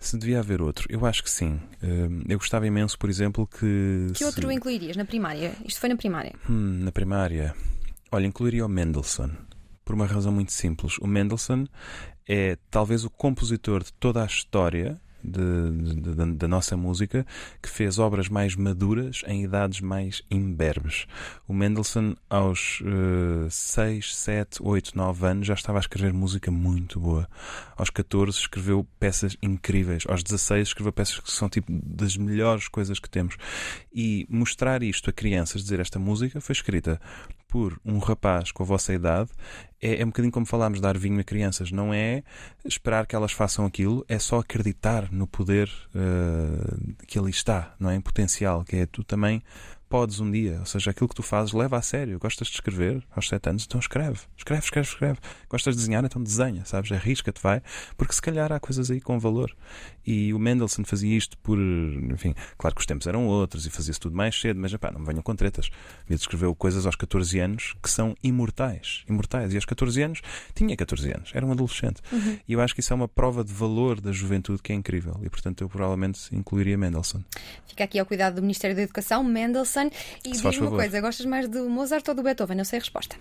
Se 0.00 0.16
devia 0.16 0.38
haver 0.38 0.62
outro, 0.62 0.86
eu 0.90 1.04
acho 1.04 1.22
que 1.22 1.30
sim. 1.30 1.60
Hum, 1.82 2.22
eu 2.28 2.38
gostava 2.38 2.66
imenso, 2.66 2.96
por 2.98 3.10
exemplo, 3.10 3.46
que. 3.46 4.12
Que 4.14 4.24
outro 4.24 4.48
se... 4.48 4.54
incluirias 4.54 4.96
na 4.96 5.04
primária? 5.04 5.52
Isto 5.64 5.80
foi 5.80 5.88
na 5.88 5.96
primária? 5.96 6.34
Hum, 6.48 6.84
na 6.84 6.92
primária. 6.92 7.54
Olha, 8.10 8.26
incluiria 8.26 8.64
o 8.64 8.68
Mendelssohn. 8.68 9.30
Por 9.84 9.94
uma 9.94 10.06
razão 10.06 10.30
muito 10.30 10.52
simples. 10.52 10.98
O 10.98 11.06
Mendelssohn 11.06 11.66
é 12.28 12.58
talvez 12.70 13.04
o 13.04 13.10
compositor 13.10 13.82
de 13.82 13.92
toda 13.94 14.22
a 14.22 14.26
história 14.26 15.00
da 15.20 16.46
nossa 16.46 16.76
música 16.76 17.26
que 17.60 17.68
fez 17.68 17.98
obras 17.98 18.28
mais 18.28 18.54
maduras 18.54 19.22
em 19.26 19.42
idades 19.42 19.80
mais 19.80 20.22
imberbes. 20.30 21.06
O 21.46 21.52
Mendelssohn, 21.52 22.14
aos 22.30 22.80
6, 23.50 24.14
7, 24.14 24.62
8, 24.62 24.96
9 24.96 25.26
anos, 25.26 25.46
já 25.48 25.54
estava 25.54 25.78
a 25.78 25.80
escrever 25.80 26.12
música 26.12 26.52
muito 26.52 27.00
boa. 27.00 27.28
Aos 27.76 27.90
14, 27.90 28.38
escreveu 28.38 28.86
peças 29.00 29.36
incríveis. 29.42 30.04
Aos 30.08 30.22
16, 30.22 30.68
escreveu 30.68 30.92
peças 30.92 31.18
que 31.18 31.32
são 31.32 31.48
tipo 31.48 31.66
das 31.70 32.16
melhores 32.16 32.68
coisas 32.68 33.00
que 33.00 33.10
temos. 33.10 33.36
E 33.92 34.24
mostrar 34.30 34.84
isto 34.84 35.10
a 35.10 35.12
crianças, 35.12 35.62
dizer 35.62 35.80
esta 35.80 35.98
música 35.98 36.40
foi 36.40 36.52
escrita 36.52 37.00
por 37.48 37.80
um 37.84 37.98
rapaz 37.98 38.52
com 38.52 38.62
a 38.62 38.66
vossa 38.66 38.92
idade 38.92 39.30
é, 39.80 40.00
é 40.00 40.04
um 40.04 40.08
bocadinho 40.08 40.32
como 40.32 40.46
falámos 40.46 40.80
dar 40.80 40.98
vinho 40.98 41.20
a 41.20 41.24
crianças. 41.24 41.70
Não 41.70 41.92
é 41.92 42.22
esperar 42.64 43.06
que 43.06 43.14
elas 43.14 43.32
façam 43.32 43.64
aquilo, 43.64 44.04
é 44.08 44.18
só 44.18 44.40
acreditar 44.40 45.10
no 45.12 45.26
poder 45.26 45.70
uh, 45.94 47.04
que 47.06 47.18
ali 47.18 47.30
está, 47.30 47.74
não 47.78 47.90
é? 47.90 47.94
Em 47.94 48.00
potencial, 48.00 48.64
que 48.64 48.76
é 48.76 48.86
tu 48.86 49.04
também 49.04 49.42
podes 49.88 50.20
um 50.20 50.30
dia, 50.30 50.58
ou 50.60 50.66
seja, 50.66 50.90
aquilo 50.90 51.08
que 51.08 51.14
tu 51.14 51.22
fazes 51.22 51.52
leva 51.52 51.76
a 51.76 51.82
sério. 51.82 52.18
Gostas 52.18 52.48
de 52.48 52.54
escrever 52.54 53.02
aos 53.14 53.28
sete 53.28 53.48
anos, 53.48 53.64
então 53.66 53.80
escreve, 53.80 54.20
escreve, 54.36 54.62
escreve, 54.62 54.88
escreve. 54.88 55.18
Gostas 55.48 55.74
de 55.74 55.80
desenhar, 55.80 56.04
então 56.04 56.22
desenha, 56.22 56.64
sabes? 56.64 56.92
Arrisca-te, 56.92 57.40
vai, 57.40 57.62
porque 57.96 58.12
se 58.12 58.20
calhar 58.20 58.52
há 58.52 58.60
coisas 58.60 58.90
aí 58.90 59.00
com 59.00 59.18
valor. 59.18 59.54
E 60.06 60.32
o 60.32 60.38
Mendelssohn 60.38 60.84
fazia 60.84 61.16
isto 61.16 61.36
por, 61.38 61.58
enfim, 61.58 62.34
claro 62.56 62.74
que 62.74 62.80
os 62.80 62.86
tempos 62.86 63.06
eram 63.06 63.26
outros 63.26 63.66
e 63.66 63.70
fazia-se 63.70 64.00
tudo 64.00 64.16
mais 64.16 64.38
cedo, 64.38 64.58
mas 64.58 64.72
epá, 64.72 64.90
não 64.90 65.00
me 65.00 65.06
venham 65.06 65.22
com 65.22 65.34
tretas. 65.34 65.70
Ele 66.08 66.18
escreveu 66.18 66.54
coisas 66.54 66.86
aos 66.86 66.96
14 66.96 67.38
anos 67.38 67.74
que 67.82 67.90
são 67.90 68.14
imortais, 68.22 69.04
imortais. 69.08 69.52
E 69.52 69.56
aos 69.56 69.64
14 69.64 70.02
anos 70.02 70.22
tinha 70.54 70.76
14 70.76 71.12
anos, 71.12 71.30
era 71.34 71.44
um 71.44 71.52
adolescente. 71.52 72.00
Uhum. 72.12 72.38
E 72.46 72.52
eu 72.52 72.60
acho 72.60 72.74
que 72.74 72.80
isso 72.80 72.92
é 72.92 72.96
uma 72.96 73.08
prova 73.08 73.44
de 73.44 73.52
valor 73.52 74.00
da 74.00 74.12
juventude 74.12 74.62
que 74.62 74.72
é 74.72 74.74
incrível. 74.74 75.18
E 75.22 75.28
portanto 75.28 75.62
eu 75.62 75.68
provavelmente 75.68 76.34
incluiria 76.34 76.76
Mendelssohn. 76.76 77.22
Fica 77.66 77.84
aqui 77.84 77.98
ao 77.98 78.06
cuidado 78.06 78.36
do 78.36 78.42
Ministério 78.42 78.74
da 78.74 78.82
Educação, 78.82 79.22
Mendelssohn. 79.22 79.77
E 80.24 80.34
Se 80.34 80.42
faz 80.42 80.54
diz-me 80.54 80.66
uma 80.66 80.66
favor. 80.66 80.76
coisa: 80.78 81.00
gostas 81.00 81.26
mais 81.26 81.48
do 81.48 81.68
Mozart 81.70 82.06
ou 82.08 82.14
do 82.14 82.22
Beethoven? 82.22 82.56
Não 82.56 82.64
sei 82.64 82.78
a 82.78 82.80
resposta. 82.82 83.16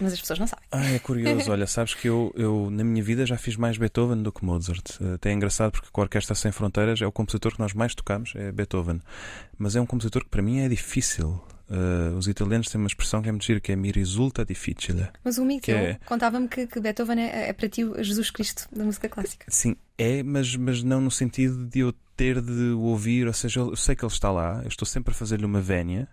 Mas 0.00 0.12
as 0.12 0.20
pessoas 0.20 0.38
não 0.38 0.46
sabem. 0.46 0.64
Ah, 0.72 0.90
é 0.92 0.98
curioso. 0.98 1.50
Olha, 1.52 1.66
sabes 1.66 1.94
que 1.94 2.08
eu, 2.08 2.32
eu 2.36 2.68
na 2.70 2.84
minha 2.84 3.02
vida 3.02 3.24
já 3.24 3.36
fiz 3.38 3.56
mais 3.56 3.78
Beethoven 3.78 4.22
do 4.22 4.30
que 4.32 4.44
Mozart. 4.44 4.98
Eh, 5.00 5.14
Até 5.14 5.30
é 5.30 5.32
engraçado 5.32 5.72
porque 5.72 5.88
com 5.90 6.00
a 6.00 6.04
Orquestra 6.04 6.34
Sem 6.34 6.52
Fronteiras 6.52 7.00
é 7.00 7.06
o 7.06 7.12
compositor 7.12 7.52
que 7.54 7.60
nós 7.60 7.72
mais 7.72 7.94
tocamos, 7.94 8.32
é 8.36 8.52
Beethoven. 8.52 9.00
Mas 9.58 9.74
é 9.76 9.80
um 9.80 9.86
compositor 9.86 10.22
que 10.24 10.30
para 10.30 10.42
mim 10.42 10.60
é 10.60 10.68
difícil. 10.68 11.40
Eh, 11.68 12.14
os 12.16 12.28
italianos 12.28 12.68
têm 12.68 12.80
uma 12.80 12.86
expressão 12.86 13.20
que 13.20 13.28
é 13.28 13.32
muito 13.32 13.44
gira, 13.44 13.58
que 13.60 13.72
é 13.72 13.76
mi 13.76 13.90
risulta 13.90 14.44
difficile. 14.44 15.08
Mas 15.24 15.36
o 15.38 15.42
amigo 15.42 15.62
Que 15.62 15.72
é- 15.72 15.98
contava-me 16.06 16.46
que, 16.48 16.66
que 16.66 16.78
Beethoven 16.80 17.18
é, 17.20 17.48
é 17.48 17.52
para 17.52 17.68
ti 17.68 17.84
o 17.84 18.02
Jesus 18.02 18.30
Cristo 18.30 18.68
da 18.72 18.84
música 18.84 19.08
clássica. 19.08 19.44
Sim, 19.48 19.74
é, 19.98 20.22
mas, 20.22 20.54
mas 20.54 20.82
não 20.82 21.00
no 21.00 21.10
sentido 21.10 21.66
de 21.66 21.80
eu 21.80 21.92
ter 22.16 22.40
de 22.40 22.70
o 22.70 22.80
ouvir, 22.82 23.26
ou 23.26 23.32
seja, 23.32 23.60
eu 23.60 23.76
sei 23.76 23.94
que 23.96 24.04
ele 24.04 24.12
está 24.12 24.30
lá, 24.30 24.60
eu 24.62 24.68
estou 24.68 24.86
sempre 24.86 25.10
a 25.12 25.14
fazer-lhe 25.14 25.44
uma 25.44 25.60
vénia, 25.60 26.08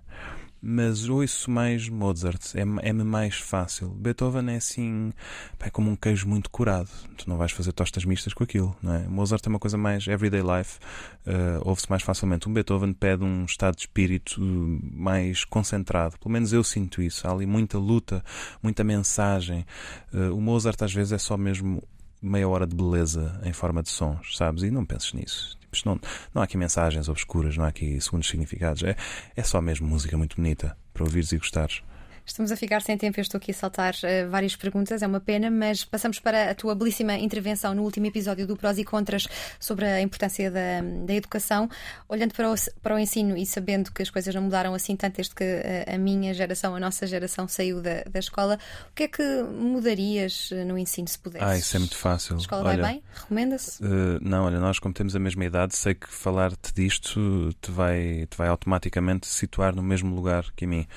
mas 0.66 1.09
ouço 1.09 1.51
mais 1.51 1.89
Mozart, 1.89 2.55
é- 2.55 2.88
é-me 2.88 3.03
mais 3.03 3.36
fácil. 3.36 3.89
Beethoven 3.89 4.49
é 4.49 4.55
assim, 4.55 5.11
é 5.59 5.70
como 5.70 5.91
um 5.91 5.95
queijo 5.95 6.26
muito 6.26 6.49
curado, 6.49 6.89
tu 7.18 7.28
não 7.30 7.38
vais 7.38 7.51
fazer 7.51 7.74
tostas 7.74 8.05
mistas 8.05 8.34
com 8.34 8.45
aquilo, 8.45 8.74
não 8.82 8.93
é? 8.95 8.99
Mozart 9.05 9.45
é 9.45 9.49
uma 9.49 9.59
coisa 9.59 9.78
mais 9.78 10.07
everyday 10.07 10.41
life, 10.41 10.80
eh, 11.26 11.59
ouve-se 11.66 11.89
mais 11.89 12.01
facilmente. 12.01 12.47
Um 12.47 12.53
Beethoven 12.53 12.93
pede 12.93 13.26
um 13.26 13.43
estado 13.43 13.76
de 13.76 13.82
espírito 13.82 14.39
mais 14.39 15.43
concentrado, 15.43 16.18
pelo 16.18 16.32
menos 16.32 16.53
eu 16.53 16.64
sinto 16.64 17.01
isso. 17.01 17.28
Há 17.28 17.32
ali 17.32 17.45
muita 17.45 17.78
luta, 17.78 18.24
muita 18.61 18.86
mensagem. 18.86 19.66
Eh, 20.14 20.30
o 20.30 20.40
Mozart 20.40 20.81
às 20.81 20.94
vezes 20.94 21.11
é 21.11 21.18
só 21.18 21.35
mesmo 21.35 21.84
meia 22.22 22.48
hora 22.48 22.65
de 22.65 22.73
beleza 22.73 23.38
em 23.44 23.52
forma 23.52 23.84
de 23.84 23.90
sons, 23.90 24.38
sabes? 24.38 24.64
E 24.64 24.72
não 24.72 24.85
penses 24.85 25.11
nisso. 25.11 25.57
Isto 25.74 25.90
não, 25.90 26.00
não 26.34 26.41
há 26.41 26.45
aqui 26.45 26.58
mensagens 26.58 27.10
obscuras, 27.10 27.58
não 27.58 27.66
há 27.66 27.70
aqui 27.70 28.00
segundos 28.00 28.28
significados. 28.28 28.84
É, 28.84 28.95
é 29.36 29.44
só 29.44 29.62
mesmo 29.62 29.88
música 29.88 30.18
muito 30.18 30.36
bonita 30.36 30.78
para 30.94 31.04
ouvires 31.04 31.32
e 31.32 31.38
gostares. 31.38 31.82
Estamos 32.26 32.52
a 32.52 32.56
ficar 32.56 32.82
sem 32.82 32.98
tempo, 32.98 33.20
eu 33.20 33.22
estou 33.22 33.38
aqui 33.38 33.52
a 33.52 33.54
saltar 33.54 33.95
eh, 34.04 34.26
várias 34.26 34.56
perguntas, 34.56 35.02
é 35.02 35.08
uma 35.08 35.20
pena, 35.20 35.52
mas 35.52 35.84
passamos 35.84 36.20
para 36.20 36.52
a 36.52 36.56
tua 36.56 36.74
belíssima 36.74 37.16
intervenção 37.16 37.76
no 37.76 37.84
último 37.84 38.06
episódio 38.06 38.48
do 38.48 38.56
Prós 38.56 38.78
e 38.78 38.86
Contras 38.86 39.28
sobre 39.60 39.86
a 39.86 40.02
importância 40.02 40.50
da, 40.50 40.82
da 41.06 41.14
educação. 41.14 41.70
Olhando 42.08 42.34
para 42.34 42.50
o, 42.50 42.56
para 42.82 42.95
o 42.95 43.00
ensino 43.00 43.36
e 43.36 43.45
sabendo 43.45 43.91
que 43.91 44.02
as 44.02 44.10
coisas 44.10 44.34
não 44.34 44.44
mudaram 44.44 44.74
assim 44.74 44.95
tanto 44.95 45.18
desde 45.18 45.36
que 45.36 45.44
eh, 45.44 45.86
a 45.88 45.98
minha 45.98 46.34
geração, 46.34 46.76
a 46.76 46.80
nossa 46.80 47.06
geração 47.06 47.48
saiu 47.48 47.82
da, 47.82 48.04
da 48.10 48.20
escola, 48.20 48.58
o 48.90 48.94
que 48.95 49.04
é 49.04 49.08
que 49.10 49.44
mudarias 49.44 50.50
eh, 50.54 50.64
no 50.64 50.78
ensino 50.78 51.08
se 51.10 51.20
pudesses? 51.20 51.48
Ah, 51.48 51.58
isso 51.58 51.76
é 51.76 51.80
muito 51.80 51.98
fácil. 51.98 52.36
A 52.36 52.40
escola 52.40 52.70
Olha, 52.70 52.82
vai 52.82 52.94
bem? 52.94 53.04
Recomenda-se? 53.14 53.84
Uh, 53.84 54.20
não, 54.22 54.45
olha, 54.45 54.60
nós 54.60 54.80
como 54.80 54.94
temos 54.94 55.14
a 55.14 55.20
mesma 55.20 55.44
idade, 55.44 55.76
sei 55.76 55.94
que 55.94 56.08
falar-te 56.08 56.74
disto 56.74 57.54
te 57.62 57.70
vai, 57.70 58.26
te 58.30 58.38
vai 58.38 58.48
automaticamente 58.48 59.28
situar 59.28 59.76
no 59.76 59.84
mesmo 59.84 60.16
lugar 60.16 60.45
que 60.56 60.64
a 60.64 60.68
mim. 60.68 60.88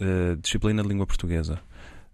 Uh, 0.00 0.36
disciplina 0.36 0.82
de 0.82 0.88
língua 0.88 1.06
portuguesa. 1.06 1.60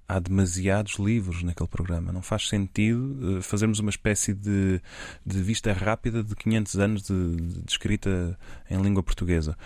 Há 0.08 0.18
demasiados 0.18 0.98
livros 0.98 1.42
naquele 1.42 1.68
programa. 1.68 2.12
Não 2.12 2.22
faz 2.22 2.48
sentido 2.48 3.38
uh, 3.38 3.42
fazermos 3.42 3.78
uma 3.78 3.90
espécie 3.90 4.34
de, 4.34 4.80
de 5.24 5.42
vista 5.42 5.72
rápida 5.72 6.22
de 6.22 6.34
500 6.36 6.78
anos 6.78 7.02
de, 7.02 7.36
de 7.36 7.70
escrita 7.70 8.38
em 8.70 8.80
língua 8.80 9.02
portuguesa. 9.02 9.56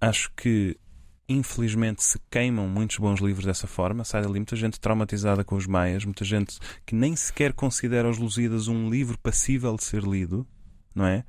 Acho 0.00 0.30
que 0.36 0.76
infelizmente 1.30 2.02
se 2.02 2.18
queimam 2.28 2.68
muitos 2.68 2.98
bons 2.98 3.20
livros 3.20 3.46
dessa 3.46 3.66
forma, 3.66 4.02
sai 4.02 4.22
dali 4.22 4.34
muita 4.40 4.56
gente 4.56 4.80
traumatizada 4.80 5.44
com 5.44 5.54
os 5.54 5.66
maias, 5.66 6.04
muita 6.04 6.24
gente 6.24 6.58
que 6.84 6.94
nem 6.94 7.14
sequer 7.14 7.52
considera 7.52 8.08
os 8.08 8.18
Lusíadas 8.18 8.66
um 8.66 8.90
livro 8.90 9.16
passível 9.18 9.76
de 9.76 9.84
ser 9.84 10.02
lido, 10.02 10.46
não 10.92 11.06
é? 11.06 11.24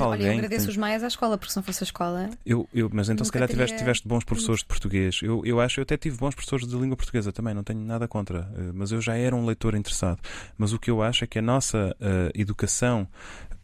Olha, 0.00 0.08
eu 0.08 0.12
alguém 0.12 0.26
que 0.32 0.38
agradeço 0.46 0.66
tem- 0.66 0.70
os 0.70 0.76
maias 0.76 1.02
à 1.02 1.06
escola, 1.06 1.36
porque 1.38 1.52
se 1.52 1.56
não 1.56 1.62
fosse 1.62 1.82
a 1.82 1.86
escola. 1.86 2.30
eu, 2.46 2.68
eu, 2.72 2.90
mas 2.92 3.08
então 3.08 3.24
se 3.24 3.32
calhar 3.32 3.48
tiveste, 3.48 3.74
teria- 3.76 3.84
tiveste 3.84 4.08
bons 4.08 4.24
professores 4.24 4.60
de 4.60 4.66
português. 4.66 5.20
Eu, 5.22 5.42
eu 5.44 5.60
acho, 5.60 5.80
eu 5.80 5.82
até 5.82 5.96
tive 5.96 6.16
bons 6.18 6.34
professores 6.34 6.66
de 6.66 6.76
língua 6.76 6.96
portuguesa 6.96 7.32
também, 7.32 7.54
não 7.54 7.64
tenho 7.64 7.80
nada 7.80 8.06
contra, 8.06 8.50
eh, 8.56 8.70
mas 8.74 8.92
eu 8.92 9.00
já 9.00 9.16
era 9.16 9.34
um 9.34 9.44
leitor 9.46 9.74
interessado. 9.74 10.20
Mas 10.56 10.72
o 10.72 10.78
que 10.78 10.90
eu 10.90 11.02
acho 11.02 11.24
é 11.24 11.26
que 11.26 11.38
a 11.38 11.42
nossa 11.42 11.96
eh, 12.00 12.30
educação 12.34 13.08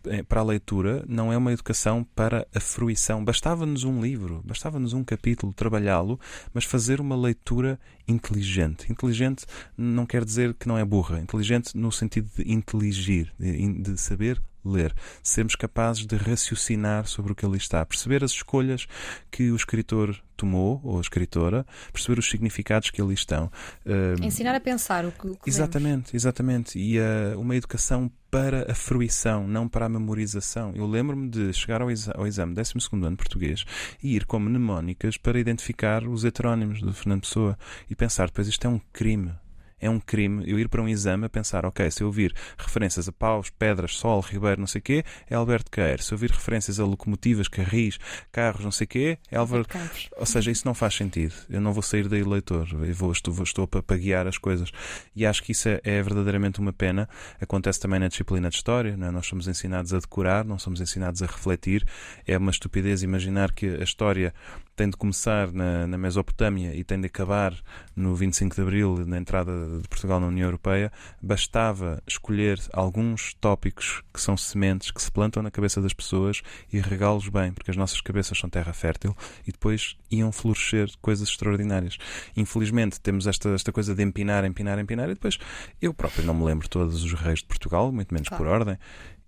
eh, 0.05 0.23
para 0.23 0.41
a 0.41 0.45
leitura 0.45 1.05
não 1.09 1.33
é 1.33 1.37
uma 1.37 1.53
educação 1.53 2.05
para 2.15 2.47
a 2.55 2.61
fruição. 2.61 3.25
Bastava-nos 3.25 3.85
um 3.85 4.01
livro, 4.01 4.43
bastava-nos 4.45 4.93
um 4.93 5.03
capítulo, 5.05 5.53
trabalhá-lo, 5.53 6.19
mas 6.55 6.65
fazer 6.65 7.01
uma 7.01 7.17
leitura 7.17 7.79
inteligente. 8.09 8.91
Inteligente 8.91 9.45
não 9.77 10.07
quer 10.07 10.25
dizer 10.25 10.55
que 10.55 10.67
não 10.67 10.79
é 10.79 10.85
burra. 10.85 11.21
Inteligente 11.21 11.77
no 11.77 11.93
sentido 11.93 12.29
de 12.37 12.51
inteligir, 12.51 13.33
de, 13.39 13.73
de 13.81 14.01
saber 14.01 14.41
ler. 14.65 14.95
Sermos 15.23 15.55
capazes 15.55 16.07
de 16.07 16.17
raciocinar 16.17 17.07
sobre 17.07 17.33
o 17.33 17.35
que 17.35 17.45
ali 17.45 17.57
está. 17.57 17.85
Perceber 17.85 18.25
as 18.25 18.33
escolhas 18.33 18.87
que 19.31 19.51
o 19.51 19.57
escritor 19.57 20.21
tomou, 20.37 20.81
ou 20.85 20.99
a 20.99 21.01
escritora, 21.01 21.67
perceber 21.93 22.19
os 22.19 22.29
significados 22.29 22.91
que 22.91 23.03
ali 23.03 23.15
estão. 23.15 23.51
Eh, 23.85 24.15
Ensinar 24.23 24.55
a 24.55 24.61
pensar 24.61 25.05
o 25.05 25.11
que, 25.11 25.19
o 25.19 25.21
que 25.21 25.27
lemos. 25.29 25.47
Exatamente, 25.47 26.17
exatamente. 26.17 26.79
E 26.79 26.97
eh, 26.99 27.35
uma 27.37 27.57
educação 27.57 28.11
para 28.31 28.71
a 28.71 28.75
fruição, 28.75 29.49
não 29.49 29.67
para 29.69 29.87
a 29.87 29.89
memorização. 29.89 30.73
Eu 30.77 30.87
lembro-me 30.87 31.29
de 31.29 31.53
chegar 31.53 31.81
ao, 31.81 31.91
exa 31.91 32.13
ao 32.15 32.27
exame 32.27 32.55
12 32.55 32.75
ano 32.93 33.11
de 33.11 33.17
português 33.17 33.65
e 34.03 34.15
ir 34.15 34.27
com 34.27 34.39
mnemónicas 34.39 35.17
para 35.17 35.41
identificar 35.41 36.07
os 36.07 36.25
heterónimos 36.25 36.83
do 36.83 36.93
Fernando 36.93 37.23
Pessoa 37.23 37.59
e 37.89 37.97
pensar, 37.99 38.27
depois 38.27 38.49
isto 38.49 38.67
é 38.67 38.71
um 38.71 38.81
crime. 38.93 39.33
É 39.81 39.89
um 39.89 40.01
crime 40.01 40.43
eu 40.51 40.59
ir 40.59 40.69
para 40.69 40.83
um 40.83 40.89
exame 40.89 41.27
a 41.27 41.29
pensar, 41.29 41.65
ok, 41.65 41.89
se 41.91 42.03
eu 42.03 42.09
ouvir 42.09 42.35
referências 42.57 43.09
a 43.09 43.13
paus, 43.13 43.51
pedras, 43.51 43.97
sol, 43.97 44.21
ribeiro, 44.21 44.61
não 44.61 44.67
sei 44.67 44.81
o 44.81 44.83
quê, 44.83 45.05
é 45.31 45.35
Alberto 45.37 45.71
Queiro. 45.71 46.03
Se 46.03 46.13
eu 46.13 46.17
ouvir 46.17 46.31
referências 46.31 46.81
a 46.81 46.85
locomotivas, 46.85 47.47
carris, 47.49 47.99
carros, 48.33 48.65
não 48.65 48.73
sei 48.73 48.87
o 48.87 48.89
quê, 48.89 49.19
é 49.31 49.39
Campos. 49.69 50.09
ou 50.17 50.27
seja, 50.27 50.51
isso 50.51 50.67
não 50.67 50.75
faz 50.75 50.95
sentido. 50.95 51.35
Eu 51.49 51.61
não 51.61 51.73
vou 51.73 51.83
sair 51.83 52.09
daí 52.09 52.25
leitor. 52.25 52.69
Eu 52.73 52.95
vou, 52.95 53.13
estou, 53.13 53.43
estou 53.43 53.69
para, 53.69 53.97
guiar 53.97 54.27
as 54.27 54.37
coisas. 54.37 54.71
E 55.15 55.25
acho 55.25 55.43
que 55.43 55.53
isso 55.53 55.69
é, 55.69 55.81
é 55.85 56.03
verdadeiramente 56.03 56.61
uma 56.61 56.73
pena. 56.73 57.09
Acontece 57.41 57.79
também 57.79 58.01
na 58.01 58.09
disciplina 58.09 58.51
de 58.51 58.57
História. 58.57 58.97
não 58.97 59.07
é? 59.07 59.11
Nós 59.11 59.27
somos 59.27 59.47
ensinados 59.47 59.95
a 59.95 59.99
decorar, 59.99 60.45
não 60.45 60.59
somos 60.59 60.81
ensinados 60.81 61.23
a 61.23 61.27
refletir. 61.27 61.87
É 62.27 62.37
uma 62.37 62.51
estupidez 62.51 63.03
imaginar 63.03 63.53
que 63.53 63.67
a 63.67 63.85
história 63.85 64.35
tem 64.79 64.89
de 64.89 64.97
começar 64.97 65.51
na, 65.53 65.89
na 65.89 65.99
Mesopotâmia 65.99 66.73
e 66.73 66.85
tem 66.85 67.01
de 67.01 67.07
acabar 67.07 67.53
no 67.97 68.15
25 68.15 68.55
de 68.55 68.63
Abril, 68.63 69.05
na 69.05 69.19
entrada 69.19 69.53
de 69.83 69.89
Portugal 69.89 70.21
na 70.21 70.29
União 70.29 70.47
Europeia. 70.47 70.93
Bastava 71.21 72.01
escolher 72.07 72.61
alguns 72.73 73.35
tópicos 73.35 74.05
que 74.15 74.21
são 74.21 74.37
sementes 74.37 74.93
que 74.93 75.03
se 75.03 75.11
plantam 75.11 75.43
na 75.43 75.51
cabeça 75.51 75.83
das 75.83 75.93
pessoas 75.93 76.43
e 76.73 76.79
regá-los 76.79 77.29
bem, 77.29 77.51
porque 77.53 77.73
as 77.73 77.77
nossas 77.77 78.01
cabeças 78.01 78.39
são 78.39 78.49
terra 78.49 78.73
fértil 78.73 79.17
e 79.45 79.51
depois 79.51 79.97
iam 80.13 80.31
florescer 80.31 80.89
coisas 81.03 81.29
extraordinárias. 81.29 81.99
Infelizmente 82.37 83.01
temos 83.01 83.27
esta, 83.27 83.49
esta 83.49 83.73
coisa 83.73 83.97
de 83.97 84.03
empinar, 84.05 84.45
empinar, 84.45 84.79
empinar 84.79 85.11
e 85.11 85.15
depois 85.15 85.41
eu 85.83 85.93
próprio 85.93 86.25
não 86.25 86.35
me 86.35 86.45
lembro 86.45 86.69
todos 86.69 87.03
os 87.03 87.13
reis 87.15 87.41
de 87.41 87.47
Portugal, 87.47 87.91
muito 87.91 88.15
menos 88.15 88.29
por 88.29 88.39
Claro. 88.39 88.53
ordem. 88.53 88.79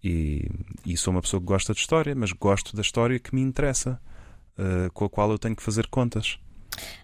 E, 0.02 0.48
e 0.86 0.96
sou 0.96 1.12
uma 1.12 1.20
pessoa 1.20 1.40
que 1.40 1.46
gosta 1.46 1.74
de 1.74 1.80
história, 1.80 2.14
mas 2.14 2.32
gosto 2.32 2.74
da 2.74 2.82
história 2.82 3.18
que 3.18 3.34
me 3.34 3.42
interessa, 3.42 4.00
eh, 4.58 4.88
com 4.92 5.04
a 5.04 5.10
qual 5.10 5.30
eu 5.30 5.38
tenho 5.38 5.56
que 5.56 5.62
fazer 5.62 5.86
contas. 5.88 6.38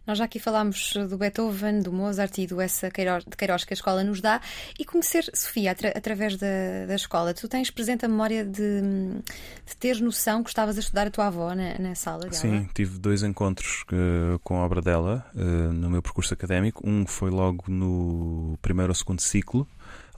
Nós 0.07 0.17
já 0.17 0.25
aqui 0.25 0.39
falámos 0.39 0.95
do 1.11 1.19
Beethoven, 1.19 1.81
do 1.81 1.93
Mozart 1.93 2.39
e 2.39 2.47
do 2.47 2.61
essa 2.61 2.89
Queiroz, 2.89 3.25
de 3.25 3.37
Queiroz 3.37 3.65
que 3.65 3.73
a 3.73 3.77
escola 3.77 4.05
nos 4.05 4.21
dá. 4.21 4.41
E 4.79 4.85
conhecer 4.85 5.29
Sofia 5.35 5.73
atra- 5.73 5.93
através 5.95 6.37
da, 6.37 6.87
da 6.87 6.95
escola. 6.95 7.35
Tu 7.35 7.49
tens 7.49 7.69
presente 7.71 8.05
a 8.05 8.09
memória 8.09 8.45
de, 8.45 8.81
de 8.81 9.77
teres 9.79 10.01
noção 10.01 10.43
que 10.45 10.49
estavas 10.51 10.77
a 10.77 10.81
estudar 10.81 11.09
a 11.09 11.11
tua 11.11 11.27
avó 11.27 11.53
na, 11.55 11.77
na 11.79 11.95
sala 11.97 12.21
dela? 12.21 12.33
Sim, 12.35 12.69
tive 12.75 12.97
dois 12.99 13.25
encontros 13.25 13.85
eh, 13.93 14.39
com 14.43 14.57
a 14.57 14.65
obra 14.65 14.81
dela 14.81 15.27
eh, 15.37 15.41
no 15.43 15.91
meu 15.91 16.01
percurso 16.01 16.33
académico. 16.33 16.89
Um 16.89 17.05
foi 17.05 17.29
logo 17.31 17.65
no 17.69 18.57
primeiro 18.63 18.93
ou 18.93 18.95
segundo 18.95 19.21
ciclo, 19.21 19.67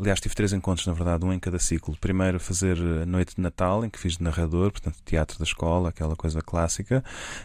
Aliás, 0.01 0.21
tive 0.21 0.35
três 0.35 0.53
encontros, 0.53 0.87
na 0.87 0.93
verdade, 0.93 1.25
um 1.25 1.33
em 1.33 1.39
cada 1.39 1.59
ciclo. 1.59 1.97
Primeiro, 2.01 2.39
fazer 2.39 2.79
a 2.79 3.07
noite 3.07 3.35
de 3.37 3.43
Natal, 3.43 3.85
em 3.85 3.91
que 3.91 3.99
fiz 3.99 4.17
de 4.17 4.23
narrador, 4.23 4.71
portanto, 4.71 4.97
teatro 5.05 5.39
da 5.39 5.45
escola, 5.45 5.89
aquela 5.89 6.15
coisa 6.15 6.41
clássica. 6.41 7.03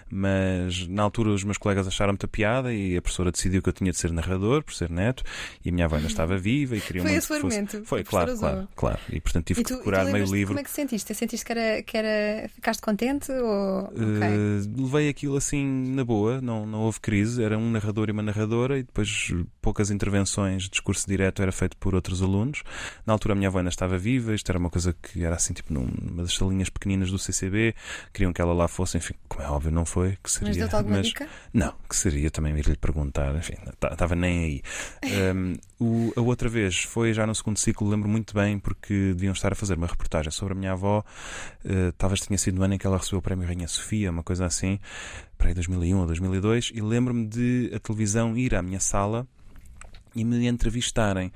Mas 0.10 0.88
na 0.88 1.04
altura 1.04 1.32
os 1.32 1.44
meus 1.44 1.58
colegas 1.58 1.88
acharam 1.88 2.14
muita 2.14 2.28
piada 2.28 2.74
e 2.74 2.96
a 2.96 3.02
professora 3.02 3.32
decidiu 3.32 3.62
que 3.62 3.70
eu 3.70 3.74
tinha 3.74 3.92
de 3.92 3.98
ser 3.98 4.12
narrador, 4.12 4.64
por 4.64 4.74
ser 4.74 4.90
neto, 4.90 5.24
e 5.64 5.70
a 5.70 5.72
minha 5.72 5.86
avó 5.86 5.96
ainda 5.96 6.08
estava 6.08 6.38
viva 6.38 6.76
e 6.76 6.82
queriam 6.82 7.04
Foi 7.04 7.12
muito 7.12 7.22
que 7.22 7.28
fosse... 7.28 7.46
argumento. 7.46 7.86
Foi, 7.86 8.04
claro, 8.04 8.38
claro, 8.38 8.68
claro. 8.76 9.00
E 9.10 9.20
portanto 9.20 9.46
tive 9.48 9.62
E 9.62 9.64
tu, 9.64 9.70
que 9.70 9.78
decorar 9.78 10.06
meio 10.06 10.26
livro. 10.26 10.54
Como 10.54 10.60
é 10.60 10.64
que 10.64 10.70
te 10.70 10.76
sentiste? 10.76 11.14
Sentiste 11.14 11.46
que 11.46 11.52
era, 11.52 11.82
que 11.82 11.98
era. 11.98 12.48
Ficaste 12.50 12.82
contente? 12.82 13.32
Ou... 13.32 13.86
ok. 13.86 13.98
Uh, 13.98 14.84
levei 14.84 15.10
aquilo 15.10 15.38
assim 15.38 15.66
na 15.96 16.04
boa, 16.04 16.40
não, 16.40 16.66
não 16.66 16.82
houve 16.82 17.00
crise. 17.00 17.44
Era 17.44 17.58
um 17.58 17.72
narrador 17.72 18.10
e 18.10 18.12
uma 18.12 18.24
narradora, 18.24 18.78
e 18.78 18.84
depois 18.84 19.34
poucas 19.62 19.90
intervenções, 19.90 20.70
discurso 20.70 21.08
direto 21.08 21.42
era 21.42 21.52
feito 21.52 21.76
por 21.78 21.96
outros 21.96 22.22
alunos. 22.22 22.43
Na 23.06 23.14
altura 23.14 23.34
a 23.34 23.36
minha 23.36 23.48
avó 23.48 23.60
ainda 23.60 23.70
estava 23.70 23.98
viva, 23.98 24.34
isto 24.34 24.50
era 24.50 24.60
uma 24.60 24.70
coisa 24.70 24.94
que 25.02 25.24
era 25.24 25.36
assim, 25.36 25.54
tipo, 25.54 25.74
numa 25.74 26.24
das 26.24 26.34
salinhas 26.36 26.70
pequeninas 26.70 27.10
do 27.12 27.18
CCB. 27.20 27.76
Queriam 28.12 28.34
que 28.34 28.42
ela 28.42 28.54
lá 28.54 28.68
fosse, 28.68 28.98
enfim, 28.98 29.14
como 29.28 29.44
é 29.44 29.48
óbvio, 29.50 29.72
não 29.72 29.86
foi. 29.86 30.18
Que 30.24 30.30
seria, 30.32 30.50
Mas 30.50 30.58
deu-te 30.58 30.76
alguma 30.76 30.98
mas- 30.98 31.08
dica? 31.08 31.28
não, 31.54 31.74
que 31.90 31.96
seria 31.96 32.30
também 32.32 32.58
ir-lhe 32.58 32.76
perguntar, 32.76 33.36
enfim, 33.36 33.54
estava 33.92 34.16
nem 34.16 34.44
aí. 34.44 34.62
Um, 35.34 35.56
o- 35.80 36.14
a 36.16 36.22
outra 36.22 36.48
vez 36.50 36.84
foi 36.84 37.14
já 37.14 37.26
no 37.28 37.36
segundo 37.36 37.58
ciclo, 37.58 37.88
lembro 37.90 38.08
muito 38.10 38.34
bem, 38.34 38.58
porque 38.58 39.14
deviam 39.14 39.34
estar 39.34 39.52
a 39.52 39.56
fazer 39.56 39.76
uma 39.78 39.88
reportagem 39.88 40.32
sobre 40.32 40.54
a 40.54 40.56
minha 40.56 40.72
avó. 40.72 41.04
Uh, 41.64 41.92
talvez 41.98 42.22
tenha 42.22 42.38
sido 42.38 42.56
no 42.58 42.64
ano 42.64 42.74
em 42.74 42.78
que 42.78 42.88
ela 42.88 42.98
recebeu 42.98 43.20
o 43.20 43.22
prémio 43.22 43.46
Rainha 43.46 43.68
Sofia, 43.68 44.10
uma 44.12 44.24
coisa 44.24 44.46
assim, 44.46 44.80
para 45.38 45.50
aí 45.50 45.54
2001 45.54 45.98
ou 46.00 46.06
2002, 46.06 46.72
e 46.74 46.82
lembro-me 46.82 47.26
de 47.28 47.72
a 47.76 47.80
televisão 47.80 48.36
ir 48.38 48.56
à 48.56 48.62
minha 48.62 48.80
sala 48.80 49.28
e 50.16 50.24
me 50.24 50.48
entrevistarem. 50.48 51.32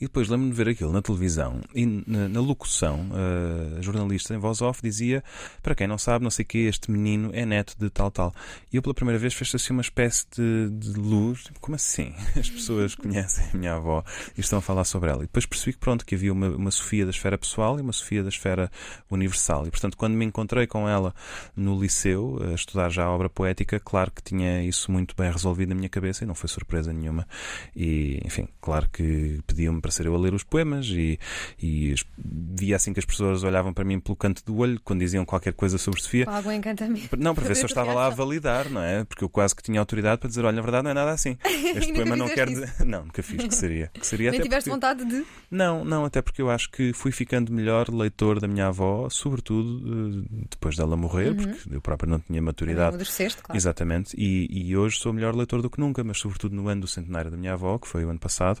E 0.00 0.04
depois 0.04 0.28
lembro-me 0.28 0.52
de 0.52 0.56
ver 0.56 0.68
aquilo 0.68 0.92
na 0.92 1.02
televisão 1.02 1.60
e 1.74 1.84
na, 1.84 2.28
na 2.28 2.40
locução, 2.40 3.08
eh, 3.12 3.78
a 3.78 3.82
jornalista 3.82 4.32
em 4.32 4.38
voz 4.38 4.62
off 4.62 4.80
dizia: 4.80 5.24
Para 5.60 5.74
quem 5.74 5.88
não 5.88 5.98
sabe, 5.98 6.22
não 6.22 6.30
sei 6.30 6.44
o 6.44 6.46
que, 6.46 6.58
este 6.58 6.90
menino 6.90 7.30
é 7.32 7.44
neto 7.44 7.74
de 7.76 7.90
tal, 7.90 8.10
tal. 8.10 8.32
E 8.72 8.76
eu 8.76 8.82
pela 8.82 8.94
primeira 8.94 9.18
vez 9.18 9.34
fez 9.34 9.52
assim 9.54 9.72
uma 9.72 9.82
espécie 9.82 10.24
de, 10.36 10.70
de 10.70 10.98
luz. 10.98 11.44
Como 11.60 11.74
assim? 11.74 12.14
As 12.38 12.48
pessoas 12.48 12.94
conhecem 12.94 13.44
a 13.52 13.56
minha 13.56 13.74
avó 13.74 14.04
e 14.36 14.40
estão 14.40 14.60
a 14.60 14.62
falar 14.62 14.84
sobre 14.84 15.10
ela. 15.10 15.24
E 15.24 15.26
depois 15.26 15.46
percebi 15.46 15.72
que 15.72 15.78
pronto, 15.78 16.06
que 16.06 16.14
havia 16.14 16.32
uma, 16.32 16.48
uma 16.48 16.70
Sofia 16.70 17.04
da 17.04 17.10
esfera 17.10 17.36
pessoal 17.36 17.78
e 17.78 17.82
uma 17.82 17.92
Sofia 17.92 18.22
da 18.22 18.28
esfera 18.28 18.70
universal. 19.10 19.66
E 19.66 19.70
portanto, 19.70 19.96
quando 19.96 20.14
me 20.14 20.24
encontrei 20.24 20.66
com 20.68 20.88
ela 20.88 21.12
no 21.56 21.80
liceu, 21.80 22.38
a 22.50 22.54
estudar 22.54 22.88
já 22.90 23.04
a 23.04 23.10
obra 23.10 23.28
poética, 23.28 23.80
claro 23.80 24.12
que 24.12 24.22
tinha 24.22 24.62
isso 24.62 24.92
muito 24.92 25.16
bem 25.16 25.30
resolvido 25.30 25.70
na 25.70 25.74
minha 25.74 25.88
cabeça 25.88 26.22
e 26.22 26.26
não 26.26 26.34
foi 26.34 26.48
surpresa 26.48 26.92
nenhuma. 26.92 27.26
E, 27.74 28.17
enfim, 28.24 28.48
claro 28.60 28.88
que 28.92 29.40
pediam-me 29.46 29.80
para 29.80 29.90
ser 29.90 30.06
eu 30.06 30.14
a 30.14 30.18
ler 30.18 30.34
os 30.34 30.42
poemas 30.44 30.86
e, 30.86 31.18
e 31.62 31.94
via 32.18 32.76
assim 32.76 32.92
que 32.92 32.98
as 33.00 33.04
pessoas 33.04 33.42
olhavam 33.44 33.72
para 33.72 33.84
mim 33.84 33.98
pelo 34.00 34.16
canto 34.16 34.44
do 34.44 34.56
olho 34.58 34.80
quando 34.84 35.00
diziam 35.00 35.24
qualquer 35.24 35.52
coisa 35.52 35.78
sobre 35.78 36.00
Sofia. 36.00 36.24
Com 36.26 36.30
algum 36.32 36.52
encantamento? 36.52 37.16
Não, 37.16 37.34
para 37.34 37.44
ver 37.46 37.54
se 37.56 37.62
eu 37.62 37.66
estava 37.68 37.92
lá 37.92 38.06
a 38.06 38.10
validar, 38.10 38.70
não 38.70 38.82
é? 38.82 39.04
Porque 39.04 39.24
eu 39.24 39.28
quase 39.28 39.54
que 39.54 39.62
tinha 39.62 39.80
autoridade 39.80 40.20
para 40.20 40.28
dizer: 40.28 40.44
olha, 40.44 40.56
na 40.56 40.62
verdade 40.62 40.84
não 40.84 40.90
é 40.90 40.94
nada 40.94 41.10
assim. 41.12 41.36
Este 41.78 41.92
poema 41.92 42.16
não 42.16 42.28
quer 42.28 42.48
dizer. 42.48 42.72
Não, 42.84 43.04
nunca 43.04 43.22
fiz, 43.22 43.42
que 43.46 43.54
seria. 43.54 43.90
Que 43.92 44.06
seria 44.06 44.30
Nem 44.30 44.40
até 44.40 44.48
tiveste 44.48 44.70
porque- 44.70 44.86
vontade 44.86 45.04
de. 45.04 45.24
Não, 45.50 45.84
não, 45.84 46.04
até 46.04 46.20
porque 46.22 46.40
eu 46.42 46.50
acho 46.50 46.70
que 46.70 46.92
fui 46.92 47.10
ficando 47.12 47.52
melhor 47.52 47.88
leitor 47.90 48.40
da 48.40 48.46
minha 48.48 48.66
avó, 48.68 49.08
sobretudo 49.10 50.24
eh, 50.32 50.44
depois 50.50 50.76
dela 50.76 50.96
morrer, 50.96 51.28
Uhum. 51.30 51.36
porque 51.36 51.74
eu 51.76 51.80
próprio 51.80 52.10
não 52.10 52.18
tinha 52.20 52.40
maturidade 52.42 52.96
claro. 53.42 53.56
Exatamente, 53.56 54.14
e, 54.18 54.48
e 54.68 54.76
hoje 54.76 54.98
sou 54.98 55.12
melhor 55.12 55.34
leitor 55.34 55.62
do 55.62 55.70
que 55.70 55.80
nunca, 55.80 56.02
mas 56.04 56.18
sobretudo 56.18 56.54
no 56.54 56.68
ano 56.68 56.82
do 56.82 56.86
centenário 56.86 57.30
da 57.30 57.36
minha 57.36 57.52
avó, 57.54 57.78
que 57.78 57.86
foi 57.88 58.04
ano 58.10 58.18
passado, 58.18 58.60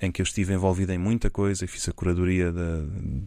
em 0.00 0.10
que 0.10 0.20
eu 0.20 0.24
estive 0.24 0.52
envolvido 0.52 0.92
em 0.92 0.98
muita 0.98 1.30
coisa 1.30 1.64
e 1.64 1.68
fiz 1.68 1.88
a 1.88 1.92
curadoria 1.92 2.50
de, 2.50 2.86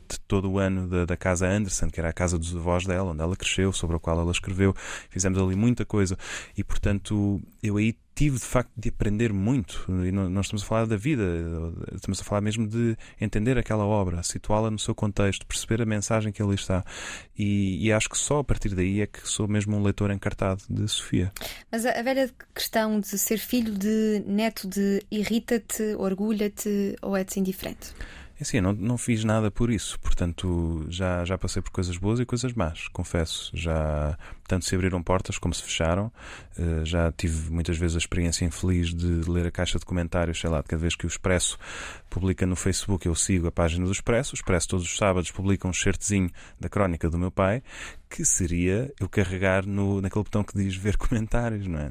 de 0.09 0.19
todo 0.27 0.49
o 0.51 0.59
ano 0.59 0.87
da, 0.87 1.05
da 1.05 1.17
Casa 1.17 1.47
Anderson, 1.47 1.89
que 1.89 1.99
era 1.99 2.09
a 2.09 2.13
casa 2.13 2.37
dos 2.37 2.55
avós 2.55 2.85
dela, 2.85 3.11
onde 3.11 3.21
ela 3.21 3.35
cresceu, 3.35 3.71
sobre 3.71 3.95
a 3.95 3.99
qual 3.99 4.19
ela 4.19 4.31
escreveu. 4.31 4.73
Fizemos 5.09 5.39
ali 5.41 5.55
muita 5.55 5.85
coisa 5.85 6.17
e, 6.57 6.63
portanto, 6.63 7.41
eu 7.61 7.77
aí 7.77 7.95
tive 8.15 8.37
de 8.37 8.45
facto 8.45 8.71
de 8.75 8.89
aprender 8.89 9.33
muito. 9.33 9.85
E 10.05 10.11
não, 10.11 10.41
estamos 10.41 10.63
a 10.63 10.65
falar 10.65 10.85
da 10.85 10.95
vida, 10.95 11.23
estamos 11.93 12.21
a 12.21 12.23
falar 12.23 12.41
mesmo 12.41 12.67
de 12.67 12.95
entender 13.19 13.57
aquela 13.57 13.85
obra, 13.85 14.21
situá-la 14.23 14.69
no 14.69 14.79
seu 14.79 14.93
contexto, 14.93 15.45
perceber 15.45 15.81
a 15.81 15.85
mensagem 15.85 16.31
que 16.31 16.41
ali 16.41 16.55
está. 16.55 16.83
E, 17.37 17.85
e 17.85 17.91
acho 17.91 18.09
que 18.09 18.17
só 18.17 18.39
a 18.39 18.43
partir 18.43 18.75
daí 18.75 19.01
é 19.01 19.07
que 19.07 19.27
sou 19.27 19.47
mesmo 19.47 19.75
um 19.75 19.83
leitor 19.83 20.11
encartado 20.11 20.61
de 20.69 20.87
Sofia. 20.87 21.31
Mas 21.71 21.85
a, 21.85 21.91
a 21.91 22.03
velha 22.03 22.29
questão 22.53 22.99
de 22.99 23.17
ser 23.17 23.37
filho 23.37 23.73
de 23.73 24.23
neto 24.25 24.67
de 24.67 25.03
irrita-te, 25.11 25.95
orgulha-te 25.95 26.95
ou 27.01 27.17
é-te 27.17 27.39
indiferente? 27.39 27.93
É 28.39 28.43
assim, 28.43 28.57
eu 28.57 28.63
não, 28.63 28.73
não 28.73 28.97
fiz 28.97 29.23
nada 29.23 29.51
por 29.51 29.69
isso, 29.69 29.99
portanto 29.99 30.85
já, 30.89 31.23
já 31.23 31.37
passei 31.37 31.61
por 31.61 31.71
coisas 31.71 31.97
boas 31.97 32.19
e 32.19 32.25
coisas 32.25 32.51
más, 32.53 32.87
confesso. 32.89 33.51
Já 33.53 34.17
tanto 34.53 34.65
se 34.65 34.75
abriram 34.75 35.01
portas 35.01 35.39
como 35.39 35.51
se 35.51 35.63
fecharam. 35.63 36.11
Eh, 36.57 36.85
já 36.85 37.11
tive 37.11 37.51
muitas 37.51 37.75
vezes 37.75 37.95
a 37.95 37.97
experiência 37.97 38.45
infeliz 38.45 38.93
de 38.93 39.27
ler 39.27 39.47
a 39.47 39.51
caixa 39.51 39.79
de 39.79 39.85
comentários, 39.85 40.39
sei 40.39 40.49
lá, 40.49 40.61
de 40.61 40.67
cada 40.67 40.79
vez 40.79 40.95
que 40.95 41.05
o 41.05 41.07
Expresso 41.07 41.57
publica 42.09 42.45
no 42.45 42.55
Facebook, 42.55 43.07
eu 43.07 43.15
sigo 43.15 43.47
a 43.47 43.51
página 43.51 43.85
do 43.85 43.91
Expresso. 43.91 44.33
O 44.33 44.35
Expresso 44.35 44.67
todos 44.69 44.85
os 44.85 44.95
sábados 44.95 45.31
publica 45.31 45.67
um 45.67 45.73
certezinho 45.73 46.29
da 46.59 46.69
crónica 46.69 47.09
do 47.09 47.17
meu 47.17 47.31
pai, 47.31 47.63
que 48.07 48.23
seria 48.23 48.93
eu 48.99 49.09
carregar 49.09 49.65
no, 49.65 49.99
naquele 49.99 50.23
botão 50.23 50.43
que 50.43 50.55
diz 50.55 50.75
ver 50.75 50.95
comentários, 50.97 51.65
não 51.65 51.79
é? 51.79 51.89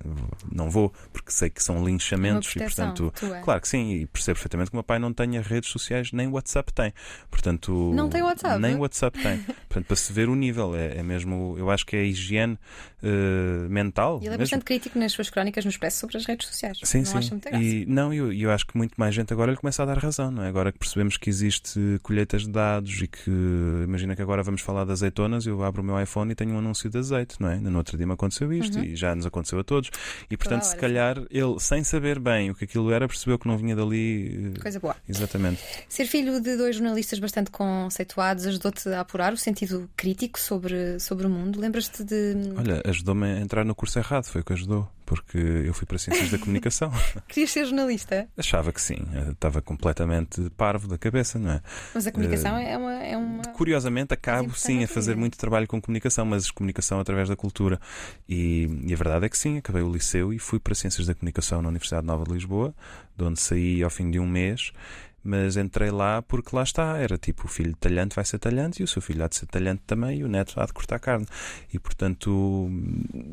Não 0.50 0.70
vou, 0.70 0.92
porque 1.12 1.32
sei 1.32 1.50
que 1.50 1.60
são 1.60 1.84
linchamentos 1.84 2.54
e 2.54 2.60
portanto. 2.60 3.12
tua. 3.18 3.40
Claro 3.40 3.60
que 3.60 3.66
sim, 3.66 3.94
e 3.94 4.06
percebo 4.06 4.36
perfeitamente 4.36 4.70
que 4.70 4.76
o 4.76 4.78
meu 4.78 4.84
pai 4.84 5.00
não 5.00 5.12
tenha 5.12 5.42
redes 5.42 5.70
sociais, 5.70 6.12
nem 6.12 6.28
WhatsApp 6.28 6.72
tem. 6.72 6.94
Portanto, 7.28 7.90
Não 7.92 8.08
tem 8.08 8.22
WhatsApp? 8.22 8.60
Nem 8.60 8.76
WhatsApp 8.76 9.20
tem. 9.20 9.38
Portanto, 9.42 9.86
para 9.86 9.96
se 9.96 10.12
ver 10.12 10.28
o 10.28 10.36
nível, 10.36 10.76
é, 10.76 10.98
é 10.98 11.02
mesmo, 11.02 11.56
eu 11.58 11.68
acho 11.68 11.84
que 11.84 11.96
é 11.96 12.00
a 12.00 12.04
higiene 12.04 12.51
eh, 13.02 13.66
mental. 13.68 14.16
E 14.22 14.26
ele 14.26 14.26
é 14.26 14.30
mesmo. 14.30 14.42
bastante 14.42 14.64
crítico 14.64 14.98
nas 14.98 15.12
suas 15.12 15.30
crónicas 15.30 15.64
no 15.64 15.70
Expresso 15.70 15.98
sobre 16.00 16.16
as 16.16 16.24
redes 16.26 16.46
sociais. 16.46 16.78
Sim, 16.82 16.98
não 16.98 17.04
sim. 17.06 17.18
acha 17.18 17.30
muita 17.30 17.50
graça. 17.50 17.64
E, 17.64 17.86
não, 17.86 18.12
eu, 18.12 18.32
eu 18.32 18.50
acho 18.50 18.66
que 18.66 18.76
muito 18.76 18.94
mais 18.96 19.14
gente 19.14 19.32
agora 19.32 19.50
lhe 19.50 19.56
começa 19.56 19.82
a 19.82 19.86
dar 19.86 19.98
razão, 19.98 20.30
não 20.30 20.42
é? 20.44 20.48
Agora 20.48 20.70
que 20.72 20.78
percebemos 20.78 21.16
que 21.16 21.28
existe 21.30 21.98
colheitas 22.02 22.42
de 22.42 22.50
dados 22.50 23.00
e 23.02 23.06
que, 23.08 23.30
imagina 23.84 24.14
que 24.16 24.22
agora 24.22 24.42
vamos 24.42 24.60
falar 24.60 24.84
de 24.84 24.92
azeitonas, 24.92 25.46
eu 25.46 25.62
abro 25.62 25.82
o 25.82 25.84
meu 25.84 26.00
iPhone 26.00 26.30
e 26.32 26.34
tenho 26.34 26.52
um 26.54 26.58
anúncio 26.58 26.88
de 26.90 26.98
azeite, 26.98 27.36
não 27.40 27.48
é? 27.50 27.56
No 27.58 27.78
outro 27.78 27.96
dia 27.96 28.06
me 28.06 28.12
aconteceu 28.12 28.52
isto 28.52 28.78
Uhum. 28.78 28.84
e 28.84 28.96
já 28.96 29.14
nos 29.14 29.26
aconteceu 29.26 29.58
a 29.58 29.64
todos. 29.64 29.90
E 30.30 30.36
portanto, 30.36 30.62
se 30.62 30.76
calhar 30.76 31.18
ele, 31.30 31.58
sem 31.58 31.82
saber 31.84 32.18
bem 32.18 32.50
o 32.50 32.54
que 32.54 32.64
aquilo 32.64 32.90
era, 32.92 33.06
percebeu 33.08 33.38
que 33.38 33.46
não 33.46 33.56
vinha 33.58 33.74
dali. 33.76 34.52
eh, 34.56 34.60
Coisa 34.60 34.80
boa. 34.80 34.96
Exatamente. 35.08 35.60
Ser 35.88 36.06
filho 36.06 36.40
de 36.40 36.56
dois 36.56 36.76
jornalistas 36.76 37.18
bastante 37.18 37.50
conceituados 37.50 38.46
ajudou-te 38.46 38.88
a 38.88 39.00
apurar 39.00 39.32
o 39.32 39.36
sentido 39.36 39.90
crítico 39.96 40.38
sobre, 40.40 40.98
sobre 41.00 41.26
o 41.26 41.30
mundo. 41.30 41.60
Lembras-te 41.60 42.02
de. 42.04 42.31
Olha, 42.56 42.82
ajudou-me 42.86 43.26
a 43.26 43.40
entrar 43.40 43.64
no 43.64 43.74
curso 43.74 43.98
errado, 43.98 44.24
foi 44.24 44.40
o 44.40 44.44
que 44.44 44.52
ajudou, 44.52 44.88
porque 45.04 45.38
eu 45.38 45.74
fui 45.74 45.86
para 45.86 45.98
Ciências 45.98 46.30
da 46.30 46.38
Comunicação. 46.38 46.92
Querias 47.28 47.50
ser 47.50 47.64
jornalista? 47.66 48.28
Achava 48.36 48.72
que 48.72 48.80
sim, 48.80 48.98
eu 49.14 49.32
estava 49.32 49.60
completamente 49.60 50.50
parvo 50.56 50.88
da 50.88 50.98
cabeça, 50.98 51.38
não 51.38 51.52
é? 51.52 51.62
Mas 51.94 52.06
a 52.06 52.12
comunicação 52.12 52.56
é 52.56 52.76
uma. 52.76 52.92
É 52.92 53.16
uma... 53.16 53.42
Curiosamente, 53.54 54.14
acabo 54.14 54.54
sim 54.54 54.84
a 54.84 54.88
fazer 54.88 55.16
muito 55.16 55.36
trabalho 55.38 55.66
com 55.66 55.80
comunicação, 55.80 56.24
mas 56.24 56.50
comunicação 56.50 57.00
através 57.00 57.28
da 57.28 57.36
cultura. 57.36 57.80
E, 58.28 58.68
e 58.86 58.92
a 58.92 58.96
verdade 58.96 59.26
é 59.26 59.28
que 59.28 59.38
sim, 59.38 59.58
acabei 59.58 59.82
o 59.82 59.92
liceu 59.92 60.32
e 60.32 60.38
fui 60.38 60.58
para 60.58 60.74
Ciências 60.74 61.06
da 61.06 61.14
Comunicação 61.14 61.62
na 61.62 61.68
Universidade 61.68 62.06
Nova 62.06 62.24
de 62.24 62.32
Lisboa, 62.32 62.74
de 63.16 63.24
onde 63.24 63.40
saí 63.40 63.82
ao 63.82 63.90
fim 63.90 64.10
de 64.10 64.18
um 64.18 64.26
mês. 64.26 64.72
Mas 65.24 65.56
entrei 65.56 65.90
lá 65.90 66.22
porque 66.22 66.54
lá 66.54 66.62
está, 66.62 66.98
era 66.98 67.16
tipo 67.16 67.46
o 67.46 67.48
filho 67.48 67.70
de 67.70 67.78
talhante 67.78 68.14
vai 68.14 68.24
ser 68.24 68.38
talhante 68.38 68.82
e 68.82 68.84
o 68.84 68.88
seu 68.88 69.00
filho 69.00 69.24
há 69.24 69.28
de 69.28 69.36
ser 69.36 69.46
talhante 69.46 69.82
também 69.86 70.18
e 70.18 70.24
o 70.24 70.28
neto 70.28 70.60
há 70.60 70.66
de 70.66 70.72
cortar 70.72 70.98
carne. 70.98 71.26
E 71.72 71.78
portanto 71.78 72.68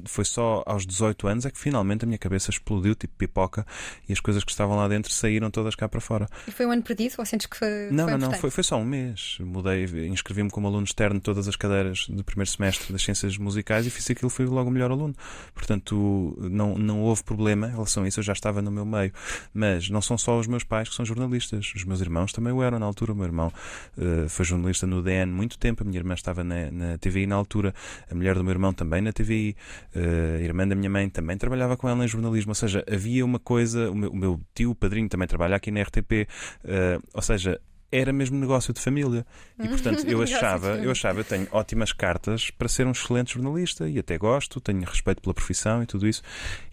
foi 0.05 0.25
só 0.25 0.63
aos 0.65 0.85
18 0.85 1.27
anos 1.27 1.45
é 1.45 1.51
que 1.51 1.57
finalmente 1.57 2.03
a 2.03 2.07
minha 2.07 2.17
cabeça 2.17 2.49
explodiu, 2.49 2.95
tipo 2.95 3.13
pipoca, 3.17 3.65
e 4.07 4.13
as 4.13 4.19
coisas 4.19 4.43
que 4.43 4.51
estavam 4.51 4.77
lá 4.77 4.87
dentro 4.87 5.11
saíram 5.11 5.49
todas 5.49 5.75
cá 5.75 5.87
para 5.87 6.01
fora. 6.01 6.27
E 6.47 6.51
foi 6.51 6.65
um 6.65 6.71
ano 6.71 6.83
perdido 6.83 7.15
ou 7.17 7.25
sentes 7.25 7.47
que 7.47 7.57
foi. 7.57 7.89
Não, 7.91 8.05
foi 8.05 8.17
não, 8.17 8.29
não, 8.29 8.37
foi, 8.37 8.49
foi 8.49 8.63
só 8.63 8.77
um 8.77 8.85
mês. 8.85 9.37
Mudei, 9.39 9.85
inscrevi-me 10.07 10.49
como 10.49 10.67
aluno 10.67 10.83
externo 10.83 11.19
todas 11.19 11.47
as 11.47 11.55
cadeiras 11.55 12.07
de 12.09 12.23
primeiro 12.23 12.49
semestre 12.49 12.91
das 12.91 13.01
ciências 13.01 13.37
musicais 13.37 13.85
e 13.85 13.89
fiz 13.89 14.09
aquilo, 14.09 14.29
fui 14.29 14.45
logo 14.45 14.69
o 14.69 14.73
melhor 14.73 14.91
aluno. 14.91 15.15
Portanto, 15.53 16.37
não, 16.39 16.77
não 16.77 17.01
houve 17.01 17.23
problema 17.23 17.67
em 17.67 17.71
relação 17.71 18.03
a 18.03 18.07
isso, 18.07 18.19
eu 18.19 18.23
já 18.23 18.33
estava 18.33 18.61
no 18.61 18.71
meu 18.71 18.85
meio. 18.85 19.11
Mas 19.53 19.89
não 19.89 20.01
são 20.01 20.17
só 20.17 20.37
os 20.39 20.47
meus 20.47 20.63
pais 20.63 20.89
que 20.89 20.95
são 20.95 21.05
jornalistas, 21.05 21.71
os 21.79 21.85
meus 21.85 22.01
irmãos 22.01 22.31
também 22.31 22.53
o 22.53 22.61
eram 22.61 22.79
na 22.79 22.85
altura. 22.85 23.13
O 23.13 23.15
meu 23.15 23.25
irmão 23.25 23.51
eh, 23.97 24.27
foi 24.27 24.45
jornalista 24.45 24.85
no 24.85 25.01
DN 25.01 25.31
muito 25.31 25.57
tempo, 25.57 25.83
a 25.83 25.85
minha 25.85 25.97
irmã 25.97 26.13
estava 26.13 26.43
na, 26.43 26.69
na 26.71 26.97
TVI 26.97 27.25
na 27.25 27.35
altura, 27.35 27.73
a 28.09 28.15
mulher 28.15 28.35
do 28.35 28.43
meu 28.43 28.51
irmão 28.51 28.73
também 28.73 29.01
na 29.01 29.11
TVI, 29.11 29.55
eh, 29.95 30.37
a 30.39 30.41
irmã 30.41 30.67
da 30.67 30.75
minha 30.75 30.89
mãe 30.89 31.09
também 31.09 31.37
trabalhava 31.37 31.75
com 31.77 31.87
ela 31.87 32.03
em 32.03 32.07
jornalismo. 32.07 32.51
Ou 32.51 32.55
seja, 32.55 32.83
havia 32.91 33.25
uma 33.25 33.39
coisa, 33.39 33.89
o 33.89 33.95
meu, 33.95 34.11
o 34.11 34.15
meu 34.15 34.41
tio, 34.53 34.71
o 34.71 34.75
padrinho, 34.75 35.09
também 35.09 35.27
trabalha 35.27 35.55
aqui 35.55 35.71
na 35.71 35.81
RTP, 35.81 36.27
eh, 36.63 36.99
ou 37.13 37.21
seja, 37.21 37.59
era 37.91 38.13
mesmo 38.13 38.37
negócio 38.37 38.73
de 38.73 38.79
família. 38.79 39.25
E 39.59 39.67
portanto 39.67 40.03
eu 40.07 40.21
achava, 40.21 40.75
eu 40.77 40.91
achava, 40.91 41.23
tenho 41.23 41.47
ótimas 41.51 41.91
cartas 41.91 42.51
para 42.51 42.67
ser 42.67 42.85
um 42.87 42.91
excelente 42.91 43.33
jornalista 43.33 43.89
e 43.89 43.99
até 43.99 44.17
gosto, 44.17 44.61
tenho 44.61 44.81
respeito 44.83 45.21
pela 45.21 45.33
profissão 45.33 45.83
e 45.83 45.85
tudo 45.85 46.07
isso. 46.07 46.21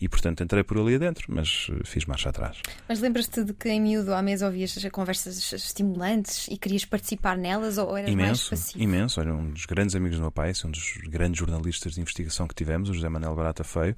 E 0.00 0.08
portanto 0.08 0.42
entrei 0.42 0.62
por 0.62 0.78
ali 0.78 0.94
adentro, 0.96 1.26
mas 1.28 1.68
eh, 1.70 1.82
fiz 1.84 2.04
marcha 2.04 2.28
atrás. 2.28 2.60
Mas 2.88 3.00
lembras-te 3.00 3.44
de 3.44 3.52
que 3.52 3.68
em 3.68 3.80
miúdo 3.80 4.14
à 4.14 4.22
mesa 4.22 4.46
ouvias 4.46 4.76
conversas 4.92 5.52
estimulantes 5.52 6.46
e 6.48 6.56
querias 6.56 6.84
participar 6.84 7.36
nelas 7.36 7.78
ou 7.78 7.96
eras 7.96 8.14
mais 8.14 8.28
Imenso, 8.28 8.50
passivo? 8.50 8.82
imenso. 8.82 9.20
Olha, 9.20 9.34
um 9.34 9.50
dos 9.50 9.66
grandes 9.66 9.94
amigos 9.94 10.18
do 10.18 10.22
meu 10.22 10.30
pai, 10.30 10.50
é 10.50 10.66
um 10.66 10.70
dos 10.70 10.98
grandes 11.08 11.38
jornalistas 11.38 11.94
de 11.94 12.00
investigação 12.00 12.46
que 12.46 12.54
tivemos, 12.54 12.88
o 12.90 12.94
José 12.94 13.08
Manuel 13.08 13.34
Barata 13.34 13.64
Feio, 13.64 13.96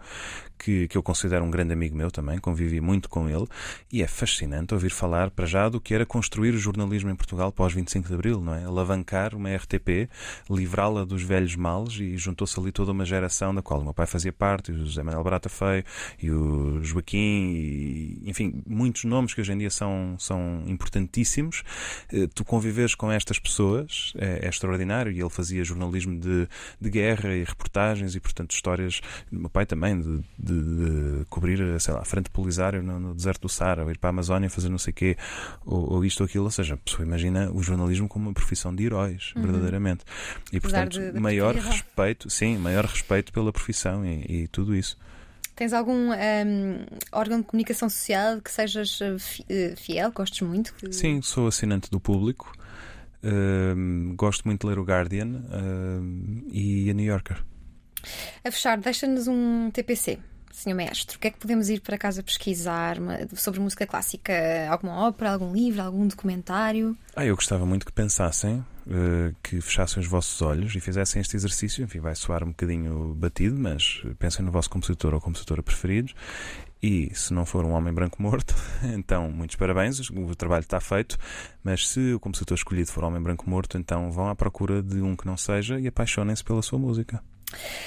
que, 0.59 0.89
que 0.89 0.97
eu 0.97 1.03
considero 1.03 1.45
um 1.45 1.51
grande 1.51 1.73
amigo 1.73 1.97
meu 1.97 2.11
também, 2.11 2.39
convivi 2.39 2.81
muito 2.81 3.09
com 3.09 3.29
ele, 3.29 3.47
e 3.93 4.03
é 4.03 4.07
fascinante 4.07 4.75
ouvir 4.75 4.91
falar 4.91 5.31
para 5.31 5.47
já 5.47 5.69
do 5.69 5.81
que 5.81 5.95
era 5.95 6.05
construir 6.05 6.55
o 6.55 6.59
jornalismo 6.59 7.08
em 7.11 7.17
Portugal 7.17 7.51
pós 7.53 7.73
25 7.73 8.09
de 8.09 8.15
Abril, 8.15 8.41
não 8.41 8.55
é? 8.55 8.65
Alavancar 8.65 9.35
uma 9.35 9.55
RTP, 9.55 10.09
livrá-la 10.51 11.05
dos 11.05 11.23
velhos 11.23 11.55
males 11.57 11.95
e 12.01 12.17
juntou-se 12.17 12.59
ali 12.59 12.73
toda 12.73 12.93
uma 12.93 13.05
geração 13.05 13.55
da 13.55 13.63
qual 13.63 13.81
o 13.81 13.85
meu 13.85 13.95
pai 13.95 14.07
fazia 14.07 14.33
parte, 14.33 14.73
o 14.73 14.79
José 14.87 15.03
Manuel 15.03 15.25
Barata 15.25 15.49
Feio 15.49 15.85
e 16.23 16.31
o 16.31 16.83
Joaquim, 16.83 17.19
e, 17.55 18.23
enfim, 18.27 18.63
muitos 18.67 19.05
nomes 19.05 19.35
que 19.35 19.41
hoje 19.41 19.53
em 19.53 19.59
dia 19.59 19.71
são, 19.71 20.17
são 20.19 20.63
importantíssimos. 20.67 21.63
Eh, 22.13 22.27
Tu 22.35 22.45
conviveres 22.45 22.95
com 22.95 23.11
estas 23.11 23.39
pessoas 23.39 24.13
é, 24.17 24.47
é 24.47 24.49
extraordinário 24.49 25.11
e 25.13 25.21
ele 25.21 25.31
fazia 25.31 25.65
jornalismo 25.65 26.19
de, 26.19 26.49
de 26.81 26.91
guerra 26.91 27.35
e 27.35 27.43
reportagens 27.45 28.15
e, 28.15 28.21
portanto, 28.21 28.53
histórias. 28.53 29.01
O 29.33 29.37
meu 29.37 29.51
pai 29.51 29.67
também 29.67 30.01
de, 30.01 30.21
de- 30.39 31.19
de 31.19 31.25
cobrir, 31.27 31.59
sei 31.81 31.95
lá, 31.95 32.01
a 32.01 32.05
frente 32.05 32.31
polisário 32.31 32.83
no, 32.83 32.99
no 33.01 33.15
deserto 33.15 33.43
do 33.43 33.49
Saara, 33.49 33.83
ou 33.85 33.91
ir 33.91 33.99
para 33.99 34.09
a 34.09 34.13
Amazónia 34.13 34.49
fazer 34.51 34.69
não 34.69 34.79
sei 34.79 34.93
o 34.93 34.95
quê, 34.95 35.17
ou, 35.65 35.95
ou 35.95 36.05
isto 36.05 36.21
ou 36.21 36.27
aquilo. 36.27 36.45
Ou 36.45 36.51
seja, 36.51 36.79
pessoa 36.99 37.07
imagina 37.07 37.51
o 37.53 37.63
jornalismo 37.63 38.09
como 38.09 38.27
uma 38.29 38.33
profissão 38.35 38.75
de 38.75 38.85
heróis, 38.85 39.33
verdadeiramente. 39.37 40.05
E, 40.53 40.57
Uhum. 40.57 40.59
Apesar 40.59 40.89
portanto, 40.89 41.13
de- 41.15 41.21
maior 41.21 41.55
respeito, 41.55 42.29
sim, 42.31 42.57
maior 42.59 42.85
respeito 42.85 43.33
pela 43.33 43.53
profissão 43.53 44.05
e, 44.05 44.43
e 44.43 44.49
tudo 44.49 44.75
isso. 44.77 44.97
Tens 45.57 45.73
algum 45.73 46.11
hum, 46.13 46.87
órgão 47.11 47.39
de 47.41 47.45
comunicação 47.47 47.89
social 47.91 48.41
que 48.41 48.51
sejas 48.51 49.01
eh, 49.03 49.17
eh, 49.49 49.75
fiel, 49.77 50.13
gostes 50.13 50.41
muito? 50.47 50.73
que- 50.75 50.93
Sim, 50.93 51.21
sou 51.23 51.49
assinante 51.49 51.91
do 51.91 51.99
público. 51.99 52.53
Ahm, 53.23 54.15
gosto 54.15 54.45
muito 54.47 54.61
de 54.61 54.67
ler 54.73 54.79
o 54.79 54.85
Guardian 54.85 55.43
ahm, 55.51 56.43
e 56.53 56.89
a 56.91 56.95
New 56.95 57.05
Yorker. 57.07 57.43
A 58.45 58.51
fechar, 58.53 58.79
deixa-nos 58.79 59.27
um 59.27 59.71
TPC. 59.73 60.21
Senhor 60.59 60.75
Mestre, 60.75 61.17
o 61.17 61.21
que 61.21 61.29
é 61.29 61.31
que 61.31 61.39
podemos 61.39 61.69
ir 61.69 61.81
para 61.81 61.97
casa 61.97 62.21
pesquisar 62.21 62.97
sobre 63.37 63.61
música 63.61 63.87
clássica? 63.87 64.35
Alguma 64.69 65.07
ópera, 65.07 65.31
algum 65.31 65.53
livro, 65.53 65.81
algum 65.81 66.05
documentário? 66.05 66.97
Ah, 67.15 67.25
eu 67.25 67.37
gostava 67.37 67.65
muito 67.65 67.87
que 67.87 67.93
pensassem, 67.93 68.65
eh, 68.91 69.33
que 69.41 69.61
fechassem 69.61 70.03
os 70.03 70.09
vossos 70.09 70.43
olhos 70.43 70.75
e 70.75 70.81
fizessem 70.81 71.23
este 71.23 71.37
exercício. 71.37 71.85
Enfim, 71.85 72.01
vai 72.01 72.17
soar 72.17 72.43
um 72.43 72.49
bocadinho 72.49 73.15
batido, 73.15 73.57
mas 73.57 74.03
pensem 74.19 74.45
no 74.45 74.51
vosso 74.51 74.69
compositor 74.69 75.15
ou 75.15 75.21
compositora 75.21 75.63
preferidos. 75.63 76.13
E 76.83 77.09
se 77.15 77.33
não 77.33 77.47
for 77.47 77.65
um 77.65 77.71
homem 77.71 77.95
branco 77.95 78.21
morto, 78.21 78.53
então 78.83 79.31
muitos 79.31 79.55
parabéns, 79.55 80.11
o 80.11 80.35
trabalho 80.35 80.63
está 80.63 80.81
feito. 80.81 81.17
Mas 81.63 81.89
se 81.89 82.15
o 82.15 82.19
compositor 82.19 82.57
escolhido 82.57 82.91
for 82.91 83.05
homem 83.05 83.23
branco 83.23 83.49
morto, 83.49 83.79
então 83.79 84.11
vão 84.11 84.29
à 84.29 84.35
procura 84.35 84.83
de 84.83 85.01
um 85.03 85.15
que 85.15 85.25
não 85.25 85.37
seja 85.37 85.79
e 85.79 85.87
apaixonem-se 85.87 86.43
pela 86.43 86.63
sua 86.63 86.81
música. 86.81 87.23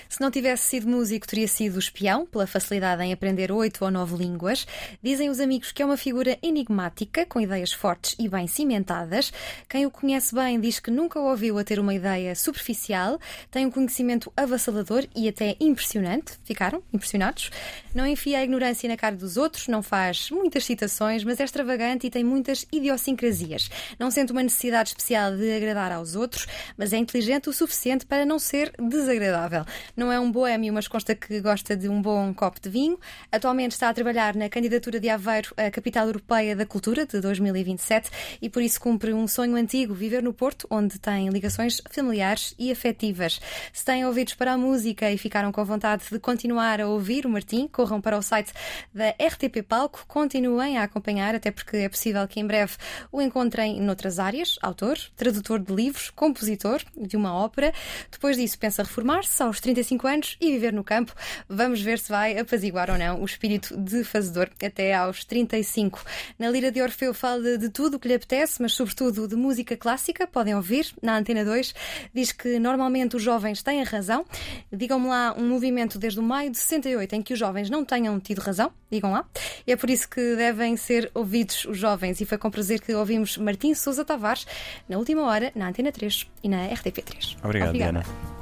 Se 0.10 0.20
não 0.20 0.32
tivesse 0.32 0.64
sido 0.64 0.88
músico, 0.88 1.28
teria 1.28 1.48
sido 1.48 1.80
espião, 1.80 2.26
pela 2.26 2.48
facilidade 2.48 3.04
em 3.04 3.14
aprender 3.14 3.52
oito 3.52 3.84
ou 3.86 3.92
nove 3.92 4.16
línguas. 4.16 4.68
Dizem 5.02 5.30
os 5.30 5.40
amigos 5.40 5.72
que 5.72 5.82
é 5.82 5.86
uma 5.86 5.98
figura 5.98 6.38
enigmática, 6.42 7.26
com 7.26 7.40
ideias 7.40 7.72
fortes 7.72 8.16
e 8.20 8.28
bem 8.28 8.48
cimentadas. 8.48 9.32
Quem 9.70 9.86
o 9.86 9.92
conhece 9.92 10.34
bem 10.34 10.60
diz 10.60 10.80
que 10.80 10.92
nunca 10.92 11.20
o 11.20 11.30
ouviu 11.30 11.58
a 11.58 11.64
ter 11.64 11.80
uma 11.80 11.94
ideia 11.94 12.36
superficial, 12.36 13.20
tem 13.50 13.66
um 13.66 13.72
conhecimento 13.72 14.32
avassalador 14.36 15.06
e 15.16 15.28
até 15.30 15.56
impressionante. 15.60 16.34
Ficaram 16.44 16.82
impressionados? 16.94 17.50
Não 17.94 18.06
enfia 18.08 18.40
a 18.40 18.44
ignorância 18.44 18.90
na 18.90 18.98
cara 18.98 19.16
dos 19.16 19.38
outros, 19.38 19.68
não 19.68 19.82
faz 19.82 20.30
muitas 20.32 20.66
citações, 20.66 21.24
mas 21.24 21.40
é 21.40 21.44
extravagante 21.44 22.08
e 22.08 22.10
tem 22.10 22.24
muitas 22.24 22.66
idiosincrasias. 22.72 23.70
Não 24.00 24.10
sente 24.10 24.32
uma 24.32 24.44
necessidade 24.44 24.90
especial 24.90 25.36
de 25.36 25.52
agradar 25.56 25.92
aos 25.92 26.16
outros, 26.16 26.48
mas 26.78 26.94
é 26.94 26.98
inteligente 26.98 27.50
o 27.50 27.54
suficiente 27.54 28.06
para 28.06 28.26
não 28.26 28.40
ser 28.40 28.74
desagradável. 28.80 29.51
Não 29.96 30.12
é 30.12 30.20
um 30.20 30.32
boêmio, 30.32 30.74
mas 30.74 30.88
consta 30.88 31.16
que 31.16 31.40
gosta 31.42 31.76
de 31.76 31.90
um 31.90 32.02
bom 32.02 32.34
copo 32.34 32.60
de 32.60 32.70
vinho. 32.70 33.00
Atualmente 33.32 33.72
está 33.72 33.90
a 33.90 33.94
trabalhar 33.94 34.36
na 34.36 34.50
candidatura 34.50 35.00
de 35.00 35.10
Aveiro 35.10 35.54
à 35.58 35.70
Capital 35.70 36.08
Europeia 36.08 36.56
da 36.56 36.66
Cultura 36.66 37.06
de 37.06 37.20
2027 37.20 38.10
e 38.42 38.50
por 38.50 38.62
isso 38.62 38.80
cumpre 38.80 39.14
um 39.14 39.28
sonho 39.28 39.56
antigo, 39.56 39.94
viver 39.94 40.24
no 40.24 40.34
Porto, 40.34 40.68
onde 40.70 41.00
tem 41.00 41.30
ligações 41.30 41.82
familiares 41.90 42.56
e 42.58 42.72
afetivas. 42.72 43.40
Se 43.74 43.86
têm 43.86 44.06
ouvidos 44.06 44.34
para 44.34 44.54
a 44.54 44.58
música 44.58 45.12
e 45.12 45.18
ficaram 45.18 45.52
com 45.52 45.64
vontade 45.64 46.04
de 46.12 46.20
continuar 46.20 46.80
a 46.82 46.88
ouvir 46.88 47.26
o 47.26 47.30
Martim, 47.30 47.68
corram 47.68 48.02
para 48.02 48.18
o 48.18 48.22
site 48.22 48.52
da 48.94 49.10
RTP 49.10 49.64
Palco, 49.68 50.06
continuem 50.08 50.78
a 50.78 50.84
acompanhar, 50.84 51.36
até 51.36 51.52
porque 51.52 51.78
é 51.78 51.90
possível 51.90 52.28
que 52.28 52.40
em 52.40 52.46
breve 52.46 52.74
o 53.12 53.22
encontrem 53.22 53.80
noutras 53.82 54.20
áreas, 54.20 54.58
autor, 54.62 54.98
tradutor 55.16 55.60
de 55.60 55.74
livros, 55.74 56.10
compositor 56.10 56.82
de 56.96 57.18
uma 57.18 57.34
ópera. 57.34 57.74
Depois 58.12 58.38
disso 58.38 58.58
pensa 58.58 58.84
reformar-se 58.84 59.41
aos 59.42 59.60
35 59.60 60.08
anos 60.08 60.38
e 60.40 60.52
viver 60.52 60.74
no 60.74 60.84
campo. 60.84 61.14
Vamos 61.48 61.82
ver 61.82 62.00
se 62.00 62.10
vai 62.10 62.38
apaziguar 62.38 62.90
ou 62.90 62.98
não 62.98 63.22
o 63.22 63.26
espírito 63.26 63.76
de 63.78 64.04
fazedor 64.04 64.50
até 64.64 64.94
aos 64.94 65.24
35. 65.26 66.04
Na 66.38 66.50
Lira 66.50 66.72
de 66.72 66.82
Orfeu 66.82 67.14
fala 67.14 67.58
de 67.58 67.70
tudo 67.70 67.96
o 67.98 68.00
que 68.00 68.08
lhe 68.08 68.14
apetece, 68.14 68.62
mas 68.62 68.74
sobretudo 68.74 69.28
de 69.28 69.36
música 69.36 69.76
clássica. 69.76 70.28
Podem 70.28 70.56
ouvir 70.56 70.88
na 71.02 71.18
Antena 71.18 71.44
2. 71.44 71.74
Diz 72.14 72.32
que 72.32 72.60
normalmente 72.60 73.16
os 73.16 73.24
jovens 73.24 73.62
têm 73.62 73.84
razão. 73.84 74.26
Digam-me 74.72 75.08
lá 75.08 75.34
um 75.38 75.48
movimento 75.48 75.98
desde 75.98 76.20
o 76.20 76.24
maio 76.24 76.52
de 76.52 76.58
68 76.58 77.16
em 77.16 77.22
que 77.22 77.34
os 77.34 77.40
jovens 77.40 77.70
não 77.70 77.84
tenham 77.84 78.20
tido 78.20 78.40
razão. 78.40 78.72
Digam 78.92 79.12
lá. 79.12 79.26
E 79.66 79.72
é 79.72 79.76
por 79.76 79.90
isso 79.90 80.10
que 80.10 80.36
devem 80.36 80.76
ser 80.78 81.10
ouvidos 81.14 81.66
os 81.66 81.78
jovens. 81.78 82.22
E 82.22 82.26
foi 82.26 82.38
com 82.38 82.50
prazer 82.52 82.82
que 82.82 82.94
ouvimos 82.94 83.38
Martim 83.38 83.74
Sousa 83.74 84.04
Tavares 84.04 84.46
na 84.88 84.98
última 84.98 85.24
hora 85.24 85.52
na 85.56 85.70
Antena 85.70 85.92
3 85.92 86.28
e 86.44 86.50
na 86.50 86.68
RTP3. 86.70 87.38
Obrigado, 87.44 87.70
Obrigada. 87.70 88.02
Diana. 88.02 88.41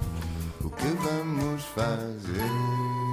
O 0.61 0.69
que 0.71 0.87
vamos 0.87 1.63
fazer? 1.67 3.08